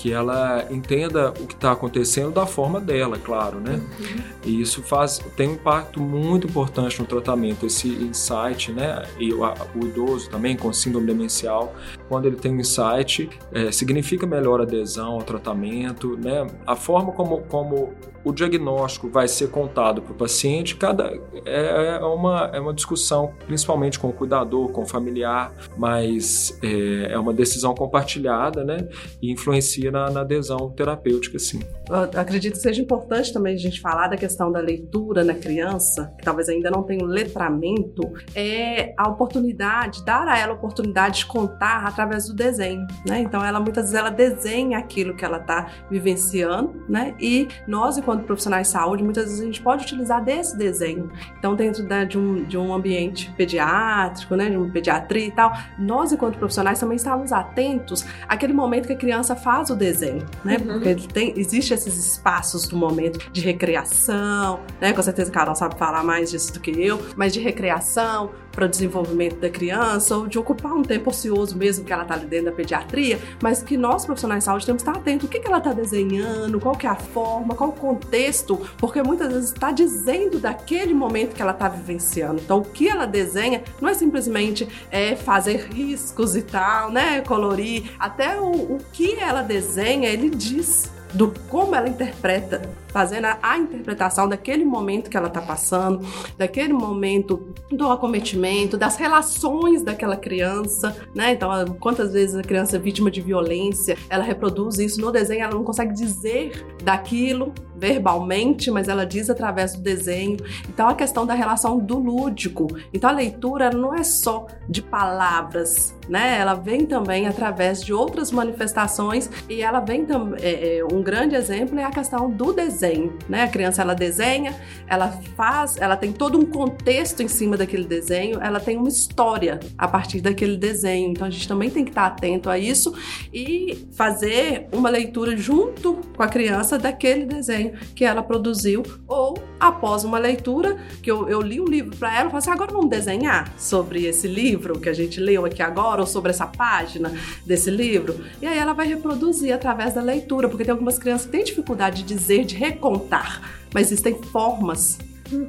que 0.03 0.11
ela 0.11 0.67
entenda 0.69 1.29
o 1.29 1.47
que 1.47 1.53
está 1.53 1.71
acontecendo 1.71 2.29
da 2.29 2.45
forma 2.45 2.81
dela, 2.81 3.17
claro, 3.17 3.61
né? 3.61 3.75
Uhum. 3.75 4.23
E 4.43 4.59
isso 4.59 4.83
faz 4.83 5.19
tem 5.37 5.47
um 5.47 5.53
impacto 5.53 6.01
muito 6.01 6.45
importante 6.45 6.99
no 6.99 7.07
tratamento, 7.07 7.65
esse 7.65 7.87
insight, 7.87 8.73
né? 8.73 9.03
E 9.17 9.33
o, 9.33 9.43
o 9.45 9.85
idoso 9.85 10.29
também 10.29 10.57
com 10.57 10.73
síndrome 10.73 11.07
demencial 11.07 11.73
quando 12.13 12.27
ele 12.27 12.35
tem 12.35 12.53
um 12.53 12.59
insight, 12.59 13.27
é, 13.51 13.71
significa 13.71 14.27
melhor 14.27 14.61
adesão 14.61 15.13
ao 15.13 15.23
tratamento, 15.23 16.15
né? 16.15 16.45
A 16.63 16.75
forma 16.75 17.11
como, 17.11 17.39
como 17.43 17.93
o 18.23 18.31
diagnóstico 18.31 19.09
vai 19.09 19.27
ser 19.27 19.49
contado 19.49 20.01
para 20.01 20.11
o 20.11 20.15
paciente, 20.15 20.75
cada 20.75 21.11
é, 21.45 21.97
é, 21.97 22.05
uma, 22.05 22.51
é 22.53 22.59
uma 22.59 22.73
discussão, 22.73 23.33
principalmente 23.47 23.97
com 23.97 24.09
o 24.09 24.13
cuidador, 24.13 24.69
com 24.69 24.83
o 24.83 24.85
familiar, 24.85 25.53
mas 25.75 26.57
é, 26.61 27.13
é 27.13 27.19
uma 27.19 27.33
decisão 27.33 27.73
compartilhada, 27.73 28.63
né? 28.63 28.87
E 29.19 29.31
influencia 29.31 29.91
na, 29.93 30.09
na 30.09 30.21
adesão 30.21 30.71
terapêutica, 30.71 31.37
sim. 31.37 31.59
Eu 31.87 32.19
acredito 32.19 32.53
que 32.53 32.59
seja 32.59 32.81
importante 32.81 33.31
também 33.31 33.53
a 33.53 33.57
gente 33.57 33.79
falar 33.79 34.07
da 34.07 34.17
questão 34.17 34.51
da 34.51 34.59
leitura 34.59 35.23
na 35.23 35.35
criança, 35.35 36.11
que 36.17 36.23
talvez 36.23 36.49
ainda 36.49 36.71
não 36.71 36.81
tenha 36.81 37.03
um 37.05 37.07
letramento, 37.07 38.11
é 38.33 38.95
a 38.97 39.07
oportunidade, 39.07 40.03
dar 40.03 40.27
a 40.27 40.37
ela 40.37 40.53
a 40.53 40.55
oportunidade 40.55 41.19
de 41.19 41.25
contar 41.27 41.85
através 41.85 42.27
do 42.27 42.33
desenho, 42.33 42.87
né? 43.07 43.19
Então 43.19 43.45
ela 43.45 43.59
muitas 43.59 43.83
vezes 43.83 43.99
ela 43.99 44.09
desenha 44.09 44.79
aquilo 44.79 45.15
que 45.15 45.23
ela 45.23 45.37
está 45.37 45.69
vivenciando, 45.91 46.83
né? 46.89 47.13
E 47.19 47.47
nós, 47.67 47.95
enquanto 47.95 48.23
profissionais 48.23 48.67
de 48.67 48.73
saúde, 48.73 49.03
muitas 49.03 49.25
vezes 49.25 49.41
a 49.41 49.45
gente 49.45 49.61
pode 49.61 49.83
utilizar 49.83 50.23
desse 50.23 50.57
desenho. 50.57 51.11
Então, 51.37 51.55
dentro 51.55 51.87
da, 51.87 52.03
de, 52.03 52.17
um, 52.17 52.43
de 52.45 52.57
um 52.57 52.73
ambiente 52.73 53.31
pediátrico, 53.37 54.35
né, 54.35 54.49
de 54.49 54.57
uma 54.57 54.71
pediatria 54.71 55.27
e 55.27 55.31
tal, 55.31 55.53
nós, 55.77 56.11
enquanto 56.11 56.37
profissionais, 56.37 56.79
também 56.79 56.95
estamos 56.95 57.31
atentos 57.31 58.05
àquele 58.27 58.53
momento 58.53 58.87
que 58.87 58.93
a 58.93 58.97
criança 58.97 59.35
faz 59.35 59.69
o 59.69 59.75
desenho, 59.83 60.25
né? 60.43 60.57
Uhum. 60.57 60.79
Porque 60.79 60.95
tem, 61.07 61.33
existe 61.35 61.73
esses 61.73 61.97
espaços 61.97 62.67
do 62.67 62.77
momento 62.77 63.19
de 63.31 63.41
recreação, 63.41 64.59
né? 64.79 64.93
Com 64.93 65.01
certeza 65.01 65.29
a 65.29 65.33
Carol 65.33 65.55
sabe 65.55 65.77
falar 65.77 66.03
mais 66.03 66.31
disso 66.31 66.53
do 66.53 66.59
que 66.59 66.71
eu, 66.71 67.01
mas 67.15 67.33
de 67.33 67.39
recreação, 67.39 68.31
para 68.53 68.65
o 68.65 68.69
desenvolvimento 68.69 69.37
da 69.37 69.49
criança 69.49 70.15
ou 70.15 70.27
de 70.27 70.39
ocupar 70.39 70.73
um 70.73 70.83
tempo 70.83 71.09
ocioso 71.09 71.57
mesmo 71.57 71.83
que 71.83 71.91
ela 71.91 72.03
está 72.03 72.13
ali 72.13 72.25
dentro 72.25 72.45
da 72.45 72.51
pediatria, 72.51 73.19
mas 73.41 73.61
que 73.61 73.75
nós 73.75 74.05
profissionais 74.05 74.43
de 74.43 74.45
saúde 74.45 74.65
temos 74.65 74.83
que 74.83 74.89
estar 74.89 74.99
atentos. 74.99 75.27
O 75.27 75.29
que, 75.29 75.39
que 75.39 75.47
ela 75.47 75.57
está 75.57 75.73
desenhando, 75.73 76.59
qual 76.59 76.75
que 76.75 76.85
é 76.85 76.89
a 76.89 76.95
forma, 76.95 77.55
qual 77.55 77.71
o 77.71 77.73
contexto, 77.73 78.59
porque 78.77 79.01
muitas 79.01 79.33
vezes 79.33 79.51
está 79.51 79.71
dizendo 79.71 80.39
daquele 80.39 80.93
momento 80.93 81.35
que 81.35 81.41
ela 81.41 81.51
está 81.51 81.67
vivenciando. 81.67 82.41
Então, 82.41 82.59
o 82.59 82.63
que 82.63 82.87
ela 82.87 83.05
desenha 83.05 83.63
não 83.81 83.89
é 83.89 83.93
simplesmente 83.93 84.67
é, 84.91 85.15
fazer 85.15 85.67
riscos 85.71 86.35
e 86.35 86.43
tal, 86.43 86.91
né, 86.91 87.21
colorir, 87.21 87.91
até 87.99 88.39
o, 88.39 88.51
o 88.51 88.77
que 88.91 89.15
ela 89.15 89.41
desenha, 89.41 90.09
ele 90.09 90.29
diz 90.29 90.91
do 91.13 91.33
como 91.49 91.75
ela 91.75 91.87
interpreta, 91.87 92.61
fazendo 92.93 93.25
a, 93.25 93.39
a 93.41 93.57
interpretação 93.57 94.29
daquele 94.29 94.63
momento 94.63 95.09
que 95.09 95.17
ela 95.17 95.27
está 95.27 95.41
passando, 95.41 95.99
daquele 96.37 96.71
momento 96.71 97.53
do 97.69 97.89
acometimento, 97.89 98.77
das 98.77 98.95
relações 98.95 99.81
daquela 99.81 100.15
criança, 100.15 100.95
né? 101.13 101.33
Então, 101.33 101.49
quantas 101.79 102.13
vezes 102.13 102.35
a 102.35 102.43
criança 102.43 102.75
é 102.75 102.79
vítima 102.79 103.09
de 103.09 103.19
violência, 103.19 103.97
ela 104.09 104.23
reproduz 104.23 104.77
isso 104.77 105.01
no 105.01 105.11
desenho, 105.11 105.43
ela 105.43 105.55
não 105.55 105.63
consegue 105.63 105.93
dizer 105.93 106.65
daquilo 106.83 107.51
verbalmente, 107.75 108.71
mas 108.71 108.87
ela 108.87 109.05
diz 109.05 109.29
através 109.29 109.73
do 109.73 109.81
desenho. 109.81 110.37
Então, 110.69 110.87
a 110.87 110.95
questão 110.95 111.25
da 111.25 111.33
relação 111.33 111.77
do 111.77 111.97
lúdico. 111.97 112.67
Então, 112.93 113.09
a 113.09 113.13
leitura 113.13 113.71
não 113.71 113.93
é 113.93 114.03
só 114.03 114.47
de 114.69 114.81
palavras, 114.81 115.93
né? 116.07 116.37
Ela 116.39 116.53
vem 116.53 116.85
também 116.85 117.27
através 117.27 117.83
de 117.83 117.93
outras 117.93 118.31
manifestações 118.31 119.29
e 119.49 119.61
ela 119.61 119.79
vem 119.79 120.05
também. 120.05 120.39
É, 120.41 120.81
um 120.91 121.01
grande 121.01 121.35
exemplo 121.35 121.77
é 121.77 121.83
a 121.83 121.91
questão 121.91 122.29
do 122.29 122.53
desenho, 122.53 122.82
né? 123.29 123.43
A 123.43 123.47
criança 123.47 123.81
ela 123.81 123.93
desenha, 123.93 124.55
ela 124.87 125.09
faz, 125.35 125.77
ela 125.77 125.95
tem 125.95 126.11
todo 126.11 126.37
um 126.37 126.45
contexto 126.45 127.21
em 127.21 127.27
cima 127.27 127.55
daquele 127.55 127.85
desenho, 127.85 128.39
ela 128.41 128.59
tem 128.59 128.77
uma 128.77 128.89
história 128.89 129.59
a 129.77 129.87
partir 129.87 130.21
daquele 130.21 130.57
desenho. 130.57 131.11
Então, 131.11 131.27
a 131.27 131.29
gente 131.29 131.47
também 131.47 131.69
tem 131.69 131.83
que 131.83 131.91
estar 131.91 132.05
atento 132.05 132.49
a 132.49 132.57
isso 132.57 132.93
e 133.33 133.87
fazer 133.93 134.67
uma 134.71 134.89
leitura 134.89 135.35
junto 135.37 135.95
com 136.15 136.23
a 136.23 136.27
criança 136.27 136.77
daquele 136.77 137.25
desenho 137.25 137.73
que 137.95 138.03
ela 138.03 138.21
produziu, 138.21 138.83
ou 139.07 139.37
após 139.59 140.03
uma 140.03 140.17
leitura, 140.17 140.77
que 141.01 141.09
eu, 141.09 141.29
eu 141.29 141.41
li 141.41 141.59
o 141.59 141.63
um 141.63 141.67
livro 141.67 141.95
para 141.97 142.13
ela, 142.13 142.25
eu 142.25 142.31
falei 142.31 142.39
assim: 142.39 142.51
agora 142.51 142.71
vamos 142.71 142.89
desenhar 142.89 143.53
sobre 143.57 144.05
esse 144.05 144.27
livro 144.27 144.79
que 144.79 144.89
a 144.89 144.93
gente 144.93 145.19
leu 145.19 145.45
aqui 145.45 145.61
agora, 145.61 146.01
ou 146.01 146.07
sobre 146.07 146.31
essa 146.31 146.45
página 146.45 147.13
desse 147.45 147.69
livro. 147.69 148.23
E 148.41 148.45
aí 148.45 148.57
ela 148.57 148.73
vai 148.73 148.87
reproduzir 148.87 149.53
através 149.53 149.93
da 149.93 150.01
leitura, 150.01 150.49
porque 150.49 150.63
tem 150.63 150.71
algumas 150.71 150.97
crianças 150.97 151.25
que 151.25 151.31
têm 151.31 151.43
dificuldade 151.43 152.03
de 152.03 152.13
dizer, 152.13 152.45
de 152.45 152.55
recontar, 152.73 153.41
mas 153.73 153.91
existem 153.91 154.21
formas 154.21 154.97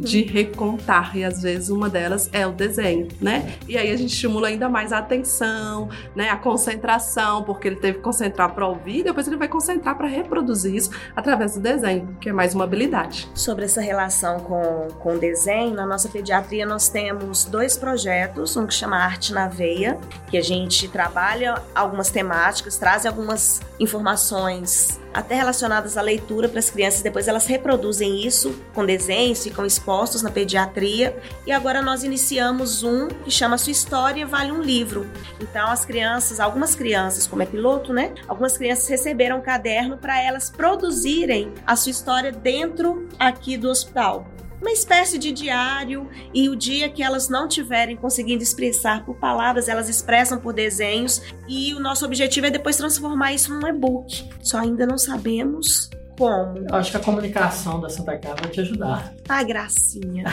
de 0.00 0.22
recontar, 0.22 1.16
e 1.16 1.24
às 1.24 1.42
vezes 1.42 1.68
uma 1.68 1.88
delas 1.88 2.30
é 2.32 2.46
o 2.46 2.52
desenho, 2.52 3.08
né? 3.20 3.56
E 3.68 3.76
aí 3.76 3.90
a 3.90 3.96
gente 3.96 4.12
estimula 4.12 4.48
ainda 4.48 4.68
mais 4.68 4.92
a 4.92 4.98
atenção, 4.98 5.88
né? 6.14 6.30
A 6.30 6.36
concentração, 6.36 7.42
porque 7.42 7.68
ele 7.68 7.76
teve 7.76 7.98
que 7.98 8.04
concentrar 8.04 8.54
para 8.54 8.66
ouvir, 8.66 9.02
depois 9.02 9.26
ele 9.26 9.36
vai 9.36 9.48
concentrar 9.48 9.96
para 9.96 10.06
reproduzir 10.06 10.74
isso 10.74 10.90
através 11.14 11.54
do 11.54 11.60
desenho, 11.60 12.16
que 12.20 12.28
é 12.28 12.32
mais 12.32 12.54
uma 12.54 12.64
habilidade. 12.64 13.28
Sobre 13.34 13.64
essa 13.64 13.80
relação 13.80 14.40
com, 14.40 14.88
com 15.00 15.14
o 15.14 15.18
desenho, 15.18 15.74
na 15.74 15.86
nossa 15.86 16.08
pediatria 16.08 16.64
nós 16.64 16.88
temos 16.88 17.44
dois 17.44 17.76
projetos, 17.76 18.56
um 18.56 18.66
que 18.66 18.74
chama 18.74 18.96
Arte 18.96 19.32
na 19.32 19.48
Veia, 19.48 19.98
que 20.30 20.38
a 20.38 20.42
gente 20.42 20.88
trabalha 20.88 21.62
algumas 21.74 22.10
temáticas, 22.10 22.78
traz 22.78 23.04
algumas 23.04 23.60
informações 23.78 24.98
até 25.14 25.36
relacionadas 25.36 25.96
à 25.96 26.02
leitura 26.02 26.48
para 26.48 26.58
as 26.58 26.68
crianças. 26.68 27.00
Depois 27.00 27.28
elas 27.28 27.46
reproduzem 27.46 28.26
isso 28.26 28.60
com 28.74 28.84
desenhos, 28.84 29.42
ficam 29.42 29.64
expostos 29.64 30.20
na 30.22 30.30
pediatria. 30.30 31.16
E 31.46 31.52
agora 31.52 31.80
nós 31.80 32.02
iniciamos 32.02 32.82
um 32.82 33.06
que 33.08 33.30
chama 33.30 33.56
Sua 33.56 33.70
História 33.70 34.26
Vale 34.26 34.50
um 34.50 34.60
Livro. 34.60 35.08
Então 35.40 35.70
as 35.70 35.84
crianças, 35.84 36.40
algumas 36.40 36.74
crianças, 36.74 37.26
como 37.26 37.42
é 37.42 37.46
piloto, 37.46 37.92
né? 37.92 38.12
Algumas 38.26 38.58
crianças 38.58 38.88
receberam 38.88 39.38
um 39.38 39.42
caderno 39.42 39.96
para 39.96 40.20
elas 40.20 40.50
produzirem 40.50 41.52
a 41.66 41.76
sua 41.76 41.90
história 41.90 42.32
dentro 42.32 43.08
aqui 43.18 43.56
do 43.56 43.68
hospital 43.68 44.26
uma 44.64 44.72
espécie 44.72 45.18
de 45.18 45.30
diário 45.30 46.08
e 46.32 46.48
o 46.48 46.56
dia 46.56 46.88
que 46.88 47.02
elas 47.02 47.28
não 47.28 47.46
tiverem 47.46 47.96
conseguindo 47.98 48.42
expressar 48.42 49.04
por 49.04 49.14
palavras, 49.16 49.68
elas 49.68 49.90
expressam 49.90 50.40
por 50.40 50.54
desenhos 50.54 51.20
e 51.46 51.74
o 51.74 51.80
nosso 51.80 52.06
objetivo 52.06 52.46
é 52.46 52.50
depois 52.50 52.78
transformar 52.78 53.34
isso 53.34 53.52
num 53.52 53.68
e-book. 53.68 54.26
Só 54.42 54.58
ainda 54.58 54.86
não 54.86 54.96
sabemos 54.96 55.90
como? 56.18 56.58
Eu 56.68 56.74
acho 56.74 56.90
que 56.90 56.96
a 56.96 57.00
comunicação 57.00 57.80
da 57.80 57.88
Santa 57.88 58.16
Casa 58.18 58.36
vai 58.42 58.50
te 58.50 58.60
ajudar. 58.60 59.12
Ah, 59.28 59.42
gracinha. 59.42 60.24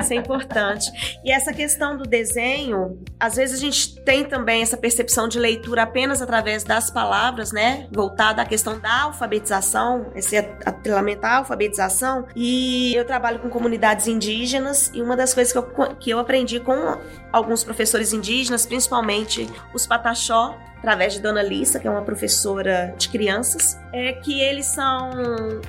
Isso 0.00 0.12
é 0.12 0.16
importante. 0.16 0.90
E 1.24 1.32
essa 1.32 1.52
questão 1.52 1.96
do 1.96 2.04
desenho, 2.04 2.98
às 3.18 3.36
vezes 3.36 3.58
a 3.58 3.60
gente 3.60 4.00
tem 4.02 4.24
também 4.24 4.62
essa 4.62 4.76
percepção 4.76 5.28
de 5.28 5.38
leitura 5.38 5.82
apenas 5.82 6.20
através 6.20 6.64
das 6.64 6.90
palavras, 6.90 7.52
né? 7.52 7.88
Voltada 7.92 8.42
à 8.42 8.44
questão 8.44 8.78
da 8.78 9.02
alfabetização, 9.02 10.12
esse 10.14 10.36
atrelamento 10.36 11.24
à 11.24 11.36
alfabetização. 11.36 12.26
E 12.34 12.94
eu 12.94 13.04
trabalho 13.04 13.40
com 13.40 13.48
comunidades 13.48 14.06
indígenas 14.06 14.90
e 14.94 15.00
uma 15.00 15.16
das 15.16 15.34
coisas 15.34 15.52
que 15.52 15.58
eu, 15.58 15.96
que 15.96 16.10
eu 16.10 16.18
aprendi 16.18 16.60
com 16.60 16.98
alguns 17.32 17.64
professores 17.64 18.12
indígenas, 18.12 18.66
principalmente 18.66 19.48
os 19.74 19.86
pataxó, 19.86 20.56
através 20.84 21.14
de 21.14 21.20
Dona 21.20 21.42
Lissa, 21.42 21.80
que 21.80 21.88
é 21.88 21.90
uma 21.90 22.02
professora 22.02 22.94
de 22.98 23.08
crianças, 23.08 23.78
é 23.90 24.12
que 24.12 24.38
eles 24.38 24.66
são 24.66 25.10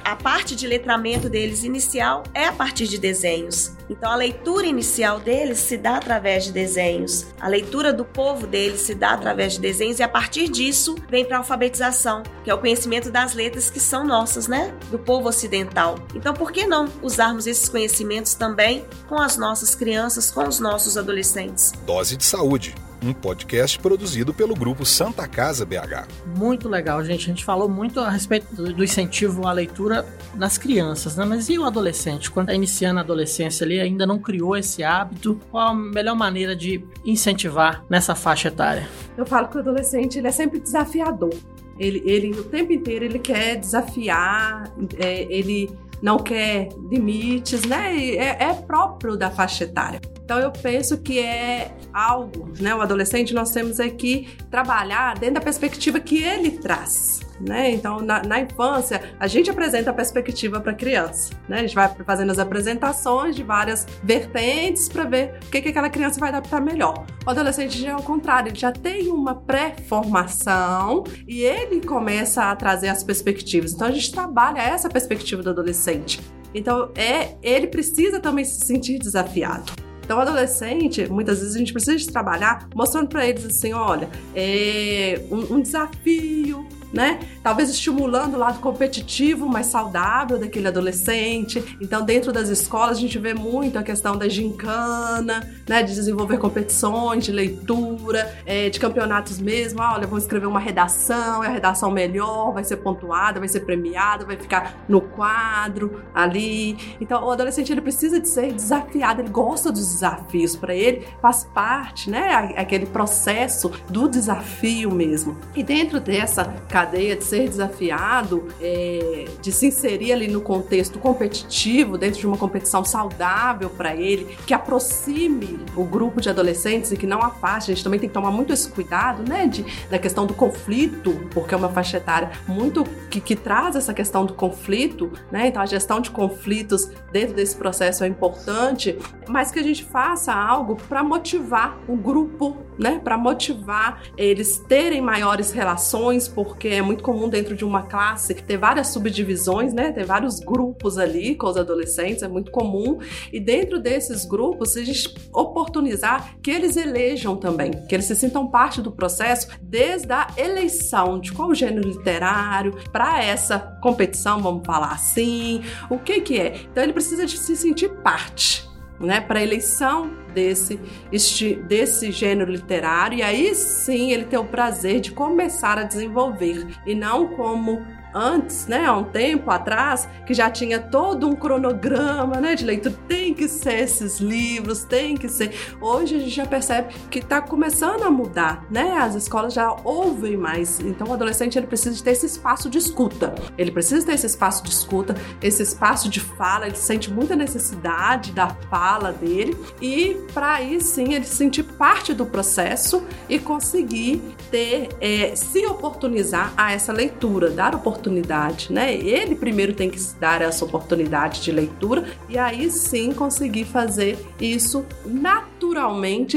a 0.03 0.15
parte 0.15 0.55
de 0.55 0.67
letramento 0.67 1.29
deles 1.29 1.63
inicial 1.63 2.23
é 2.33 2.47
a 2.47 2.51
partir 2.51 2.85
de 2.87 2.97
desenhos. 2.97 3.71
Então 3.89 4.11
a 4.11 4.15
leitura 4.15 4.65
inicial 4.65 5.19
deles 5.19 5.59
se 5.59 5.77
dá 5.77 5.97
através 5.97 6.45
de 6.45 6.51
desenhos. 6.51 7.27
A 7.39 7.47
leitura 7.47 7.93
do 7.93 8.03
povo 8.03 8.45
deles 8.45 8.81
se 8.81 8.93
dá 8.93 9.11
através 9.11 9.53
de 9.53 9.61
desenhos 9.61 9.99
e 9.99 10.03
a 10.03 10.09
partir 10.09 10.49
disso 10.49 10.95
vem 11.09 11.23
para 11.23 11.37
a 11.37 11.39
alfabetização, 11.39 12.23
que 12.43 12.49
é 12.49 12.53
o 12.53 12.57
conhecimento 12.57 13.09
das 13.09 13.33
letras 13.33 13.69
que 13.69 13.79
são 13.79 14.03
nossas, 14.05 14.47
né? 14.47 14.73
Do 14.91 14.99
povo 14.99 15.29
ocidental. 15.29 15.95
Então 16.13 16.33
por 16.33 16.51
que 16.51 16.65
não 16.65 16.89
usarmos 17.01 17.47
esses 17.47 17.69
conhecimentos 17.69 18.33
também 18.33 18.83
com 19.07 19.21
as 19.21 19.37
nossas 19.37 19.75
crianças, 19.75 20.29
com 20.29 20.45
os 20.45 20.59
nossos 20.59 20.97
adolescentes? 20.97 21.71
Dose 21.85 22.17
de 22.17 22.25
saúde 22.25 22.75
um 23.03 23.13
podcast 23.13 23.79
produzido 23.79 24.33
pelo 24.33 24.55
grupo 24.55 24.85
Santa 24.85 25.27
Casa 25.27 25.65
BH. 25.65 26.07
Muito 26.37 26.67
legal, 26.69 27.03
gente. 27.03 27.23
A 27.23 27.27
gente 27.27 27.45
falou 27.45 27.69
muito 27.69 27.99
a 27.99 28.09
respeito 28.09 28.53
do 28.55 28.83
incentivo 28.83 29.47
à 29.47 29.51
leitura 29.51 30.05
nas 30.35 30.57
crianças, 30.57 31.15
né? 31.15 31.25
Mas 31.25 31.49
e 31.49 31.57
o 31.57 31.65
adolescente? 31.65 32.31
Quando 32.31 32.47
está 32.47 32.55
iniciando 32.55 32.99
a 32.99 33.03
adolescência 33.03 33.65
ali, 33.65 33.79
ainda 33.79 34.05
não 34.05 34.19
criou 34.19 34.55
esse 34.55 34.83
hábito, 34.83 35.39
qual 35.51 35.69
a 35.69 35.73
melhor 35.73 36.15
maneira 36.15 36.55
de 36.55 36.83
incentivar 37.03 37.83
nessa 37.89 38.15
faixa 38.15 38.47
etária? 38.47 38.87
Eu 39.17 39.25
falo 39.25 39.47
que 39.47 39.57
o 39.57 39.59
adolescente 39.59 40.17
ele 40.17 40.27
é 40.27 40.31
sempre 40.31 40.59
desafiador. 40.59 41.33
Ele, 41.77 42.01
ele 42.05 42.31
o 42.31 42.43
tempo 42.43 42.71
inteiro 42.71 43.03
ele 43.03 43.19
quer 43.19 43.57
desafiar, 43.57 44.71
é, 44.97 45.23
ele 45.29 45.69
não 46.01 46.17
quer 46.17 46.69
limites, 46.89 47.63
né? 47.63 47.97
É, 47.97 48.43
é 48.43 48.53
próprio 48.53 49.15
da 49.17 49.31
faixa 49.31 49.63
etária. 49.63 49.99
Então 50.23 50.39
eu 50.39 50.51
penso 50.51 50.97
que 50.97 51.19
é 51.19 51.71
algo, 51.93 52.51
né? 52.59 52.73
O 52.73 52.81
adolescente 52.81 53.33
nós 53.33 53.51
temos 53.51 53.79
aqui 53.79 54.27
trabalhar 54.49 55.17
dentro 55.17 55.35
da 55.35 55.41
perspectiva 55.41 55.99
que 55.99 56.21
ele 56.21 56.51
traz. 56.51 57.24
Né? 57.39 57.71
Então, 57.71 57.99
na, 57.99 58.23
na 58.23 58.39
infância, 58.39 59.01
a 59.19 59.27
gente 59.27 59.49
apresenta 59.49 59.91
a 59.91 59.93
perspectiva 59.93 60.59
para 60.59 60.71
a 60.71 60.75
criança, 60.75 61.33
né? 61.47 61.57
A 61.57 61.61
gente 61.61 61.75
vai 61.75 61.87
fazendo 62.05 62.31
as 62.31 62.39
apresentações 62.39 63.35
de 63.35 63.43
várias 63.43 63.85
vertentes 64.03 64.87
para 64.87 65.03
ver 65.03 65.39
o 65.45 65.49
que, 65.49 65.61
que 65.61 65.69
aquela 65.69 65.89
criança 65.89 66.19
vai 66.19 66.29
adaptar 66.29 66.61
melhor. 66.61 67.05
O 67.25 67.29
adolescente 67.29 67.79
já 67.79 67.91
é 67.91 67.95
o 67.95 68.01
contrário, 68.01 68.49
ele 68.49 68.59
já 68.59 68.71
tem 68.71 69.07
uma 69.09 69.35
pré-formação 69.35 71.03
e 71.27 71.41
ele 71.41 71.81
começa 71.81 72.43
a 72.51 72.55
trazer 72.55 72.89
as 72.89 73.03
perspectivas. 73.03 73.73
Então, 73.73 73.87
a 73.87 73.91
gente 73.91 74.11
trabalha 74.11 74.61
essa 74.61 74.89
perspectiva 74.89 75.41
do 75.41 75.49
adolescente. 75.49 76.19
Então, 76.53 76.89
é, 76.95 77.35
ele 77.43 77.67
precisa 77.67 78.19
também 78.19 78.45
se 78.45 78.65
sentir 78.65 78.97
desafiado. 78.97 79.73
Então, 80.05 80.19
o 80.19 80.21
adolescente, 80.21 81.07
muitas 81.07 81.39
vezes 81.39 81.55
a 81.55 81.59
gente 81.59 81.73
precisa 81.73 81.97
de 81.97 82.07
trabalhar 82.07 82.69
mostrando 82.75 83.09
para 83.09 83.25
eles 83.25 83.43
assim: 83.43 83.73
olha, 83.73 84.07
é 84.35 85.19
um, 85.31 85.55
um 85.55 85.61
desafio, 85.61 86.65
né? 86.95 87.19
Talvez 87.43 87.69
estimulando 87.69 88.35
o 88.35 88.37
lado 88.37 88.59
competitivo, 88.59 89.47
mais 89.47 89.67
saudável 89.67 90.39
daquele 90.39 90.69
adolescente. 90.69 91.77
Então, 91.81 92.03
dentro 92.03 92.31
das 92.31 92.47
escolas, 92.47 92.97
a 92.97 93.01
gente 93.01 93.19
vê 93.19 93.33
muito 93.33 93.77
a 93.77 93.83
questão 93.83 94.17
da 94.17 94.29
gincana, 94.29 95.47
né? 95.67 95.83
De 95.83 95.93
desenvolver 95.93 96.37
competições 96.37 97.25
de 97.25 97.31
leitura, 97.31 98.33
é, 98.45 98.69
de 98.69 98.79
campeonatos 98.79 99.39
mesmo. 99.39 99.81
Ah, 99.81 99.95
olha, 99.95 100.07
vamos 100.07 100.23
escrever 100.23 100.45
uma 100.45 100.59
redação, 100.59 101.43
é 101.43 101.47
a 101.47 101.51
redação 101.51 101.91
melhor, 101.91 102.53
vai 102.53 102.63
ser 102.63 102.77
pontuada, 102.77 103.39
vai 103.39 103.49
ser 103.49 103.59
premiada, 103.61 104.25
vai 104.25 104.37
ficar 104.37 104.85
no 104.87 105.01
quadro 105.01 106.01
ali. 106.13 106.77
Então, 107.01 107.25
o 107.25 107.31
adolescente 107.31 107.71
ele 107.71 107.81
precisa 107.81 108.19
de 108.19 108.29
ser 108.29 108.53
desafiado, 108.53 109.21
ele 109.21 109.29
gosta 109.29 109.69
dos 109.71 109.85
desafios. 109.93 110.55
Para 110.55 110.73
ele, 110.73 111.05
faz 111.21 111.43
parte, 111.43 112.09
né? 112.09 112.53
Aquele 112.55 112.85
processo 112.85 113.69
do 113.89 114.07
desafio 114.07 114.89
mesmo. 114.91 115.37
E 115.53 115.61
dentro 115.61 115.99
dessa 115.99 116.45
cadeia 116.85 117.15
de 117.15 117.23
ser 117.23 117.49
desafiado, 117.49 118.47
é, 118.61 119.25
de 119.41 119.51
se 119.51 119.65
inserir 119.65 120.13
ali 120.13 120.27
no 120.27 120.39
contexto 120.39 120.99
competitivo, 120.99 121.97
dentro 121.97 122.19
de 122.19 122.27
uma 122.27 122.37
competição 122.37 122.85
saudável 122.85 123.71
para 123.71 123.95
ele, 123.95 124.37
que 124.45 124.53
aproxime 124.53 125.59
o 125.75 125.83
grupo 125.83 126.21
de 126.21 126.29
adolescentes 126.29 126.91
e 126.91 126.97
que 126.97 127.07
não 127.07 127.23
afaste. 127.23 127.71
A 127.71 127.75
gente 127.75 127.83
também 127.83 127.99
tem 127.99 128.07
que 128.07 128.13
tomar 128.13 128.29
muito 128.29 128.53
esse 128.53 128.69
cuidado, 128.69 129.27
né, 129.27 129.47
de, 129.47 129.65
da 129.89 129.97
questão 129.97 130.27
do 130.27 130.33
conflito, 130.35 131.13
porque 131.33 131.55
é 131.55 131.57
uma 131.57 131.69
faixa 131.69 131.97
etária 131.97 132.31
muito 132.47 132.83
que, 133.09 133.19
que 133.19 133.35
traz 133.35 133.75
essa 133.75 133.93
questão 133.93 134.25
do 134.25 134.33
conflito, 134.33 135.11
né? 135.31 135.47
Então 135.47 135.61
a 135.61 135.65
gestão 135.65 135.99
de 135.99 136.11
conflitos 136.11 136.89
dentro 137.11 137.33
desse 137.35 137.55
processo 137.55 138.03
é 138.03 138.07
importante, 138.07 138.97
mas 139.27 139.51
que 139.51 139.59
a 139.59 139.63
gente 139.63 139.83
faça 139.83 140.33
algo 140.33 140.75
para 140.87 141.03
motivar 141.03 141.77
o 141.87 141.95
grupo, 141.95 142.57
né, 142.77 142.99
para 143.03 143.17
motivar 143.17 144.03
eles 144.17 144.57
terem 144.59 145.01
maiores 145.01 145.51
relações, 145.51 146.27
porque 146.27 146.67
é 146.69 146.81
muito 146.81 147.03
comum 147.03 147.29
dentro 147.29 147.55
de 147.55 147.65
uma 147.65 147.83
classe 147.83 148.33
ter 148.33 148.57
várias 148.57 148.87
subdivisões, 148.87 149.73
né? 149.73 149.91
Ter 149.91 150.05
vários 150.05 150.39
grupos 150.39 150.97
ali 150.97 151.35
com 151.35 151.47
os 151.47 151.57
adolescentes, 151.57 152.23
é 152.23 152.27
muito 152.27 152.51
comum. 152.51 152.99
E 153.31 153.39
dentro 153.39 153.79
desses 153.79 154.25
grupos, 154.25 154.75
a 154.77 154.83
gente 154.83 155.13
oportunizar 155.33 156.35
que 156.41 156.51
eles 156.51 156.77
elejam 156.77 157.35
também, 157.35 157.71
que 157.87 157.95
eles 157.95 158.05
se 158.05 158.15
sintam 158.15 158.47
parte 158.47 158.81
do 158.81 158.91
processo 158.91 159.47
desde 159.61 160.11
a 160.11 160.27
eleição 160.37 161.19
de 161.19 161.31
qual 161.31 161.53
gênero 161.53 161.87
literário 161.87 162.75
para 162.91 163.23
essa 163.23 163.59
competição, 163.81 164.41
vamos 164.41 164.65
falar 164.65 164.91
assim. 164.91 165.61
O 165.89 165.97
que 165.97 166.21
que 166.21 166.39
é? 166.39 166.55
Então 166.71 166.83
ele 166.83 166.93
precisa 166.93 167.25
de 167.25 167.37
se 167.37 167.55
sentir 167.55 167.89
parte 168.01 168.74
né, 168.99 169.19
para 169.19 169.43
eleição 169.43 170.11
desse, 170.33 170.79
este, 171.11 171.55
desse 171.55 172.11
gênero 172.11 172.51
literário, 172.51 173.17
e 173.17 173.23
aí 173.23 173.53
sim 173.55 174.11
ele 174.11 174.25
ter 174.25 174.37
o 174.37 174.45
prazer 174.45 174.99
de 174.99 175.11
começar 175.11 175.77
a 175.77 175.83
desenvolver, 175.83 176.67
e 176.85 176.95
não 176.95 177.27
como 177.27 177.85
antes, 178.15 178.65
né, 178.65 178.85
há 178.85 178.95
um 178.95 179.03
tempo 179.03 179.51
atrás, 179.51 180.07
que 180.25 180.33
já 180.33 180.49
tinha 180.49 180.79
todo 180.79 181.27
um 181.27 181.35
cronograma, 181.35 182.39
né, 182.39 182.55
de 182.55 182.63
leitura, 182.63 182.95
tem 183.09 183.33
que 183.33 183.49
ser 183.49 183.79
esses 183.79 184.19
livros, 184.19 184.85
tem 184.85 185.17
que 185.17 185.27
ser. 185.27 185.53
Hoje 185.81 186.15
a 186.15 186.19
gente 186.19 186.31
já 186.31 186.45
percebe 186.45 186.93
que 187.11 187.19
está 187.19 187.41
começando 187.41 188.03
a 188.03 188.09
mudar, 188.09 188.65
né? 188.71 188.97
As 188.97 189.15
escolas 189.15 189.53
já 189.53 189.75
ouvem 189.83 190.37
mais. 190.37 190.79
Então 190.79 191.07
o 191.07 191.13
adolescente 191.13 191.57
ele 191.57 191.67
precisa 191.67 192.01
ter 192.01 192.11
esse 192.11 192.25
espaço 192.25 192.69
de 192.69 192.77
escuta. 192.77 193.35
Ele 193.57 193.71
precisa 193.71 194.05
ter 194.05 194.13
esse 194.13 194.27
espaço 194.27 194.63
de 194.63 194.69
escuta, 194.69 195.15
esse 195.41 195.61
espaço 195.61 196.07
de 196.09 196.21
fala, 196.21 196.67
ele 196.67 196.75
sente 196.75 197.11
muita 197.11 197.35
necessidade 197.35 198.31
da 198.31 198.47
fala 198.69 199.11
dele 199.11 199.57
e 199.81 200.15
para 200.33 200.53
aí 200.53 200.79
sim 200.79 201.13
ele 201.13 201.25
se 201.25 201.35
sentir 201.35 201.63
parte 201.63 202.13
do 202.13 202.25
processo 202.25 203.03
e 203.27 203.37
conseguir 203.39 204.21
ter 204.49 204.89
é, 205.01 205.35
se 205.35 205.65
oportunizar 205.65 206.53
a 206.55 206.71
essa 206.71 206.93
leitura, 206.93 207.49
dar 207.49 207.75
oportunidade 207.75 208.04
oportunidade, 208.05 208.71
né? 208.71 208.93
Ele 208.93 209.35
primeiro 209.35 209.73
tem 209.73 209.89
que 209.89 209.99
se 209.99 210.15
dar 210.19 210.41
essa 210.41 210.63
oportunidade 210.63 211.41
de 211.41 211.51
leitura 211.51 212.05
e 212.29 212.37
aí 212.37 212.69
sim 212.69 213.11
conseguir 213.11 213.65
fazer 213.65 214.17
isso 214.39 214.85
naturalmente 215.05 215.54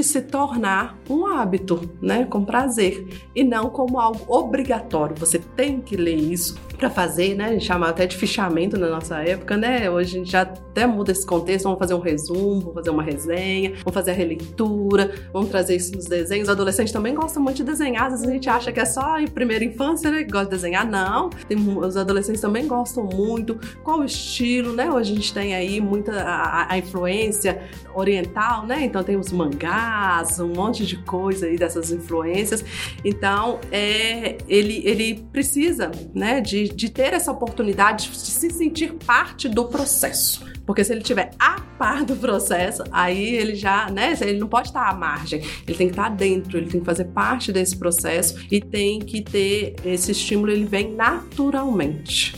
se 0.03 0.23
tornar 0.23 0.99
um 1.09 1.27
hábito, 1.27 1.81
né? 2.01 2.25
Com 2.25 2.45
prazer 2.45 3.07
e 3.35 3.45
não 3.45 3.71
como 3.71 3.99
algo 4.01 4.21
obrigatório. 4.29 5.15
Você 5.19 5.39
tem 5.39 5.81
que 5.81 5.97
ler 5.97 6.17
isso 6.17 6.59
para 6.79 6.89
fazer, 6.89 7.35
né? 7.35 7.47
A 7.47 7.53
gente 7.53 7.65
chamava 7.65 7.91
até 7.91 8.07
de 8.07 8.17
fichamento 8.17 8.79
na 8.79 8.89
nossa 8.89 9.17
época, 9.19 9.57
né? 9.57 9.91
Hoje 9.91 10.15
a 10.15 10.19
gente 10.19 10.31
já 10.31 10.43
até 10.43 10.87
muda 10.87 11.11
esse 11.11 11.27
contexto, 11.27 11.65
vamos 11.65 11.79
fazer 11.79 11.95
um 11.95 12.01
resumo, 12.01 12.61
vamos 12.61 12.75
fazer 12.75 12.91
uma 12.91 13.03
resenha, 13.03 13.71
vamos 13.71 13.95
fazer 13.95 14.13
a 14.13 14.15
releitura, 14.15 15.13
vamos 15.33 15.51
trazer 15.51 15.77
isso 15.77 15.95
nos 15.95 16.07
desenhos. 16.07 16.49
Os 16.49 16.53
adolescentes 16.53 16.93
também 16.93 17.15
gostam 17.15 17.43
muito 17.43 17.57
de 17.57 17.65
desenhar, 17.65 18.07
às 18.07 18.13
vezes 18.13 18.29
a 18.29 18.33
gente 18.33 18.49
acha 18.49 18.73
que 18.73 18.79
é 18.79 18.85
só 18.85 19.19
em 19.19 19.27
primeira 19.27 19.65
infância, 19.65 20.11
né? 20.11 20.23
Que 20.23 20.31
gosta 20.31 20.47
de 20.47 20.53
desenhar. 20.53 20.89
Não, 20.89 21.29
tem, 21.31 21.59
os 21.59 21.97
adolescentes 21.97 22.41
também 22.41 22.67
gostam 22.67 23.05
muito. 23.05 23.59
Qual 23.83 24.01
o 24.01 24.05
estilo, 24.05 24.73
né? 24.73 24.89
Hoje 24.89 25.13
a 25.13 25.15
gente 25.17 25.35
tem 25.35 25.55
aí 25.55 25.81
muita 25.81 26.13
a, 26.13 26.73
a 26.73 26.79
influência 26.79 27.61
oriental, 27.93 28.67
né? 28.67 28.85
Então 28.85 29.03
tem 29.03 29.17
os 29.19 29.33
mangás, 29.33 30.39
um 30.39 30.49
monte 30.49 30.87
de 30.87 30.97
coisa 30.97 31.47
aí 31.47 31.57
dessas 31.57 31.91
influências. 31.91 32.65
Então, 33.05 33.59
é, 33.73 34.39
ele, 34.49 34.83
ele 34.85 35.27
precisa, 35.33 35.91
né, 36.15 36.41
de 36.41 36.59
de, 36.67 36.89
ter 36.89 37.13
essa 37.13 37.31
oportunidade 37.31 38.11
de 38.11 38.17
se 38.17 38.51
sentir 38.51 38.95
parte 39.05 39.49
do 39.49 39.67
processo. 39.67 40.47
Porque 40.67 40.85
se 40.85 40.93
ele 40.93 41.03
tiver 41.03 41.31
a 41.39 41.61
par 41.79 42.05
do 42.05 42.15
processo, 42.17 42.85
aí 42.91 43.37
ele 43.37 43.55
já, 43.55 43.89
né? 43.91 44.17
Ele 44.21 44.39
não 44.39 44.49
pode 44.49 44.69
estar 44.69 44.89
à 44.89 44.95
margem, 44.95 45.41
ele 45.67 45.77
tem 45.77 45.87
que 45.87 45.93
estar 45.93 46.11
dentro, 46.11 46.59
ele 46.59 46.69
tem 46.69 46.81
que 46.81 46.87
fazer 46.87 47.07
parte 47.07 47.53
desse 47.53 47.77
processo 47.77 48.39
e 48.51 48.61
tem 48.61 48.99
que 48.99 49.23
ter 49.23 49.77
esse 49.85 50.13
estímulo, 50.13 50.51
ele 50.51 50.65
vem 50.65 50.95
naturalmente. 50.95 52.35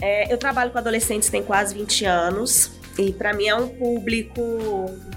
É, 0.00 0.32
eu 0.32 0.38
trabalho 0.38 0.70
com 0.70 0.78
adolescentes 0.78 1.28
tem 1.28 1.42
quase 1.42 1.74
20 1.74 2.04
anos. 2.04 2.81
E 2.98 3.12
para 3.12 3.32
mim 3.32 3.46
é 3.46 3.54
um 3.54 3.68
público 3.68 4.42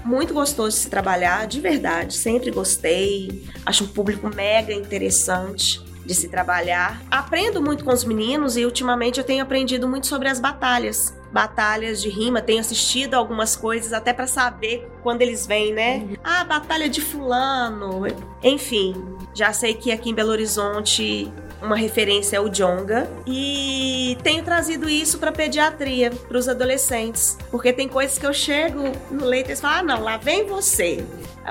muito 0.04 0.32
gostoso 0.32 0.76
de 0.76 0.82
se 0.84 0.90
trabalhar, 0.90 1.46
de 1.46 1.60
verdade. 1.60 2.14
Sempre 2.14 2.50
gostei. 2.50 3.44
Acho 3.64 3.84
um 3.84 3.88
público 3.88 4.28
mega 4.34 4.72
interessante 4.72 5.84
de 6.06 6.14
se 6.14 6.28
trabalhar. 6.28 7.02
Aprendo 7.10 7.60
muito 7.60 7.84
com 7.84 7.92
os 7.92 8.04
meninos 8.04 8.56
e 8.56 8.64
ultimamente 8.64 9.18
eu 9.18 9.24
tenho 9.24 9.42
aprendido 9.42 9.88
muito 9.88 10.06
sobre 10.06 10.28
as 10.28 10.38
batalhas. 10.38 11.14
Batalhas 11.32 12.00
de 12.00 12.08
rima, 12.08 12.40
tenho 12.40 12.60
assistido 12.60 13.14
algumas 13.14 13.56
coisas 13.56 13.92
até 13.92 14.12
para 14.12 14.26
saber 14.26 14.88
quando 15.02 15.22
eles 15.22 15.46
vêm, 15.46 15.74
né? 15.74 15.98
Uhum. 15.98 16.16
Ah, 16.22 16.44
batalha 16.44 16.88
de 16.88 17.00
fulano. 17.00 18.06
Enfim, 18.42 18.94
já 19.34 19.52
sei 19.52 19.74
que 19.74 19.90
aqui 19.90 20.10
em 20.10 20.14
Belo 20.14 20.30
Horizonte 20.30 21.30
uma 21.62 21.76
referência 21.76 22.38
ao 22.38 22.48
Jonga 22.48 23.08
e 23.26 24.16
tenho 24.22 24.42
trazido 24.44 24.88
isso 24.88 25.18
para 25.18 25.32
pediatria, 25.32 26.10
para 26.10 26.38
os 26.38 26.48
adolescentes, 26.48 27.36
porque 27.50 27.72
tem 27.72 27.88
coisas 27.88 28.18
que 28.18 28.26
eu 28.26 28.32
chego 28.32 28.92
no 29.10 29.24
leito 29.24 29.48
e 29.48 29.50
eles 29.50 29.60
falam: 29.60 29.78
ah, 29.78 29.82
não, 29.82 30.02
lá 30.02 30.16
vem 30.16 30.46
você. 30.46 31.04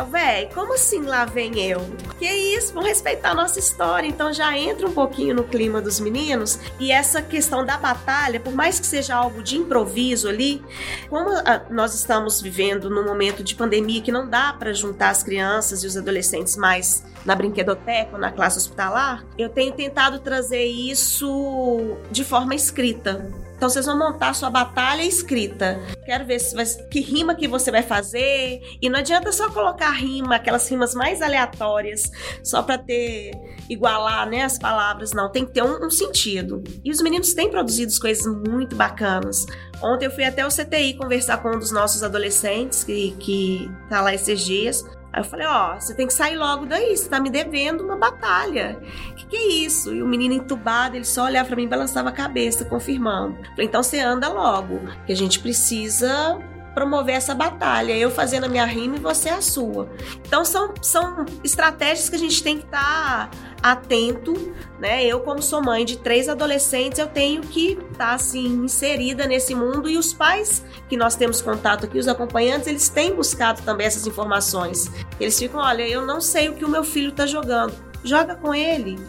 Véi, 0.04 0.50
como 0.54 0.74
assim 0.74 1.02
lá 1.02 1.26
vem 1.26 1.60
eu? 1.60 1.80
Que 2.20 2.28
isso, 2.28 2.74
vão 2.74 2.84
respeitar 2.84 3.32
a 3.32 3.36
nossa 3.36 3.60
história. 3.60 4.08
Então 4.08 4.34
já 4.34 4.58
entra 4.58 4.88
um 4.88 4.91
pouquinho 4.91 5.36
no 5.36 5.43
clima 5.43 5.82
dos 5.82 6.00
meninos. 6.00 6.60
E 6.80 6.91
essa 6.91 7.22
questão 7.22 7.66
da 7.66 7.78
batalha, 7.78 8.39
por 8.39 8.54
mais 8.54 8.80
que 8.80 8.86
seja 8.86 9.16
algo 9.16 9.41
de 9.41 9.58
improviso 9.58 10.28
ali, 10.28 10.64
como 11.10 11.30
ah, 11.30 11.62
nós 11.70 11.93
estamos 11.93 12.41
vivendo 12.41 12.89
num 12.89 13.06
momento 13.06 13.43
de 13.43 13.56
pandemia 13.56 14.02
que 14.02 14.12
não 14.12 14.30
dá 14.30 14.54
para 14.54 14.74
juntar 14.74 15.10
as 15.10 15.24
crianças 15.24 15.84
e 15.84 15.88
os 15.88 15.96
adolescentes 15.96 16.58
mais 16.58 17.04
na 17.26 17.36
brinquedoteca 17.36 18.12
ou 18.14 18.20
na 18.20 18.32
classe 18.32 18.58
hospitalar, 18.58 19.26
eu 19.38 19.50
tenho 19.50 19.74
tentado 19.74 20.20
trazer 20.20 20.64
isso 20.64 21.98
de 22.12 22.24
forma 22.24 22.54
escrita. 22.54 23.32
Então 23.56 23.70
vocês 23.70 23.86
vão 23.86 23.97
montar 23.97 24.34
sua 24.34 24.49
batalha 24.49 25.03
escrita. 25.03 25.80
Quero 26.06 26.26
ver 26.26 26.39
se 26.39 26.56
vai, 26.56 26.66
que 26.66 26.99
rima 26.99 27.36
que 27.36 27.47
você 27.47 27.72
vai 27.72 27.82
fazer. 27.82 28.62
E 28.82 28.89
não 28.89 28.99
adianta 28.99 29.32
só 29.32 29.49
colocar 29.49 29.91
rima, 29.91 30.36
aquelas 30.36 30.70
rimas 30.70 30.93
mais 30.93 31.22
aleatórias, 31.22 32.12
só 32.43 32.62
para 32.62 32.78
ter 32.78 33.32
igualar, 33.70 34.30
né, 34.30 34.43
as 34.43 34.60
palavras. 34.60 35.12
Não, 35.14 35.32
tem 35.32 35.45
que 35.45 35.53
ter 35.53 35.64
um, 35.64 35.86
um, 35.86 35.89
sentido. 35.89 36.64
E 36.84 36.91
os 36.91 37.01
meninos 37.01 37.34
têm 37.34 37.49
produzido 37.49 37.91
coisas 37.99 38.26
muito 38.47 38.76
bacanas. 38.76 39.45
Ontem 39.82 40.06
eu 40.06 40.12
fui 40.12 40.24
até 40.24 40.45
o 40.45 40.49
CTI 40.49 40.95
conversar 40.95 41.38
com 41.38 41.49
um 41.49 41.60
dos 41.60 41.72
nossos 41.72 42.03
adolescentes 42.03 42.84
que 42.84 43.12
que 43.20 43.72
tá 43.89 44.01
lá 44.01 44.14
esses 44.14 44.41
dias 44.41 44.84
Aí 45.16 45.22
eu 45.22 45.24
falei, 45.24 45.47
ó, 45.47 45.76
você 45.76 45.93
tem 45.95 46.05
que 46.05 46.13
sair 46.13 46.36
logo 46.36 46.66
daí, 46.66 46.97
você 46.97 47.07
tá 47.07 47.22
me 47.22 47.30
devendo 47.30 47.86
uma 47.86 47.95
batalha. 47.95 48.78
Que, 49.16 49.26
que 49.26 49.38
é 49.38 49.47
isso? 49.47 49.95
E 49.95 50.03
o 50.03 50.05
menino 50.05 50.34
entubado, 50.34 50.97
ele 50.97 51.05
só 51.05 51.24
olhava 51.24 51.47
para 51.47 51.55
mim 51.55 51.63
e 51.63 51.68
balançava 51.68 52.09
a 52.09 52.11
cabeça, 52.11 52.66
confirmando. 52.66 53.38
Falei, 53.51 53.66
então 53.66 53.82
você 53.82 54.01
anda 54.01 54.28
logo, 54.28 54.82
que 55.05 55.13
a 55.13 55.16
gente 55.16 55.39
precisa 55.39 56.38
promover 56.74 57.16
essa 57.16 57.34
batalha. 57.34 57.97
Eu 57.97 58.11
fazendo 58.11 58.43
a 58.43 58.49
minha 58.49 58.66
rima 58.66 58.97
e 58.97 58.99
você 58.99 59.30
a 59.30 59.41
sua. 59.41 59.89
Então 60.28 60.43
são, 60.43 60.74
são 60.82 61.26
estratégias 61.45 62.09
que 62.09 62.16
a 62.18 62.20
gente 62.20 62.43
tem 62.43 62.57
que 62.57 62.66
estar 62.66 63.30
tá 63.30 63.38
atento, 63.72 64.53
né? 64.80 65.03
Eu 65.03 65.22
como 65.22 65.41
sou 65.41 65.59
mãe 65.59 65.84
de 65.84 65.97
três 65.97 66.30
adolescentes, 66.30 66.99
eu 66.99 67.07
tenho 67.07 67.41
que 67.41 67.72
estar 67.72 68.09
tá, 68.09 68.13
assim 68.13 68.45
inserida 68.45 69.26
nesse 69.26 69.55
mundo 69.55 69.89
e 69.89 69.97
os 69.97 70.13
pais 70.13 70.63
que 70.88 70.95
nós 70.95 71.16
temos 71.16 71.41
contato 71.41 71.86
aqui, 71.86 71.97
os 71.97 72.07
acompanhantes, 72.07 72.68
eles 72.68 72.89
têm 72.89 73.16
buscado 73.16 73.63
também 73.63 73.88
essas 73.88 74.05
informações. 74.05 74.91
Eles 75.20 75.39
ficam, 75.39 75.59
olha, 75.59 75.82
eu 75.88 76.05
não 76.05 76.22
sei 76.22 76.47
o 76.47 76.53
que 76.53 76.63
o 76.63 76.70
meu 76.70 76.84
filho 76.84 77.09
está 77.09 77.26
jogando. 77.26 77.74
Joga 78.03 78.36
com 78.36 78.53
ele. 78.53 78.99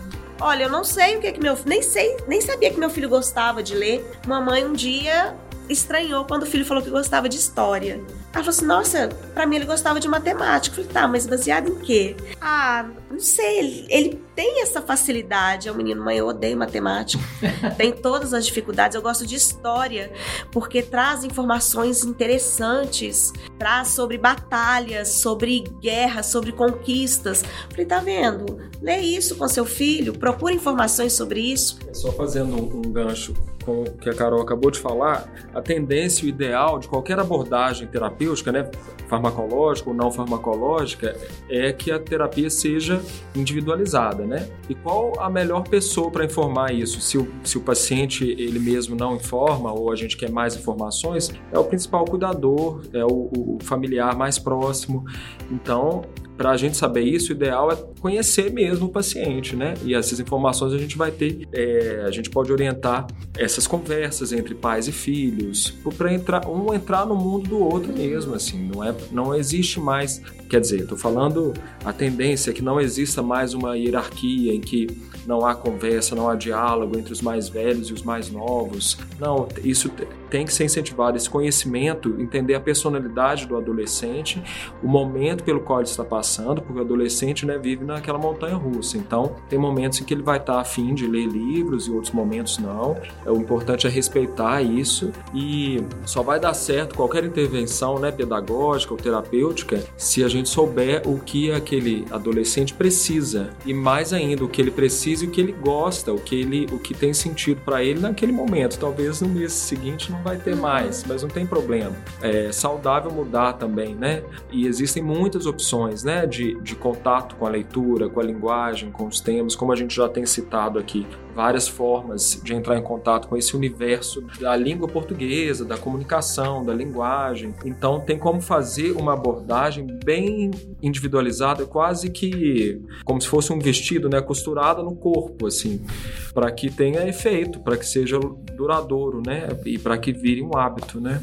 Olha, 0.40 0.64
eu 0.64 0.70
não 0.70 0.84
sei 0.84 1.16
o 1.16 1.20
que 1.20 1.26
é 1.26 1.32
que 1.32 1.40
meu 1.40 1.58
nem 1.66 1.82
sei, 1.82 2.16
nem 2.26 2.40
sabia 2.40 2.70
que 2.70 2.78
meu 2.78 2.88
filho 2.88 3.10
gostava 3.10 3.62
de 3.62 3.74
ler. 3.74 4.10
Mamãe 4.26 4.64
um 4.64 4.72
dia 4.72 5.36
estranhou 5.68 6.24
quando 6.24 6.44
o 6.44 6.46
filho 6.46 6.64
falou 6.64 6.82
que 6.82 6.88
gostava 6.90 7.28
de 7.28 7.36
história. 7.36 8.00
Ela 8.32 8.44
falou 8.44 8.50
assim: 8.50 8.64
Nossa, 8.64 9.08
pra 9.34 9.46
mim 9.46 9.56
ele 9.56 9.66
gostava 9.66 10.00
de 10.00 10.08
matemática. 10.08 10.72
Eu 10.72 10.84
falei: 10.84 10.90
Tá, 10.92 11.08
mas 11.08 11.26
baseado 11.26 11.68
em 11.68 11.74
quê? 11.76 12.16
Ah, 12.40 12.86
não 13.10 13.20
sei. 13.20 13.58
Ele, 13.58 13.86
ele 13.88 14.20
tem 14.34 14.62
essa 14.62 14.82
facilidade. 14.82 15.68
É 15.68 15.72
um 15.72 15.76
menino, 15.76 16.04
mãe, 16.04 16.18
eu 16.18 16.26
odeio 16.26 16.56
matemática. 16.56 17.22
tem 17.76 17.92
todas 17.92 18.34
as 18.34 18.46
dificuldades. 18.46 18.94
Eu 18.94 19.02
gosto 19.02 19.26
de 19.26 19.34
história, 19.34 20.12
porque 20.50 20.82
traz 20.82 21.24
informações 21.24 22.04
interessantes, 22.04 23.32
traz 23.58 23.88
sobre 23.88 24.18
batalhas, 24.18 25.08
sobre 25.08 25.64
guerras, 25.80 26.26
sobre 26.26 26.52
conquistas. 26.52 27.42
Eu 27.42 27.70
falei: 27.70 27.86
Tá 27.86 28.00
vendo? 28.00 28.58
Lê 28.80 28.98
isso 28.98 29.36
com 29.36 29.48
seu 29.48 29.64
filho, 29.64 30.12
procura 30.12 30.52
informações 30.52 31.12
sobre 31.12 31.40
isso. 31.40 31.78
Só 31.92 32.12
fazendo 32.12 32.56
um, 32.56 32.78
um 32.78 32.92
gancho 32.92 33.34
com 33.66 33.82
o 33.82 33.92
que 33.92 34.08
a 34.08 34.14
Carol 34.14 34.40
acabou 34.40 34.70
de 34.70 34.78
falar, 34.78 35.28
a 35.52 35.60
tendência, 35.60 36.24
o 36.24 36.28
ideal 36.28 36.78
de 36.78 36.86
qualquer 36.86 37.18
abordagem 37.18 37.88
terapêutica, 37.88 38.52
né, 38.52 38.70
farmacológica 39.08 39.90
ou 39.90 39.96
não 39.96 40.12
farmacológica, 40.12 41.16
é 41.50 41.72
que 41.72 41.90
a 41.90 41.98
terapia 41.98 42.48
seja 42.48 42.95
individualizada, 43.34 44.24
né? 44.24 44.48
E 44.68 44.74
qual 44.74 45.20
a 45.20 45.30
melhor 45.30 45.68
pessoa 45.68 46.10
para 46.10 46.24
informar 46.24 46.72
isso? 46.72 47.00
Se 47.00 47.18
o, 47.18 47.28
se 47.42 47.58
o 47.58 47.60
paciente 47.60 48.24
ele 48.24 48.58
mesmo 48.58 48.96
não 48.96 49.16
informa 49.16 49.72
ou 49.72 49.90
a 49.90 49.96
gente 49.96 50.16
quer 50.16 50.30
mais 50.30 50.56
informações, 50.56 51.32
é 51.52 51.58
o 51.58 51.64
principal 51.64 52.04
cuidador, 52.04 52.82
é 52.92 53.04
o, 53.04 53.30
o 53.32 53.58
familiar 53.62 54.16
mais 54.16 54.38
próximo. 54.38 55.04
Então, 55.50 56.04
para 56.36 56.50
a 56.50 56.56
gente 56.56 56.76
saber 56.76 57.02
isso, 57.02 57.32
o 57.32 57.36
ideal 57.36 57.70
é 57.72 57.76
conhecer 58.00 58.52
mesmo 58.52 58.86
o 58.86 58.88
paciente, 58.88 59.56
né? 59.56 59.74
E 59.84 59.94
essas 59.94 60.20
informações 60.20 60.72
a 60.72 60.78
gente 60.78 60.96
vai 60.96 61.10
ter, 61.10 61.48
é, 61.52 62.04
a 62.06 62.10
gente 62.10 62.28
pode 62.28 62.52
orientar 62.52 63.06
essas 63.36 63.66
conversas 63.66 64.32
entre 64.32 64.54
pais 64.54 64.86
e 64.86 64.92
filhos, 64.92 65.72
para 65.96 66.12
entrar 66.12 66.46
um 66.46 66.74
entrar 66.74 67.06
no 67.06 67.16
mundo 67.16 67.48
do 67.48 67.58
outro 67.58 67.92
mesmo, 67.92 68.34
assim. 68.34 68.70
Não 68.72 68.84
é, 68.84 68.94
não 69.10 69.34
existe 69.34 69.80
mais, 69.80 70.20
quer 70.48 70.60
dizer, 70.60 70.82
estou 70.82 70.98
falando 70.98 71.54
a 71.84 71.92
tendência 71.92 72.50
é 72.50 72.52
que 72.52 72.62
não 72.62 72.80
exista 72.80 73.22
mais 73.22 73.54
uma 73.54 73.76
hierarquia 73.76 74.54
em 74.54 74.60
que 74.60 74.86
não 75.26 75.44
há 75.44 75.54
conversa, 75.54 76.14
não 76.14 76.28
há 76.28 76.36
diálogo 76.36 76.98
entre 76.98 77.12
os 77.12 77.20
mais 77.20 77.48
velhos 77.48 77.88
e 77.88 77.92
os 77.92 78.02
mais 78.02 78.30
novos. 78.30 78.96
Não, 79.18 79.48
isso 79.64 79.90
tem 80.30 80.44
que 80.44 80.52
ser 80.52 80.64
incentivado, 80.64 81.16
esse 81.16 81.28
conhecimento, 81.28 82.16
entender 82.18 82.54
a 82.54 82.60
personalidade 82.60 83.46
do 83.46 83.56
adolescente, 83.56 84.42
o 84.82 84.88
momento 84.88 85.44
pelo 85.44 85.60
qual 85.60 85.80
ele 85.80 85.88
está 85.88 86.04
passando, 86.04 86.60
porque 86.62 86.78
o 86.78 86.82
adolescente 86.82 87.46
né, 87.46 87.58
vive 87.58 87.84
naquela 87.84 88.18
montanha 88.18 88.56
russa. 88.56 88.96
Então, 88.96 89.36
tem 89.48 89.58
momentos 89.58 90.00
em 90.00 90.04
que 90.04 90.14
ele 90.14 90.22
vai 90.22 90.38
estar 90.38 90.60
afim 90.60 90.94
de 90.94 91.06
ler 91.06 91.26
livros 91.26 91.86
e 91.86 91.90
outros 91.90 92.12
momentos 92.12 92.58
não. 92.58 92.96
É, 93.24 93.30
o 93.30 93.36
importante 93.36 93.86
é 93.86 93.90
respeitar 93.90 94.62
isso 94.62 95.12
e 95.34 95.82
só 96.04 96.22
vai 96.22 96.38
dar 96.40 96.54
certo 96.54 96.94
qualquer 96.94 97.24
intervenção 97.24 97.98
né, 97.98 98.10
pedagógica 98.10 98.92
ou 98.92 98.98
terapêutica 98.98 99.82
se 99.96 100.24
a 100.24 100.28
gente 100.28 100.48
souber 100.48 101.02
o 101.06 101.18
que 101.18 101.50
aquele 101.52 102.04
adolescente 102.10 102.74
precisa 102.74 103.50
e 103.64 103.72
mais 103.72 104.12
ainda 104.12 104.44
o 104.44 104.48
que 104.48 104.60
ele 104.60 104.70
precisa 104.70 105.24
e 105.24 105.28
o 105.28 105.30
que 105.30 105.40
ele 105.40 105.52
gosta, 105.52 106.12
o 106.12 106.18
que 106.18 106.34
ele, 106.40 106.66
o 106.72 106.78
que 106.78 106.94
tem 106.94 107.12
sentido 107.12 107.60
para 107.64 107.82
ele 107.82 108.00
naquele 108.00 108.32
momento. 108.32 108.78
Talvez 108.78 109.20
no 109.20 109.28
mês 109.28 109.52
seguinte 109.52 110.12
não 110.16 110.22
vai 110.22 110.36
ter 110.36 110.56
mais, 110.56 111.04
mas 111.06 111.22
não 111.22 111.28
tem 111.28 111.46
problema. 111.46 111.94
É 112.20 112.50
saudável 112.50 113.10
mudar 113.10 113.54
também, 113.54 113.94
né? 113.94 114.22
E 114.50 114.66
existem 114.66 115.02
muitas 115.02 115.46
opções, 115.46 116.02
né, 116.02 116.26
de, 116.26 116.58
de 116.60 116.74
contato 116.74 117.36
com 117.36 117.46
a 117.46 117.50
leitura, 117.50 118.08
com 118.08 118.20
a 118.20 118.22
linguagem, 118.22 118.90
com 118.90 119.06
os 119.06 119.20
temas, 119.20 119.54
como 119.54 119.72
a 119.72 119.76
gente 119.76 119.94
já 119.94 120.08
tem 120.08 120.24
citado 120.24 120.78
aqui, 120.78 121.06
várias 121.34 121.68
formas 121.68 122.40
de 122.42 122.54
entrar 122.54 122.78
em 122.78 122.82
contato 122.82 123.28
com 123.28 123.36
esse 123.36 123.54
universo 123.54 124.22
da 124.40 124.56
língua 124.56 124.88
portuguesa, 124.88 125.66
da 125.66 125.76
comunicação, 125.76 126.64
da 126.64 126.72
linguagem. 126.72 127.54
Então 127.64 128.00
tem 128.00 128.18
como 128.18 128.40
fazer 128.40 128.92
uma 128.92 129.12
abordagem 129.12 129.86
bem 130.02 130.50
individualizada, 130.82 131.66
quase 131.66 132.10
que 132.10 132.80
como 133.04 133.20
se 133.20 133.28
fosse 133.28 133.52
um 133.52 133.58
vestido, 133.58 134.08
né, 134.08 134.20
costurada 134.22 134.82
no 134.82 134.96
corpo, 134.96 135.46
assim, 135.46 135.84
para 136.32 136.50
que 136.50 136.70
tenha 136.70 137.06
efeito, 137.06 137.60
para 137.60 137.76
que 137.76 137.84
seja 137.86 138.18
duradouro, 138.54 139.22
né, 139.24 139.48
e 139.66 139.78
para 139.78 139.98
que 139.98 140.05
vire 140.12 140.42
um 140.42 140.56
hábito, 140.56 141.00
né? 141.00 141.22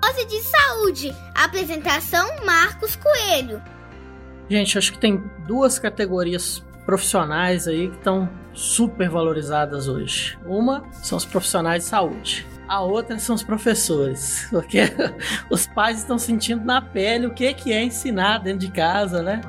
Dose 0.00 0.24
de 0.26 0.40
saúde. 0.42 1.14
Apresentação 1.34 2.44
Marcos 2.44 2.96
Coelho. 2.96 3.62
Gente, 4.48 4.76
acho 4.76 4.92
que 4.92 4.98
tem 4.98 5.22
duas 5.46 5.78
categorias 5.78 6.64
profissionais 6.84 7.68
aí 7.68 7.88
que 7.88 7.96
estão 7.96 8.28
super 8.52 9.08
valorizadas 9.08 9.88
hoje. 9.88 10.38
Uma 10.44 10.84
são 10.92 11.16
os 11.16 11.24
profissionais 11.24 11.84
de 11.84 11.88
saúde 11.88 12.46
a 12.72 12.80
outra 12.80 13.18
são 13.18 13.34
os 13.34 13.42
professores, 13.42 14.46
porque 14.50 14.80
os 15.50 15.66
pais 15.66 15.98
estão 15.98 16.18
sentindo 16.18 16.64
na 16.64 16.80
pele 16.80 17.26
o 17.26 17.30
que 17.30 17.54
é 17.70 17.84
ensinar 17.84 18.38
dentro 18.38 18.60
de 18.60 18.70
casa, 18.70 19.22
né? 19.22 19.42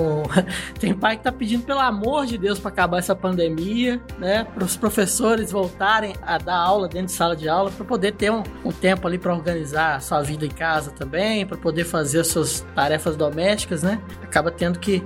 tem 0.80 0.94
pai 0.94 1.16
que 1.16 1.20
está 1.20 1.30
pedindo 1.30 1.62
pelo 1.64 1.80
amor 1.80 2.24
de 2.24 2.38
Deus 2.38 2.58
para 2.58 2.70
acabar 2.70 2.98
essa 2.98 3.14
pandemia, 3.14 4.00
né? 4.18 4.44
Para 4.44 4.64
os 4.64 4.78
professores 4.78 5.52
voltarem 5.52 6.14
a 6.22 6.38
dar 6.38 6.56
aula 6.56 6.88
dentro 6.88 7.08
de 7.08 7.12
sala 7.12 7.36
de 7.36 7.50
aula, 7.50 7.70
para 7.70 7.84
poder 7.84 8.12
ter 8.12 8.30
um, 8.30 8.42
um 8.64 8.72
tempo 8.72 9.06
ali 9.06 9.18
para 9.18 9.34
organizar 9.34 9.96
a 9.96 10.00
sua 10.00 10.22
vida 10.22 10.46
em 10.46 10.50
casa 10.50 10.90
também, 10.90 11.44
para 11.46 11.58
poder 11.58 11.84
fazer 11.84 12.20
as 12.20 12.28
suas 12.28 12.64
tarefas 12.74 13.14
domésticas, 13.14 13.82
né? 13.82 14.00
Acaba 14.22 14.50
tendo 14.50 14.78
que 14.78 15.04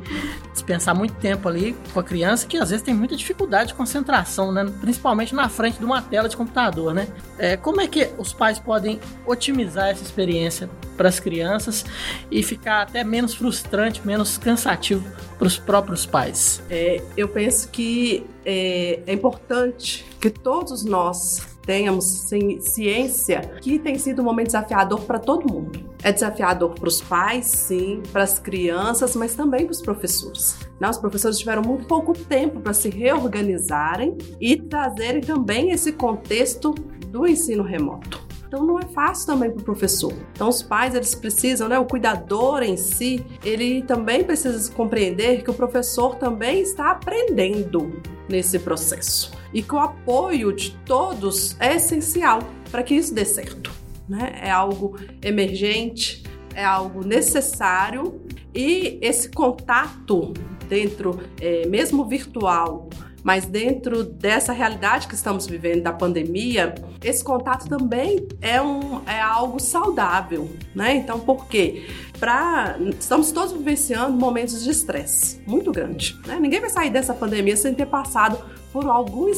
dispensar 0.52 0.94
muito 0.94 1.14
tempo 1.14 1.48
ali 1.48 1.76
com 1.92 1.98
a 1.98 2.04
criança 2.04 2.46
que 2.46 2.56
às 2.56 2.70
vezes 2.70 2.84
tem 2.84 2.94
muita 2.94 3.16
dificuldade 3.16 3.68
de 3.68 3.74
concentração, 3.74 4.52
né? 4.52 4.64
Principalmente 4.80 5.34
na 5.34 5.48
frente 5.48 5.78
de 5.78 5.84
uma 5.84 6.00
tela 6.00 6.28
de 6.28 6.36
computador, 6.36 6.94
né? 6.94 7.09
É, 7.36 7.47
como 7.57 7.80
é 7.80 7.86
que 7.86 8.11
os 8.18 8.32
pais 8.32 8.59
podem 8.59 9.01
otimizar 9.26 9.88
essa 9.88 10.03
experiência 10.03 10.68
para 10.96 11.09
as 11.09 11.20
crianças 11.20 11.84
e 12.30 12.42
ficar 12.42 12.82
até 12.82 13.05
menos 13.05 13.34
frustrante, 13.34 14.05
menos 14.07 14.36
cansativo 14.36 15.05
para 15.38 15.46
os 15.46 15.59
próprios 15.59 16.05
pais? 16.05 16.62
É, 16.68 17.03
eu 17.16 17.28
penso 17.28 17.68
que 17.70 18.26
é, 18.44 19.01
é 19.07 19.12
importante 19.12 20.05
que 20.20 20.30
todos 20.30 20.84
nós 20.84 21.59
tenhamos 21.68 22.26
ciência 22.61 23.42
que 23.61 23.78
tem 23.78 23.99
sido 23.99 24.22
um 24.22 24.24
momento 24.24 24.46
desafiador 24.46 25.03
para 25.03 25.18
todo 25.18 25.53
mundo. 25.53 25.94
É 26.03 26.11
desafiador 26.11 26.70
para 26.70 26.88
os 26.88 27.03
pais, 27.03 27.44
sim, 27.44 28.03
para 28.11 28.22
as 28.22 28.38
crianças, 28.38 29.14
mas 29.14 29.34
também 29.34 29.66
para 29.66 29.72
os 29.72 29.82
professores. 29.82 30.57
Não, 30.80 30.88
os 30.88 30.96
professores 30.96 31.38
tiveram 31.38 31.61
muito 31.61 31.86
pouco 31.86 32.14
tempo 32.14 32.61
para 32.61 32.72
se 32.72 32.88
reorganizarem 32.88 34.16
e 34.40 34.57
trazerem 34.57 35.20
também 35.20 35.70
esse 35.70 35.92
contexto 35.92 36.74
do 37.11 37.26
ensino 37.26 37.62
remoto. 37.62 38.28
Então 38.48 38.64
não 38.64 38.78
é 38.78 38.82
fácil 38.82 39.26
também 39.26 39.50
para 39.50 39.61
o 39.61 39.64
professor. 39.64 40.12
Então 40.32 40.48
os 40.48 40.62
pais 40.62 40.94
eles 40.94 41.14
precisam, 41.14 41.68
né, 41.68 41.78
o 41.78 41.84
cuidador 41.84 42.62
em 42.62 42.76
si, 42.78 43.24
ele 43.44 43.82
também 43.82 44.24
precisa 44.24 44.72
compreender 44.72 45.42
que 45.42 45.50
o 45.50 45.54
professor 45.54 46.16
também 46.16 46.61
está 46.62 46.92
aprendendo 46.92 48.00
nesse 48.28 48.59
processo 48.59 49.32
e 49.52 49.62
que 49.62 49.74
o 49.74 49.78
apoio 49.78 50.52
de 50.52 50.70
todos 50.86 51.56
é 51.61 51.76
essencial 51.76 52.40
para 52.70 52.82
que 52.82 52.94
isso 52.94 53.14
dê 53.14 53.24
certo. 53.24 53.70
Né? 54.09 54.40
É 54.42 54.50
algo 54.50 54.98
emergente, 55.22 56.22
é 56.54 56.64
algo 56.64 57.06
necessário 57.06 58.18
e 58.54 58.98
esse 59.02 59.30
contato 59.30 60.32
dentro, 60.68 61.20
é, 61.40 61.66
mesmo 61.66 62.06
virtual, 62.06 62.88
mas 63.22 63.46
dentro 63.46 64.04
dessa 64.04 64.52
realidade 64.52 65.08
que 65.08 65.14
estamos 65.14 65.46
vivendo 65.46 65.82
da 65.82 65.92
pandemia, 65.92 66.74
esse 67.02 67.22
contato 67.22 67.68
também 67.68 68.26
é, 68.40 68.60
um, 68.60 69.02
é 69.06 69.20
algo 69.20 69.60
saudável, 69.60 70.50
né? 70.74 70.96
Então, 70.96 71.20
por 71.20 71.46
quê? 71.46 71.86
Pra, 72.18 72.76
estamos 72.98 73.30
todos 73.30 73.52
vivenciando 73.52 74.12
momentos 74.16 74.62
de 74.62 74.70
estresse 74.70 75.40
muito 75.46 75.70
grande. 75.70 76.18
Né? 76.26 76.38
Ninguém 76.40 76.60
vai 76.60 76.70
sair 76.70 76.90
dessa 76.90 77.14
pandemia 77.14 77.56
sem 77.56 77.74
ter 77.74 77.86
passado 77.86 78.38
por 78.72 78.86
algum, 78.86 79.30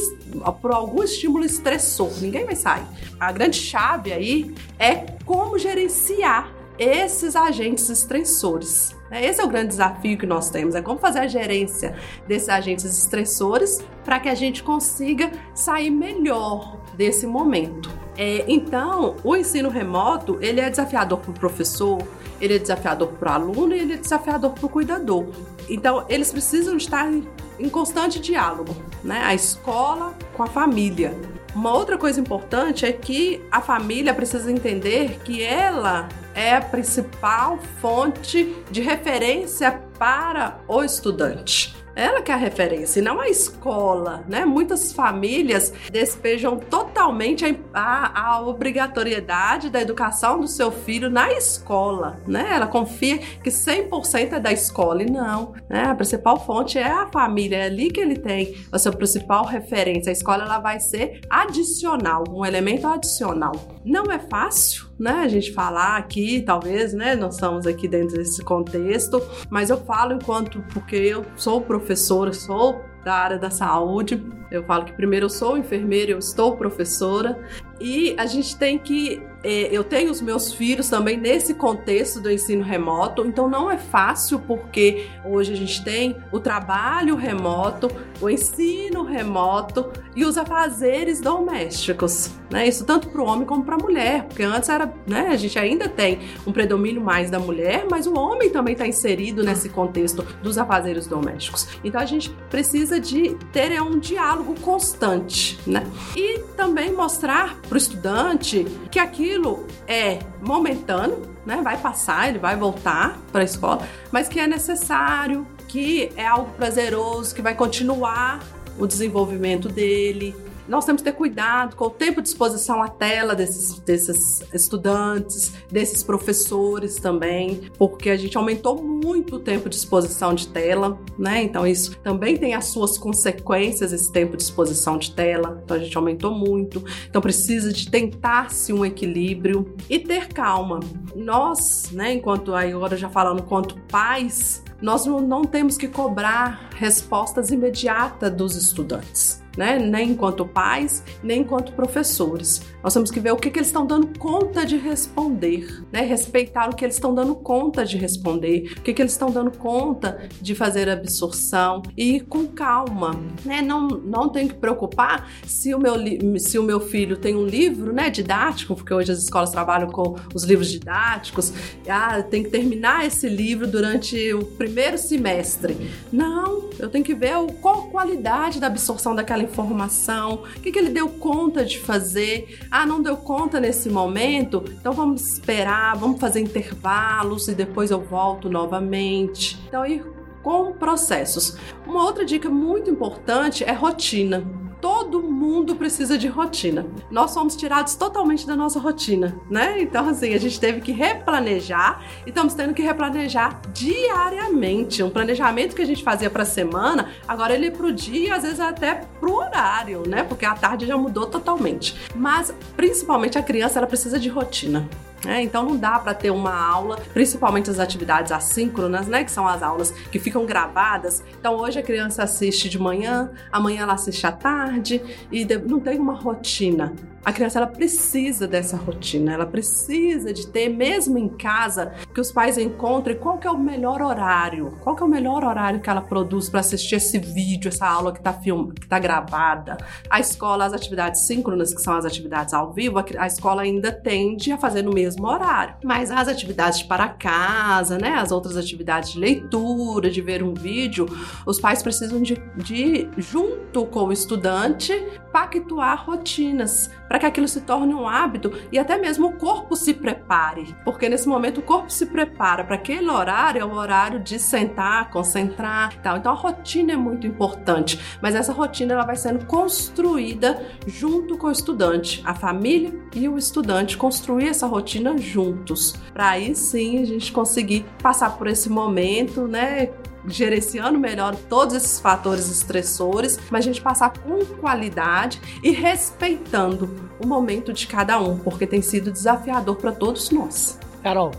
por 0.61 0.73
algum 0.73 1.03
estímulo 1.03 1.45
estressor. 1.45 2.11
Ninguém 2.21 2.45
vai 2.45 2.57
sair. 2.57 2.85
A 3.19 3.31
grande 3.33 3.57
chave 3.57 4.13
aí 4.13 4.55
é 4.79 4.95
como 5.25 5.59
gerenciar 5.59 6.53
esses 6.79 7.37
agentes 7.37 7.89
estressores? 7.91 8.97
Esse 9.11 9.41
é 9.41 9.45
o 9.45 9.49
grande 9.49 9.69
desafio 9.69 10.17
que 10.17 10.27
nós 10.27 10.51
temos, 10.51 10.75
é 10.75 10.83
como 10.83 10.99
fazer 10.99 11.21
a 11.21 11.27
gerência 11.27 11.97
desses 12.29 12.49
agentes 12.49 12.85
estressores 12.85 13.83
para 14.05 14.21
que 14.21 14.29
a 14.29 14.35
gente 14.35 14.63
consiga 14.63 15.31
sair 15.55 15.91
melhor 15.91 16.81
desse 16.95 17.27
momento. 17.27 17.91
É, 18.17 18.45
então, 18.47 19.17
o 19.25 19.35
ensino 19.35 19.69
remoto, 19.69 20.39
ele 20.41 20.61
é 20.61 20.69
desafiador 20.69 21.19
para 21.19 21.31
o 21.31 21.35
professor, 21.35 22.07
ele 22.41 22.57
é 22.57 22.59
desafiador 22.59 23.09
para 23.09 23.31
o 23.31 23.35
aluno 23.35 23.75
e 23.75 23.81
ele 23.81 23.95
é 23.95 23.97
desafiador 23.97 24.53
para 24.53 24.67
o 24.67 24.69
cuidador. 24.69 25.27
Então, 25.69 26.05
eles 26.09 26.31
precisam 26.31 26.77
estar 26.77 27.11
em, 27.11 27.27
em 27.59 27.69
constante 27.69 28.21
diálogo, 28.21 28.77
né? 29.03 29.23
A 29.25 29.35
escola 29.35 30.15
com 30.37 30.43
a 30.43 30.47
família. 30.47 31.17
Uma 31.55 31.75
outra 31.75 31.99
coisa 31.99 32.21
importante 32.21 32.87
é 32.87 32.93
que 32.93 33.43
a 33.51 33.61
família 33.61 34.15
precisa 34.15 34.51
entender 34.51 35.19
que 35.25 35.43
ela 35.43 36.09
é 36.35 36.55
a 36.55 36.61
principal 36.61 37.59
fonte 37.81 38.55
de 38.71 38.81
referência 38.81 39.73
para 39.99 40.61
o 40.69 40.83
estudante. 40.85 41.75
Ela 42.01 42.23
que 42.23 42.33
é 42.33 42.35
a 42.35 42.39
referência, 42.39 42.99
e 42.99 43.03
não 43.03 43.21
a 43.21 43.29
escola, 43.29 44.25
né? 44.27 44.47
Muitas 44.47 44.91
famílias 44.91 45.71
despejam 45.93 46.59
totalmente 46.59 47.45
a, 47.45 47.55
a, 47.79 48.23
a, 48.29 48.41
obrigatoriedade 48.41 49.69
da 49.69 49.83
educação 49.83 50.41
do 50.41 50.49
seu 50.49 50.73
filho 50.73 51.11
na 51.11 51.31
escola, 51.33 52.19
né? 52.27 52.53
Ela 52.55 52.67
confia 52.67 53.19
que 53.19 53.51
100% 53.51 54.33
é 54.33 54.41
da 54.41 54.51
escola 54.51 55.03
e 55.03 55.11
não, 55.11 55.53
né? 55.69 55.85
A 55.85 55.95
principal 55.95 56.43
fonte 56.43 56.79
é 56.79 56.91
a 56.91 57.07
família, 57.07 57.59
é 57.59 57.65
ali 57.67 57.91
que 57.91 58.01
ele 58.01 58.17
tem 58.17 58.57
a 58.73 58.79
sua 58.79 58.93
principal 58.93 59.45
referência. 59.45 60.09
A 60.09 60.15
escola 60.15 60.45
ela 60.45 60.59
vai 60.59 60.81
ser 60.81 61.21
adicional, 61.29 62.25
um 62.31 62.47
elemento 62.47 62.87
adicional. 62.87 63.53
Não 63.85 64.05
é 64.11 64.19
fácil, 64.19 64.90
né, 65.01 65.23
a 65.23 65.29
gente 65.29 65.53
falar 65.53 65.97
aqui, 65.97 66.43
talvez, 66.43 66.93
né, 66.93 67.17
nós 67.17 67.35
estamos 67.35 67.67
aqui 67.67 67.89
dentro 67.89 68.17
desse 68.17 68.45
contexto, 68.45 69.23
mas 69.49 69.71
eu 69.71 69.79
falo 69.79 70.13
enquanto, 70.13 70.63
porque 70.75 70.97
eu 70.97 71.25
sou 71.37 71.63
professora, 71.63 72.33
sou 72.33 72.81
da 73.03 73.15
área 73.15 73.39
da 73.39 73.49
saúde, 73.49 74.23
eu 74.51 74.65
falo 74.65 74.85
que 74.85 74.93
primeiro 74.93 75.27
eu 75.27 75.31
sou 75.31 75.57
enfermeira, 75.57 76.13
eu 76.13 76.19
estou 76.19 76.57
professora, 76.57 77.39
e 77.81 78.15
a 78.19 78.27
gente 78.27 78.57
tem 78.57 78.79
que 78.79 79.23
é, 79.43 79.69
eu 79.75 79.83
tenho 79.83 80.11
os 80.11 80.21
meus 80.21 80.53
filhos 80.53 80.89
também 80.89 81.17
nesse 81.17 81.55
contexto 81.55 82.21
do 82.21 82.31
ensino 82.31 82.63
remoto, 82.63 83.27
então 83.27 83.49
não 83.49 83.71
é 83.71 83.79
fácil 83.79 84.39
porque 84.39 85.07
hoje 85.25 85.53
a 85.53 85.57
gente 85.57 85.83
tem 85.83 86.17
o 86.31 86.39
trabalho 86.39 87.17
remoto, 87.17 87.91
o 88.21 88.29
ensino 88.29 89.03
remoto 89.03 89.91
e 90.15 90.27
os 90.27 90.37
afazeres 90.37 91.21
domésticos, 91.23 92.33
né? 92.51 92.69
Isso 92.69 92.85
tanto 92.85 93.09
para 93.09 93.23
o 93.23 93.25
homem 93.25 93.47
como 93.47 93.65
para 93.65 93.77
a 93.77 93.79
mulher, 93.79 94.25
porque 94.25 94.43
antes 94.43 94.69
era, 94.69 94.93
né? 95.07 95.29
A 95.29 95.37
gente 95.37 95.59
ainda 95.59 95.89
tem 95.89 96.19
um 96.47 96.53
predomínio 96.53 97.01
mais 97.01 97.31
da 97.31 97.39
mulher, 97.39 97.87
mas 97.91 98.07
o 98.07 98.15
homem 98.19 98.51
também 98.51 98.75
está 98.75 98.87
inserido 98.87 99.43
nesse 99.43 99.71
contexto 99.71 100.23
dos 100.43 100.59
afazeres 100.59 101.07
domésticos. 101.07 101.67
Então 101.83 102.01
a 102.01 102.05
gente 102.05 102.29
precisa 102.51 103.01
de 103.01 103.37
ter 103.53 103.81
um 103.81 103.99
diálogo 103.99 104.40
constante, 104.61 105.59
né? 105.67 105.87
E 106.17 106.41
também 106.57 106.93
mostrar 106.93 107.57
para 107.63 107.75
o 107.75 107.79
estudante 107.79 108.67
que 108.91 108.99
aqui 108.99 109.21
aquilo 109.21 109.67
é 109.87 110.19
momentâneo, 110.41 111.23
né? 111.45 111.61
Vai 111.63 111.77
passar, 111.77 112.29
ele 112.29 112.39
vai 112.39 112.57
voltar 112.57 113.19
para 113.31 113.43
a 113.43 113.45
escola, 113.45 113.87
mas 114.11 114.29
que 114.29 114.41
é 114.41 114.47
necessário, 114.47 115.47
que 115.69 116.11
é 116.17 116.27
algo 116.27 116.53
prazeroso, 116.55 117.35
que 117.35 117.43
vai 117.43 117.55
continuar 117.55 118.41
o 118.79 118.87
desenvolvimento 118.87 119.69
dele, 119.69 120.35
nós 120.71 120.85
temos 120.85 121.03
que 121.03 121.11
ter 121.11 121.17
cuidado 121.17 121.75
com 121.75 121.87
o 121.87 121.91
tempo 121.91 122.23
de 122.23 122.29
exposição 122.29 122.81
à 122.81 122.89
tela 122.89 123.35
desses, 123.35 123.81
desses 123.81 124.41
estudantes, 124.55 125.53
desses 125.69 126.05
professores 126.05 126.95
também, 126.95 127.63
porque 127.77 128.09
a 128.09 128.17
gente 128.17 128.37
aumentou 128.37 128.81
muito 128.81 129.37
o 129.37 129.41
tempo 129.41 129.69
de 129.69 129.75
exposição 129.75 130.33
de 130.33 130.47
tela, 130.47 130.97
né? 131.19 131.43
Então 131.43 131.67
isso 131.67 131.99
também 131.99 132.37
tem 132.37 132.55
as 132.55 132.67
suas 132.67 132.97
consequências, 132.97 133.93
esse 133.93 134.13
tempo 134.13 134.37
de 134.37 134.45
exposição 134.45 134.97
de 134.97 135.11
tela. 135.11 135.61
Então 135.65 135.77
a 135.77 135.81
gente 135.81 135.97
aumentou 135.97 136.33
muito. 136.33 136.85
Então 137.09 137.21
precisa 137.21 137.73
de 137.73 137.91
tentar-se 137.91 138.73
um 138.73 138.85
equilíbrio 138.85 139.75
e 139.89 139.99
ter 139.99 140.29
calma. 140.29 140.79
Nós, 141.17 141.91
né, 141.91 142.15
enquanto 142.15 142.55
agora 142.55 142.97
já 142.97 143.09
falando 143.09 143.43
quanto 143.43 143.77
pais, 143.89 144.63
nós 144.81 145.05
não, 145.05 145.21
não 145.21 145.43
temos 145.43 145.77
que 145.77 145.89
cobrar 145.89 146.71
respostas 146.77 147.51
imediatas 147.51 148.33
dos 148.33 148.55
estudantes 148.55 149.40
né? 149.57 149.79
Nem 149.79 150.11
enquanto 150.11 150.47
pais, 150.47 151.03
nem 151.23 151.41
enquanto 151.41 151.73
professores. 151.73 152.63
Nós 152.83 152.95
temos 152.95 153.11
que 153.11 153.21
ver 153.21 153.33
o 153.33 153.37
que, 153.37 153.51
que 153.51 153.59
eles 153.59 153.69
estão 153.69 153.87
dando 153.87 154.19
conta 154.19 154.65
de 154.65 154.77
responder, 154.77 155.85
né? 155.93 156.03
Respeitar 156.03 156.69
o 156.71 156.75
que 156.75 156.85
eles 156.85 156.97
estão 156.97 157.15
dando 157.15 157.35
conta 157.35 157.85
de 157.85 157.97
responder, 157.97 158.73
o 158.79 158.83
que, 158.83 158.93
que 158.93 159.03
eles 159.03 159.13
estão 159.13 159.31
dando 159.31 159.51
conta 159.51 160.29
de 160.41 160.55
fazer 160.55 160.89
absorção 160.89 161.83
e 161.97 162.21
com 162.21 162.47
calma, 162.47 163.21
né? 163.45 163.61
Não, 163.63 163.89
não 163.89 164.29
tem 164.29 164.49
que 164.49 164.55
preocupar 164.55 165.31
se 165.45 165.75
o 165.75 165.79
meu 165.79 165.95
se 166.39 166.59
o 166.59 166.63
meu 166.63 166.81
filho 166.81 167.17
tem 167.17 167.37
um 167.37 167.45
livro, 167.45 167.93
né? 167.93 168.11
Didático, 168.11 168.75
porque 168.75 168.93
hoje 168.95 169.13
as 169.13 169.19
escolas 169.19 169.51
trabalham 169.51 169.91
com 169.91 170.17
os 170.35 170.45
livros 170.45 170.71
didáticos. 170.71 171.53
Ah, 171.89 172.23
tem 172.23 172.43
que 172.43 172.51
terminar 172.51 173.07
esse 173.07 173.29
livro 173.29 173.67
durante 173.67 174.33
o 174.33 174.45
primeiro 174.45 174.97
semestre. 174.97 175.77
Não, 176.13 176.71
eu 176.79 176.89
tenho 176.89 177.05
que 177.05 177.15
ver 177.15 177.35
qual 177.61 177.85
a 177.85 177.91
qualidade 177.91 178.61
da 178.61 178.67
absorção 178.67 179.15
daquela 179.15 179.40
informação, 179.43 180.45
o 180.57 180.61
que, 180.61 180.71
que 180.71 180.79
ele 180.79 180.91
deu 180.91 181.09
conta 181.09 181.65
de 181.65 181.79
fazer. 181.79 182.59
Ah, 182.71 182.87
não 182.87 183.03
deu 183.03 183.17
conta 183.17 183.61
nesse 183.61 183.89
momento? 183.89 184.65
Então 184.79 184.93
vamos 184.93 185.33
esperar, 185.33 185.97
vamos 185.97 186.21
fazer 186.21 186.41
intervalos 186.41 187.49
e 187.49 187.55
depois 187.55 187.91
eu 187.91 188.01
volto 188.01 188.49
novamente. 188.49 189.59
Então, 189.69 189.85
ir 189.85 190.05
com 190.43 190.73
processos. 190.73 191.57
Uma 191.87 192.05
outra 192.05 192.25
dica 192.25 192.49
muito 192.49 192.91
importante 192.91 193.65
é 193.65 193.73
rotina. 193.73 194.60
Todo 194.81 195.21
mundo 195.23 195.77
precisa 195.77 196.17
de 196.17 196.27
rotina. 196.27 196.87
Nós 197.11 197.33
somos 197.33 197.55
tirados 197.55 197.95
totalmente 197.95 198.47
da 198.47 198.57
nossa 198.57 198.79
rotina, 198.79 199.39
né? 199.51 199.81
Então, 199.83 200.09
assim, 200.09 200.33
a 200.33 200.39
gente 200.39 200.59
teve 200.59 200.81
que 200.81 200.93
replanejar 200.93 202.03
e 202.25 202.31
estamos 202.31 202.55
tendo 202.55 202.73
que 202.73 202.83
replanejar 202.83 203.61
diariamente. 203.73 205.03
Um 205.03 205.11
planejamento 205.11 205.77
que 205.77 205.83
a 205.83 205.87
gente 205.87 206.03
fazia 206.03 206.31
para 206.31 206.45
a 206.45 206.47
semana, 206.47 207.11
agora 207.29 207.55
ele 207.55 207.67
é 207.67 207.71
para 207.71 207.87
o 207.87 207.93
dia, 207.93 208.35
às 208.35 208.43
vezes 208.43 208.61
até 208.61 208.95
para 208.95 209.29
o 209.29 209.35
horário, 209.35 210.03
né? 210.09 210.23
Porque 210.23 210.47
a 210.47 210.55
tarde 210.55 210.87
já 210.87 210.97
mudou 210.97 211.27
totalmente. 211.27 211.95
Mas, 212.15 212.55
principalmente, 212.77 213.39
a 213.39 213.43
criança 213.43 213.79
ela 213.79 213.87
precisa 213.87 214.19
de 214.19 214.29
rotina. 214.29 214.89
É, 215.27 215.43
então 215.43 215.65
não 215.65 215.77
dá 215.77 215.99
para 215.99 216.15
ter 216.15 216.31
uma 216.31 216.55
aula, 216.55 216.99
principalmente 217.13 217.69
as 217.69 217.79
atividades 217.79 218.33
assíncronas, 218.33 219.07
né, 219.07 219.23
que 219.23 219.31
são 219.31 219.47
as 219.47 219.63
aulas 219.63 219.91
que 220.11 220.19
ficam 220.19 220.47
gravadas. 220.47 221.23
Então 221.39 221.57
hoje 221.57 221.79
a 221.79 221.83
criança 221.83 222.23
assiste 222.23 222.69
de 222.69 222.79
manhã, 222.79 223.31
amanhã 223.53 223.83
ela 223.83 223.95
assiste 223.95 224.27
à 224.27 224.33
tarde 224.33 225.03
e 225.31 225.45
não 225.67 225.79
tem 225.79 225.99
uma 225.99 226.15
rotina. 226.15 226.95
A 227.23 227.35
criança 227.35 227.59
ela 227.59 227.67
precisa 227.67 228.49
dessa 228.49 228.79
rotina, 228.79 229.35
ela 229.35 229.45
precisa 229.45 230.33
de 230.33 230.47
ter, 230.47 230.71
mesmo 230.71 231.19
em 231.19 231.29
casa, 231.29 231.93
que 232.15 232.21
os 232.21 232.33
pais 232.33 232.57
encontrem 232.57 233.15
qual 233.15 233.37
que 233.37 233.47
é 233.47 233.51
o 233.51 233.59
melhor 233.59 234.01
horário, 234.01 234.75
qual 234.81 234.97
que 234.97 235.03
é 235.03 235.07
o 235.07 235.09
melhor 235.09 235.45
horário 235.45 235.81
que 235.81 235.91
ela 235.91 236.01
produz 236.01 236.49
para 236.49 236.61
assistir 236.61 236.95
esse 236.95 237.19
vídeo, 237.19 237.69
essa 237.69 237.87
aula 237.87 238.11
que 238.11 238.21
está 238.21 238.33
film... 238.33 238.71
que 238.71 238.89
tá 238.89 238.99
gravada. 238.99 239.77
A 240.09 240.19
escola, 240.19 240.65
as 240.65 240.73
atividades 240.73 241.27
síncronas, 241.27 241.75
que 241.75 241.83
são 241.83 241.95
as 241.95 242.07
atividades 242.07 242.55
ao 242.55 242.73
vivo, 242.73 243.05
a 243.19 243.27
escola 243.27 243.63
ainda 243.63 243.93
tende 243.93 244.51
a 244.51 244.57
fazer 244.57 244.81
no 244.81 244.91
mesmo 244.91 245.10
horário. 245.19 245.77
Mas 245.85 246.11
as 246.11 246.29
atividades 246.29 246.83
para 246.83 247.09
casa, 247.09 247.99
né, 247.99 248.15
as 248.15 248.31
outras 248.31 248.57
atividades 248.57 249.13
de 249.13 249.19
leitura, 249.19 250.11
de 250.11 250.21
ver 250.21 250.43
um 250.43 250.55
vídeo, 250.55 251.07
os 251.47 251.61
pais 251.61 251.83
precisam 251.83 252.21
de, 252.21 252.37
de 252.57 253.09
junto 253.17 253.87
com 253.87 254.05
o 254.07 254.13
estudante, 254.13 254.93
pactuar 255.33 256.05
rotinas 256.05 256.91
para 257.09 257.19
que 257.19 257.27
aquilo 257.27 257.49
se 257.49 257.61
torne 257.61 257.95
um 257.95 258.09
hábito 258.09 258.53
e 258.71 258.79
até 258.79 258.99
mesmo 258.99 259.29
o 259.29 259.33
corpo 259.33 259.75
se 259.77 259.95
prepare, 259.95 260.75
porque 260.85 261.09
nesse 261.09 261.29
momento 261.29 261.59
o 261.59 261.63
corpo 261.63 261.91
se 261.91 262.07
prepara 262.07 262.65
para 262.65 262.77
aquele 262.77 263.09
horário, 263.09 263.61
é 263.61 263.65
o 263.65 263.73
horário 263.73 264.21
de 264.21 264.39
sentar, 264.39 265.11
concentrar, 265.11 266.01
tal. 266.03 266.17
Então 266.17 266.33
a 266.33 266.37
rotina 266.37 266.93
é 266.93 266.97
muito 266.97 267.27
importante, 267.27 268.01
mas 268.21 268.35
essa 268.35 268.53
rotina 268.53 268.95
ela 268.95 269.05
vai 269.05 269.17
sendo 269.17 269.45
construída 269.47 270.65
junto 270.87 271.37
com 271.37 271.49
o 271.49 271.53
estudante, 271.53 272.23
a 272.25 272.35
família 272.35 272.93
e 273.15 273.29
o 273.29 273.37
estudante 273.37 273.97
construir 273.97 274.49
essa 274.49 274.67
rotina 274.67 275.17
juntos, 275.19 275.95
para 276.13 276.31
aí 276.31 276.55
sim 276.55 277.03
a 277.03 277.05
gente 277.05 277.33
conseguir 277.33 277.85
passar 278.03 278.37
por 278.37 278.47
esse 278.47 278.69
momento, 278.69 279.47
né, 279.49 279.91
gerenciando 280.27 280.99
melhor 280.99 281.35
todos 281.49 281.75
esses 281.75 281.99
fatores 281.99 282.49
estressores, 282.51 283.39
mas 283.51 283.65
a 283.65 283.69
gente 283.69 283.81
passar 283.81 284.13
com 284.19 284.45
qualidade 284.45 285.41
e 285.63 285.71
respeitando 285.71 286.91
o 287.19 287.27
momento 287.27 287.73
de 287.73 287.87
cada 287.87 288.21
um, 288.21 288.39
porque 288.39 288.67
tem 288.67 288.83
sido 288.83 289.11
desafiador 289.11 289.77
para 289.77 289.93
todos 289.93 290.31
nós. 290.31 290.79
Carol. 291.03 291.33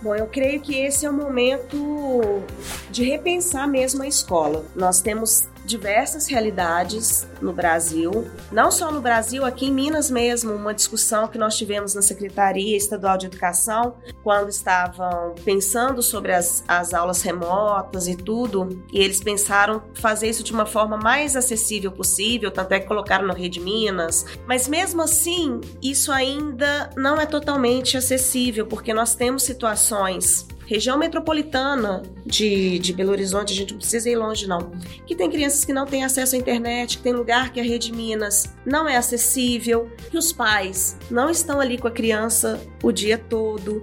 Bom, 0.00 0.14
eu 0.14 0.26
creio 0.26 0.60
que 0.60 0.76
esse 0.76 1.04
é 1.04 1.10
o 1.10 1.12
momento 1.12 2.42
de 2.90 3.02
repensar 3.04 3.66
mesmo 3.66 4.02
a 4.02 4.06
escola. 4.06 4.64
Nós 4.76 5.00
temos 5.00 5.48
diversas 5.68 6.26
realidades 6.26 7.28
no 7.42 7.52
Brasil, 7.52 8.26
não 8.50 8.70
só 8.70 8.90
no 8.90 9.00
Brasil, 9.00 9.44
aqui 9.44 9.66
em 9.66 9.72
Minas 9.72 10.10
mesmo, 10.10 10.54
uma 10.54 10.72
discussão 10.72 11.28
que 11.28 11.36
nós 11.36 11.56
tivemos 11.56 11.94
na 11.94 12.00
Secretaria 12.00 12.76
Estadual 12.76 13.18
de 13.18 13.26
Educação, 13.26 13.94
quando 14.24 14.48
estavam 14.48 15.34
pensando 15.44 16.02
sobre 16.02 16.32
as, 16.32 16.64
as 16.66 16.94
aulas 16.94 17.20
remotas 17.20 18.08
e 18.08 18.16
tudo, 18.16 18.82
e 18.90 18.98
eles 18.98 19.22
pensaram 19.22 19.82
fazer 19.94 20.30
isso 20.30 20.42
de 20.42 20.52
uma 20.52 20.64
forma 20.64 20.96
mais 20.96 21.36
acessível 21.36 21.92
possível, 21.92 22.50
tanto 22.50 22.72
é 22.72 22.80
que 22.80 22.86
colocaram 22.86 23.26
no 23.26 23.34
Rede 23.34 23.60
Minas, 23.60 24.24
mas 24.46 24.66
mesmo 24.66 25.02
assim, 25.02 25.60
isso 25.82 26.10
ainda 26.10 26.88
não 26.96 27.20
é 27.20 27.26
totalmente 27.26 27.96
acessível, 27.96 28.66
porque 28.66 28.94
nós 28.94 29.14
temos 29.14 29.42
situações 29.42 30.48
região 30.68 30.98
metropolitana 30.98 32.02
de, 32.26 32.78
de 32.78 32.92
Belo 32.92 33.10
Horizonte, 33.10 33.54
a 33.54 33.56
gente 33.56 33.72
não 33.72 33.78
precisa 33.78 34.10
ir 34.10 34.16
longe, 34.16 34.46
não. 34.46 34.70
Que 35.06 35.16
tem 35.16 35.30
crianças 35.30 35.64
que 35.64 35.72
não 35.72 35.86
têm 35.86 36.04
acesso 36.04 36.36
à 36.36 36.38
internet, 36.38 36.98
que 36.98 37.02
tem 37.02 37.14
lugar 37.14 37.50
que 37.50 37.58
a 37.58 37.62
rede 37.62 37.90
Minas 37.90 38.54
não 38.66 38.86
é 38.86 38.98
acessível, 38.98 39.90
que 40.10 40.18
os 40.18 40.30
pais 40.30 40.98
não 41.10 41.30
estão 41.30 41.58
ali 41.58 41.78
com 41.78 41.88
a 41.88 41.90
criança 41.90 42.60
o 42.82 42.92
dia 42.92 43.16
todo 43.16 43.80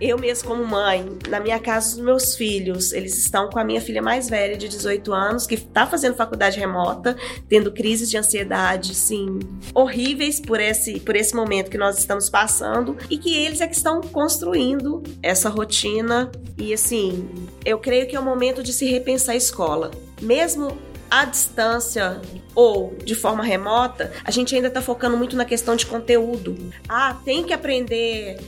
eu 0.00 0.18
mesmo 0.18 0.48
como 0.48 0.64
mãe, 0.64 1.18
na 1.28 1.40
minha 1.40 1.58
casa 1.58 1.96
os 1.96 2.00
meus 2.00 2.34
filhos, 2.34 2.92
eles 2.92 3.16
estão 3.16 3.48
com 3.48 3.58
a 3.58 3.64
minha 3.64 3.80
filha 3.80 4.02
mais 4.02 4.28
velha 4.28 4.56
de 4.56 4.68
18 4.68 5.12
anos, 5.12 5.46
que 5.46 5.54
está 5.54 5.86
fazendo 5.86 6.14
faculdade 6.14 6.58
remota, 6.58 7.16
tendo 7.48 7.72
crises 7.72 8.10
de 8.10 8.16
ansiedade, 8.16 8.94
sim, 8.94 9.38
horríveis 9.74 10.40
por 10.40 10.60
esse 10.60 11.00
por 11.00 11.16
esse 11.16 11.34
momento 11.34 11.70
que 11.70 11.78
nós 11.78 11.98
estamos 11.98 12.28
passando 12.28 12.96
e 13.10 13.18
que 13.18 13.34
eles 13.36 13.60
é 13.60 13.66
que 13.66 13.76
estão 13.76 14.00
construindo 14.00 15.02
essa 15.22 15.48
rotina 15.48 16.30
e 16.58 16.72
assim, 16.72 17.28
eu 17.64 17.78
creio 17.78 18.06
que 18.06 18.16
é 18.16 18.20
o 18.20 18.24
momento 18.24 18.62
de 18.62 18.72
se 18.72 18.86
repensar 18.86 19.32
a 19.32 19.36
escola. 19.36 19.90
Mesmo 20.20 20.76
à 21.10 21.24
distância 21.24 22.20
ou 22.54 22.96
de 23.04 23.14
forma 23.14 23.44
remota, 23.44 24.12
a 24.24 24.30
gente 24.30 24.54
ainda 24.54 24.68
está 24.68 24.80
focando 24.80 25.16
muito 25.16 25.36
na 25.36 25.44
questão 25.44 25.76
de 25.76 25.86
conteúdo. 25.86 26.56
Ah, 26.88 27.16
tem 27.24 27.44
que 27.44 27.52
aprender 27.52 28.38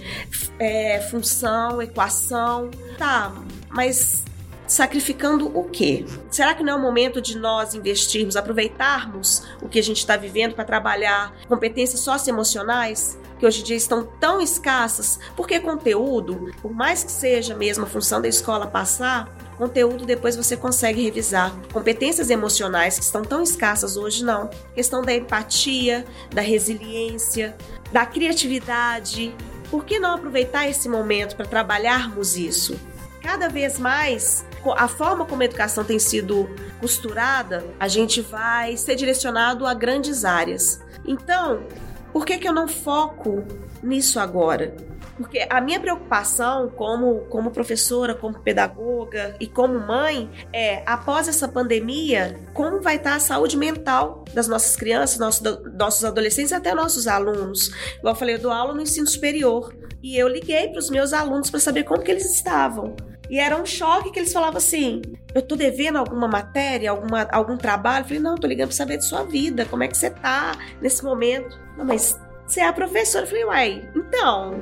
é, 0.58 1.00
função, 1.10 1.80
equação. 1.82 2.70
Tá, 2.96 3.32
mas 3.68 4.24
sacrificando 4.66 5.46
o 5.58 5.64
quê? 5.64 6.04
Será 6.30 6.54
que 6.54 6.62
não 6.62 6.74
é 6.74 6.76
o 6.76 6.80
momento 6.82 7.22
de 7.22 7.38
nós 7.38 7.74
investirmos, 7.74 8.36
aproveitarmos 8.36 9.42
o 9.62 9.68
que 9.68 9.78
a 9.78 9.82
gente 9.82 9.98
está 9.98 10.16
vivendo 10.16 10.54
para 10.54 10.64
trabalhar 10.64 11.34
competências 11.48 12.00
socioemocionais? 12.00 13.18
que 13.38 13.46
hoje 13.46 13.60
em 13.60 13.64
dia 13.64 13.76
estão 13.76 14.04
tão 14.18 14.40
escassas, 14.40 15.20
porque 15.36 15.60
conteúdo, 15.60 16.52
por 16.60 16.72
mais 16.72 17.04
que 17.04 17.12
seja 17.12 17.54
mesmo 17.54 17.84
a 17.84 17.86
função 17.86 18.20
da 18.20 18.26
escola 18.26 18.66
passar, 18.66 19.32
Conteúdo 19.58 20.06
depois 20.06 20.36
você 20.36 20.56
consegue 20.56 21.02
revisar. 21.02 21.52
Competências 21.72 22.30
emocionais 22.30 22.96
que 22.96 23.04
estão 23.04 23.22
tão 23.22 23.42
escassas 23.42 23.96
hoje, 23.96 24.24
não. 24.24 24.48
Questão 24.72 25.02
da 25.02 25.12
empatia, 25.12 26.04
da 26.32 26.40
resiliência, 26.40 27.56
da 27.92 28.06
criatividade. 28.06 29.34
Por 29.68 29.84
que 29.84 29.98
não 29.98 30.14
aproveitar 30.14 30.68
esse 30.68 30.88
momento 30.88 31.34
para 31.34 31.44
trabalharmos 31.44 32.36
isso? 32.36 32.78
Cada 33.20 33.48
vez 33.48 33.80
mais, 33.80 34.46
a 34.76 34.86
forma 34.86 35.24
como 35.24 35.42
a 35.42 35.44
educação 35.44 35.82
tem 35.82 35.98
sido 35.98 36.48
costurada, 36.80 37.66
a 37.80 37.88
gente 37.88 38.20
vai 38.20 38.76
ser 38.76 38.94
direcionado 38.94 39.66
a 39.66 39.74
grandes 39.74 40.24
áreas. 40.24 40.80
Então, 41.04 41.64
por 42.12 42.24
que, 42.24 42.38
que 42.38 42.48
eu 42.48 42.54
não 42.54 42.68
foco 42.68 43.44
nisso 43.82 44.20
agora? 44.20 44.74
Porque 45.18 45.44
a 45.50 45.60
minha 45.60 45.80
preocupação 45.80 46.70
como, 46.70 47.26
como 47.28 47.50
professora, 47.50 48.14
como 48.14 48.38
pedagoga 48.38 49.34
e 49.40 49.48
como 49.48 49.78
mãe 49.78 50.30
é, 50.52 50.82
após 50.86 51.26
essa 51.26 51.48
pandemia, 51.48 52.38
como 52.54 52.80
vai 52.80 52.96
estar 52.96 53.16
a 53.16 53.20
saúde 53.20 53.56
mental 53.56 54.24
das 54.32 54.46
nossas 54.46 54.76
crianças, 54.76 55.18
nossos, 55.18 55.42
nossos 55.76 56.04
adolescentes 56.04 56.52
e 56.52 56.54
até 56.54 56.72
nossos 56.72 57.08
alunos. 57.08 57.68
Igual 57.98 58.14
eu 58.14 58.18
falei, 58.18 58.36
eu 58.36 58.38
dou 58.38 58.52
aula 58.52 58.72
no 58.72 58.80
ensino 58.80 59.06
superior. 59.06 59.76
E 60.00 60.16
eu 60.16 60.28
liguei 60.28 60.68
para 60.68 60.78
os 60.78 60.88
meus 60.88 61.12
alunos 61.12 61.50
para 61.50 61.58
saber 61.58 61.82
como 61.82 62.02
que 62.02 62.10
eles 62.10 62.32
estavam. 62.32 62.94
E 63.28 63.38
era 63.38 63.60
um 63.60 63.66
choque 63.66 64.10
que 64.10 64.20
eles 64.20 64.32
falavam 64.32 64.58
assim: 64.58 65.02
eu 65.34 65.42
tô 65.42 65.56
devendo 65.56 65.96
alguma 65.96 66.26
matéria, 66.26 66.90
alguma, 66.90 67.28
algum 67.30 67.56
trabalho? 67.56 68.04
Eu 68.04 68.08
falei, 68.08 68.22
não, 68.22 68.36
tô 68.36 68.46
ligando 68.46 68.68
para 68.68 68.76
saber 68.76 68.96
de 68.98 69.04
sua 69.04 69.24
vida, 69.24 69.64
como 69.66 69.82
é 69.82 69.88
que 69.88 69.96
você 69.96 70.10
tá 70.10 70.56
nesse 70.80 71.04
momento. 71.04 71.58
Não, 71.76 71.84
mas 71.84 72.18
você 72.48 72.60
é 72.60 72.66
a 72.66 72.72
professora. 72.72 73.24
Eu 73.24 73.28
falei, 73.28 73.44
uai, 73.44 73.88
então, 73.94 74.54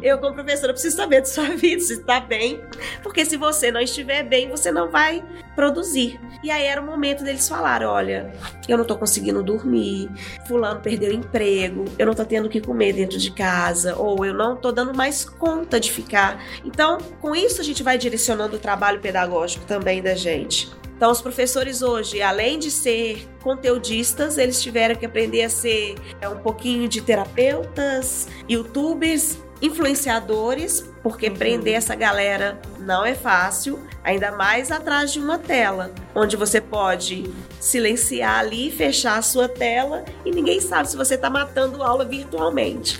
eu 0.00 0.16
como 0.18 0.34
professora 0.34 0.72
preciso 0.72 0.96
saber 0.96 1.20
da 1.20 1.26
sua 1.26 1.48
vida, 1.56 1.82
se 1.82 1.94
está 1.94 2.20
bem, 2.20 2.60
porque 3.02 3.24
se 3.24 3.36
você 3.36 3.72
não 3.72 3.80
estiver 3.80 4.22
bem, 4.22 4.48
você 4.48 4.70
não 4.70 4.90
vai 4.90 5.22
produzir. 5.56 6.20
E 6.42 6.50
aí 6.50 6.64
era 6.64 6.80
o 6.80 6.86
momento 6.86 7.24
deles 7.24 7.48
falar, 7.48 7.82
olha, 7.82 8.32
eu 8.68 8.78
não 8.78 8.84
tô 8.84 8.96
conseguindo 8.96 9.42
dormir, 9.42 10.08
fulano 10.46 10.80
perdeu 10.80 11.10
emprego, 11.10 11.86
eu 11.98 12.06
não 12.06 12.14
tô 12.14 12.24
tendo 12.24 12.46
o 12.46 12.48
que 12.48 12.60
comer 12.60 12.92
dentro 12.92 13.18
de 13.18 13.32
casa, 13.32 13.96
ou 13.96 14.24
eu 14.24 14.32
não 14.32 14.54
tô 14.54 14.70
dando 14.70 14.94
mais 14.94 15.24
conta 15.24 15.80
de 15.80 15.90
ficar. 15.90 16.40
Então, 16.64 16.98
com 17.20 17.34
isso 17.34 17.60
a 17.60 17.64
gente 17.64 17.82
vai 17.82 17.98
direcionando 17.98 18.56
o 18.56 18.58
trabalho 18.60 19.00
pedagógico 19.00 19.64
também 19.64 20.00
da 20.00 20.14
gente. 20.14 20.70
Então, 20.96 21.10
os 21.12 21.20
professores 21.20 21.82
hoje, 21.82 22.22
além 22.22 22.58
de 22.58 22.70
ser 22.70 23.28
conteudistas, 23.42 24.38
eles 24.38 24.62
tiveram 24.62 24.94
que 24.94 25.04
aprender 25.04 25.42
a 25.42 25.50
ser 25.50 25.94
é, 26.22 26.28
um 26.28 26.38
pouquinho 26.38 26.88
de 26.88 27.02
terapeutas, 27.02 28.26
youtubers, 28.48 29.38
influenciadores, 29.60 30.90
porque 31.06 31.28
uhum. 31.28 31.36
prender 31.36 31.74
essa 31.74 31.94
galera 31.94 32.60
não 32.80 33.04
é 33.04 33.14
fácil, 33.14 33.78
ainda 34.02 34.32
mais 34.32 34.72
atrás 34.72 35.12
de 35.12 35.20
uma 35.20 35.38
tela, 35.38 35.92
onde 36.12 36.36
você 36.36 36.60
pode 36.60 37.32
silenciar 37.60 38.40
ali, 38.40 38.72
fechar 38.72 39.16
a 39.16 39.22
sua 39.22 39.48
tela 39.48 40.04
e 40.24 40.32
ninguém 40.32 40.60
sabe 40.60 40.90
se 40.90 40.96
você 40.96 41.14
está 41.14 41.30
matando 41.30 41.80
aula 41.80 42.04
virtualmente. 42.04 42.98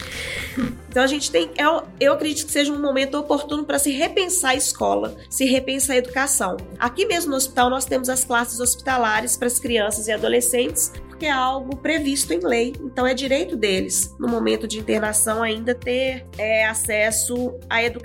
Então 0.96 1.04
a 1.04 1.07
gente 1.07 1.30
tem, 1.30 1.50
eu, 1.59 1.82
eu 2.00 2.14
acredito 2.14 2.46
que 2.46 2.52
seja 2.52 2.72
um 2.72 2.80
momento 2.80 3.18
oportuno 3.18 3.64
para 3.64 3.78
se 3.78 3.90
repensar 3.90 4.52
a 4.52 4.54
escola, 4.54 5.14
se 5.28 5.44
repensar 5.44 5.92
a 5.92 5.96
educação. 5.98 6.57
Aqui 6.78 7.04
mesmo 7.04 7.32
no 7.32 7.36
hospital 7.36 7.68
nós 7.68 7.84
temos 7.84 8.09
as 8.09 8.24
classes 8.24 8.61
hospitalares 8.61 9.36
para 9.36 9.46
as 9.46 9.59
crianças 9.59 10.09
e 10.09 10.12
adolescentes, 10.12 10.90
porque 11.16 11.26
é 11.26 11.30
algo 11.30 11.76
previsto 11.76 12.32
em 12.34 12.40
lei. 12.40 12.74
Então 12.78 13.07
é 13.07 13.14
direito 13.14 13.57
deles, 13.57 14.14
no 14.18 14.28
momento 14.28 14.68
de 14.68 14.78
internação, 14.78 15.42
ainda 15.42 15.74
ter 15.74 16.26
é, 16.36 16.66
acesso 16.66 17.59
à 17.70 17.82
educação. 17.82 17.95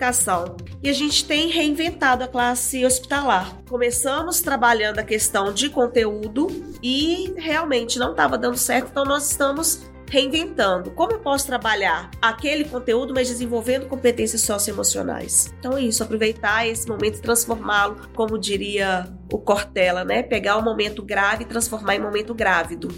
E 0.84 0.90
a 0.90 0.94
gente 0.94 1.26
tem 1.26 1.48
reinventado 1.50 2.24
a 2.24 2.28
classe 2.28 2.86
hospitalar. 2.86 3.58
Começamos 3.70 4.42
trabalhando 4.42 5.00
a 5.00 5.04
questão 5.04 5.54
de 5.54 5.70
conteúdo 5.70 6.48
e 6.82 7.34
realmente 7.38 8.00
não 8.00 8.12
estava 8.12 8.38
dando 8.38 8.58
certo, 8.58 8.90
então 8.92 9.06
nós 9.06 9.30
estamos 9.30 9.92
reinventando. 10.12 10.92
Como 10.92 11.14
eu 11.14 11.20
posso 11.20 11.48
trabalhar 11.48 12.12
aquele 12.22 12.66
conteúdo, 12.66 13.14
mas 13.14 13.30
desenvolvendo 13.30 13.88
competências 13.88 14.42
socioemocionais? 14.42 15.54
Então 15.58 15.78
é 15.78 15.84
isso, 15.84 16.04
aproveitar 16.04 16.68
esse 16.68 16.86
momento 16.86 17.20
e 17.20 17.22
transformá-lo, 17.22 17.96
como 18.14 18.38
diria 18.38 19.08
o 19.32 19.38
Cortella, 19.38 20.04
né? 20.04 20.22
Pegar 20.22 20.58
o 20.58 20.62
momento 20.62 21.02
grave 21.02 21.44
e 21.44 21.48
transformar 21.48 21.96
em 21.96 22.00
momento 22.02 22.34
grávido. 22.34 22.90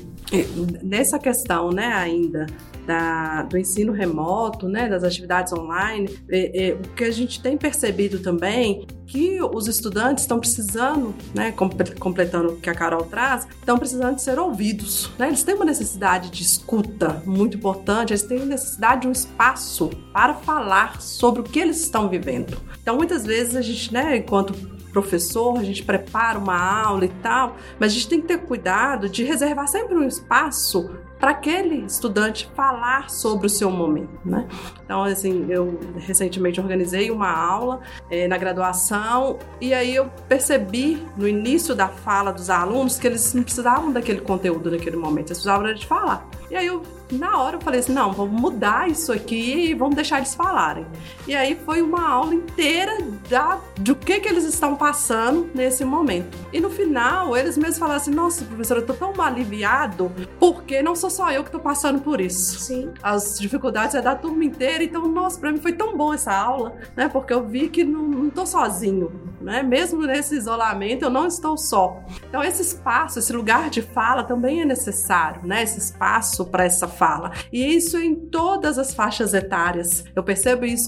Nessa 0.81 1.19
questão, 1.19 1.69
né, 1.69 1.85
ainda 1.85 2.47
da, 2.85 3.43
do 3.43 3.57
ensino 3.57 3.91
remoto, 3.91 4.67
né, 4.67 4.89
das 4.89 5.03
atividades 5.03 5.53
online, 5.53 6.09
é, 6.29 6.69
é, 6.69 6.73
o 6.73 6.89
que 6.95 7.03
a 7.03 7.11
gente 7.11 7.41
tem 7.41 7.57
percebido 7.57 8.19
também 8.19 8.85
que 9.05 9.41
os 9.41 9.67
estudantes 9.67 10.23
estão 10.23 10.39
precisando, 10.39 11.13
né, 11.35 11.53
completando 11.99 12.53
o 12.53 12.55
que 12.55 12.69
a 12.69 12.73
Carol 12.73 13.03
traz, 13.03 13.47
estão 13.59 13.77
precisando 13.77 14.17
ser 14.17 14.39
ouvidos. 14.39 15.11
Né? 15.19 15.27
Eles 15.27 15.43
têm 15.43 15.55
uma 15.55 15.65
necessidade 15.65 16.31
de 16.31 16.41
escuta 16.41 17.21
muito 17.25 17.57
importante, 17.57 18.11
eles 18.11 18.23
têm 18.23 18.45
necessidade 18.45 19.01
de 19.01 19.07
um 19.07 19.11
espaço 19.11 19.89
para 20.11 20.33
falar 20.33 21.01
sobre 21.01 21.41
o 21.41 21.43
que 21.43 21.59
eles 21.59 21.79
estão 21.81 22.09
vivendo. 22.09 22.57
Então, 22.81 22.95
muitas 22.97 23.23
vezes 23.23 23.55
a 23.55 23.61
gente, 23.61 23.93
né, 23.93 24.17
enquanto 24.17 24.53
professor, 24.93 25.57
a 25.57 25.63
gente 25.63 25.83
prepara 25.83 26.37
uma 26.37 26.55
aula 26.55 27.05
e 27.05 27.09
tal, 27.09 27.57
mas 27.79 27.91
a 27.91 27.95
gente 27.95 28.07
tem 28.07 28.21
que 28.21 28.27
ter 28.27 28.37
cuidado 28.37 29.09
de 29.09 29.23
reservar 29.23 29.67
sempre 29.67 29.95
um 29.95 30.07
espaço 30.07 30.89
para 31.23 31.31
aquele 31.31 31.85
estudante 31.85 32.51
falar 32.53 33.09
sobre 33.09 33.47
o 33.47 33.49
seu 33.49 33.71
momento, 33.71 34.19
né? 34.25 34.45
Então, 34.83 35.03
assim, 35.03 35.45
eu 35.47 35.79
recentemente 35.95 36.59
organizei 36.59 37.09
uma 37.11 37.31
aula 37.31 37.79
é, 38.11 38.27
na 38.27 38.37
graduação 38.37 39.39
e 39.61 39.73
aí 39.73 39.95
eu 39.95 40.09
percebi 40.27 41.01
no 41.15 41.25
início 41.25 41.73
da 41.73 41.87
fala 41.87 42.33
dos 42.33 42.49
alunos 42.49 42.99
que 42.99 43.07
eles 43.07 43.33
não 43.33 43.41
precisavam 43.41 43.89
daquele 43.89 44.19
conteúdo 44.19 44.69
naquele 44.69 44.97
momento, 44.97 45.27
eles 45.29 45.37
precisavam 45.37 45.73
de 45.73 45.87
falar. 45.87 46.27
E 46.53 46.55
aí 46.55 46.67
eu 46.67 46.83
na 47.11 47.41
hora 47.41 47.57
eu 47.57 47.61
falei 47.61 47.79
assim: 47.79 47.93
não, 47.93 48.11
vamos 48.13 48.39
mudar 48.39 48.87
isso 48.87 49.11
aqui 49.11 49.69
e 49.69 49.73
vamos 49.73 49.95
deixar 49.95 50.17
eles 50.17 50.35
falarem. 50.35 50.85
E 51.27 51.35
aí 51.35 51.57
foi 51.65 51.81
uma 51.81 52.07
aula 52.07 52.35
inteira 52.35 52.95
da, 53.27 53.59
do 53.79 53.95
que, 53.95 54.19
que 54.19 54.29
eles 54.29 54.43
estão 54.43 54.75
passando 54.75 55.49
nesse 55.53 55.83
momento. 55.83 56.37
E 56.51 56.59
no 56.59 56.69
final, 56.69 57.35
eles 57.35 57.57
mesmos 57.57 57.79
falaram 57.79 57.97
assim: 57.97 58.11
nossa, 58.11 58.45
professora, 58.45 58.81
eu 58.81 58.85
tô 58.85 58.93
tão 58.93 59.19
aliviado 59.19 60.11
porque 60.39 60.83
não 60.83 60.95
sou 60.95 61.09
só 61.09 61.31
eu 61.31 61.43
que 61.43 61.49
tô 61.49 61.59
passando 61.59 62.01
por 62.01 62.21
isso. 62.21 62.59
Sim. 62.59 62.93
As 63.01 63.39
dificuldades 63.39 63.95
é 63.95 64.01
da 64.01 64.15
turma 64.15 64.45
inteira, 64.45 64.83
então, 64.83 65.07
nossa, 65.07 65.39
pra 65.39 65.51
mim 65.51 65.59
foi 65.59 65.73
tão 65.73 65.97
bom 65.97 66.13
essa 66.13 66.31
aula, 66.31 66.75
né? 66.95 67.09
Porque 67.09 67.33
eu 67.33 67.43
vi 67.47 67.67
que 67.67 67.83
não, 67.83 68.03
não 68.03 68.29
tô 68.29 68.45
sozinho 68.45 69.11
né? 69.43 69.61
Mesmo 69.61 70.01
nesse 70.01 70.35
isolamento, 70.35 71.03
eu 71.03 71.09
não 71.09 71.27
estou 71.27 71.57
só. 71.57 72.01
Então, 72.27 72.41
esse 72.41 72.61
espaço, 72.61 73.19
esse 73.19 73.33
lugar 73.33 73.69
de 73.69 73.81
fala 73.81 74.23
também 74.23 74.61
é 74.61 74.65
necessário, 74.65 75.41
né? 75.43 75.61
Esse 75.63 75.77
espaço 75.79 76.42
para 76.45 76.65
essa 76.65 76.87
fala. 76.87 77.31
E 77.51 77.75
isso 77.75 77.97
em 77.97 78.15
todas 78.15 78.77
as 78.77 78.93
faixas 78.93 79.33
etárias. 79.33 80.03
Eu 80.15 80.23
percebo 80.23 80.65
isso 80.65 80.87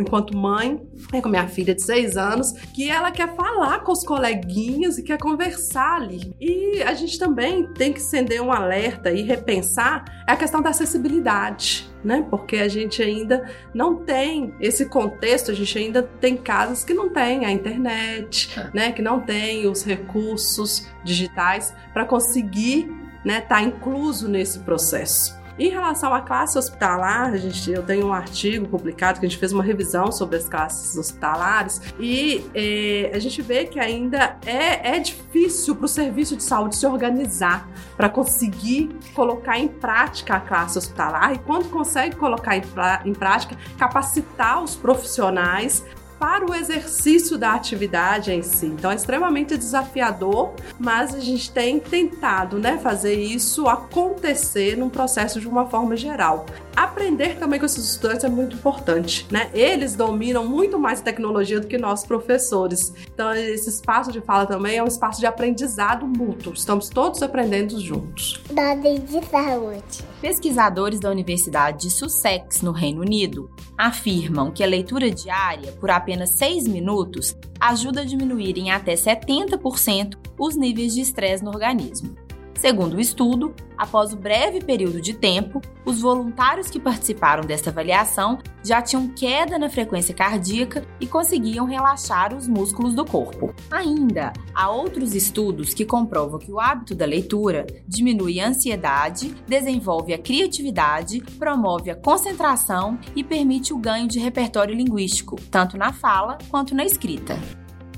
enquanto 0.00 0.36
mãe, 0.36 0.80
né, 1.12 1.20
com 1.20 1.28
minha 1.28 1.48
filha 1.48 1.74
de 1.74 1.82
seis 1.82 2.16
anos, 2.16 2.52
que 2.74 2.90
ela 2.90 3.10
quer 3.10 3.34
falar 3.34 3.80
com 3.80 3.92
os 3.92 4.04
coleguinhas 4.04 4.98
e 4.98 5.02
quer 5.02 5.18
conversar 5.18 5.96
ali. 5.96 6.34
E 6.40 6.82
a 6.82 6.94
gente 6.94 7.18
também 7.18 7.66
tem 7.74 7.92
que 7.92 8.00
acender 8.00 8.40
um 8.40 8.52
alerta 8.52 9.10
e 9.10 9.22
repensar 9.22 10.04
a 10.26 10.36
questão 10.36 10.60
da 10.60 10.70
acessibilidade 10.70 11.94
né? 12.04 12.24
Porque 12.28 12.56
a 12.58 12.68
gente 12.68 13.02
ainda 13.02 13.50
não 13.72 13.96
tem 13.96 14.54
esse 14.60 14.86
contexto, 14.86 15.50
a 15.50 15.54
gente 15.54 15.76
ainda 15.78 16.02
tem 16.02 16.36
casas 16.36 16.84
que 16.84 16.92
não 16.92 17.08
tem 17.08 17.46
a 17.46 17.50
internet, 17.50 18.50
é. 18.58 18.70
né? 18.74 18.92
Que 18.92 19.00
não 19.00 19.20
tem 19.20 19.66
os 19.66 19.82
recursos 19.82 20.86
digitais 21.02 21.74
para 21.92 22.04
conseguir, 22.04 22.88
né? 23.24 23.40
Tá 23.40 23.62
incluso 23.62 24.28
nesse 24.28 24.58
processo. 24.60 25.44
Em 25.56 25.68
relação 25.68 26.12
à 26.12 26.20
classe 26.20 26.58
hospitalar, 26.58 27.32
a 27.32 27.36
gente, 27.36 27.70
eu 27.70 27.82
tenho 27.82 28.08
um 28.08 28.12
artigo 28.12 28.66
publicado 28.66 29.20
que 29.20 29.26
a 29.26 29.28
gente 29.28 29.38
fez 29.38 29.52
uma 29.52 29.62
revisão 29.62 30.10
sobre 30.10 30.36
as 30.36 30.48
classes 30.48 30.96
hospitalares 30.96 31.80
e 31.98 32.44
é, 32.52 33.12
a 33.14 33.18
gente 33.20 33.40
vê 33.40 33.64
que 33.64 33.78
ainda 33.78 34.36
é, 34.44 34.96
é 34.96 34.98
difícil 34.98 35.76
para 35.76 35.84
o 35.84 35.88
serviço 35.88 36.36
de 36.36 36.42
saúde 36.42 36.74
se 36.74 36.84
organizar 36.84 37.68
para 37.96 38.08
conseguir 38.08 38.90
colocar 39.14 39.56
em 39.56 39.68
prática 39.68 40.34
a 40.34 40.40
classe 40.40 40.76
hospitalar 40.76 41.34
e 41.34 41.38
quando 41.38 41.70
consegue 41.70 42.16
colocar 42.16 42.56
em, 42.56 42.62
em 43.04 43.12
prática, 43.12 43.56
capacitar 43.78 44.60
os 44.60 44.74
profissionais 44.74 45.84
para 46.24 46.46
o 46.46 46.54
exercício 46.54 47.36
da 47.36 47.52
atividade 47.52 48.32
em 48.32 48.40
si. 48.40 48.64
Então 48.64 48.90
é 48.90 48.94
extremamente 48.94 49.58
desafiador, 49.58 50.54
mas 50.78 51.14
a 51.14 51.20
gente 51.20 51.50
tem 51.50 51.78
tentado 51.78 52.58
né, 52.58 52.78
fazer 52.78 53.12
isso 53.12 53.68
acontecer 53.68 54.74
num 54.74 54.88
processo 54.88 55.38
de 55.38 55.46
uma 55.46 55.66
forma 55.66 55.94
geral. 55.94 56.46
Aprender 56.76 57.38
também 57.38 57.60
com 57.60 57.66
esses 57.66 57.90
estudantes 57.90 58.24
é 58.24 58.28
muito 58.28 58.56
importante, 58.56 59.26
né? 59.30 59.48
Eles 59.54 59.94
dominam 59.94 60.46
muito 60.46 60.78
mais 60.78 61.00
tecnologia 61.00 61.60
do 61.60 61.66
que 61.66 61.78
nós 61.78 62.04
professores. 62.04 62.92
Então 63.12 63.32
esse 63.34 63.68
espaço 63.68 64.10
de 64.10 64.20
fala 64.20 64.46
também 64.46 64.76
é 64.76 64.82
um 64.82 64.86
espaço 64.86 65.20
de 65.20 65.26
aprendizado 65.26 66.06
mútuo. 66.06 66.52
Estamos 66.52 66.88
todos 66.88 67.22
aprendendo 67.22 67.78
juntos. 67.80 68.40
Dose 68.50 68.98
de 68.98 69.26
saúde. 69.26 70.04
Pesquisadores 70.20 71.00
da 71.00 71.10
Universidade 71.10 71.82
de 71.82 71.90
Sussex, 71.90 72.62
no 72.62 72.72
Reino 72.72 73.02
Unido, 73.02 73.50
afirmam 73.78 74.50
que 74.50 74.64
a 74.64 74.66
leitura 74.66 75.10
diária, 75.10 75.72
por 75.72 75.90
apenas 75.90 76.30
6 76.30 76.66
minutos, 76.66 77.36
ajuda 77.60 78.00
a 78.00 78.04
diminuir 78.04 78.58
em 78.58 78.70
até 78.70 78.94
70% 78.94 80.16
os 80.38 80.56
níveis 80.56 80.94
de 80.94 81.00
estresse 81.00 81.44
no 81.44 81.50
organismo. 81.50 82.23
Segundo 82.56 82.94
o 82.94 83.00
estudo, 83.00 83.54
após 83.76 84.12
o 84.12 84.16
breve 84.16 84.60
período 84.60 85.00
de 85.00 85.12
tempo, 85.12 85.60
os 85.84 86.00
voluntários 86.00 86.70
que 86.70 86.80
participaram 86.80 87.44
desta 87.44 87.70
avaliação 87.70 88.38
já 88.62 88.80
tinham 88.80 89.08
queda 89.08 89.58
na 89.58 89.68
frequência 89.68 90.14
cardíaca 90.14 90.86
e 90.98 91.06
conseguiam 91.06 91.66
relaxar 91.66 92.34
os 92.34 92.48
músculos 92.48 92.94
do 92.94 93.04
corpo. 93.04 93.54
Ainda, 93.70 94.32
há 94.54 94.70
outros 94.70 95.14
estudos 95.14 95.74
que 95.74 95.84
comprovam 95.84 96.38
que 96.38 96.50
o 96.50 96.60
hábito 96.60 96.94
da 96.94 97.04
leitura 97.04 97.66
diminui 97.86 98.40
a 98.40 98.48
ansiedade, 98.48 99.34
desenvolve 99.46 100.14
a 100.14 100.18
criatividade, 100.18 101.20
promove 101.38 101.90
a 101.90 101.96
concentração 101.96 102.98
e 103.14 103.22
permite 103.22 103.74
o 103.74 103.78
ganho 103.78 104.08
de 104.08 104.18
repertório 104.18 104.74
linguístico, 104.74 105.36
tanto 105.50 105.76
na 105.76 105.92
fala 105.92 106.38
quanto 106.50 106.74
na 106.74 106.84
escrita. 106.84 107.38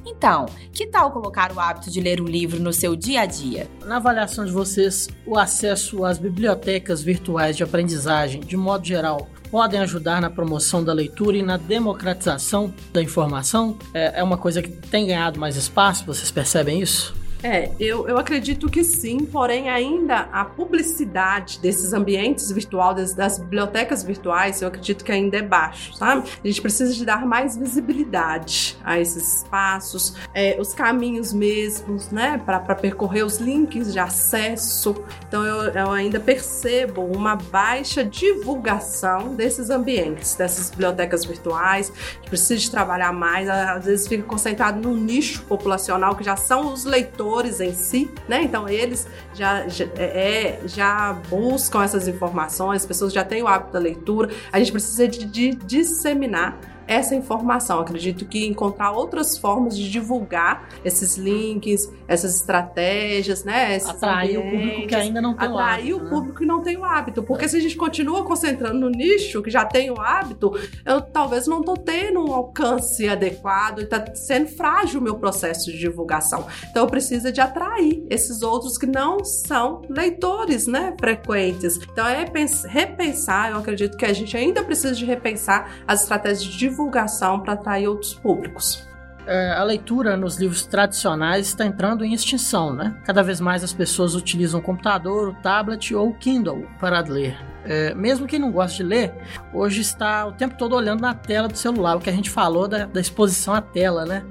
Então, 0.06 0.46
que 0.72 0.86
tal 0.86 1.10
colocar 1.10 1.52
o 1.52 1.58
hábito 1.58 1.90
de 1.90 2.00
ler 2.00 2.20
um 2.20 2.26
livro 2.26 2.60
no 2.60 2.72
seu 2.72 2.94
dia 2.94 3.22
a 3.22 3.26
dia? 3.26 3.68
Na 3.84 3.96
avaliação 3.96 4.44
de 4.44 4.52
vocês, 4.52 5.08
o 5.26 5.36
acesso 5.36 6.04
às 6.04 6.16
bibliotecas 6.16 7.02
virtuais 7.02 7.56
de 7.56 7.64
aprendizagem, 7.64 8.40
de 8.40 8.56
modo 8.56 8.86
geral, 8.86 9.28
podem 9.50 9.80
ajudar 9.80 10.20
na 10.20 10.30
promoção 10.30 10.82
da 10.82 10.92
leitura 10.92 11.36
e 11.36 11.42
na 11.42 11.56
democratização 11.56 12.72
da 12.92 13.02
informação? 13.02 13.76
É, 13.92 14.20
é 14.20 14.22
uma 14.22 14.38
coisa 14.38 14.62
que 14.62 14.68
tem 14.68 15.06
ganhado 15.06 15.40
mais 15.40 15.56
espaço, 15.56 16.04
vocês 16.06 16.30
percebem 16.30 16.80
isso? 16.80 17.14
É, 17.46 17.70
eu, 17.78 18.08
eu 18.08 18.18
acredito 18.18 18.68
que 18.68 18.82
sim, 18.82 19.18
porém 19.24 19.70
ainda 19.70 20.28
a 20.32 20.44
publicidade 20.44 21.60
desses 21.60 21.92
ambientes 21.92 22.50
virtuais, 22.50 23.14
das 23.14 23.38
bibliotecas 23.38 24.02
virtuais, 24.02 24.60
eu 24.60 24.66
acredito 24.66 25.04
que 25.04 25.12
ainda 25.12 25.36
é 25.36 25.42
baixo, 25.42 25.94
sabe? 25.94 26.28
A 26.42 26.46
gente 26.48 26.60
precisa 26.60 26.92
de 26.92 27.04
dar 27.04 27.24
mais 27.24 27.56
visibilidade 27.56 28.76
a 28.82 28.98
esses 28.98 29.36
espaços, 29.36 30.16
é, 30.34 30.60
os 30.60 30.74
caminhos 30.74 31.32
mesmos, 31.32 32.10
né, 32.10 32.42
para 32.44 32.74
percorrer 32.74 33.24
os 33.24 33.38
links 33.38 33.92
de 33.92 34.00
acesso. 34.00 34.96
Então 35.28 35.44
eu, 35.44 35.70
eu 35.70 35.92
ainda 35.92 36.18
percebo 36.18 37.02
uma 37.02 37.36
baixa 37.36 38.04
divulgação 38.04 39.36
desses 39.36 39.70
ambientes, 39.70 40.34
dessas 40.34 40.68
bibliotecas 40.68 41.24
virtuais. 41.24 41.92
A 41.94 42.14
gente 42.16 42.28
precisa 42.28 42.56
de 42.56 42.68
trabalhar 42.72 43.12
mais, 43.12 43.48
às 43.48 43.84
vezes 43.84 44.08
fica 44.08 44.24
concentrado 44.24 44.80
no 44.80 44.96
nicho 44.96 45.44
populacional 45.44 46.16
que 46.16 46.24
já 46.24 46.34
são 46.34 46.72
os 46.72 46.84
leitores 46.84 47.35
autores 47.36 47.60
em 47.60 47.74
si, 47.74 48.10
né? 48.26 48.42
Então 48.42 48.68
eles 48.68 49.06
já, 49.34 49.68
já, 49.68 49.84
é, 49.96 50.60
é, 50.64 50.68
já 50.68 51.12
buscam 51.12 51.82
essas 51.82 52.08
informações, 52.08 52.82
as 52.82 52.86
pessoas 52.86 53.12
já 53.12 53.24
têm 53.24 53.42
o 53.42 53.46
hábito 53.46 53.72
da 53.72 53.78
leitura. 53.78 54.30
A 54.50 54.58
gente 54.58 54.72
precisa 54.72 55.06
de, 55.06 55.24
de 55.24 55.54
disseminar 55.54 56.58
essa 56.86 57.14
informação. 57.14 57.80
Acredito 57.80 58.24
que 58.26 58.46
encontrar 58.46 58.92
outras 58.92 59.36
formas 59.36 59.76
de 59.76 59.90
divulgar 59.90 60.68
esses 60.84 61.16
links, 61.16 61.90
essas 62.06 62.36
estratégias, 62.36 63.44
né? 63.44 63.76
Esses 63.76 63.90
atrair 63.90 64.38
ambientes, 64.38 64.56
o 64.56 64.68
público 64.68 64.88
que 64.88 64.94
ainda 64.94 65.20
não 65.20 65.34
tem 65.34 65.48
o 65.48 65.58
hábito. 65.58 65.72
Atrair 65.72 65.94
o 65.94 66.02
né? 66.02 66.10
público 66.10 66.38
que 66.38 66.46
não 66.46 66.62
tem 66.62 66.76
o 66.76 66.84
hábito. 66.84 67.22
Porque 67.22 67.44
é. 67.44 67.48
se 67.48 67.56
a 67.56 67.60
gente 67.60 67.76
continua 67.76 68.24
concentrando 68.24 68.78
no 68.78 68.90
nicho 68.90 69.42
que 69.42 69.50
já 69.50 69.64
tem 69.64 69.90
o 69.90 70.00
hábito, 70.00 70.52
eu 70.84 71.00
talvez 71.00 71.46
não 71.46 71.60
estou 71.60 71.76
tendo 71.76 72.24
um 72.24 72.32
alcance 72.32 73.08
adequado 73.08 73.80
e 73.80 73.84
está 73.84 74.04
sendo 74.14 74.48
frágil 74.48 75.00
o 75.00 75.02
meu 75.02 75.16
processo 75.16 75.70
de 75.70 75.78
divulgação. 75.78 76.46
Então 76.70 76.84
eu 76.84 76.88
preciso 76.88 77.32
de 77.32 77.40
atrair 77.40 78.04
esses 78.08 78.42
outros 78.42 78.78
que 78.78 78.86
não 78.86 79.24
são 79.24 79.82
leitores, 79.88 80.66
né? 80.66 80.94
Frequentes. 80.98 81.78
Então 81.90 82.06
é 82.06 82.24
repensar, 82.68 83.50
eu 83.50 83.58
acredito 83.58 83.96
que 83.96 84.04
a 84.04 84.12
gente 84.12 84.36
ainda 84.36 84.62
precisa 84.62 84.94
de 84.94 85.04
repensar 85.04 85.82
as 85.86 86.02
estratégias 86.02 86.44
de 86.44 86.56
divulgação 86.56 86.75
divulgação 86.76 87.40
para 87.40 87.54
atrair 87.54 87.88
outros 87.88 88.12
públicos. 88.12 88.86
É, 89.26 89.52
a 89.52 89.64
leitura 89.64 90.16
nos 90.16 90.36
livros 90.36 90.64
tradicionais 90.64 91.48
está 91.48 91.66
entrando 91.66 92.04
em 92.04 92.14
extinção, 92.14 92.72
né? 92.72 92.96
Cada 93.04 93.22
vez 93.22 93.40
mais 93.40 93.64
as 93.64 93.72
pessoas 93.72 94.14
utilizam 94.14 94.60
o 94.60 94.62
computador, 94.62 95.28
o 95.28 95.34
tablet 95.34 95.94
ou 95.94 96.10
o 96.10 96.14
Kindle 96.14 96.66
para 96.78 97.00
ler. 97.00 97.36
É, 97.64 97.92
mesmo 97.94 98.28
quem 98.28 98.38
não 98.38 98.52
gosta 98.52 98.76
de 98.76 98.84
ler, 98.84 99.12
hoje 99.52 99.80
está 99.80 100.24
o 100.24 100.30
tempo 100.30 100.56
todo 100.56 100.76
olhando 100.76 101.00
na 101.00 101.12
tela 101.12 101.48
do 101.48 101.58
celular, 101.58 101.96
o 101.96 102.00
que 102.00 102.08
a 102.08 102.12
gente 102.12 102.30
falou 102.30 102.68
da, 102.68 102.86
da 102.86 103.00
exposição 103.00 103.52
à 103.52 103.60
tela, 103.60 104.04
né? 104.04 104.24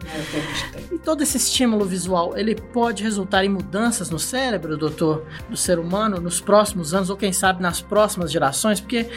E 0.89 0.97
todo 0.97 1.21
esse 1.21 1.35
estímulo 1.35 1.83
visual, 1.83 2.37
ele 2.37 2.55
pode 2.55 3.03
resultar 3.03 3.43
em 3.43 3.49
mudanças 3.49 4.09
no 4.09 4.17
cérebro, 4.17 4.77
doutor, 4.77 5.25
do 5.49 5.57
ser 5.57 5.77
humano 5.77 6.21
nos 6.21 6.39
próximos 6.39 6.93
anos, 6.93 7.09
ou 7.09 7.17
quem 7.17 7.33
sabe 7.33 7.61
nas 7.61 7.81
próximas 7.81 8.31
gerações, 8.31 8.79
porque 8.79 9.09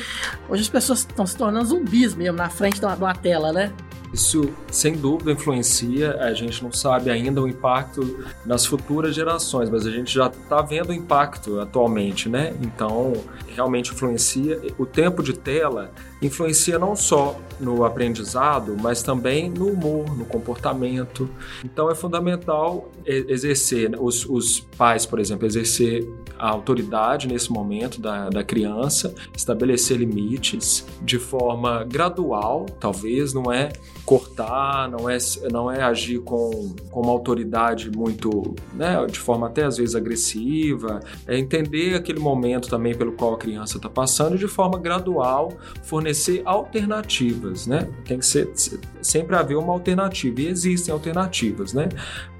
hoje 0.48 0.62
as 0.62 0.68
pessoas 0.68 0.98
estão 0.98 1.24
se 1.24 1.36
tornando 1.36 1.66
zumbis 1.66 2.16
mesmo 2.16 2.36
na 2.36 2.50
frente 2.50 2.80
de 2.80 2.86
uma, 2.86 2.96
de 2.96 3.02
uma 3.02 3.14
tela, 3.14 3.52
né? 3.52 3.72
Isso, 4.12 4.50
sem 4.70 4.94
dúvida, 4.94 5.32
influencia. 5.32 6.16
A 6.20 6.32
gente 6.32 6.62
não 6.62 6.72
sabe 6.72 7.10
ainda 7.10 7.42
o 7.42 7.48
impacto 7.48 8.24
nas 8.44 8.64
futuras 8.64 9.14
gerações, 9.14 9.68
mas 9.68 9.86
a 9.86 9.90
gente 9.90 10.12
já 10.12 10.26
está 10.26 10.62
vendo 10.62 10.90
o 10.90 10.92
impacto 10.92 11.60
atualmente, 11.60 12.28
né? 12.28 12.54
Então, 12.62 13.12
realmente 13.54 13.92
influencia. 13.92 14.60
O 14.78 14.86
tempo 14.86 15.22
de 15.22 15.32
tela 15.32 15.90
influencia 16.22 16.78
não 16.78 16.96
só 16.96 17.38
no 17.60 17.84
aprendizado, 17.84 18.76
mas 18.80 19.02
também 19.02 19.50
no 19.50 19.68
humor, 19.68 20.16
no 20.16 20.24
comportamento. 20.24 21.28
Então, 21.64 21.90
é 21.90 21.94
fundamental 21.94 22.90
exercer, 23.04 23.90
né? 23.90 23.98
os, 24.00 24.24
os 24.26 24.60
pais, 24.60 25.04
por 25.06 25.18
exemplo, 25.18 25.46
exercer 25.46 26.08
a 26.38 26.48
autoridade 26.48 27.26
nesse 27.26 27.50
momento 27.50 28.00
da, 28.00 28.28
da 28.28 28.44
criança, 28.44 29.14
estabelecer 29.36 29.98
limites 29.98 30.86
de 31.02 31.18
forma 31.18 31.84
gradual, 31.84 32.66
talvez, 32.78 33.32
não 33.32 33.52
é 33.52 33.70
cortar, 34.04 34.90
não 34.90 35.08
é, 35.08 35.18
não 35.52 35.70
é 35.70 35.82
agir 35.82 36.20
com, 36.20 36.74
com 36.90 37.00
uma 37.02 37.12
autoridade 37.12 37.90
muito, 37.90 38.54
né, 38.72 39.04
de 39.06 39.18
forma 39.18 39.48
até 39.48 39.64
às 39.64 39.76
vezes 39.76 39.94
agressiva, 39.94 41.00
é 41.26 41.38
entender 41.38 41.94
aquele 41.94 42.18
momento 42.18 42.68
também 42.68 42.94
pelo 42.94 43.12
qual 43.12 43.34
a 43.34 43.38
criança 43.38 43.76
está 43.76 43.88
passando 43.88 44.36
e 44.36 44.38
de 44.38 44.48
forma 44.48 44.78
gradual 44.78 45.52
fornecer 45.82 46.40
alternativas, 46.44 47.66
né? 47.66 47.88
Tem 48.04 48.18
que 48.18 48.26
ser 48.26 48.50
sempre 49.02 49.36
haver 49.36 49.56
uma 49.56 49.72
alternativa 49.72 50.40
e 50.40 50.46
existem 50.46 50.92
alternativas, 50.92 51.72
né, 51.72 51.88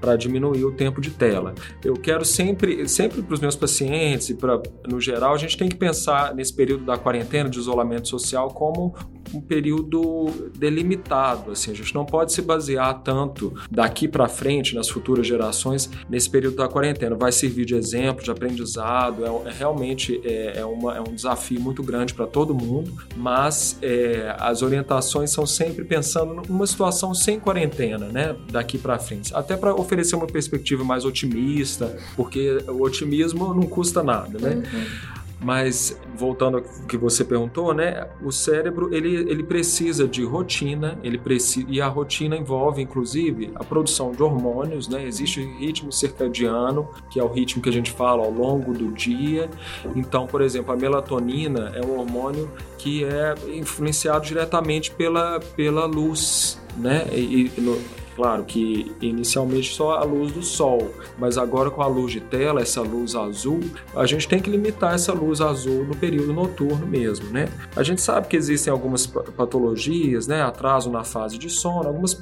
para 0.01 0.15
diminuir 0.15 0.65
o 0.65 0.71
tempo 0.71 0.99
de 0.99 1.11
tela. 1.11 1.53
Eu 1.83 1.93
quero 1.93 2.25
sempre, 2.25 2.87
sempre 2.87 3.21
para 3.21 3.33
os 3.33 3.39
meus 3.39 3.55
pacientes 3.55 3.88
e 4.29 4.35
para 4.35 4.61
no 4.87 4.99
geral 4.99 5.33
a 5.33 5.37
gente 5.37 5.57
tem 5.57 5.69
que 5.69 5.75
pensar 5.75 6.33
nesse 6.33 6.53
período 6.53 6.85
da 6.85 6.97
quarentena 6.97 7.49
de 7.49 7.59
isolamento 7.59 8.07
social 8.07 8.49
como 8.49 8.95
um 9.33 9.41
período 9.41 10.49
delimitado, 10.57 11.51
assim, 11.51 11.71
a 11.71 11.73
gente 11.73 11.93
não 11.93 12.05
pode 12.05 12.33
se 12.33 12.41
basear 12.41 13.01
tanto 13.01 13.53
daqui 13.69 14.07
para 14.07 14.27
frente, 14.27 14.75
nas 14.75 14.89
futuras 14.89 15.25
gerações, 15.25 15.89
nesse 16.09 16.29
período 16.29 16.57
da 16.57 16.67
quarentena. 16.67 17.15
Vai 17.15 17.31
servir 17.31 17.65
de 17.65 17.75
exemplo, 17.75 18.23
de 18.23 18.31
aprendizado, 18.31 19.25
é, 19.25 19.49
é 19.49 19.51
realmente 19.51 20.19
é, 20.23 20.59
é, 20.59 20.65
uma, 20.65 20.97
é, 20.97 21.01
um 21.01 21.13
desafio 21.13 21.59
muito 21.59 21.83
grande 21.83 22.13
para 22.13 22.27
todo 22.27 22.53
mundo, 22.53 22.91
mas 23.15 23.77
é, 23.81 24.35
as 24.39 24.61
orientações 24.61 25.31
são 25.31 25.45
sempre 25.45 25.83
pensando 25.83 26.41
numa 26.47 26.67
situação 26.67 27.13
sem 27.13 27.39
quarentena, 27.39 28.07
né, 28.07 28.35
daqui 28.51 28.77
para 28.77 28.97
frente, 28.97 29.33
até 29.33 29.55
para 29.55 29.73
oferecer 29.73 30.15
uma 30.15 30.27
perspectiva 30.27 30.83
mais 30.83 31.05
otimista, 31.05 31.97
porque 32.15 32.57
o 32.67 32.81
otimismo 32.81 33.53
não 33.53 33.63
custa 33.63 34.03
nada, 34.03 34.39
né? 34.39 34.55
Uhum. 34.55 35.18
Mas 35.41 35.99
voltando 36.15 36.57
ao 36.57 36.63
que 36.63 36.97
você 36.97 37.23
perguntou, 37.23 37.73
né? 37.73 38.07
O 38.21 38.31
cérebro 38.31 38.93
ele, 38.93 39.15
ele 39.29 39.43
precisa 39.43 40.07
de 40.07 40.23
rotina, 40.23 40.99
ele 41.01 41.17
precisa 41.17 41.65
e 41.69 41.79
a 41.79 41.87
rotina 41.87 42.35
envolve 42.35 42.81
inclusive 42.81 43.51
a 43.55 43.63
produção 43.63 44.11
de 44.11 44.21
hormônios, 44.21 44.87
né? 44.87 45.05
Existe 45.05 45.39
o 45.39 45.57
ritmo 45.57 45.91
circadiano, 45.91 46.89
que 47.09 47.19
é 47.19 47.23
o 47.23 47.27
ritmo 47.27 47.61
que 47.61 47.69
a 47.69 47.73
gente 47.73 47.91
fala 47.91 48.23
ao 48.23 48.31
longo 48.31 48.73
do 48.73 48.91
dia. 48.91 49.49
Então, 49.95 50.27
por 50.27 50.41
exemplo, 50.41 50.73
a 50.73 50.75
melatonina 50.75 51.71
é 51.73 51.85
um 51.85 51.99
hormônio 51.99 52.51
que 52.77 53.03
é 53.03 53.35
influenciado 53.53 54.25
diretamente 54.25 54.91
pela, 54.91 55.39
pela 55.55 55.85
luz, 55.85 56.59
né? 56.77 57.07
E, 57.13 57.51
e 57.57 57.61
no, 57.61 57.79
Claro 58.19 58.43
que 58.43 58.93
inicialmente 58.99 59.73
só 59.73 59.91
a 59.91 60.03
luz 60.03 60.33
do 60.33 60.43
sol, 60.43 60.93
mas 61.17 61.37
agora 61.37 61.71
com 61.71 61.81
a 61.81 61.87
luz 61.87 62.11
de 62.11 62.19
tela, 62.19 62.59
essa 62.59 62.81
luz 62.81 63.15
azul, 63.15 63.61
a 63.95 64.05
gente 64.05 64.27
tem 64.27 64.41
que 64.41 64.49
limitar 64.49 64.93
essa 64.93 65.13
luz 65.13 65.39
azul 65.39 65.85
no 65.85 65.95
período 65.95 66.33
noturno 66.33 66.85
mesmo, 66.85 67.29
né? 67.29 67.47
A 67.77 67.81
gente 67.81 68.01
sabe 68.01 68.27
que 68.27 68.35
existem 68.35 68.73
algumas 68.73 69.07
patologias, 69.07 70.27
né? 70.27 70.41
Atraso 70.41 70.91
na 70.91 71.05
fase 71.05 71.37
de 71.37 71.49
sono, 71.49 71.87
algumas 71.87 72.13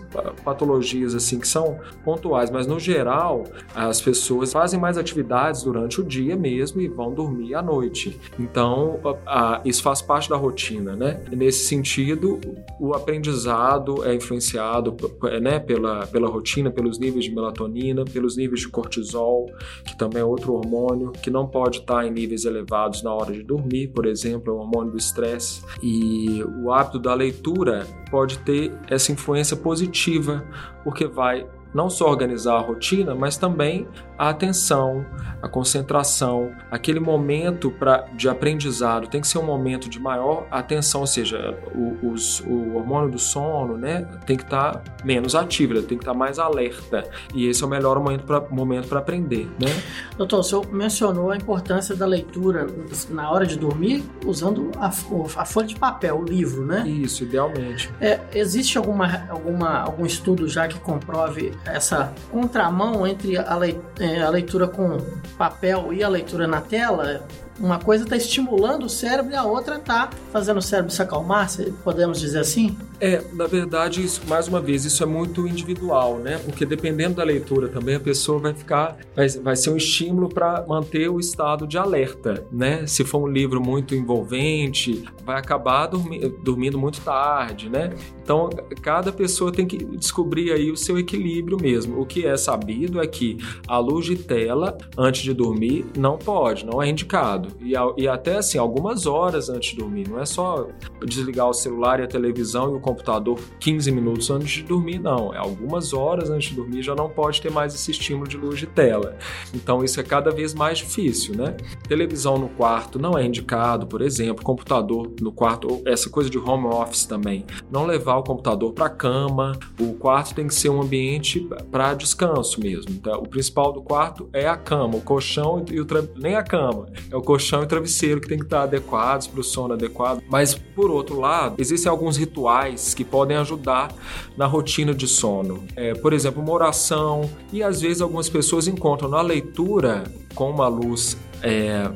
patologias 0.46 1.16
assim 1.16 1.40
que 1.40 1.48
são 1.48 1.80
pontuais, 2.06 2.52
mas 2.52 2.68
no 2.68 2.80
geral 2.80 3.46
as 3.74 4.00
pessoas 4.00 4.54
fazem 4.54 4.80
mais 4.80 5.00
atividades 5.00 5.64
durante 5.64 6.00
o 6.00 6.04
dia 6.04 6.36
mesmo 6.36 6.80
e 6.80 6.88
vão 6.88 7.12
dormir 7.12 7.56
à 7.56 7.62
noite. 7.64 8.22
Então 8.38 9.00
a, 9.26 9.62
isso 9.66 9.82
faz 9.82 10.00
parte 10.00 10.30
da 10.30 10.36
rotina, 10.36 10.96
né? 10.96 11.22
Nesse 11.32 11.66
sentido, 11.66 12.40
o 12.80 12.94
aprendizado 12.94 14.06
é 14.06 14.14
influenciado, 14.14 14.96
né? 15.42 15.58
Pela 15.58 15.87
pela, 15.88 16.08
pela 16.08 16.28
rotina, 16.28 16.70
pelos 16.70 17.00
níveis 17.00 17.26
de 17.26 17.32
melatonina, 17.32 18.04
pelos 18.04 18.36
níveis 18.36 18.62
de 18.62 18.68
cortisol, 18.68 19.50
que 19.86 19.98
também 19.98 20.22
é 20.22 20.26
outro 20.26 20.54
hormônio 20.54 21.12
que 21.12 21.30
não 21.30 21.48
pode 21.48 21.80
estar 21.80 22.06
em 22.06 22.12
níveis 22.12 22.44
elevados 22.44 23.02
na 23.02 23.14
hora 23.14 23.32
de 23.32 23.42
dormir, 23.42 23.88
por 23.88 24.06
exemplo, 24.06 24.52
é 24.52 24.56
o 24.56 24.60
hormônio 24.60 24.92
do 24.92 24.98
estresse. 24.98 25.64
E 25.82 26.44
o 26.62 26.72
hábito 26.72 27.00
da 27.00 27.14
leitura 27.14 27.88
pode 28.12 28.40
ter 28.40 28.74
essa 28.90 29.12
influência 29.12 29.56
positiva, 29.56 30.46
porque 30.84 31.08
vai 31.08 31.48
não 31.74 31.90
só 31.90 32.10
organizar 32.10 32.56
a 32.56 32.60
rotina, 32.60 33.14
mas 33.14 33.38
também 33.38 33.88
a 34.18 34.30
atenção, 34.30 35.06
a 35.42 35.48
concentração, 35.48 36.52
aquele 36.72 37.00
momento 37.00 37.70
pra, 37.70 38.08
de 38.16 38.28
aprendizado 38.28 39.08
tem 39.08 39.22
que 39.22 39.28
ser 39.28 39.38
um 39.38 39.46
momento 39.46 39.90
de 39.90 40.00
maior 40.00 40.48
atenção, 40.50 41.02
ou 41.02 41.08
seja, 41.08 41.58
o, 41.76 42.12
os, 42.12 42.40
o 42.42 42.76
hormônio 42.76 43.12
do 43.12 43.20
sono 43.20 43.78
né, 43.78 44.08
tem 44.26 44.36
que 44.36 44.44
estar 44.44 44.78
tá 44.78 44.84
menos 45.04 45.36
ativo, 45.36 45.76
tem 45.84 45.98
que 45.98 46.04
estar 46.04 46.14
tá 46.14 46.18
mais 46.18 46.40
alerta. 46.40 47.08
E 47.34 47.48
esse 47.48 47.64
é 47.64 47.66
o 47.66 47.70
melhor 47.70 48.00
momento 48.00 48.24
para 48.24 48.42
momento 48.50 48.98
aprender. 48.98 49.48
Né? 49.60 49.70
Doutor, 50.18 50.40
o 50.40 50.44
senhor 50.44 50.68
mencionou 50.72 51.32
a 51.32 51.38
importância 51.38 51.96
da 51.96 52.06
leitura 52.06 52.68
na 53.10 53.30
hora 53.30 53.46
de 53.46 53.58
dormir 53.58 54.04
usando 54.26 54.72
a, 54.78 54.88
a 54.88 55.46
folha 55.46 55.68
de 55.68 55.76
papel, 55.76 56.20
o 56.20 56.24
livro, 56.24 56.66
né? 56.66 56.88
Isso, 56.88 57.24
idealmente. 57.24 57.92
É, 58.02 58.20
existe 58.34 58.78
alguma, 58.78 59.28
alguma, 59.30 59.80
algum 59.80 60.06
estudo 60.06 60.48
já 60.48 60.68
que 60.68 60.80
comprove 60.80 61.54
essa 61.66 62.14
contramão 62.32 63.06
entre 63.06 63.38
a 63.38 63.56
leitura 63.56 63.88
é, 64.00 64.22
a 64.22 64.30
leitura 64.30 64.68
com 64.68 64.98
papel 65.38 65.92
e 65.92 66.04
a 66.04 66.10
leitura 66.10 66.48
na 66.48 66.62
tela, 66.62 67.22
uma 67.60 67.80
coisa 67.80 68.04
está 68.04 68.16
estimulando 68.16 68.86
o 68.86 68.90
cérebro 68.90 69.32
e 69.32 69.36
a 69.36 69.44
outra 69.44 69.78
está 69.78 70.10
fazendo 70.32 70.58
o 70.58 70.62
cérebro 70.62 70.92
se 70.92 71.02
acalmar, 71.02 71.48
podemos 71.84 72.20
dizer 72.20 72.40
assim? 72.40 72.78
É, 73.00 73.24
na 73.34 73.46
verdade, 73.46 74.04
isso, 74.04 74.22
mais 74.28 74.48
uma 74.48 74.60
vez, 74.60 74.84
isso 74.84 75.04
é 75.04 75.06
muito 75.06 75.48
individual, 75.48 76.18
né? 76.18 76.40
Porque 76.44 76.66
dependendo 76.66 77.16
da 77.16 77.24
leitura 77.24 77.68
também, 77.68 77.96
a 77.96 78.00
pessoa 78.00 78.40
vai 78.40 78.54
ficar, 78.54 78.98
vai, 79.16 79.30
vai 79.30 79.56
ser 79.56 79.70
um 79.70 79.78
estímulo 79.78 80.30
para 80.30 80.66
manter 80.68 81.08
o 81.08 81.20
estado 81.20 81.68
de 81.68 81.78
alerta, 81.78 82.44
né? 82.52 82.86
Se 82.88 83.04
for 83.04 83.20
um 83.20 83.28
livro 83.28 83.62
muito 83.62 83.94
envolvente, 83.94 85.04
vai 85.24 85.38
acabar 85.38 85.88
dormi 85.88 86.28
dormindo 86.44 86.78
muito 86.78 87.02
tarde, 87.02 87.70
né? 87.70 87.94
Então, 88.24 88.50
cada 88.82 89.12
pessoa 89.12 89.52
tem 89.52 89.66
que 89.66 89.78
descobrir 89.78 90.52
aí 90.52 90.72
o 90.72 90.76
seu 90.76 90.98
equilíbrio 90.98 91.58
mesmo. 91.62 92.02
O 92.02 92.06
que 92.06 92.26
é 92.26 92.36
sabido 92.36 93.00
é 93.00 93.08
que 93.08 93.38
a 93.68 93.78
luz 93.78 94.06
de 94.06 94.16
tela 94.16 94.78
antes 94.98 95.22
de 95.22 95.34
dormir 95.34 95.86
não 95.98 96.18
pode, 96.18 96.66
não 96.66 96.82
é 96.82 96.90
indicado. 96.90 97.47
E, 97.62 97.74
e 97.98 98.08
até 98.08 98.38
assim, 98.38 98.58
algumas 98.58 99.06
horas 99.06 99.50
antes 99.50 99.72
de 99.72 99.78
dormir, 99.78 100.08
não 100.10 100.20
é 100.20 100.26
só 100.26 100.68
desligar 101.06 101.50
o 101.50 101.54
celular 101.54 102.00
e 102.00 102.04
a 102.04 102.08
televisão 102.08 102.74
e 102.74 102.78
o 102.78 102.80
computador 102.80 103.40
15 103.60 103.92
minutos 103.92 104.30
antes 104.30 104.50
de 104.50 104.64
dormir, 104.64 105.00
não. 105.00 105.34
É 105.34 105.38
algumas 105.38 105.94
horas 105.94 106.30
antes 106.30 106.50
de 106.50 106.56
dormir 106.56 106.82
já 106.82 106.96
não 106.96 107.10
pode 107.10 107.42
ter 107.42 107.52
mais 107.52 107.74
esse 107.74 107.92
estímulo 107.92 108.28
de 108.28 108.38
luz 108.38 108.60
de 108.60 108.68
tela. 108.68 109.18
Então 109.54 109.84
isso 109.84 110.00
é 110.00 110.04
cada 110.04 110.32
vez 110.32 110.54
mais 110.54 110.80
difícil, 110.80 111.36
né? 111.36 111.56
Televisão 111.88 112.38
no 112.38 112.50
quarto 112.50 113.00
não 113.00 113.18
é 113.18 113.26
indicado, 113.26 113.88
por 113.88 114.02
exemplo, 114.02 114.44
computador 114.44 115.12
no 115.22 115.32
quarto, 115.32 115.82
essa 115.86 116.10
coisa 116.10 116.30
de 116.30 116.38
home 116.38 116.66
office 116.66 117.06
também. 117.06 117.46
Não 117.72 117.86
levar 117.86 118.18
o 118.18 118.24
computador 118.24 118.74
para 118.74 118.86
a 118.86 118.90
cama, 118.90 119.58
o 119.80 119.94
quarto 119.94 120.36
tem 120.36 120.48
que 120.48 120.56
ser 120.56 120.70
um 120.70 120.82
ambiente 120.82 121.48
para 121.72 121.94
descanso 121.94 122.60
mesmo. 122.60 122.92
Então, 122.92 123.20
o 123.20 123.28
principal 123.28 123.72
do 123.72 123.82
quarto 123.82 124.30
é 124.34 124.48
a 124.48 124.56
cama, 124.56 124.96
o 124.96 125.02
colchão 125.02 125.64
e 125.70 125.80
o 125.80 125.86
tra... 125.86 126.04
nem 126.16 126.36
a 126.36 126.44
cama, 126.44 126.88
é 127.12 127.16
o 127.16 127.22
colchão 127.22 127.37
e 127.40 127.56
o 127.56 127.68
travesseiro 127.68 128.22
que 128.22 128.28
tem 128.28 128.38
que 128.38 128.46
estar 128.46 128.64
adequados 128.64 129.28
para 129.28 129.40
o 129.40 129.44
sono 129.44 129.74
adequado. 129.74 130.22
Mas 130.30 130.54
por 130.54 130.92
outro 130.92 131.20
lado, 131.20 131.56
existem 131.58 131.90
alguns 131.90 132.18
rituais 132.18 132.94
que 132.94 133.04
podem 133.04 133.38
ajudar 133.38 133.94
na 134.36 134.46
rotina 134.46 134.94
de 134.94 135.08
sono. 135.08 135.64
É, 135.76 135.94
por 135.94 136.14
exemplo, 136.14 136.42
uma 136.42 136.52
oração, 136.52 137.30
e 137.52 137.64
às 137.64 137.82
vezes 137.82 138.02
algumas 138.02 138.30
pessoas 138.30 138.68
encontram 138.68 139.10
na 139.10 139.22
leitura 139.22 140.04
com 140.36 140.50
uma 140.50 140.68
luz 140.68 141.18
é, 141.42 141.90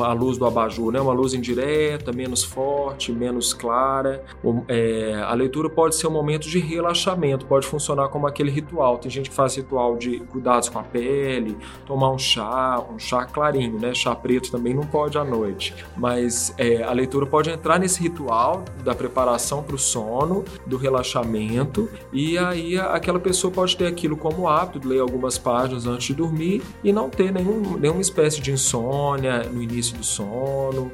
a 0.00 0.12
luz 0.12 0.38
do 0.38 0.46
abajur, 0.46 0.92
né? 0.92 1.00
uma 1.00 1.12
luz 1.12 1.34
indireta, 1.34 2.12
menos 2.12 2.42
forte, 2.42 3.12
menos 3.12 3.52
clara. 3.52 4.24
É, 4.68 5.22
a 5.26 5.34
leitura 5.34 5.68
pode 5.68 5.96
ser 5.96 6.06
um 6.06 6.10
momento 6.10 6.48
de 6.48 6.58
relaxamento, 6.58 7.46
pode 7.46 7.66
funcionar 7.66 8.08
como 8.08 8.26
aquele 8.26 8.50
ritual. 8.50 8.98
Tem 8.98 9.10
gente 9.10 9.30
que 9.30 9.36
faz 9.36 9.56
ritual 9.56 9.96
de 9.96 10.20
cuidados 10.20 10.68
com 10.68 10.78
a 10.78 10.82
pele, 10.82 11.56
tomar 11.84 12.10
um 12.10 12.18
chá, 12.18 12.82
um 12.92 12.98
chá 12.98 13.24
clarinho, 13.24 13.78
né? 13.78 13.94
Chá 13.94 14.14
preto 14.14 14.50
também 14.50 14.74
não 14.74 14.84
pode 14.84 15.18
à 15.18 15.24
noite. 15.24 15.74
Mas 15.96 16.54
é, 16.58 16.82
a 16.82 16.92
leitura 16.92 17.26
pode 17.26 17.50
entrar 17.50 17.78
nesse 17.78 18.02
ritual 18.02 18.64
da 18.84 18.94
preparação 18.94 19.62
para 19.62 19.76
o 19.76 19.78
sono, 19.78 20.44
do 20.66 20.76
relaxamento, 20.76 21.88
e 22.12 22.38
aí 22.38 22.78
aquela 22.78 23.18
pessoa 23.18 23.52
pode 23.52 23.76
ter 23.76 23.86
aquilo 23.86 24.16
como 24.16 24.48
hábito 24.48 24.86
ler 24.86 25.00
algumas 25.00 25.38
páginas 25.38 25.86
antes 25.86 26.06
de 26.08 26.14
dormir 26.14 26.62
e 26.82 26.92
não 26.92 27.08
ter 27.08 27.32
nenhum, 27.32 27.76
nenhuma 27.76 28.00
espécie 28.00 28.40
de 28.40 28.52
insônia 28.52 29.44
no 29.44 29.62
início 29.62 29.85
início 29.94 29.96
do 29.96 30.04
sono. 30.04 30.90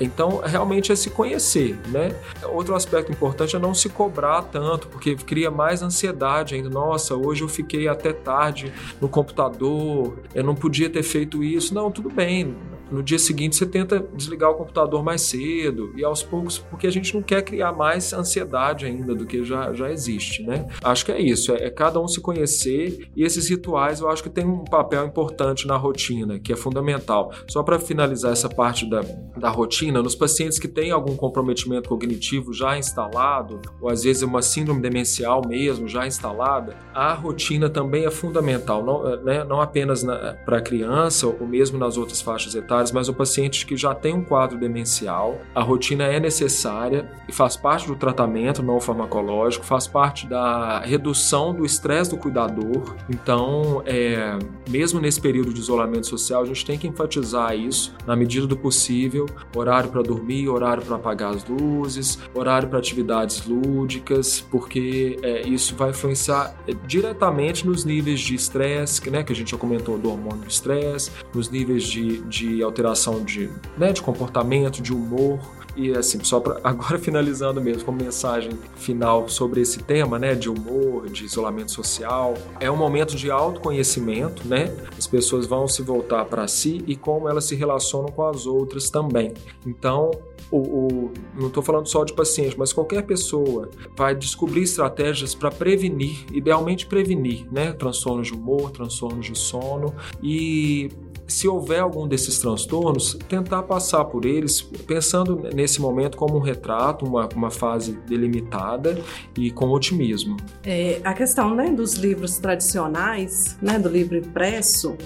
Então, 0.00 0.38
realmente 0.44 0.90
é 0.90 0.96
se 0.96 1.10
conhecer, 1.10 1.78
né? 1.88 2.14
Outro 2.48 2.74
aspecto 2.74 3.12
importante 3.12 3.54
é 3.54 3.58
não 3.58 3.72
se 3.72 3.88
cobrar 3.88 4.42
tanto, 4.42 4.88
porque 4.88 5.14
cria 5.14 5.50
mais 5.50 5.82
ansiedade 5.82 6.54
ainda. 6.54 6.68
Nossa, 6.68 7.14
hoje 7.14 7.42
eu 7.42 7.48
fiquei 7.48 7.86
até 7.86 8.12
tarde 8.12 8.72
no 9.00 9.08
computador, 9.08 10.18
eu 10.34 10.42
não 10.42 10.54
podia 10.54 10.90
ter 10.90 11.02
feito 11.02 11.44
isso. 11.44 11.72
Não, 11.74 11.90
tudo 11.90 12.10
bem, 12.10 12.56
no 12.92 13.02
dia 13.02 13.18
seguinte 13.18 13.56
você 13.56 13.66
tenta 13.66 14.06
desligar 14.14 14.50
o 14.50 14.54
computador 14.54 15.02
mais 15.02 15.22
cedo 15.22 15.92
e 15.96 16.04
aos 16.04 16.22
poucos, 16.22 16.58
porque 16.58 16.86
a 16.86 16.90
gente 16.90 17.14
não 17.14 17.22
quer 17.22 17.42
criar 17.42 17.72
mais 17.72 18.12
ansiedade 18.12 18.84
ainda 18.84 19.14
do 19.14 19.24
que 19.24 19.42
já, 19.42 19.72
já 19.72 19.90
existe, 19.90 20.42
né? 20.42 20.68
Acho 20.82 21.06
que 21.06 21.12
é 21.12 21.20
isso, 21.20 21.52
é, 21.52 21.64
é 21.64 21.70
cada 21.70 22.00
um 22.00 22.06
se 22.06 22.20
conhecer 22.20 23.08
e 23.16 23.24
esses 23.24 23.48
rituais 23.48 24.00
eu 24.00 24.08
acho 24.08 24.22
que 24.22 24.30
tem 24.30 24.44
um 24.46 24.64
papel 24.64 25.06
importante 25.06 25.66
na 25.66 25.76
rotina, 25.76 26.38
que 26.38 26.52
é 26.52 26.56
fundamental. 26.56 27.32
Só 27.48 27.62
para 27.62 27.78
finalizar 27.78 28.32
essa 28.32 28.48
parte 28.48 28.88
da, 28.88 29.00
da 29.36 29.48
rotina, 29.48 30.02
nos 30.02 30.14
pacientes 30.14 30.58
que 30.58 30.68
têm 30.68 30.90
algum 30.90 31.16
comprometimento 31.16 31.88
cognitivo 31.88 32.52
já 32.52 32.76
instalado, 32.76 33.60
ou 33.80 33.88
às 33.88 34.02
vezes 34.02 34.22
uma 34.22 34.42
síndrome 34.42 34.82
demencial 34.82 35.42
mesmo 35.46 35.88
já 35.88 36.06
instalada, 36.06 36.76
a 36.94 37.14
rotina 37.14 37.70
também 37.70 38.04
é 38.04 38.10
fundamental, 38.10 38.84
não, 38.84 39.16
né? 39.22 39.44
não 39.44 39.60
apenas 39.60 40.04
para 40.44 40.58
a 40.58 40.60
criança 40.60 41.26
ou 41.26 41.46
mesmo 41.46 41.78
nas 41.78 41.96
outras 41.96 42.20
faixas 42.20 42.54
etárias 42.54 42.81
mas 42.90 43.08
o 43.08 43.14
paciente 43.14 43.66
que 43.66 43.76
já 43.76 43.94
tem 43.94 44.14
um 44.14 44.24
quadro 44.24 44.58
demencial, 44.58 45.40
a 45.54 45.62
rotina 45.62 46.04
é 46.04 46.18
necessária 46.18 47.08
e 47.28 47.32
faz 47.32 47.56
parte 47.56 47.86
do 47.86 47.94
tratamento 47.94 48.62
não 48.62 48.80
farmacológico, 48.80 49.64
faz 49.64 49.86
parte 49.86 50.26
da 50.26 50.80
redução 50.80 51.54
do 51.54 51.64
estresse 51.64 52.10
do 52.10 52.16
cuidador. 52.16 52.96
Então, 53.08 53.82
é, 53.86 54.38
mesmo 54.68 55.00
nesse 55.00 55.20
período 55.20 55.52
de 55.52 55.60
isolamento 55.60 56.06
social, 56.06 56.42
a 56.42 56.46
gente 56.46 56.64
tem 56.64 56.78
que 56.78 56.86
enfatizar 56.86 57.54
isso 57.56 57.94
na 58.06 58.16
medida 58.16 58.46
do 58.46 58.56
possível: 58.56 59.26
horário 59.54 59.90
para 59.90 60.02
dormir, 60.02 60.48
horário 60.48 60.82
para 60.82 60.96
apagar 60.96 61.34
as 61.34 61.44
luzes, 61.44 62.18
horário 62.34 62.68
para 62.68 62.78
atividades 62.78 63.46
lúdicas, 63.46 64.40
porque 64.40 65.18
é, 65.22 65.46
isso 65.46 65.74
vai 65.76 65.90
influenciar 65.90 66.54
é, 66.66 66.74
diretamente 66.86 67.66
nos 67.66 67.84
níveis 67.84 68.20
de 68.20 68.34
estresse, 68.34 69.10
né, 69.10 69.22
que 69.22 69.32
a 69.32 69.36
gente 69.36 69.50
já 69.50 69.58
comentou 69.58 69.98
do 69.98 70.10
hormônio 70.10 70.42
do 70.42 70.48
estresse, 70.48 71.10
nos 71.34 71.50
níveis 71.50 71.84
de, 71.84 72.20
de 72.22 72.62
alteração 72.72 73.22
de, 73.22 73.50
né, 73.76 73.92
de 73.92 74.02
comportamento, 74.02 74.82
de 74.82 74.92
humor. 74.92 75.38
E 75.74 75.90
assim, 75.92 76.22
só 76.22 76.38
para 76.40 76.60
agora 76.64 76.98
finalizando 76.98 77.60
mesmo 77.60 77.84
com 77.84 77.92
mensagem 77.92 78.52
final 78.76 79.28
sobre 79.28 79.60
esse 79.60 79.82
tema, 79.82 80.18
né, 80.18 80.34
de 80.34 80.50
humor, 80.50 81.08
de 81.08 81.24
isolamento 81.24 81.72
social, 81.72 82.34
é 82.60 82.70
um 82.70 82.76
momento 82.76 83.16
de 83.16 83.30
autoconhecimento, 83.30 84.46
né? 84.46 84.74
As 84.98 85.06
pessoas 85.06 85.46
vão 85.46 85.66
se 85.66 85.82
voltar 85.82 86.24
para 86.26 86.46
si 86.46 86.82
e 86.86 86.96
como 86.96 87.28
elas 87.28 87.44
se 87.44 87.54
relacionam 87.54 88.08
com 88.08 88.26
as 88.26 88.46
outras 88.46 88.90
também. 88.90 89.32
Então, 89.66 90.10
o, 90.50 90.58
o 90.58 91.12
não 91.34 91.46
estou 91.46 91.62
falando 91.62 91.86
só 91.86 92.04
de 92.04 92.12
paciente, 92.12 92.58
mas 92.58 92.72
qualquer 92.72 93.02
pessoa 93.04 93.70
vai 93.96 94.14
descobrir 94.14 94.62
estratégias 94.62 95.34
para 95.34 95.50
prevenir, 95.50 96.26
idealmente 96.30 96.86
prevenir, 96.86 97.46
né, 97.50 97.72
transtornos 97.72 98.26
de 98.26 98.34
humor, 98.34 98.70
transtornos 98.70 99.24
de 99.24 99.38
sono 99.38 99.94
e 100.22 100.90
se 101.32 101.48
houver 101.48 101.80
algum 101.80 102.06
desses 102.06 102.38
transtornos, 102.38 103.18
tentar 103.28 103.62
passar 103.62 104.04
por 104.04 104.24
eles 104.24 104.60
pensando 104.60 105.48
nesse 105.54 105.80
momento 105.80 106.16
como 106.16 106.36
um 106.36 106.40
retrato, 106.40 107.06
uma, 107.06 107.28
uma 107.34 107.50
fase 107.50 107.92
delimitada 108.06 109.00
e 109.36 109.50
com 109.50 109.70
otimismo. 109.70 110.36
É, 110.62 111.00
a 111.02 111.14
questão 111.14 111.54
né, 111.54 111.70
dos 111.70 111.94
livros 111.94 112.38
tradicionais, 112.38 113.56
né, 113.62 113.78
do 113.78 113.88
livro 113.88 114.16
impresso, 114.16 114.96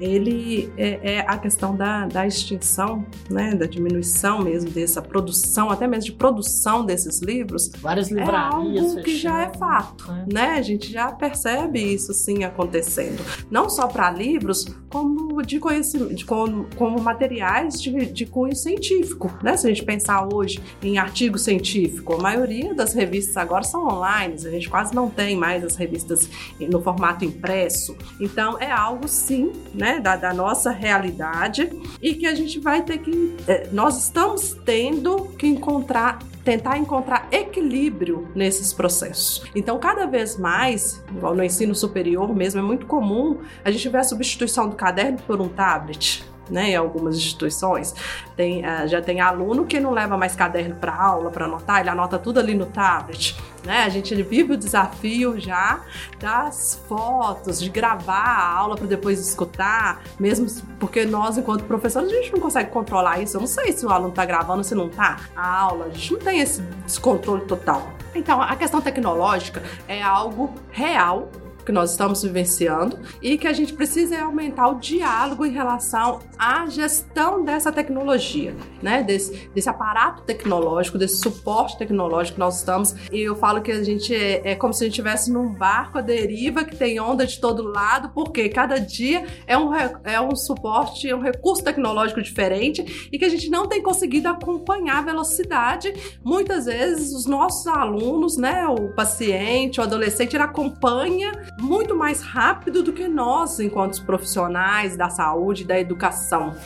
ele 0.00 0.72
é, 0.76 1.16
é, 1.16 1.20
a 1.20 1.38
questão 1.38 1.74
da, 1.74 2.06
da 2.06 2.26
extinção, 2.26 3.04
né, 3.30 3.54
da 3.54 3.66
diminuição 3.66 4.42
mesmo 4.42 4.70
dessa 4.70 5.00
produção, 5.00 5.70
até 5.70 5.86
mesmo 5.86 6.04
de 6.04 6.12
produção 6.12 6.84
desses 6.84 7.20
livros. 7.22 7.70
Várias 7.80 8.10
livrarias. 8.10 8.84
É 8.84 8.88
algo 8.88 9.02
que 9.02 9.16
já 9.16 9.42
é 9.42 9.54
fato, 9.54 10.12
é. 10.12 10.32
né? 10.32 10.50
A 10.58 10.62
gente 10.62 10.92
já 10.92 11.10
percebe 11.12 11.80
isso 11.80 12.12
sim 12.12 12.44
acontecendo, 12.44 13.22
não 13.50 13.70
só 13.70 13.86
para 13.86 14.10
livros, 14.10 14.66
como 14.90 15.42
de 15.42 15.58
conhecimento, 15.58 16.14
de, 16.14 16.24
como, 16.24 16.66
como 16.76 17.00
materiais 17.00 17.80
de, 17.80 18.06
de 18.06 18.26
cunho 18.26 18.54
científico, 18.54 19.32
né? 19.42 19.56
Se 19.56 19.66
a 19.66 19.70
gente 19.70 19.84
pensar 19.84 20.28
hoje 20.32 20.60
em 20.82 20.98
artigo 20.98 21.38
científico, 21.38 22.14
a 22.14 22.18
maioria 22.18 22.74
das 22.74 22.92
revistas 22.92 23.36
agora 23.36 23.64
são 23.64 23.86
online, 23.86 24.34
a 24.34 24.50
gente 24.50 24.68
quase 24.68 24.94
não 24.94 25.08
tem 25.08 25.36
mais 25.36 25.64
as 25.64 25.76
revistas 25.76 26.28
no 26.60 26.80
formato 26.82 27.24
impresso. 27.24 27.96
Então 28.20 28.58
é 28.60 28.70
algo 28.70 29.08
sim, 29.08 29.52
né? 29.74 29.85
Né, 29.86 30.00
da, 30.00 30.16
da, 30.16 30.34
nossa 30.34 30.72
realidade 30.72 31.70
e 32.02 32.14
que 32.14 32.26
a 32.26 32.34
gente 32.34 32.58
vai 32.58 32.82
ter 32.82 32.98
que. 32.98 33.36
É, 33.46 33.68
nós 33.70 33.96
estamos 34.02 34.56
tendo 34.64 35.26
que 35.38 35.46
encontrar. 35.46 36.18
Tentar 36.44 36.78
encontrar 36.78 37.26
equilíbrio 37.32 38.28
nesses 38.32 38.72
processos. 38.72 39.42
Então, 39.52 39.80
cada 39.80 40.06
vez 40.06 40.38
mais, 40.38 41.04
no 41.10 41.42
ensino 41.42 41.74
superior 41.74 42.32
mesmo, 42.32 42.60
é 42.60 42.62
muito 42.62 42.86
comum 42.86 43.40
a 43.64 43.70
gente 43.72 43.88
ver 43.88 43.98
a 43.98 44.04
substituição 44.04 44.68
do 44.68 44.76
caderno 44.76 45.18
por 45.26 45.40
um 45.40 45.48
tablet 45.48 46.24
né, 46.50 46.70
em 46.70 46.76
algumas 46.76 47.16
instituições. 47.16 47.94
Tem, 48.36 48.64
uh, 48.64 48.86
já 48.86 49.00
tem 49.00 49.20
aluno 49.20 49.66
que 49.66 49.80
não 49.80 49.92
leva 49.92 50.16
mais 50.16 50.34
caderno 50.34 50.76
para 50.76 50.94
aula 50.94 51.30
para 51.30 51.46
anotar, 51.46 51.80
ele 51.80 51.90
anota 51.90 52.18
tudo 52.18 52.40
ali 52.40 52.54
no 52.54 52.66
tablet. 52.66 53.36
Né? 53.64 53.82
A 53.82 53.88
gente 53.88 54.14
vive 54.22 54.52
o 54.52 54.56
desafio 54.56 55.40
já 55.40 55.80
das 56.20 56.80
fotos, 56.88 57.60
de 57.60 57.68
gravar 57.68 58.14
a 58.14 58.52
aula 58.52 58.76
para 58.76 58.86
depois 58.86 59.18
escutar, 59.18 60.02
mesmo 60.18 60.46
porque 60.78 61.04
nós, 61.04 61.36
enquanto 61.36 61.64
professores, 61.64 62.10
a 62.10 62.14
gente 62.14 62.32
não 62.32 62.40
consegue 62.40 62.70
controlar 62.70 63.20
isso. 63.20 63.36
Eu 63.36 63.40
não 63.40 63.48
sei 63.48 63.72
se 63.72 63.84
o 63.84 63.90
aluno 63.90 64.10
está 64.10 64.24
gravando 64.24 64.62
se 64.62 64.74
não 64.74 64.86
está 64.86 65.18
a 65.34 65.58
aula, 65.60 65.86
a 65.86 65.88
gente 65.88 66.12
não 66.12 66.20
tem 66.20 66.40
esse 66.40 66.62
descontrole 66.84 67.44
total. 67.46 67.90
Então, 68.14 68.40
a 68.40 68.54
questão 68.56 68.80
tecnológica 68.80 69.62
é 69.88 70.00
algo 70.00 70.54
real 70.70 71.28
que 71.66 71.72
nós 71.72 71.90
estamos 71.90 72.22
vivenciando 72.22 72.98
e 73.20 73.36
que 73.36 73.48
a 73.48 73.52
gente 73.52 73.72
precisa 73.72 74.22
aumentar 74.22 74.68
o 74.68 74.78
diálogo 74.78 75.44
em 75.44 75.50
relação 75.50 76.20
à 76.38 76.64
gestão 76.66 77.44
dessa 77.44 77.72
tecnologia, 77.72 78.56
né? 78.80 79.02
Desse, 79.02 79.50
desse 79.52 79.68
aparato 79.68 80.22
tecnológico, 80.22 80.96
desse 80.96 81.16
suporte 81.16 81.76
tecnológico 81.76 82.34
que 82.34 82.40
nós 82.40 82.58
estamos. 82.58 82.94
E 83.10 83.20
eu 83.20 83.34
falo 83.34 83.60
que 83.60 83.72
a 83.72 83.82
gente 83.82 84.14
é, 84.14 84.52
é 84.52 84.54
como 84.54 84.72
se 84.72 84.84
a 84.84 84.86
gente 84.86 84.92
estivesse 84.92 85.32
num 85.32 85.52
barco 85.52 85.98
à 85.98 86.00
deriva 86.00 86.64
que 86.64 86.76
tem 86.76 87.00
onda 87.00 87.26
de 87.26 87.40
todo 87.40 87.64
lado, 87.64 88.10
porque 88.14 88.48
cada 88.48 88.78
dia 88.78 89.26
é 89.46 89.58
um, 89.58 89.74
é 89.74 90.20
um 90.20 90.36
suporte, 90.36 91.08
é 91.08 91.16
um 91.16 91.20
recurso 91.20 91.64
tecnológico 91.64 92.22
diferente 92.22 93.08
e 93.10 93.18
que 93.18 93.24
a 93.24 93.28
gente 93.28 93.50
não 93.50 93.66
tem 93.66 93.82
conseguido 93.82 94.28
acompanhar 94.28 94.98
a 94.98 95.02
velocidade. 95.02 95.92
Muitas 96.22 96.66
vezes 96.66 97.12
os 97.12 97.26
nossos 97.26 97.66
alunos, 97.66 98.36
né, 98.36 98.66
o 98.68 98.94
paciente, 98.94 99.80
o 99.80 99.82
adolescente, 99.82 100.36
ele 100.36 100.44
acompanha 100.44 101.32
muito 101.60 101.94
mais 101.94 102.20
rápido 102.20 102.82
do 102.82 102.92
que 102.92 103.08
nós, 103.08 103.58
enquanto 103.60 104.04
profissionais 104.04 104.96
da 104.96 105.08
saúde, 105.08 105.64
da 105.64 105.78
educação. 105.78 106.56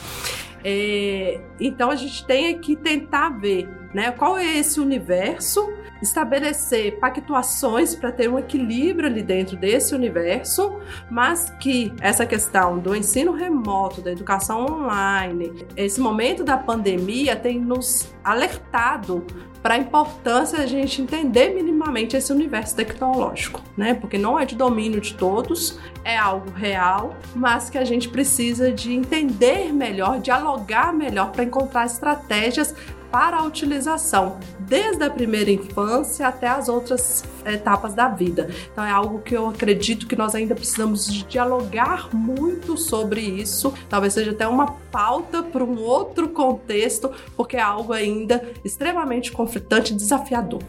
É, 0.65 1.41
então 1.59 1.91
a 1.91 1.97
gente 1.97 2.25
tem 2.27 2.59
que 2.59 2.77
tentar 2.77 3.31
ver 3.31 3.69
né, 3.95 4.11
qual 4.13 4.37
é 4.37 4.59
esse 4.59 4.81
universo, 4.81 5.73
estabelecer 6.03 6.99
pactuações 6.99 7.95
para 7.95 8.11
ter 8.11 8.29
um 8.29 8.39
equilíbrio 8.39 9.09
ali 9.09 9.23
dentro 9.23 9.57
desse 9.57 9.95
universo, 9.95 10.79
mas 11.11 11.51
que 11.61 11.93
essa 12.01 12.25
questão 12.25 12.79
do 12.79 12.95
ensino 12.95 13.33
remoto, 13.33 14.01
da 14.01 14.13
educação 14.13 14.65
online, 14.65 15.67
esse 15.77 16.01
momento 16.01 16.43
da 16.45 16.57
pandemia 16.57 17.37
tem 17.37 17.59
nos 17.59 18.13
alertado 18.25 19.25
para 19.63 19.75
a 19.75 19.79
importância 19.79 20.59
a 20.59 20.67
gente 20.67 21.03
entender 21.03 21.55
minimamente 21.55 22.17
esse 22.17 22.33
universo 22.33 22.75
tecnológico, 22.75 23.61
né? 23.77 23.95
Porque 23.95 24.17
não 24.17 24.39
é 24.39 24.47
de 24.47 24.55
domínio 24.55 25.01
de 25.01 25.15
todos, 25.15 25.79
é 26.03 26.17
algo 26.17 26.51
real, 26.51 27.17
mas 27.35 27.69
que 27.69 27.77
a 27.77 27.85
gente 27.85 28.09
precisa 28.09 28.73
de 28.73 28.95
entender 28.95 29.73
melhor, 29.73 30.19
dialogar 30.19 30.93
melhor 30.93 31.31
para 31.31 31.45
encontrar 31.45 31.85
estratégias 31.85 32.75
para 33.11 33.39
a 33.39 33.43
utilização, 33.45 34.39
desde 34.61 35.03
a 35.03 35.11
primeira 35.11 35.51
infância 35.51 36.27
até 36.29 36.49
as 36.49 36.69
outras 36.69 37.25
etapas 37.45 37.95
da 37.95 38.09
vida. 38.09 38.49
Então 38.73 38.85
é 38.85 38.91
algo 38.91 39.21
que 39.21 39.37
eu 39.37 39.49
acredito 39.49 40.07
que 40.07 40.17
nós 40.17 40.35
ainda 40.35 40.55
precisamos 40.55 41.07
de 41.07 41.25
dialogar 41.25 42.15
muito 42.15 42.77
sobre 42.77 43.21
isso. 43.21 43.73
Talvez 43.89 44.15
seja 44.15 44.31
até 44.31 44.47
uma 44.47 44.73
pauta 44.93 45.43
para 45.43 45.65
um 45.65 45.81
outro 45.81 46.29
contexto, 46.29 47.11
porque 47.37 47.57
é 47.57 47.63
algo 47.63 47.93
ainda 47.93 48.49
extremamente 48.65 49.33
conflitante 49.33 49.93
e 49.93 49.97
desafiador. 49.97 50.63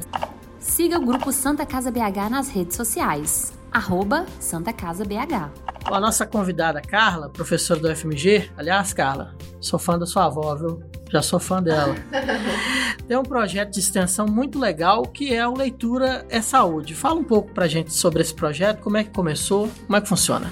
Siga 0.59 0.97
o 0.97 1.05
grupo 1.05 1.31
Santa 1.31 1.65
Casa 1.65 1.91
BH 1.91 2.29
nas 2.29 2.49
redes 2.49 2.75
sociais. 2.75 3.60
Arroba 3.71 4.25
Santa 4.39 4.73
Casa 4.73 5.05
BH. 5.05 5.49
A 5.85 5.99
nossa 5.99 6.25
convidada 6.25 6.81
Carla, 6.81 7.29
professora 7.29 7.79
do 7.79 7.95
FMG, 7.95 8.51
aliás, 8.57 8.93
Carla, 8.93 9.33
sou 9.59 9.79
fã 9.79 9.97
da 9.97 10.05
sua 10.05 10.25
avó, 10.25 10.53
viu? 10.55 10.83
Já 11.09 11.21
sou 11.21 11.39
fã 11.39 11.61
dela. 11.61 11.95
Tem 13.07 13.17
um 13.17 13.23
projeto 13.23 13.71
de 13.71 13.79
extensão 13.79 14.25
muito 14.25 14.59
legal 14.59 15.03
que 15.03 15.33
é 15.33 15.45
o 15.47 15.53
Leitura 15.53 16.25
é 16.29 16.41
Saúde. 16.41 16.95
Fala 16.95 17.19
um 17.19 17.23
pouco 17.23 17.51
pra 17.51 17.67
gente 17.67 17.93
sobre 17.93 18.21
esse 18.21 18.33
projeto, 18.33 18.81
como 18.81 18.97
é 18.97 19.03
que 19.03 19.09
começou, 19.09 19.69
como 19.85 19.97
é 19.97 20.01
que 20.01 20.07
funciona. 20.07 20.51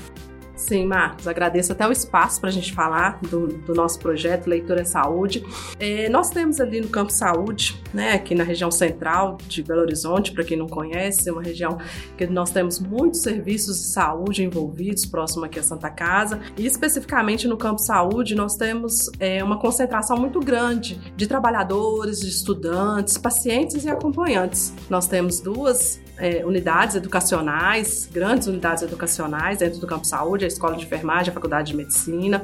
Sim, 0.69 0.85
Marcos, 0.85 1.27
agradeço 1.27 1.71
até 1.71 1.87
o 1.87 1.91
espaço 1.91 2.39
para 2.39 2.49
a 2.49 2.51
gente 2.53 2.71
falar 2.73 3.19
do, 3.21 3.47
do, 3.47 3.73
nosso 3.73 3.97
projeto 3.97 4.45
Leitura 4.45 4.81
é 4.81 4.83
Saúde. 4.83 5.43
É, 5.79 6.07
nós 6.09 6.29
temos 6.29 6.61
ali 6.61 6.79
no 6.79 6.89
Campo 6.89 7.11
Saúde, 7.11 7.81
né, 7.91 8.13
aqui 8.13 8.35
na 8.35 8.43
região 8.43 8.69
central 8.69 9.39
de 9.47 9.63
Belo 9.63 9.81
Horizonte, 9.81 10.31
para 10.31 10.43
quem 10.43 10.55
não 10.55 10.67
conhece, 10.67 11.27
é 11.27 11.31
uma 11.31 11.41
região 11.41 11.79
que 12.15 12.27
nós 12.27 12.51
temos 12.51 12.79
muitos 12.79 13.21
serviços 13.21 13.79
de 13.79 13.85
saúde 13.85 14.43
envolvidos, 14.43 15.07
próximo 15.07 15.43
aqui 15.43 15.57
a 15.57 15.63
Santa 15.63 15.89
Casa, 15.89 16.39
e 16.55 16.67
especificamente 16.67 17.47
no 17.47 17.57
Campo 17.57 17.79
Saúde 17.79 18.35
nós 18.35 18.55
temos 18.55 19.09
é, 19.19 19.43
uma 19.43 19.57
concentração 19.57 20.17
muito 20.17 20.39
grande 20.39 21.01
de 21.15 21.25
trabalhadores, 21.25 22.19
de 22.19 22.29
estudantes, 22.29 23.17
pacientes 23.17 23.85
e 23.85 23.89
acompanhantes. 23.89 24.71
Nós 24.87 25.07
temos 25.07 25.39
duas 25.39 25.99
é, 26.19 26.45
unidades 26.45 26.95
educacionais, 26.95 28.07
grandes 28.11 28.47
unidades 28.47 28.83
educacionais 28.83 29.59
dentro 29.59 29.79
do 29.79 29.87
Campo 29.87 30.05
Saúde, 30.05 30.45
a 30.45 30.47
Escola 30.47 30.75
de 30.75 30.85
Enfermagem, 30.85 31.31
a 31.31 31.33
Faculdade 31.33 31.71
de 31.71 31.77
Medicina, 31.77 32.43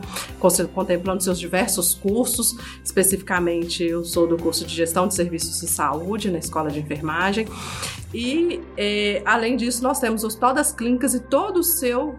contemplando 0.73 1.21
seus 1.21 1.39
diversos 1.39 1.93
cursos. 1.93 2.55
Especificamente, 2.83 3.83
eu 3.83 4.03
sou 4.03 4.25
do 4.25 4.37
curso 4.37 4.65
de 4.65 4.73
Gestão 4.73 5.07
de 5.07 5.13
Serviços 5.13 5.59
de 5.59 5.67
Saúde 5.67 6.31
na 6.31 6.39
Escola 6.39 6.71
de 6.71 6.79
Enfermagem. 6.79 7.47
E, 8.13 8.61
é, 8.77 9.21
além 9.25 9.57
disso, 9.57 9.83
nós 9.83 9.99
temos 9.99 10.23
o 10.23 10.27
Hospital 10.27 10.53
das 10.53 10.71
Clínicas 10.71 11.13
e 11.13 11.19
todo 11.19 11.57
o 11.57 11.63
seu 11.63 12.15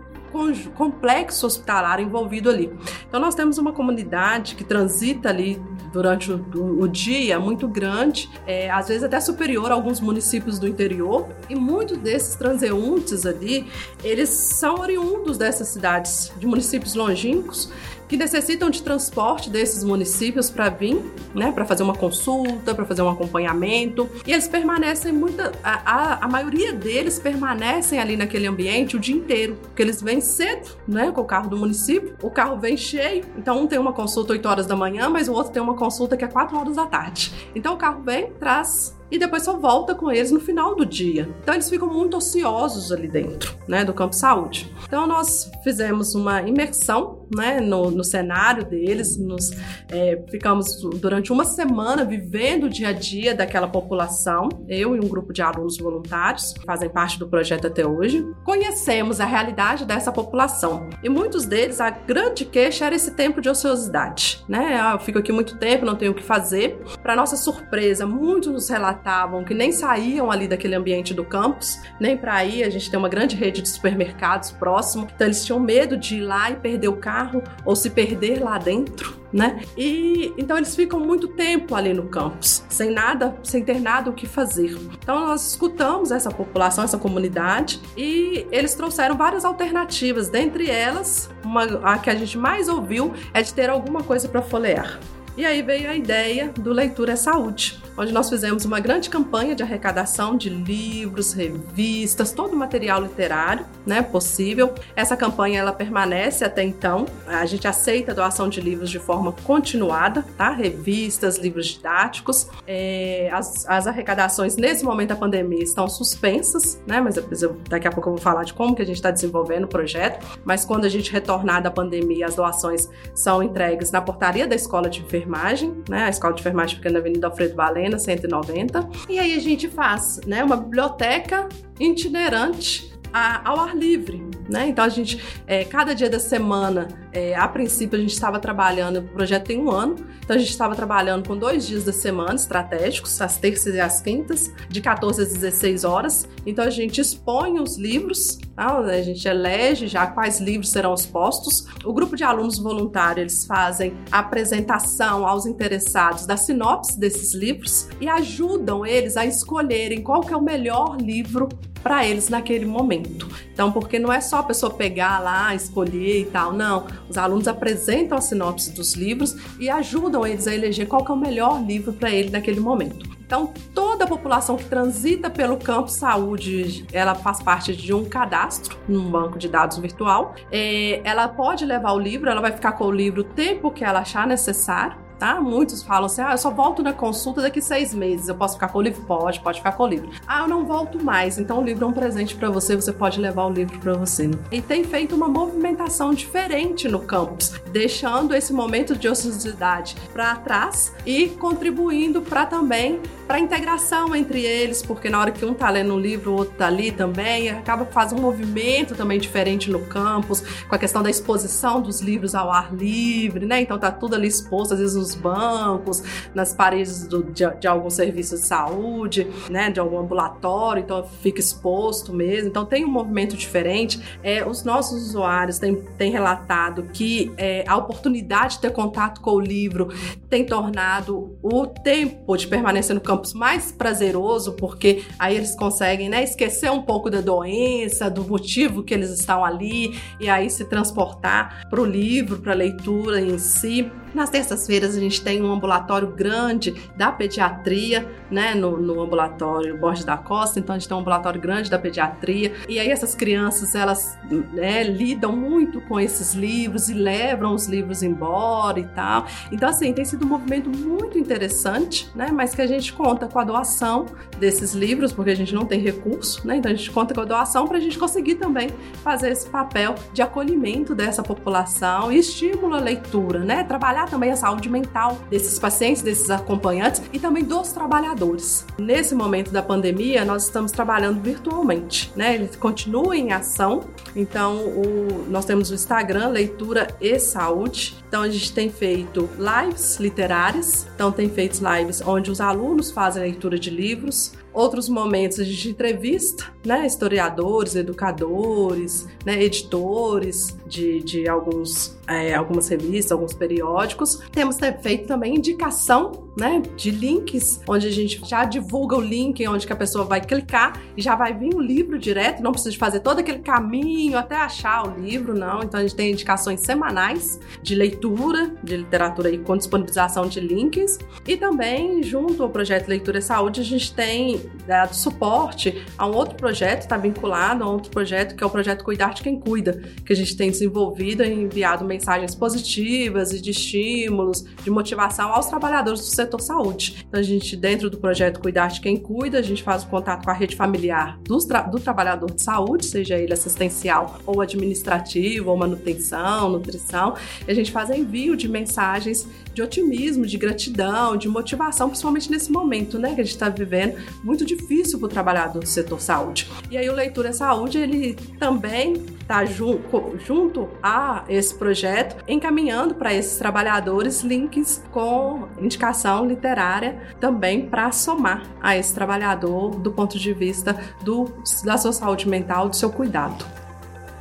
complexo 0.74 1.46
hospitalar 1.46 2.00
envolvido 2.00 2.50
ali. 2.50 2.72
Então 3.08 3.20
nós 3.20 3.34
temos 3.34 3.58
uma 3.58 3.72
comunidade 3.72 4.54
que 4.54 4.64
transita 4.64 5.28
ali 5.28 5.60
durante 5.92 6.30
o, 6.30 6.82
o 6.82 6.86
dia 6.86 7.40
muito 7.40 7.66
grande, 7.66 8.28
é, 8.46 8.70
às 8.70 8.88
vezes 8.88 9.02
até 9.02 9.18
superior 9.18 9.70
a 9.70 9.74
alguns 9.74 10.00
municípios 10.00 10.58
do 10.58 10.68
interior, 10.68 11.26
e 11.48 11.54
muitos 11.54 11.96
desses 11.96 12.34
transeuntes 12.34 13.24
ali, 13.24 13.66
eles 14.04 14.28
são 14.28 14.80
oriundos 14.80 15.38
dessas 15.38 15.68
cidades, 15.68 16.32
de 16.38 16.46
municípios 16.46 16.94
longínquos, 16.94 17.70
que 18.08 18.16
necessitam 18.16 18.70
de 18.70 18.82
transporte 18.82 19.50
desses 19.50 19.82
municípios 19.82 20.50
para 20.50 20.68
vir, 20.68 21.02
né, 21.34 21.52
para 21.52 21.64
fazer 21.64 21.82
uma 21.82 21.94
consulta, 21.94 22.74
para 22.74 22.84
fazer 22.84 23.02
um 23.02 23.08
acompanhamento. 23.08 24.08
E 24.26 24.32
eles 24.32 24.48
permanecem 24.48 25.12
muita, 25.12 25.52
a, 25.62 25.74
a, 25.74 26.24
a, 26.24 26.28
maioria 26.28 26.72
deles 26.72 27.18
permanecem 27.18 27.98
ali 27.98 28.16
naquele 28.16 28.46
ambiente 28.46 28.96
o 28.96 29.00
dia 29.00 29.14
inteiro, 29.14 29.56
porque 29.62 29.82
eles 29.82 30.00
vêm 30.00 30.20
cedo, 30.20 30.76
né, 30.86 31.10
com 31.10 31.20
o 31.20 31.24
carro 31.24 31.48
do 31.48 31.56
município. 31.56 32.16
O 32.22 32.30
carro 32.30 32.58
vem 32.58 32.76
cheio, 32.76 33.24
então 33.36 33.62
um 33.62 33.66
tem 33.66 33.78
uma 33.78 33.92
consulta 33.92 34.32
8 34.32 34.48
horas 34.48 34.66
da 34.66 34.76
manhã, 34.76 35.08
mas 35.08 35.28
o 35.28 35.32
outro 35.32 35.52
tem 35.52 35.62
uma 35.62 35.74
consulta 35.74 36.16
que 36.16 36.24
é 36.24 36.28
4 36.28 36.56
horas 36.56 36.76
da 36.76 36.86
tarde. 36.86 37.32
Então 37.54 37.74
o 37.74 37.76
carro 37.76 38.02
vem, 38.02 38.30
traz 38.38 38.96
e 39.10 39.18
depois 39.18 39.42
só 39.42 39.56
volta 39.56 39.94
com 39.94 40.10
eles 40.10 40.30
no 40.30 40.40
final 40.40 40.74
do 40.74 40.84
dia. 40.84 41.28
Então 41.42 41.54
eles 41.54 41.68
ficam 41.68 41.88
muito 41.88 42.16
ociosos 42.16 42.90
ali 42.90 43.08
dentro, 43.08 43.56
né, 43.68 43.84
do 43.84 43.94
campo 43.94 44.14
saúde. 44.14 44.72
Então 44.84 45.06
nós 45.06 45.50
fizemos 45.62 46.14
uma 46.14 46.42
imersão, 46.42 47.25
né, 47.34 47.60
no, 47.60 47.90
no 47.90 48.04
cenário 48.04 48.64
deles, 48.64 49.16
nos 49.16 49.50
é, 49.88 50.22
ficamos 50.30 50.80
durante 51.00 51.32
uma 51.32 51.44
semana 51.44 52.04
vivendo 52.04 52.64
o 52.64 52.68
dia 52.68 52.88
a 52.88 52.92
dia 52.92 53.34
daquela 53.34 53.68
população. 53.68 54.48
Eu 54.68 54.96
e 54.96 55.00
um 55.00 55.08
grupo 55.08 55.32
de 55.32 55.42
alunos 55.42 55.78
voluntários 55.78 56.52
que 56.52 56.64
fazem 56.64 56.88
parte 56.88 57.18
do 57.18 57.28
projeto 57.28 57.66
até 57.66 57.86
hoje, 57.86 58.26
conhecemos 58.44 59.20
a 59.20 59.24
realidade 59.24 59.84
dessa 59.84 60.12
população 60.12 60.88
e 61.02 61.08
muitos 61.08 61.46
deles 61.46 61.80
a 61.80 61.90
grande 61.90 62.44
queixa 62.44 62.86
era 62.86 62.94
esse 62.94 63.12
tempo 63.12 63.40
de 63.40 63.48
ociosidade, 63.48 64.44
né? 64.48 64.78
Ah, 64.80 64.92
eu 64.92 64.98
fico 64.98 65.18
aqui 65.18 65.32
muito 65.32 65.58
tempo, 65.58 65.84
não 65.84 65.96
tenho 65.96 66.12
o 66.12 66.14
que 66.14 66.22
fazer. 66.22 66.78
Para 67.02 67.16
nossa 67.16 67.36
surpresa, 67.36 68.06
muitos 68.06 68.52
nos 68.52 68.68
relatavam 68.68 69.44
que 69.44 69.54
nem 69.54 69.72
saíam 69.72 70.30
ali 70.30 70.46
daquele 70.48 70.74
ambiente 70.74 71.14
do 71.14 71.24
campus, 71.24 71.78
nem 72.00 72.16
para 72.16 72.44
ir. 72.44 72.64
A 72.64 72.70
gente 72.70 72.90
tem 72.90 72.98
uma 72.98 73.08
grande 73.08 73.36
rede 73.36 73.62
de 73.62 73.68
supermercados 73.68 74.50
próximo, 74.52 75.08
então 75.14 75.26
eles 75.26 75.44
tinham 75.44 75.58
medo 75.58 75.96
de 75.96 76.16
ir 76.16 76.22
lá 76.22 76.50
e 76.50 76.56
perder 76.56 76.88
o 76.88 76.96
carro 76.96 77.15
ou 77.64 77.76
se 77.76 77.90
perder 77.90 78.42
lá 78.42 78.58
dentro. 78.58 79.16
Né? 79.32 79.60
E 79.76 80.32
então 80.38 80.56
eles 80.56 80.74
ficam 80.74 80.98
muito 81.00 81.28
tempo 81.28 81.74
ali 81.74 81.92
no 81.92 82.04
campus, 82.04 82.64
sem 82.68 82.90
nada, 82.90 83.36
sem 83.42 83.62
ter 83.62 83.80
nada 83.80 84.08
o 84.08 84.14
que 84.14 84.26
fazer. 84.26 84.78
Então 85.02 85.26
nós 85.26 85.48
escutamos 85.50 86.10
essa 86.10 86.30
população, 86.30 86.84
essa 86.84 86.96
comunidade, 86.96 87.80
e 87.96 88.46
eles 88.50 88.74
trouxeram 88.74 89.16
várias 89.16 89.44
alternativas. 89.44 90.28
Dentre 90.30 90.70
elas, 90.70 91.28
uma, 91.44 91.64
a 91.82 91.98
que 91.98 92.08
a 92.08 92.14
gente 92.14 92.38
mais 92.38 92.68
ouviu 92.68 93.12
é 93.34 93.42
de 93.42 93.52
ter 93.52 93.68
alguma 93.68 94.02
coisa 94.02 94.28
para 94.28 94.40
folhear. 94.40 94.98
E 95.36 95.44
aí 95.44 95.60
veio 95.60 95.90
a 95.90 95.94
ideia 95.94 96.50
do 96.58 96.72
Leitura 96.72 97.12
é 97.12 97.16
Saúde, 97.16 97.78
onde 97.94 98.10
nós 98.10 98.30
fizemos 98.30 98.64
uma 98.64 98.80
grande 98.80 99.10
campanha 99.10 99.54
de 99.54 99.62
arrecadação 99.62 100.34
de 100.34 100.48
livros, 100.48 101.34
revistas, 101.34 102.32
todo 102.32 102.54
o 102.54 102.56
material 102.56 103.02
literário, 103.02 103.66
né, 103.84 104.00
possível. 104.00 104.72
Essa 104.96 105.14
campanha 105.14 105.60
ela 105.60 105.74
permanece 105.74 106.42
até 106.42 106.64
então. 106.64 107.04
A 107.26 107.44
gente 107.44 107.68
aceita 107.68 108.12
a 108.12 108.14
doação 108.14 108.48
de 108.48 108.62
livros 108.62 108.88
de 108.88 108.98
forma 108.98 109.30
continuada, 109.44 110.24
tá? 110.38 110.48
Revistas, 110.52 111.36
livros 111.36 111.66
didáticos. 111.66 112.48
É, 112.66 113.28
as, 113.30 113.68
as, 113.68 113.86
arrecadações 113.86 114.56
nesse 114.56 114.86
momento 114.86 115.10
da 115.10 115.16
pandemia 115.16 115.62
estão 115.62 115.86
suspensas, 115.86 116.80
né? 116.86 116.98
Mas 116.98 117.42
eu, 117.42 117.60
daqui 117.68 117.86
a 117.86 117.92
pouco 117.92 118.08
eu 118.08 118.14
vou 118.14 118.22
falar 118.22 118.44
de 118.44 118.54
como 118.54 118.74
que 118.74 118.80
a 118.80 118.86
gente 118.86 118.96
está 118.96 119.10
desenvolvendo 119.10 119.64
o 119.64 119.68
projeto. 119.68 120.26
Mas 120.46 120.64
quando 120.64 120.86
a 120.86 120.88
gente 120.88 121.12
retornar 121.12 121.62
da 121.62 121.70
pandemia, 121.70 122.24
as 122.24 122.34
doações 122.34 122.88
são 123.14 123.42
entregues 123.42 123.90
na 123.90 124.00
portaria 124.00 124.46
da 124.46 124.54
escola 124.54 124.88
de 124.88 125.00
enfermagem 125.00 125.25
enfermagem, 125.26 125.82
né? 125.88 126.04
A 126.04 126.08
escola 126.08 126.32
de 126.34 126.40
enfermagem 126.40 126.76
fica 126.76 126.90
na 126.90 127.00
Avenida 127.00 127.26
Alfredo 127.26 127.54
Balena, 127.54 127.98
190. 127.98 128.88
E 129.08 129.18
aí 129.18 129.34
a 129.34 129.40
gente 129.40 129.68
faz, 129.68 130.20
né, 130.26 130.42
uma 130.44 130.56
biblioteca 130.56 131.48
itinerante 131.78 132.95
a, 133.16 133.48
ao 133.48 133.58
ar 133.60 133.74
livre, 133.74 134.22
né? 134.46 134.68
Então 134.68 134.84
a 134.84 134.90
gente, 134.90 135.22
é, 135.46 135.64
cada 135.64 135.94
dia 135.94 136.10
da 136.10 136.18
semana, 136.18 136.88
é, 137.10 137.34
a 137.34 137.48
princípio 137.48 137.96
a 137.96 138.00
gente 138.00 138.12
estava 138.12 138.38
trabalhando, 138.38 138.98
o 138.98 139.02
projeto 139.08 139.46
tem 139.46 139.58
um 139.58 139.70
ano, 139.70 139.96
então 140.22 140.36
a 140.36 140.38
gente 140.38 140.50
estava 140.50 140.74
trabalhando 140.74 141.26
com 141.26 141.34
dois 141.34 141.66
dias 141.66 141.82
da 141.82 141.92
semana 141.92 142.34
estratégicos, 142.34 143.18
as 143.22 143.38
terças 143.38 143.74
e 143.74 143.80
as 143.80 144.02
quintas, 144.02 144.52
de 144.68 144.82
14 144.82 145.22
às 145.22 145.32
16 145.32 145.84
horas. 145.84 146.28
Então 146.44 146.64
a 146.64 146.68
gente 146.68 147.00
expõe 147.00 147.58
os 147.58 147.78
livros, 147.78 148.38
tá? 148.54 148.78
a 148.80 149.02
gente 149.02 149.26
elege 149.26 149.86
já 149.86 150.06
quais 150.06 150.38
livros 150.38 150.70
serão 150.70 150.92
expostos. 150.92 151.66
O 151.84 151.94
grupo 151.94 152.16
de 152.16 152.24
alunos 152.24 152.58
voluntários 152.58 153.16
eles 153.22 153.46
fazem 153.46 153.96
a 154.12 154.18
apresentação 154.18 155.26
aos 155.26 155.46
interessados 155.46 156.26
da 156.26 156.36
sinopse 156.36 157.00
desses 157.00 157.32
livros 157.32 157.88
e 157.98 158.08
ajudam 158.08 158.84
eles 158.84 159.16
a 159.16 159.24
escolherem 159.24 160.02
qual 160.02 160.20
que 160.20 160.34
é 160.34 160.36
o 160.36 160.42
melhor 160.42 160.98
livro 161.00 161.48
para 161.86 162.04
eles 162.04 162.28
naquele 162.28 162.64
momento. 162.64 163.28
Então, 163.52 163.70
porque 163.70 163.96
não 163.96 164.12
é 164.12 164.20
só 164.20 164.38
a 164.38 164.42
pessoa 164.42 164.74
pegar 164.74 165.20
lá, 165.20 165.54
escolher 165.54 166.22
e 166.22 166.24
tal, 166.24 166.52
não. 166.52 166.84
Os 167.08 167.16
alunos 167.16 167.46
apresentam 167.46 168.18
a 168.18 168.20
sinopse 168.20 168.72
dos 168.72 168.94
livros 168.94 169.36
e 169.60 169.70
ajudam 169.70 170.26
eles 170.26 170.48
a 170.48 170.54
eleger 170.54 170.88
qual 170.88 171.06
é 171.08 171.12
o 171.12 171.16
melhor 171.16 171.62
livro 171.62 171.92
para 171.92 172.10
ele 172.10 172.30
naquele 172.30 172.58
momento. 172.58 173.08
Então, 173.24 173.52
toda 173.72 174.02
a 174.02 174.08
população 174.08 174.56
que 174.56 174.64
transita 174.64 175.30
pelo 175.30 175.58
campo 175.58 175.86
saúde, 175.88 176.84
ela 176.92 177.14
faz 177.14 177.40
parte 177.40 177.76
de 177.76 177.94
um 177.94 178.04
cadastro 178.04 178.76
num 178.88 179.08
banco 179.08 179.38
de 179.38 179.48
dados 179.48 179.78
virtual. 179.78 180.34
É, 180.50 181.00
ela 181.04 181.28
pode 181.28 181.64
levar 181.64 181.92
o 181.92 182.00
livro, 182.00 182.28
ela 182.28 182.40
vai 182.40 182.50
ficar 182.50 182.72
com 182.72 182.86
o 182.86 182.92
livro 182.92 183.20
o 183.20 183.24
tempo 183.24 183.70
que 183.70 183.84
ela 183.84 184.00
achar 184.00 184.26
necessário 184.26 185.05
tá? 185.18 185.40
Muitos 185.40 185.82
falam 185.82 186.06
assim, 186.06 186.22
ah, 186.22 186.32
eu 186.32 186.38
só 186.38 186.50
volto 186.50 186.82
na 186.82 186.92
consulta 186.92 187.42
daqui 187.42 187.60
seis 187.60 187.94
meses, 187.94 188.28
eu 188.28 188.34
posso 188.34 188.54
ficar 188.54 188.68
com 188.68 188.78
o 188.78 188.82
livro? 188.82 189.02
Pode, 189.02 189.40
pode 189.40 189.58
ficar 189.58 189.72
com 189.72 189.84
o 189.84 189.86
livro. 189.86 190.10
Ah, 190.26 190.42
eu 190.42 190.48
não 190.48 190.64
volto 190.64 191.02
mais, 191.02 191.38
então 191.38 191.60
o 191.60 191.64
livro 191.64 191.84
é 191.84 191.88
um 191.88 191.92
presente 191.92 192.34
para 192.34 192.50
você, 192.50 192.76
você 192.76 192.92
pode 192.92 193.20
levar 193.20 193.46
o 193.46 193.50
livro 193.50 193.78
para 193.78 193.94
você. 193.94 194.30
E 194.50 194.60
tem 194.60 194.84
feito 194.84 195.14
uma 195.14 195.28
movimentação 195.28 196.12
diferente 196.12 196.88
no 196.88 197.00
campus, 197.00 197.52
deixando 197.72 198.34
esse 198.34 198.52
momento 198.52 198.96
de 198.96 199.08
ociosidade 199.08 199.96
para 200.12 200.34
trás 200.36 200.92
e 201.04 201.28
contribuindo 201.28 202.22
para 202.22 202.46
também 202.46 203.00
para 203.26 203.40
integração 203.40 204.14
entre 204.14 204.42
eles, 204.42 204.82
porque 204.82 205.10
na 205.10 205.20
hora 205.20 205.30
que 205.32 205.44
um 205.44 205.52
tá 205.52 205.68
lendo 205.68 205.94
um 205.94 205.98
livro, 205.98 206.32
o 206.32 206.34
outro 206.36 206.54
tá 206.56 206.66
ali 206.66 206.92
também, 206.92 207.50
acaba 207.50 207.84
fazendo 207.84 208.20
um 208.20 208.22
movimento 208.22 208.94
também 208.94 209.18
diferente 209.18 209.70
no 209.70 209.80
campus, 209.80 210.42
com 210.68 210.74
a 210.74 210.78
questão 210.78 211.02
da 211.02 211.10
exposição 211.10 211.80
dos 211.80 212.00
livros 212.00 212.34
ao 212.34 212.50
ar 212.50 212.72
livre, 212.72 213.44
né? 213.44 213.60
Então 213.60 213.78
tá 213.78 213.90
tudo 213.90 214.14
ali 214.14 214.28
exposto, 214.28 214.74
às 214.74 214.80
vezes 214.80 214.96
nos 215.06 215.14
bancos, 215.14 216.02
nas 216.34 216.52
paredes 216.52 217.06
do, 217.06 217.22
de, 217.22 217.44
de, 217.60 217.68
algum 217.68 217.88
serviço 217.88 218.36
de 218.36 218.46
saúde, 218.46 219.26
né? 219.48 219.70
De 219.70 219.78
algum 219.78 219.98
ambulatório, 219.98 220.82
então 220.82 221.04
fica 221.22 221.38
exposto 221.38 222.12
mesmo. 222.12 222.48
Então 222.48 222.64
tem 222.64 222.84
um 222.84 222.90
movimento 222.90 223.36
diferente. 223.36 224.18
É, 224.22 224.44
os 224.46 224.64
nossos 224.64 225.02
usuários 225.08 225.58
têm, 225.58 225.76
têm 225.96 226.10
relatado 226.10 226.84
que 226.92 227.32
é, 227.36 227.64
a 227.66 227.76
oportunidade 227.76 228.54
de 228.54 228.60
ter 228.62 228.72
contato 228.72 229.20
com 229.20 229.32
o 229.32 229.40
livro 229.40 229.88
tem 230.28 230.44
tornado 230.44 231.36
o 231.42 231.66
tempo 231.66 232.36
de 232.36 232.46
permanência 232.46 232.94
no 232.94 233.00
campus 233.00 233.32
mais 233.32 233.70
prazeroso, 233.70 234.52
porque 234.52 235.04
aí 235.18 235.36
eles 235.36 235.54
conseguem 235.54 236.08
né, 236.08 236.24
esquecer 236.24 236.70
um 236.70 236.82
pouco 236.82 237.08
da 237.10 237.20
doença, 237.20 238.10
do 238.10 238.24
motivo 238.24 238.82
que 238.82 238.92
eles 238.92 239.10
estão 239.10 239.44
ali, 239.44 239.96
e 240.18 240.28
aí 240.28 240.50
se 240.50 240.64
transportar 240.64 241.66
para 241.70 241.80
o 241.80 241.84
livro, 241.84 242.38
para 242.38 242.52
a 242.52 242.56
leitura 242.56 243.20
em 243.20 243.38
si. 243.38 243.90
Nas 244.16 244.30
terças-feiras 244.30 244.96
a 244.96 244.98
gente 244.98 245.20
tem 245.20 245.42
um 245.42 245.52
ambulatório 245.52 246.08
grande 246.08 246.74
da 246.96 247.12
pediatria, 247.12 248.10
né, 248.30 248.54
no, 248.54 248.78
no 248.78 249.02
ambulatório 249.02 249.76
Borges 249.76 250.06
da 250.06 250.16
Costa, 250.16 250.58
então 250.58 250.74
a 250.74 250.78
gente 250.78 250.88
tem 250.88 250.96
um 250.96 251.00
ambulatório 251.00 251.38
grande 251.38 251.68
da 251.68 251.78
pediatria, 251.78 252.54
e 252.66 252.78
aí 252.78 252.88
essas 252.88 253.14
crianças, 253.14 253.74
elas 253.74 254.16
né, 254.54 254.84
lidam 254.84 255.36
muito 255.36 255.82
com 255.82 256.00
esses 256.00 256.32
livros 256.32 256.88
e 256.88 256.94
levam 256.94 257.54
os 257.54 257.66
livros 257.66 258.02
embora 258.02 258.80
e 258.80 258.86
tal. 258.86 259.26
Então, 259.52 259.68
assim, 259.68 259.92
tem 259.92 260.06
sido 260.06 260.24
um 260.24 260.28
movimento 260.28 260.70
muito 260.70 261.18
interessante, 261.18 262.10
né, 262.14 262.30
mas 262.32 262.54
que 262.54 262.62
a 262.62 262.66
gente 262.66 262.94
conta 262.94 263.28
com 263.28 263.38
a 263.38 263.44
doação 263.44 264.06
desses 264.38 264.72
livros, 264.72 265.12
porque 265.12 265.30
a 265.30 265.36
gente 265.36 265.54
não 265.54 265.66
tem 265.66 265.78
recurso, 265.78 266.46
né, 266.46 266.56
então 266.56 266.72
a 266.72 266.74
gente 266.74 266.90
conta 266.90 267.12
com 267.12 267.20
a 267.20 267.26
doação 267.26 267.68
para 267.68 267.76
a 267.76 267.80
gente 267.80 267.98
conseguir 267.98 268.36
também 268.36 268.70
fazer 269.04 269.30
esse 269.30 269.46
papel 269.46 269.94
de 270.14 270.22
acolhimento 270.22 270.94
dessa 270.94 271.22
população 271.22 272.10
e 272.10 272.16
estímulo 272.16 272.76
à 272.76 272.80
leitura, 272.80 273.40
né, 273.40 273.62
trabalhar 273.62 274.05
também 274.06 274.30
a 274.30 274.36
saúde 274.36 274.68
mental 274.68 275.18
desses 275.30 275.58
pacientes, 275.58 276.02
desses 276.02 276.30
acompanhantes 276.30 277.02
e 277.12 277.18
também 277.18 277.44
dos 277.44 277.72
trabalhadores. 277.72 278.64
Nesse 278.78 279.14
momento 279.14 279.50
da 279.50 279.62
pandemia, 279.62 280.24
nós 280.24 280.44
estamos 280.44 280.72
trabalhando 280.72 281.20
virtualmente, 281.20 282.12
né? 282.16 282.34
Ele 282.34 282.48
continua 282.58 283.16
em 283.16 283.32
ação. 283.32 283.84
Então, 284.14 284.56
o, 284.56 285.26
nós 285.28 285.44
temos 285.44 285.70
o 285.70 285.74
Instagram 285.74 286.28
Leitura 286.28 286.88
e 287.00 287.18
Saúde. 287.18 287.96
Então, 288.08 288.22
a 288.22 288.28
gente 288.28 288.52
tem 288.52 288.70
feito 288.70 289.28
lives 289.38 289.98
literárias. 289.98 290.86
Então, 290.94 291.12
tem 291.12 291.28
feito 291.28 291.60
lives 291.62 292.00
onde 292.00 292.30
os 292.30 292.40
alunos 292.40 292.90
fazem 292.90 293.22
leitura 293.22 293.58
de 293.58 293.70
livros, 293.70 294.32
Outros 294.56 294.88
momentos 294.88 295.38
a 295.38 295.44
gente 295.44 295.68
entrevista, 295.68 296.50
né, 296.66 296.84
historiadores, 296.84 297.76
educadores, 297.76 299.08
né, 299.24 299.42
editores 299.42 300.56
de, 300.66 301.00
de 301.02 301.28
alguns, 301.28 301.96
é, 302.08 302.34
algumas 302.34 302.68
revistas, 302.68 303.12
alguns 303.12 303.32
periódicos. 303.32 304.20
Temos 304.32 304.58
feito 304.82 305.06
também 305.06 305.36
indicação, 305.36 306.26
né, 306.36 306.60
de 306.76 306.90
links, 306.90 307.60
onde 307.68 307.86
a 307.86 307.90
gente 307.90 308.20
já 308.28 308.44
divulga 308.44 308.96
o 308.96 309.00
link, 309.00 309.46
onde 309.46 309.66
que 309.66 309.72
a 309.72 309.76
pessoa 309.76 310.04
vai 310.04 310.20
clicar 310.20 310.82
e 310.96 311.00
já 311.00 311.14
vai 311.14 311.32
vir 311.32 311.54
o 311.54 311.60
livro 311.60 311.98
direto, 311.98 312.42
não 312.42 312.52
precisa 312.52 312.76
fazer 312.76 313.00
todo 313.00 313.20
aquele 313.20 313.38
caminho 313.38 314.18
até 314.18 314.36
achar 314.36 314.86
o 314.86 315.00
livro, 315.00 315.34
não. 315.34 315.62
Então 315.62 315.80
a 315.80 315.82
gente 315.82 315.94
tem 315.94 316.12
indicações 316.12 316.60
semanais 316.60 317.38
de 317.62 317.74
leitura, 317.74 318.54
de 318.62 318.76
literatura 318.76 319.30
e 319.30 319.38
com 319.38 319.56
disponibilização 319.56 320.26
de 320.26 320.40
links. 320.40 320.98
E 321.26 321.36
também, 321.36 322.02
junto 322.02 322.42
ao 322.42 322.50
projeto 322.50 322.88
Leitura 322.88 323.18
e 323.18 323.22
Saúde, 323.22 323.60
a 323.60 323.64
gente 323.64 323.94
tem 323.94 324.40
dado 324.66 324.94
suporte 324.94 325.84
a 325.96 326.06
um 326.06 326.14
outro 326.14 326.34
projeto, 326.36 326.55
está 326.64 326.96
vinculado 326.96 327.62
a 327.62 327.68
outro 327.68 327.90
projeto, 327.90 328.34
que 328.34 328.42
é 328.42 328.46
o 328.46 328.50
projeto 328.50 328.84
Cuidar 328.84 329.14
de 329.14 329.22
Quem 329.22 329.38
Cuida, 329.38 329.82
que 330.04 330.12
a 330.12 330.16
gente 330.16 330.36
tem 330.36 330.50
desenvolvido 330.50 331.22
e 331.22 331.32
enviado 331.32 331.84
mensagens 331.84 332.34
positivas 332.34 333.32
e 333.32 333.40
de 333.40 333.50
estímulos, 333.50 334.44
de 334.62 334.70
motivação 334.70 335.32
aos 335.32 335.46
trabalhadores 335.46 336.00
do 336.00 336.06
setor 336.06 336.40
saúde. 336.40 337.04
Então, 337.08 337.20
a 337.20 337.22
gente, 337.22 337.56
dentro 337.56 337.90
do 337.90 337.98
projeto 337.98 338.40
Cuidar 338.40 338.68
de 338.68 338.80
Quem 338.80 338.96
Cuida, 338.96 339.38
a 339.38 339.42
gente 339.42 339.62
faz 339.62 339.82
o 339.82 339.88
contato 339.88 340.24
com 340.24 340.30
a 340.30 340.34
rede 340.34 340.56
familiar 340.56 341.18
do, 341.22 341.38
tra 341.38 341.62
do 341.62 341.78
trabalhador 341.78 342.30
de 342.32 342.42
saúde, 342.42 342.86
seja 342.86 343.18
ele 343.18 343.32
assistencial 343.32 344.18
ou 344.26 344.40
administrativo, 344.40 345.50
ou 345.50 345.56
manutenção, 345.56 346.50
nutrição, 346.50 347.14
a 347.46 347.54
gente 347.54 347.70
faz 347.70 347.90
envio 347.90 348.36
de 348.36 348.48
mensagens 348.48 349.28
de 349.56 349.62
otimismo, 349.62 350.26
de 350.26 350.36
gratidão, 350.36 351.16
de 351.16 351.30
motivação, 351.30 351.88
principalmente 351.88 352.30
nesse 352.30 352.52
momento, 352.52 352.98
né, 352.98 353.14
que 353.14 353.22
a 353.22 353.24
gente 353.24 353.32
está 353.32 353.48
vivendo, 353.48 353.96
muito 354.22 354.44
difícil 354.44 354.98
para 354.98 355.06
o 355.06 355.08
trabalhador 355.08 355.60
do 355.60 355.66
setor 355.66 355.98
saúde. 355.98 356.46
E 356.70 356.76
aí 356.76 356.86
o 356.90 356.92
Leitura 356.92 357.32
Saúde, 357.32 357.78
ele 357.78 358.14
também 358.38 359.02
está 359.18 359.46
ju 359.46 359.80
junto 360.26 360.68
a 360.82 361.24
esse 361.26 361.54
projeto, 361.54 362.22
encaminhando 362.28 362.96
para 362.96 363.14
esses 363.14 363.38
trabalhadores 363.38 364.20
links 364.20 364.84
com 364.92 365.48
indicação 365.58 366.26
literária 366.26 367.00
também 367.18 367.66
para 367.66 367.90
somar 367.92 368.42
a 368.60 368.76
esse 368.76 368.94
trabalhador 368.94 369.70
do 369.70 369.90
ponto 369.90 370.18
de 370.18 370.34
vista 370.34 370.78
do, 371.02 371.32
da 371.64 371.78
sua 371.78 371.94
saúde 371.94 372.28
mental, 372.28 372.68
do 372.68 372.76
seu 372.76 372.90
cuidado. 372.90 373.42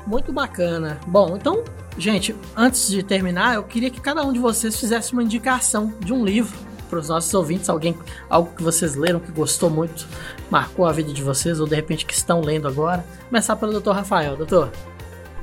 Muito 0.07 0.31
bacana. 0.31 0.97
Bom, 1.05 1.35
então 1.35 1.61
Gente, 1.97 2.35
antes 2.55 2.89
de 2.89 3.01
terminar, 3.01 3.55
eu 3.55 3.63
queria 3.63 3.89
que 3.89 4.01
cada 4.01 4.23
um 4.23 4.33
de 4.33 4.39
vocês 4.39 4.77
fizesse 4.77 5.13
uma 5.13 5.23
indicação 5.23 5.93
de 5.99 6.13
um 6.13 6.25
livro 6.25 6.57
para 6.89 6.99
os 6.99 7.09
nossos 7.09 7.33
ouvintes, 7.33 7.69
alguém, 7.69 7.97
algo 8.29 8.53
que 8.55 8.61
vocês 8.61 8.95
leram 8.95 9.19
que 9.19 9.31
gostou 9.31 9.69
muito, 9.69 10.07
marcou 10.49 10.85
a 10.85 10.91
vida 10.91 11.11
de 11.11 11.23
vocês 11.23 11.59
ou 11.59 11.67
de 11.67 11.75
repente 11.75 12.05
que 12.05 12.13
estão 12.13 12.41
lendo 12.41 12.67
agora. 12.67 13.05
Começar 13.27 13.55
pelo 13.55 13.79
Dr. 13.79 13.91
Rafael, 13.91 14.35
doutor. 14.35 14.71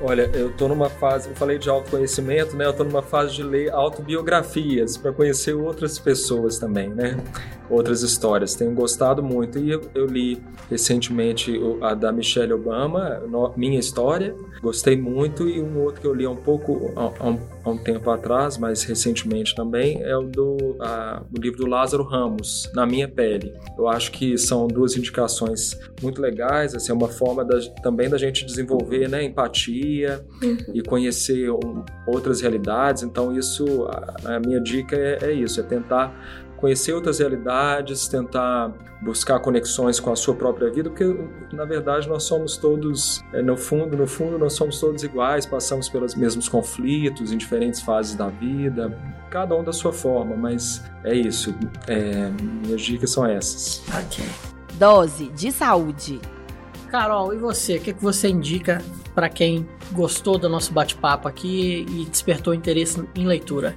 Olha, 0.04 0.28
eu 0.34 0.50
estou 0.50 0.68
numa 0.68 0.90
fase, 0.90 1.28
eu 1.28 1.36
falei 1.36 1.58
de 1.58 1.70
autoconhecimento, 1.70 2.56
né? 2.56 2.66
Eu 2.66 2.70
estou 2.70 2.84
numa 2.84 3.02
fase 3.02 3.36
de 3.36 3.42
ler 3.44 3.70
autobiografias 3.70 4.96
para 4.96 5.12
conhecer 5.12 5.54
outras 5.54 5.96
pessoas 5.96 6.58
também, 6.58 6.88
né? 6.90 7.22
Outras 7.70 8.02
histórias. 8.02 8.52
Tenho 8.54 8.74
gostado 8.74 9.22
muito 9.22 9.60
e 9.60 9.70
eu, 9.70 9.80
eu 9.94 10.06
li 10.06 10.42
recentemente 10.68 11.56
a 11.80 11.94
da 11.94 12.10
Michelle 12.10 12.52
Obama, 12.52 13.22
Minha 13.56 13.78
História. 13.78 14.34
Gostei 14.60 14.96
muito 14.96 15.48
e 15.48 15.60
um 15.60 15.80
outro 15.80 16.00
que 16.00 16.06
eu 16.06 16.12
li 16.12 16.24
há 16.24 16.30
um 16.30 16.36
pouco 16.36 16.92
há, 16.96 17.28
um, 17.28 17.38
há 17.64 17.70
um 17.70 17.78
tempo 17.78 18.10
atrás, 18.10 18.58
mas 18.58 18.82
recentemente 18.82 19.54
também, 19.54 20.02
é 20.02 20.16
o 20.16 20.22
do 20.22 20.76
a, 20.80 21.22
o 21.32 21.40
livro 21.40 21.58
do 21.58 21.66
Lázaro 21.66 22.02
Ramos, 22.02 22.68
Na 22.74 22.84
Minha 22.84 23.08
Pele. 23.08 23.54
Eu 23.78 23.86
acho 23.86 24.10
que 24.10 24.36
são 24.36 24.66
duas 24.66 24.96
indicações 24.96 25.78
muito 26.02 26.20
legais, 26.20 26.74
assim, 26.74 26.90
é 26.90 26.94
uma 26.94 27.08
forma 27.08 27.44
da, 27.44 27.60
também 27.82 28.10
da 28.10 28.18
gente 28.18 28.44
desenvolver, 28.44 29.08
né, 29.08 29.22
empatia 29.22 29.91
uhum. 30.42 30.56
e 30.74 30.82
conhecer 30.82 31.48
outras 32.06 32.40
realidades. 32.40 33.02
Então, 33.02 33.36
isso, 33.36 33.86
a, 33.86 34.36
a 34.36 34.40
minha 34.40 34.60
dica 34.60 34.96
é, 34.96 35.18
é 35.22 35.32
isso: 35.32 35.60
é 35.60 35.62
tentar 35.62 36.14
conhecer 36.62 36.92
outras 36.92 37.18
realidades, 37.18 38.06
tentar 38.06 38.72
buscar 39.02 39.40
conexões 39.40 39.98
com 39.98 40.12
a 40.12 40.16
sua 40.16 40.32
própria 40.32 40.70
vida, 40.70 40.88
porque 40.88 41.04
na 41.52 41.64
verdade 41.64 42.08
nós 42.08 42.22
somos 42.22 42.56
todos, 42.56 43.20
é, 43.32 43.42
no 43.42 43.56
fundo, 43.56 43.96
no 43.96 44.06
fundo 44.06 44.38
nós 44.38 44.52
somos 44.52 44.78
todos 44.78 45.02
iguais, 45.02 45.44
passamos 45.44 45.88
pelos 45.88 46.14
mesmos 46.14 46.48
conflitos 46.48 47.32
em 47.32 47.36
diferentes 47.36 47.80
fases 47.80 48.14
da 48.14 48.28
vida, 48.28 48.96
cada 49.28 49.56
um 49.56 49.64
da 49.64 49.72
sua 49.72 49.92
forma, 49.92 50.36
mas 50.36 50.84
é 51.02 51.12
isso. 51.12 51.52
É, 51.88 52.30
minhas 52.64 52.80
dicas 52.80 53.10
são 53.10 53.26
essas. 53.26 53.82
Ok. 53.88 54.24
Dose 54.78 55.30
de 55.30 55.50
saúde. 55.50 56.20
Carol, 56.92 57.32
e 57.32 57.38
você? 57.38 57.76
O 57.76 57.80
que, 57.80 57.94
que 57.94 58.02
você 58.02 58.28
indica 58.28 58.82
para 59.14 59.26
quem 59.30 59.66
gostou 59.92 60.36
do 60.36 60.46
nosso 60.46 60.74
bate-papo 60.74 61.26
aqui 61.26 61.86
e 61.88 62.04
despertou 62.04 62.52
interesse 62.52 63.02
em 63.14 63.26
leitura? 63.26 63.74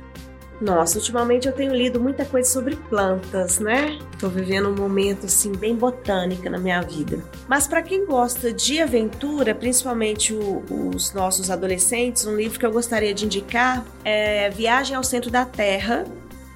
Nossa, 0.59 0.97
ultimamente 0.97 1.47
eu 1.47 1.53
tenho 1.53 1.73
lido 1.73 1.97
muita 1.97 2.25
coisa 2.25 2.49
sobre 2.49 2.75
plantas, 2.75 3.59
né? 3.59 3.97
Tô 4.19 4.27
vivendo 4.27 4.67
um 4.67 4.75
momento 4.75 5.27
assim 5.27 5.53
bem 5.53 5.75
botânica 5.75 6.49
na 6.49 6.57
minha 6.57 6.81
vida. 6.81 7.23
Mas 7.47 7.67
para 7.67 7.81
quem 7.81 8.05
gosta 8.05 8.51
de 8.51 8.81
aventura, 8.81 9.55
principalmente 9.55 10.33
o, 10.33 10.63
os 10.93 11.13
nossos 11.13 11.49
adolescentes, 11.49 12.25
um 12.25 12.35
livro 12.35 12.59
que 12.59 12.65
eu 12.65 12.71
gostaria 12.71 13.13
de 13.13 13.25
indicar 13.25 13.85
é 14.03 14.49
Viagem 14.49 14.93
ao 14.93 15.03
Centro 15.05 15.31
da 15.31 15.45
Terra, 15.45 16.05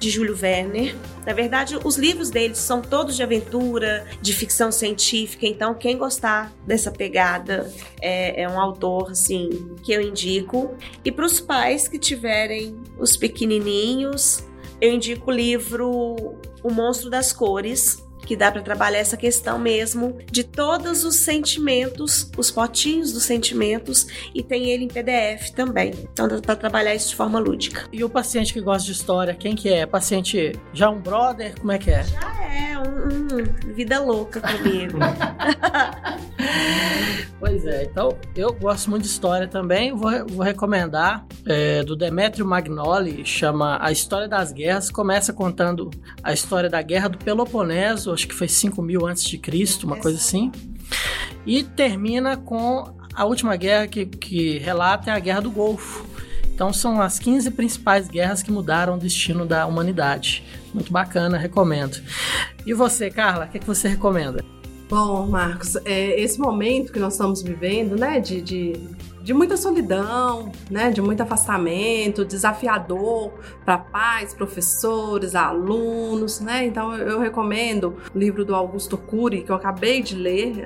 de 0.00 0.08
Júlio 0.08 0.36
Werner. 0.40 0.96
Na 1.26 1.34
verdade, 1.34 1.78
os 1.84 1.96
livros 1.96 2.30
dele 2.30 2.54
são 2.54 2.80
todos 2.80 3.14
de 3.14 3.22
aventura, 3.22 4.06
de 4.20 4.32
ficção 4.32 4.72
científica, 4.72 5.46
então 5.46 5.74
quem 5.74 5.98
gostar 5.98 6.50
dessa 6.66 6.90
pegada 6.90 7.70
é, 8.00 8.42
é 8.42 8.48
um 8.48 8.58
autor 8.58 9.10
assim 9.10 9.76
que 9.82 9.92
eu 9.92 10.00
indico. 10.00 10.74
E 11.04 11.12
para 11.12 11.26
os 11.26 11.38
pais 11.38 11.86
que 11.86 11.98
tiverem 11.98 12.80
os 12.98 13.14
pequenininhos, 13.16 14.42
eu 14.80 14.90
indico 14.90 15.30
o 15.30 15.34
livro 15.34 16.38
O 16.62 16.70
Monstro 16.72 17.10
das 17.10 17.30
Cores, 17.30 18.02
que 18.26 18.36
dá 18.36 18.50
para 18.50 18.62
trabalhar 18.62 18.98
essa 18.98 19.16
questão 19.16 19.58
mesmo 19.58 20.18
de 20.30 20.44
todos 20.44 21.04
os 21.04 21.16
sentimentos, 21.16 22.30
os 22.36 22.50
potinhos 22.50 23.12
dos 23.12 23.24
sentimentos, 23.24 24.06
e 24.34 24.42
tem 24.42 24.70
ele 24.70 24.84
em 24.84 24.88
PDF 24.88 25.50
também. 25.50 25.92
Então 26.12 26.28
dá 26.28 26.40
para 26.40 26.56
trabalhar 26.56 26.94
isso 26.94 27.10
de 27.10 27.16
forma 27.16 27.38
lúdica. 27.38 27.88
E 27.92 28.04
o 28.04 28.08
paciente 28.08 28.52
que 28.52 28.60
gosta 28.60 28.86
de 28.86 28.92
história, 28.92 29.34
quem 29.34 29.54
que 29.54 29.68
é? 29.68 29.86
Paciente 29.86 30.52
já 30.72 30.90
um 30.90 31.00
brother? 31.00 31.58
Como 31.58 31.72
é 31.72 31.78
que 31.78 31.90
é? 31.90 32.04
Já 32.04 32.44
é, 32.44 32.78
um, 32.78 33.70
um 33.70 33.72
vida 33.72 34.00
louca 34.00 34.40
comigo. 34.40 34.98
pois 37.38 37.64
é, 37.66 37.84
então 37.84 38.16
eu 38.36 38.52
gosto 38.52 38.90
muito 38.90 39.04
de 39.04 39.08
história 39.08 39.48
também. 39.48 39.94
Vou, 39.94 40.10
vou 40.26 40.44
recomendar 40.44 41.24
é, 41.46 41.82
do 41.82 41.96
Demetrio 41.96 42.46
Magnoli, 42.46 43.24
chama 43.24 43.78
A 43.80 43.90
História 43.90 44.28
das 44.28 44.52
Guerras. 44.52 44.90
Começa 44.90 45.32
contando 45.32 45.90
a 46.22 46.32
história 46.32 46.68
da 46.68 46.82
Guerra 46.82 47.08
do 47.08 47.18
Peloponeso 47.18 48.09
acho 48.12 48.28
que 48.28 48.34
foi 48.34 48.48
5 48.48 48.80
mil 48.82 49.06
antes 49.06 49.24
de 49.24 49.38
Cristo, 49.38 49.86
uma 49.86 49.96
coisa 49.96 50.18
assim. 50.18 50.50
E 51.46 51.62
termina 51.62 52.36
com 52.36 52.92
a 53.14 53.24
última 53.24 53.56
guerra 53.56 53.86
que, 53.86 54.06
que 54.06 54.58
relata 54.58 55.10
é 55.10 55.14
a 55.14 55.18
Guerra 55.18 55.40
do 55.40 55.50
Golfo. 55.50 56.06
Então 56.54 56.72
são 56.72 57.00
as 57.00 57.18
15 57.18 57.50
principais 57.52 58.08
guerras 58.08 58.42
que 58.42 58.52
mudaram 58.52 58.96
o 58.96 58.98
destino 58.98 59.46
da 59.46 59.66
humanidade. 59.66 60.44
Muito 60.74 60.92
bacana, 60.92 61.38
recomendo. 61.38 61.98
E 62.66 62.74
você, 62.74 63.10
Carla, 63.10 63.46
o 63.46 63.48
que, 63.48 63.56
é 63.56 63.60
que 63.60 63.66
você 63.66 63.88
recomenda? 63.88 64.44
Bom, 64.88 65.26
Marcos, 65.26 65.76
é, 65.84 66.20
esse 66.20 66.38
momento 66.38 66.92
que 66.92 66.98
nós 66.98 67.14
estamos 67.14 67.42
vivendo, 67.42 67.96
né, 67.96 68.20
de, 68.20 68.42
de 68.42 68.72
de 69.22 69.34
muita 69.34 69.56
solidão, 69.56 70.50
né, 70.70 70.90
de 70.90 71.00
muito 71.00 71.22
afastamento, 71.22 72.24
desafiador 72.24 73.32
para 73.64 73.78
pais, 73.78 74.34
professores, 74.34 75.34
alunos, 75.34 76.40
né? 76.40 76.64
Então 76.64 76.96
eu 76.96 77.20
recomendo 77.20 77.96
o 78.14 78.18
livro 78.18 78.44
do 78.44 78.54
Augusto 78.54 78.96
Cury 78.96 79.42
que 79.42 79.50
eu 79.50 79.56
acabei 79.56 80.02
de 80.02 80.14
ler, 80.14 80.64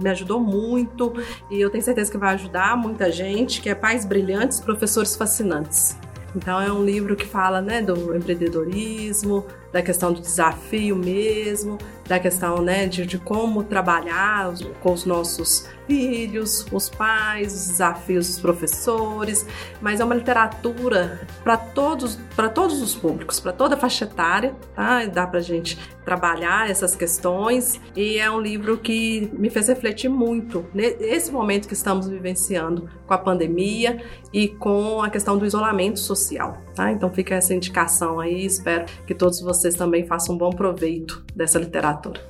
me 0.00 0.10
ajudou 0.10 0.40
muito 0.40 1.12
e 1.50 1.60
eu 1.60 1.70
tenho 1.70 1.82
certeza 1.82 2.10
que 2.10 2.18
vai 2.18 2.34
ajudar 2.34 2.76
muita 2.76 3.10
gente, 3.10 3.60
que 3.60 3.68
é 3.68 3.74
Pais 3.74 4.04
Brilhantes, 4.04 4.60
Professores 4.60 5.16
Fascinantes. 5.16 5.96
Então 6.36 6.60
é 6.60 6.72
um 6.72 6.84
livro 6.84 7.14
que 7.14 7.24
fala, 7.24 7.60
né, 7.60 7.80
do 7.80 8.14
empreendedorismo, 8.14 9.46
da 9.74 9.82
questão 9.82 10.12
do 10.12 10.20
desafio 10.20 10.94
mesmo, 10.94 11.78
da 12.06 12.20
questão 12.20 12.62
né, 12.62 12.86
de, 12.86 13.04
de 13.04 13.18
como 13.18 13.64
trabalhar 13.64 14.52
com 14.80 14.92
os 14.92 15.04
nossos 15.04 15.68
filhos, 15.86 16.64
os 16.72 16.88
pais, 16.88 17.52
os 17.52 17.68
desafios 17.68 18.28
dos 18.28 18.38
professores, 18.38 19.46
mas 19.80 20.00
é 20.00 20.04
uma 20.04 20.14
literatura 20.14 21.26
para 21.42 21.56
todos, 21.56 22.16
para 22.36 22.48
todos 22.48 22.80
os 22.80 22.94
públicos, 22.94 23.40
para 23.40 23.52
toda 23.52 23.74
a 23.74 23.78
faixa 23.78 24.04
etária, 24.04 24.54
tá? 24.74 25.04
Dá 25.06 25.26
para 25.26 25.40
gente 25.40 25.78
trabalhar 26.04 26.70
essas 26.70 26.94
questões 26.94 27.80
e 27.96 28.18
é 28.18 28.30
um 28.30 28.40
livro 28.40 28.78
que 28.78 29.30
me 29.32 29.48
fez 29.50 29.68
refletir 29.68 30.08
muito 30.08 30.66
nesse 30.72 31.32
momento 31.32 31.66
que 31.66 31.74
estamos 31.74 32.06
vivenciando 32.06 32.88
com 33.06 33.14
a 33.14 33.18
pandemia 33.18 34.02
e 34.32 34.48
com 34.48 35.02
a 35.02 35.10
questão 35.10 35.38
do 35.38 35.46
isolamento 35.46 35.98
social, 35.98 36.58
tá? 36.74 36.92
Então 36.92 37.10
fica 37.10 37.34
essa 37.34 37.54
indicação 37.54 38.20
aí, 38.20 38.44
espero 38.44 38.84
que 39.06 39.14
todos 39.14 39.40
vocês 39.64 39.74
também 39.74 40.06
façam 40.06 40.34
um 40.34 40.38
bom 40.38 40.50
proveito 40.50 41.24
dessa 41.34 41.58
literatura. 41.58 42.20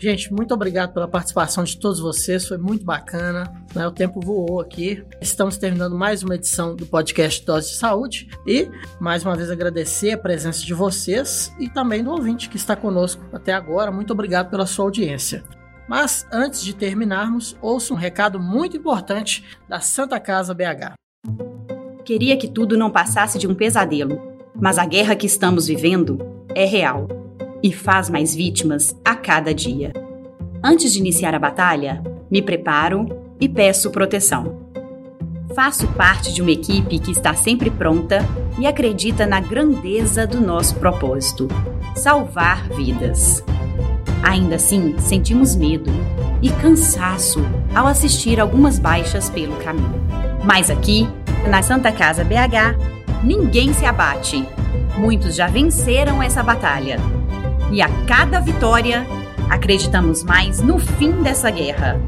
Gente, 0.00 0.32
muito 0.32 0.52
obrigado 0.52 0.92
pela 0.92 1.06
participação 1.06 1.62
de 1.62 1.78
todos 1.78 2.00
vocês, 2.00 2.48
foi 2.48 2.58
muito 2.58 2.84
bacana. 2.84 3.44
Né? 3.72 3.86
O 3.86 3.92
tempo 3.92 4.18
voou 4.20 4.60
aqui. 4.60 5.04
Estamos 5.20 5.56
terminando 5.56 5.96
mais 5.96 6.24
uma 6.24 6.34
edição 6.34 6.74
do 6.74 6.84
podcast 6.84 7.46
Dose 7.46 7.68
de 7.68 7.76
Saúde 7.76 8.28
e 8.44 8.68
mais 9.00 9.24
uma 9.24 9.36
vez 9.36 9.48
agradecer 9.52 10.10
a 10.10 10.18
presença 10.18 10.64
de 10.64 10.74
vocês 10.74 11.54
e 11.60 11.68
também 11.68 12.02
do 12.02 12.10
ouvinte 12.10 12.48
que 12.48 12.56
está 12.56 12.74
conosco 12.74 13.22
até 13.32 13.52
agora. 13.52 13.92
Muito 13.92 14.12
obrigado 14.12 14.50
pela 14.50 14.66
sua 14.66 14.86
audiência. 14.86 15.44
Mas 15.88 16.26
antes 16.32 16.64
de 16.64 16.74
terminarmos, 16.74 17.56
ouça 17.62 17.94
um 17.94 17.96
recado 17.96 18.40
muito 18.40 18.76
importante 18.76 19.44
da 19.68 19.78
Santa 19.78 20.18
Casa 20.18 20.52
BH. 20.52 20.94
Queria 22.04 22.36
que 22.36 22.48
tudo 22.48 22.76
não 22.76 22.90
passasse 22.90 23.38
de 23.38 23.46
um 23.46 23.54
pesadelo, 23.54 24.31
mas 24.54 24.78
a 24.78 24.86
guerra 24.86 25.16
que 25.16 25.26
estamos 25.26 25.66
vivendo 25.66 26.18
é 26.54 26.64
real 26.64 27.08
e 27.62 27.72
faz 27.72 28.10
mais 28.10 28.34
vítimas 28.34 28.94
a 29.04 29.14
cada 29.14 29.54
dia. 29.54 29.92
Antes 30.62 30.92
de 30.92 30.98
iniciar 30.98 31.34
a 31.34 31.38
batalha, 31.38 32.02
me 32.30 32.42
preparo 32.42 33.06
e 33.40 33.48
peço 33.48 33.90
proteção. 33.90 34.62
Faço 35.54 35.86
parte 35.88 36.32
de 36.32 36.40
uma 36.40 36.50
equipe 36.50 36.98
que 36.98 37.10
está 37.10 37.34
sempre 37.34 37.70
pronta 37.70 38.20
e 38.58 38.66
acredita 38.66 39.26
na 39.26 39.40
grandeza 39.40 40.26
do 40.26 40.40
nosso 40.40 40.76
propósito: 40.76 41.48
salvar 41.94 42.68
vidas. 42.70 43.44
Ainda 44.22 44.54
assim, 44.54 44.94
sentimos 44.98 45.56
medo 45.56 45.90
e 46.40 46.48
cansaço 46.48 47.40
ao 47.74 47.86
assistir 47.86 48.40
algumas 48.40 48.78
baixas 48.78 49.28
pelo 49.28 49.56
caminho. 49.56 50.00
Mas 50.44 50.70
aqui, 50.70 51.08
na 51.50 51.62
Santa 51.62 51.92
Casa 51.92 52.24
BH, 52.24 53.01
ninguém 53.22 53.72
se 53.72 53.84
abate. 53.84 54.46
Muitos 54.96 55.34
já 55.34 55.46
venceram 55.46 56.22
essa 56.22 56.42
batalha. 56.42 56.98
E 57.70 57.80
a 57.80 57.88
cada 58.06 58.40
vitória, 58.40 59.06
acreditamos 59.48 60.22
mais 60.22 60.60
no 60.60 60.78
fim 60.78 61.22
dessa 61.22 61.50
guerra. 61.50 62.00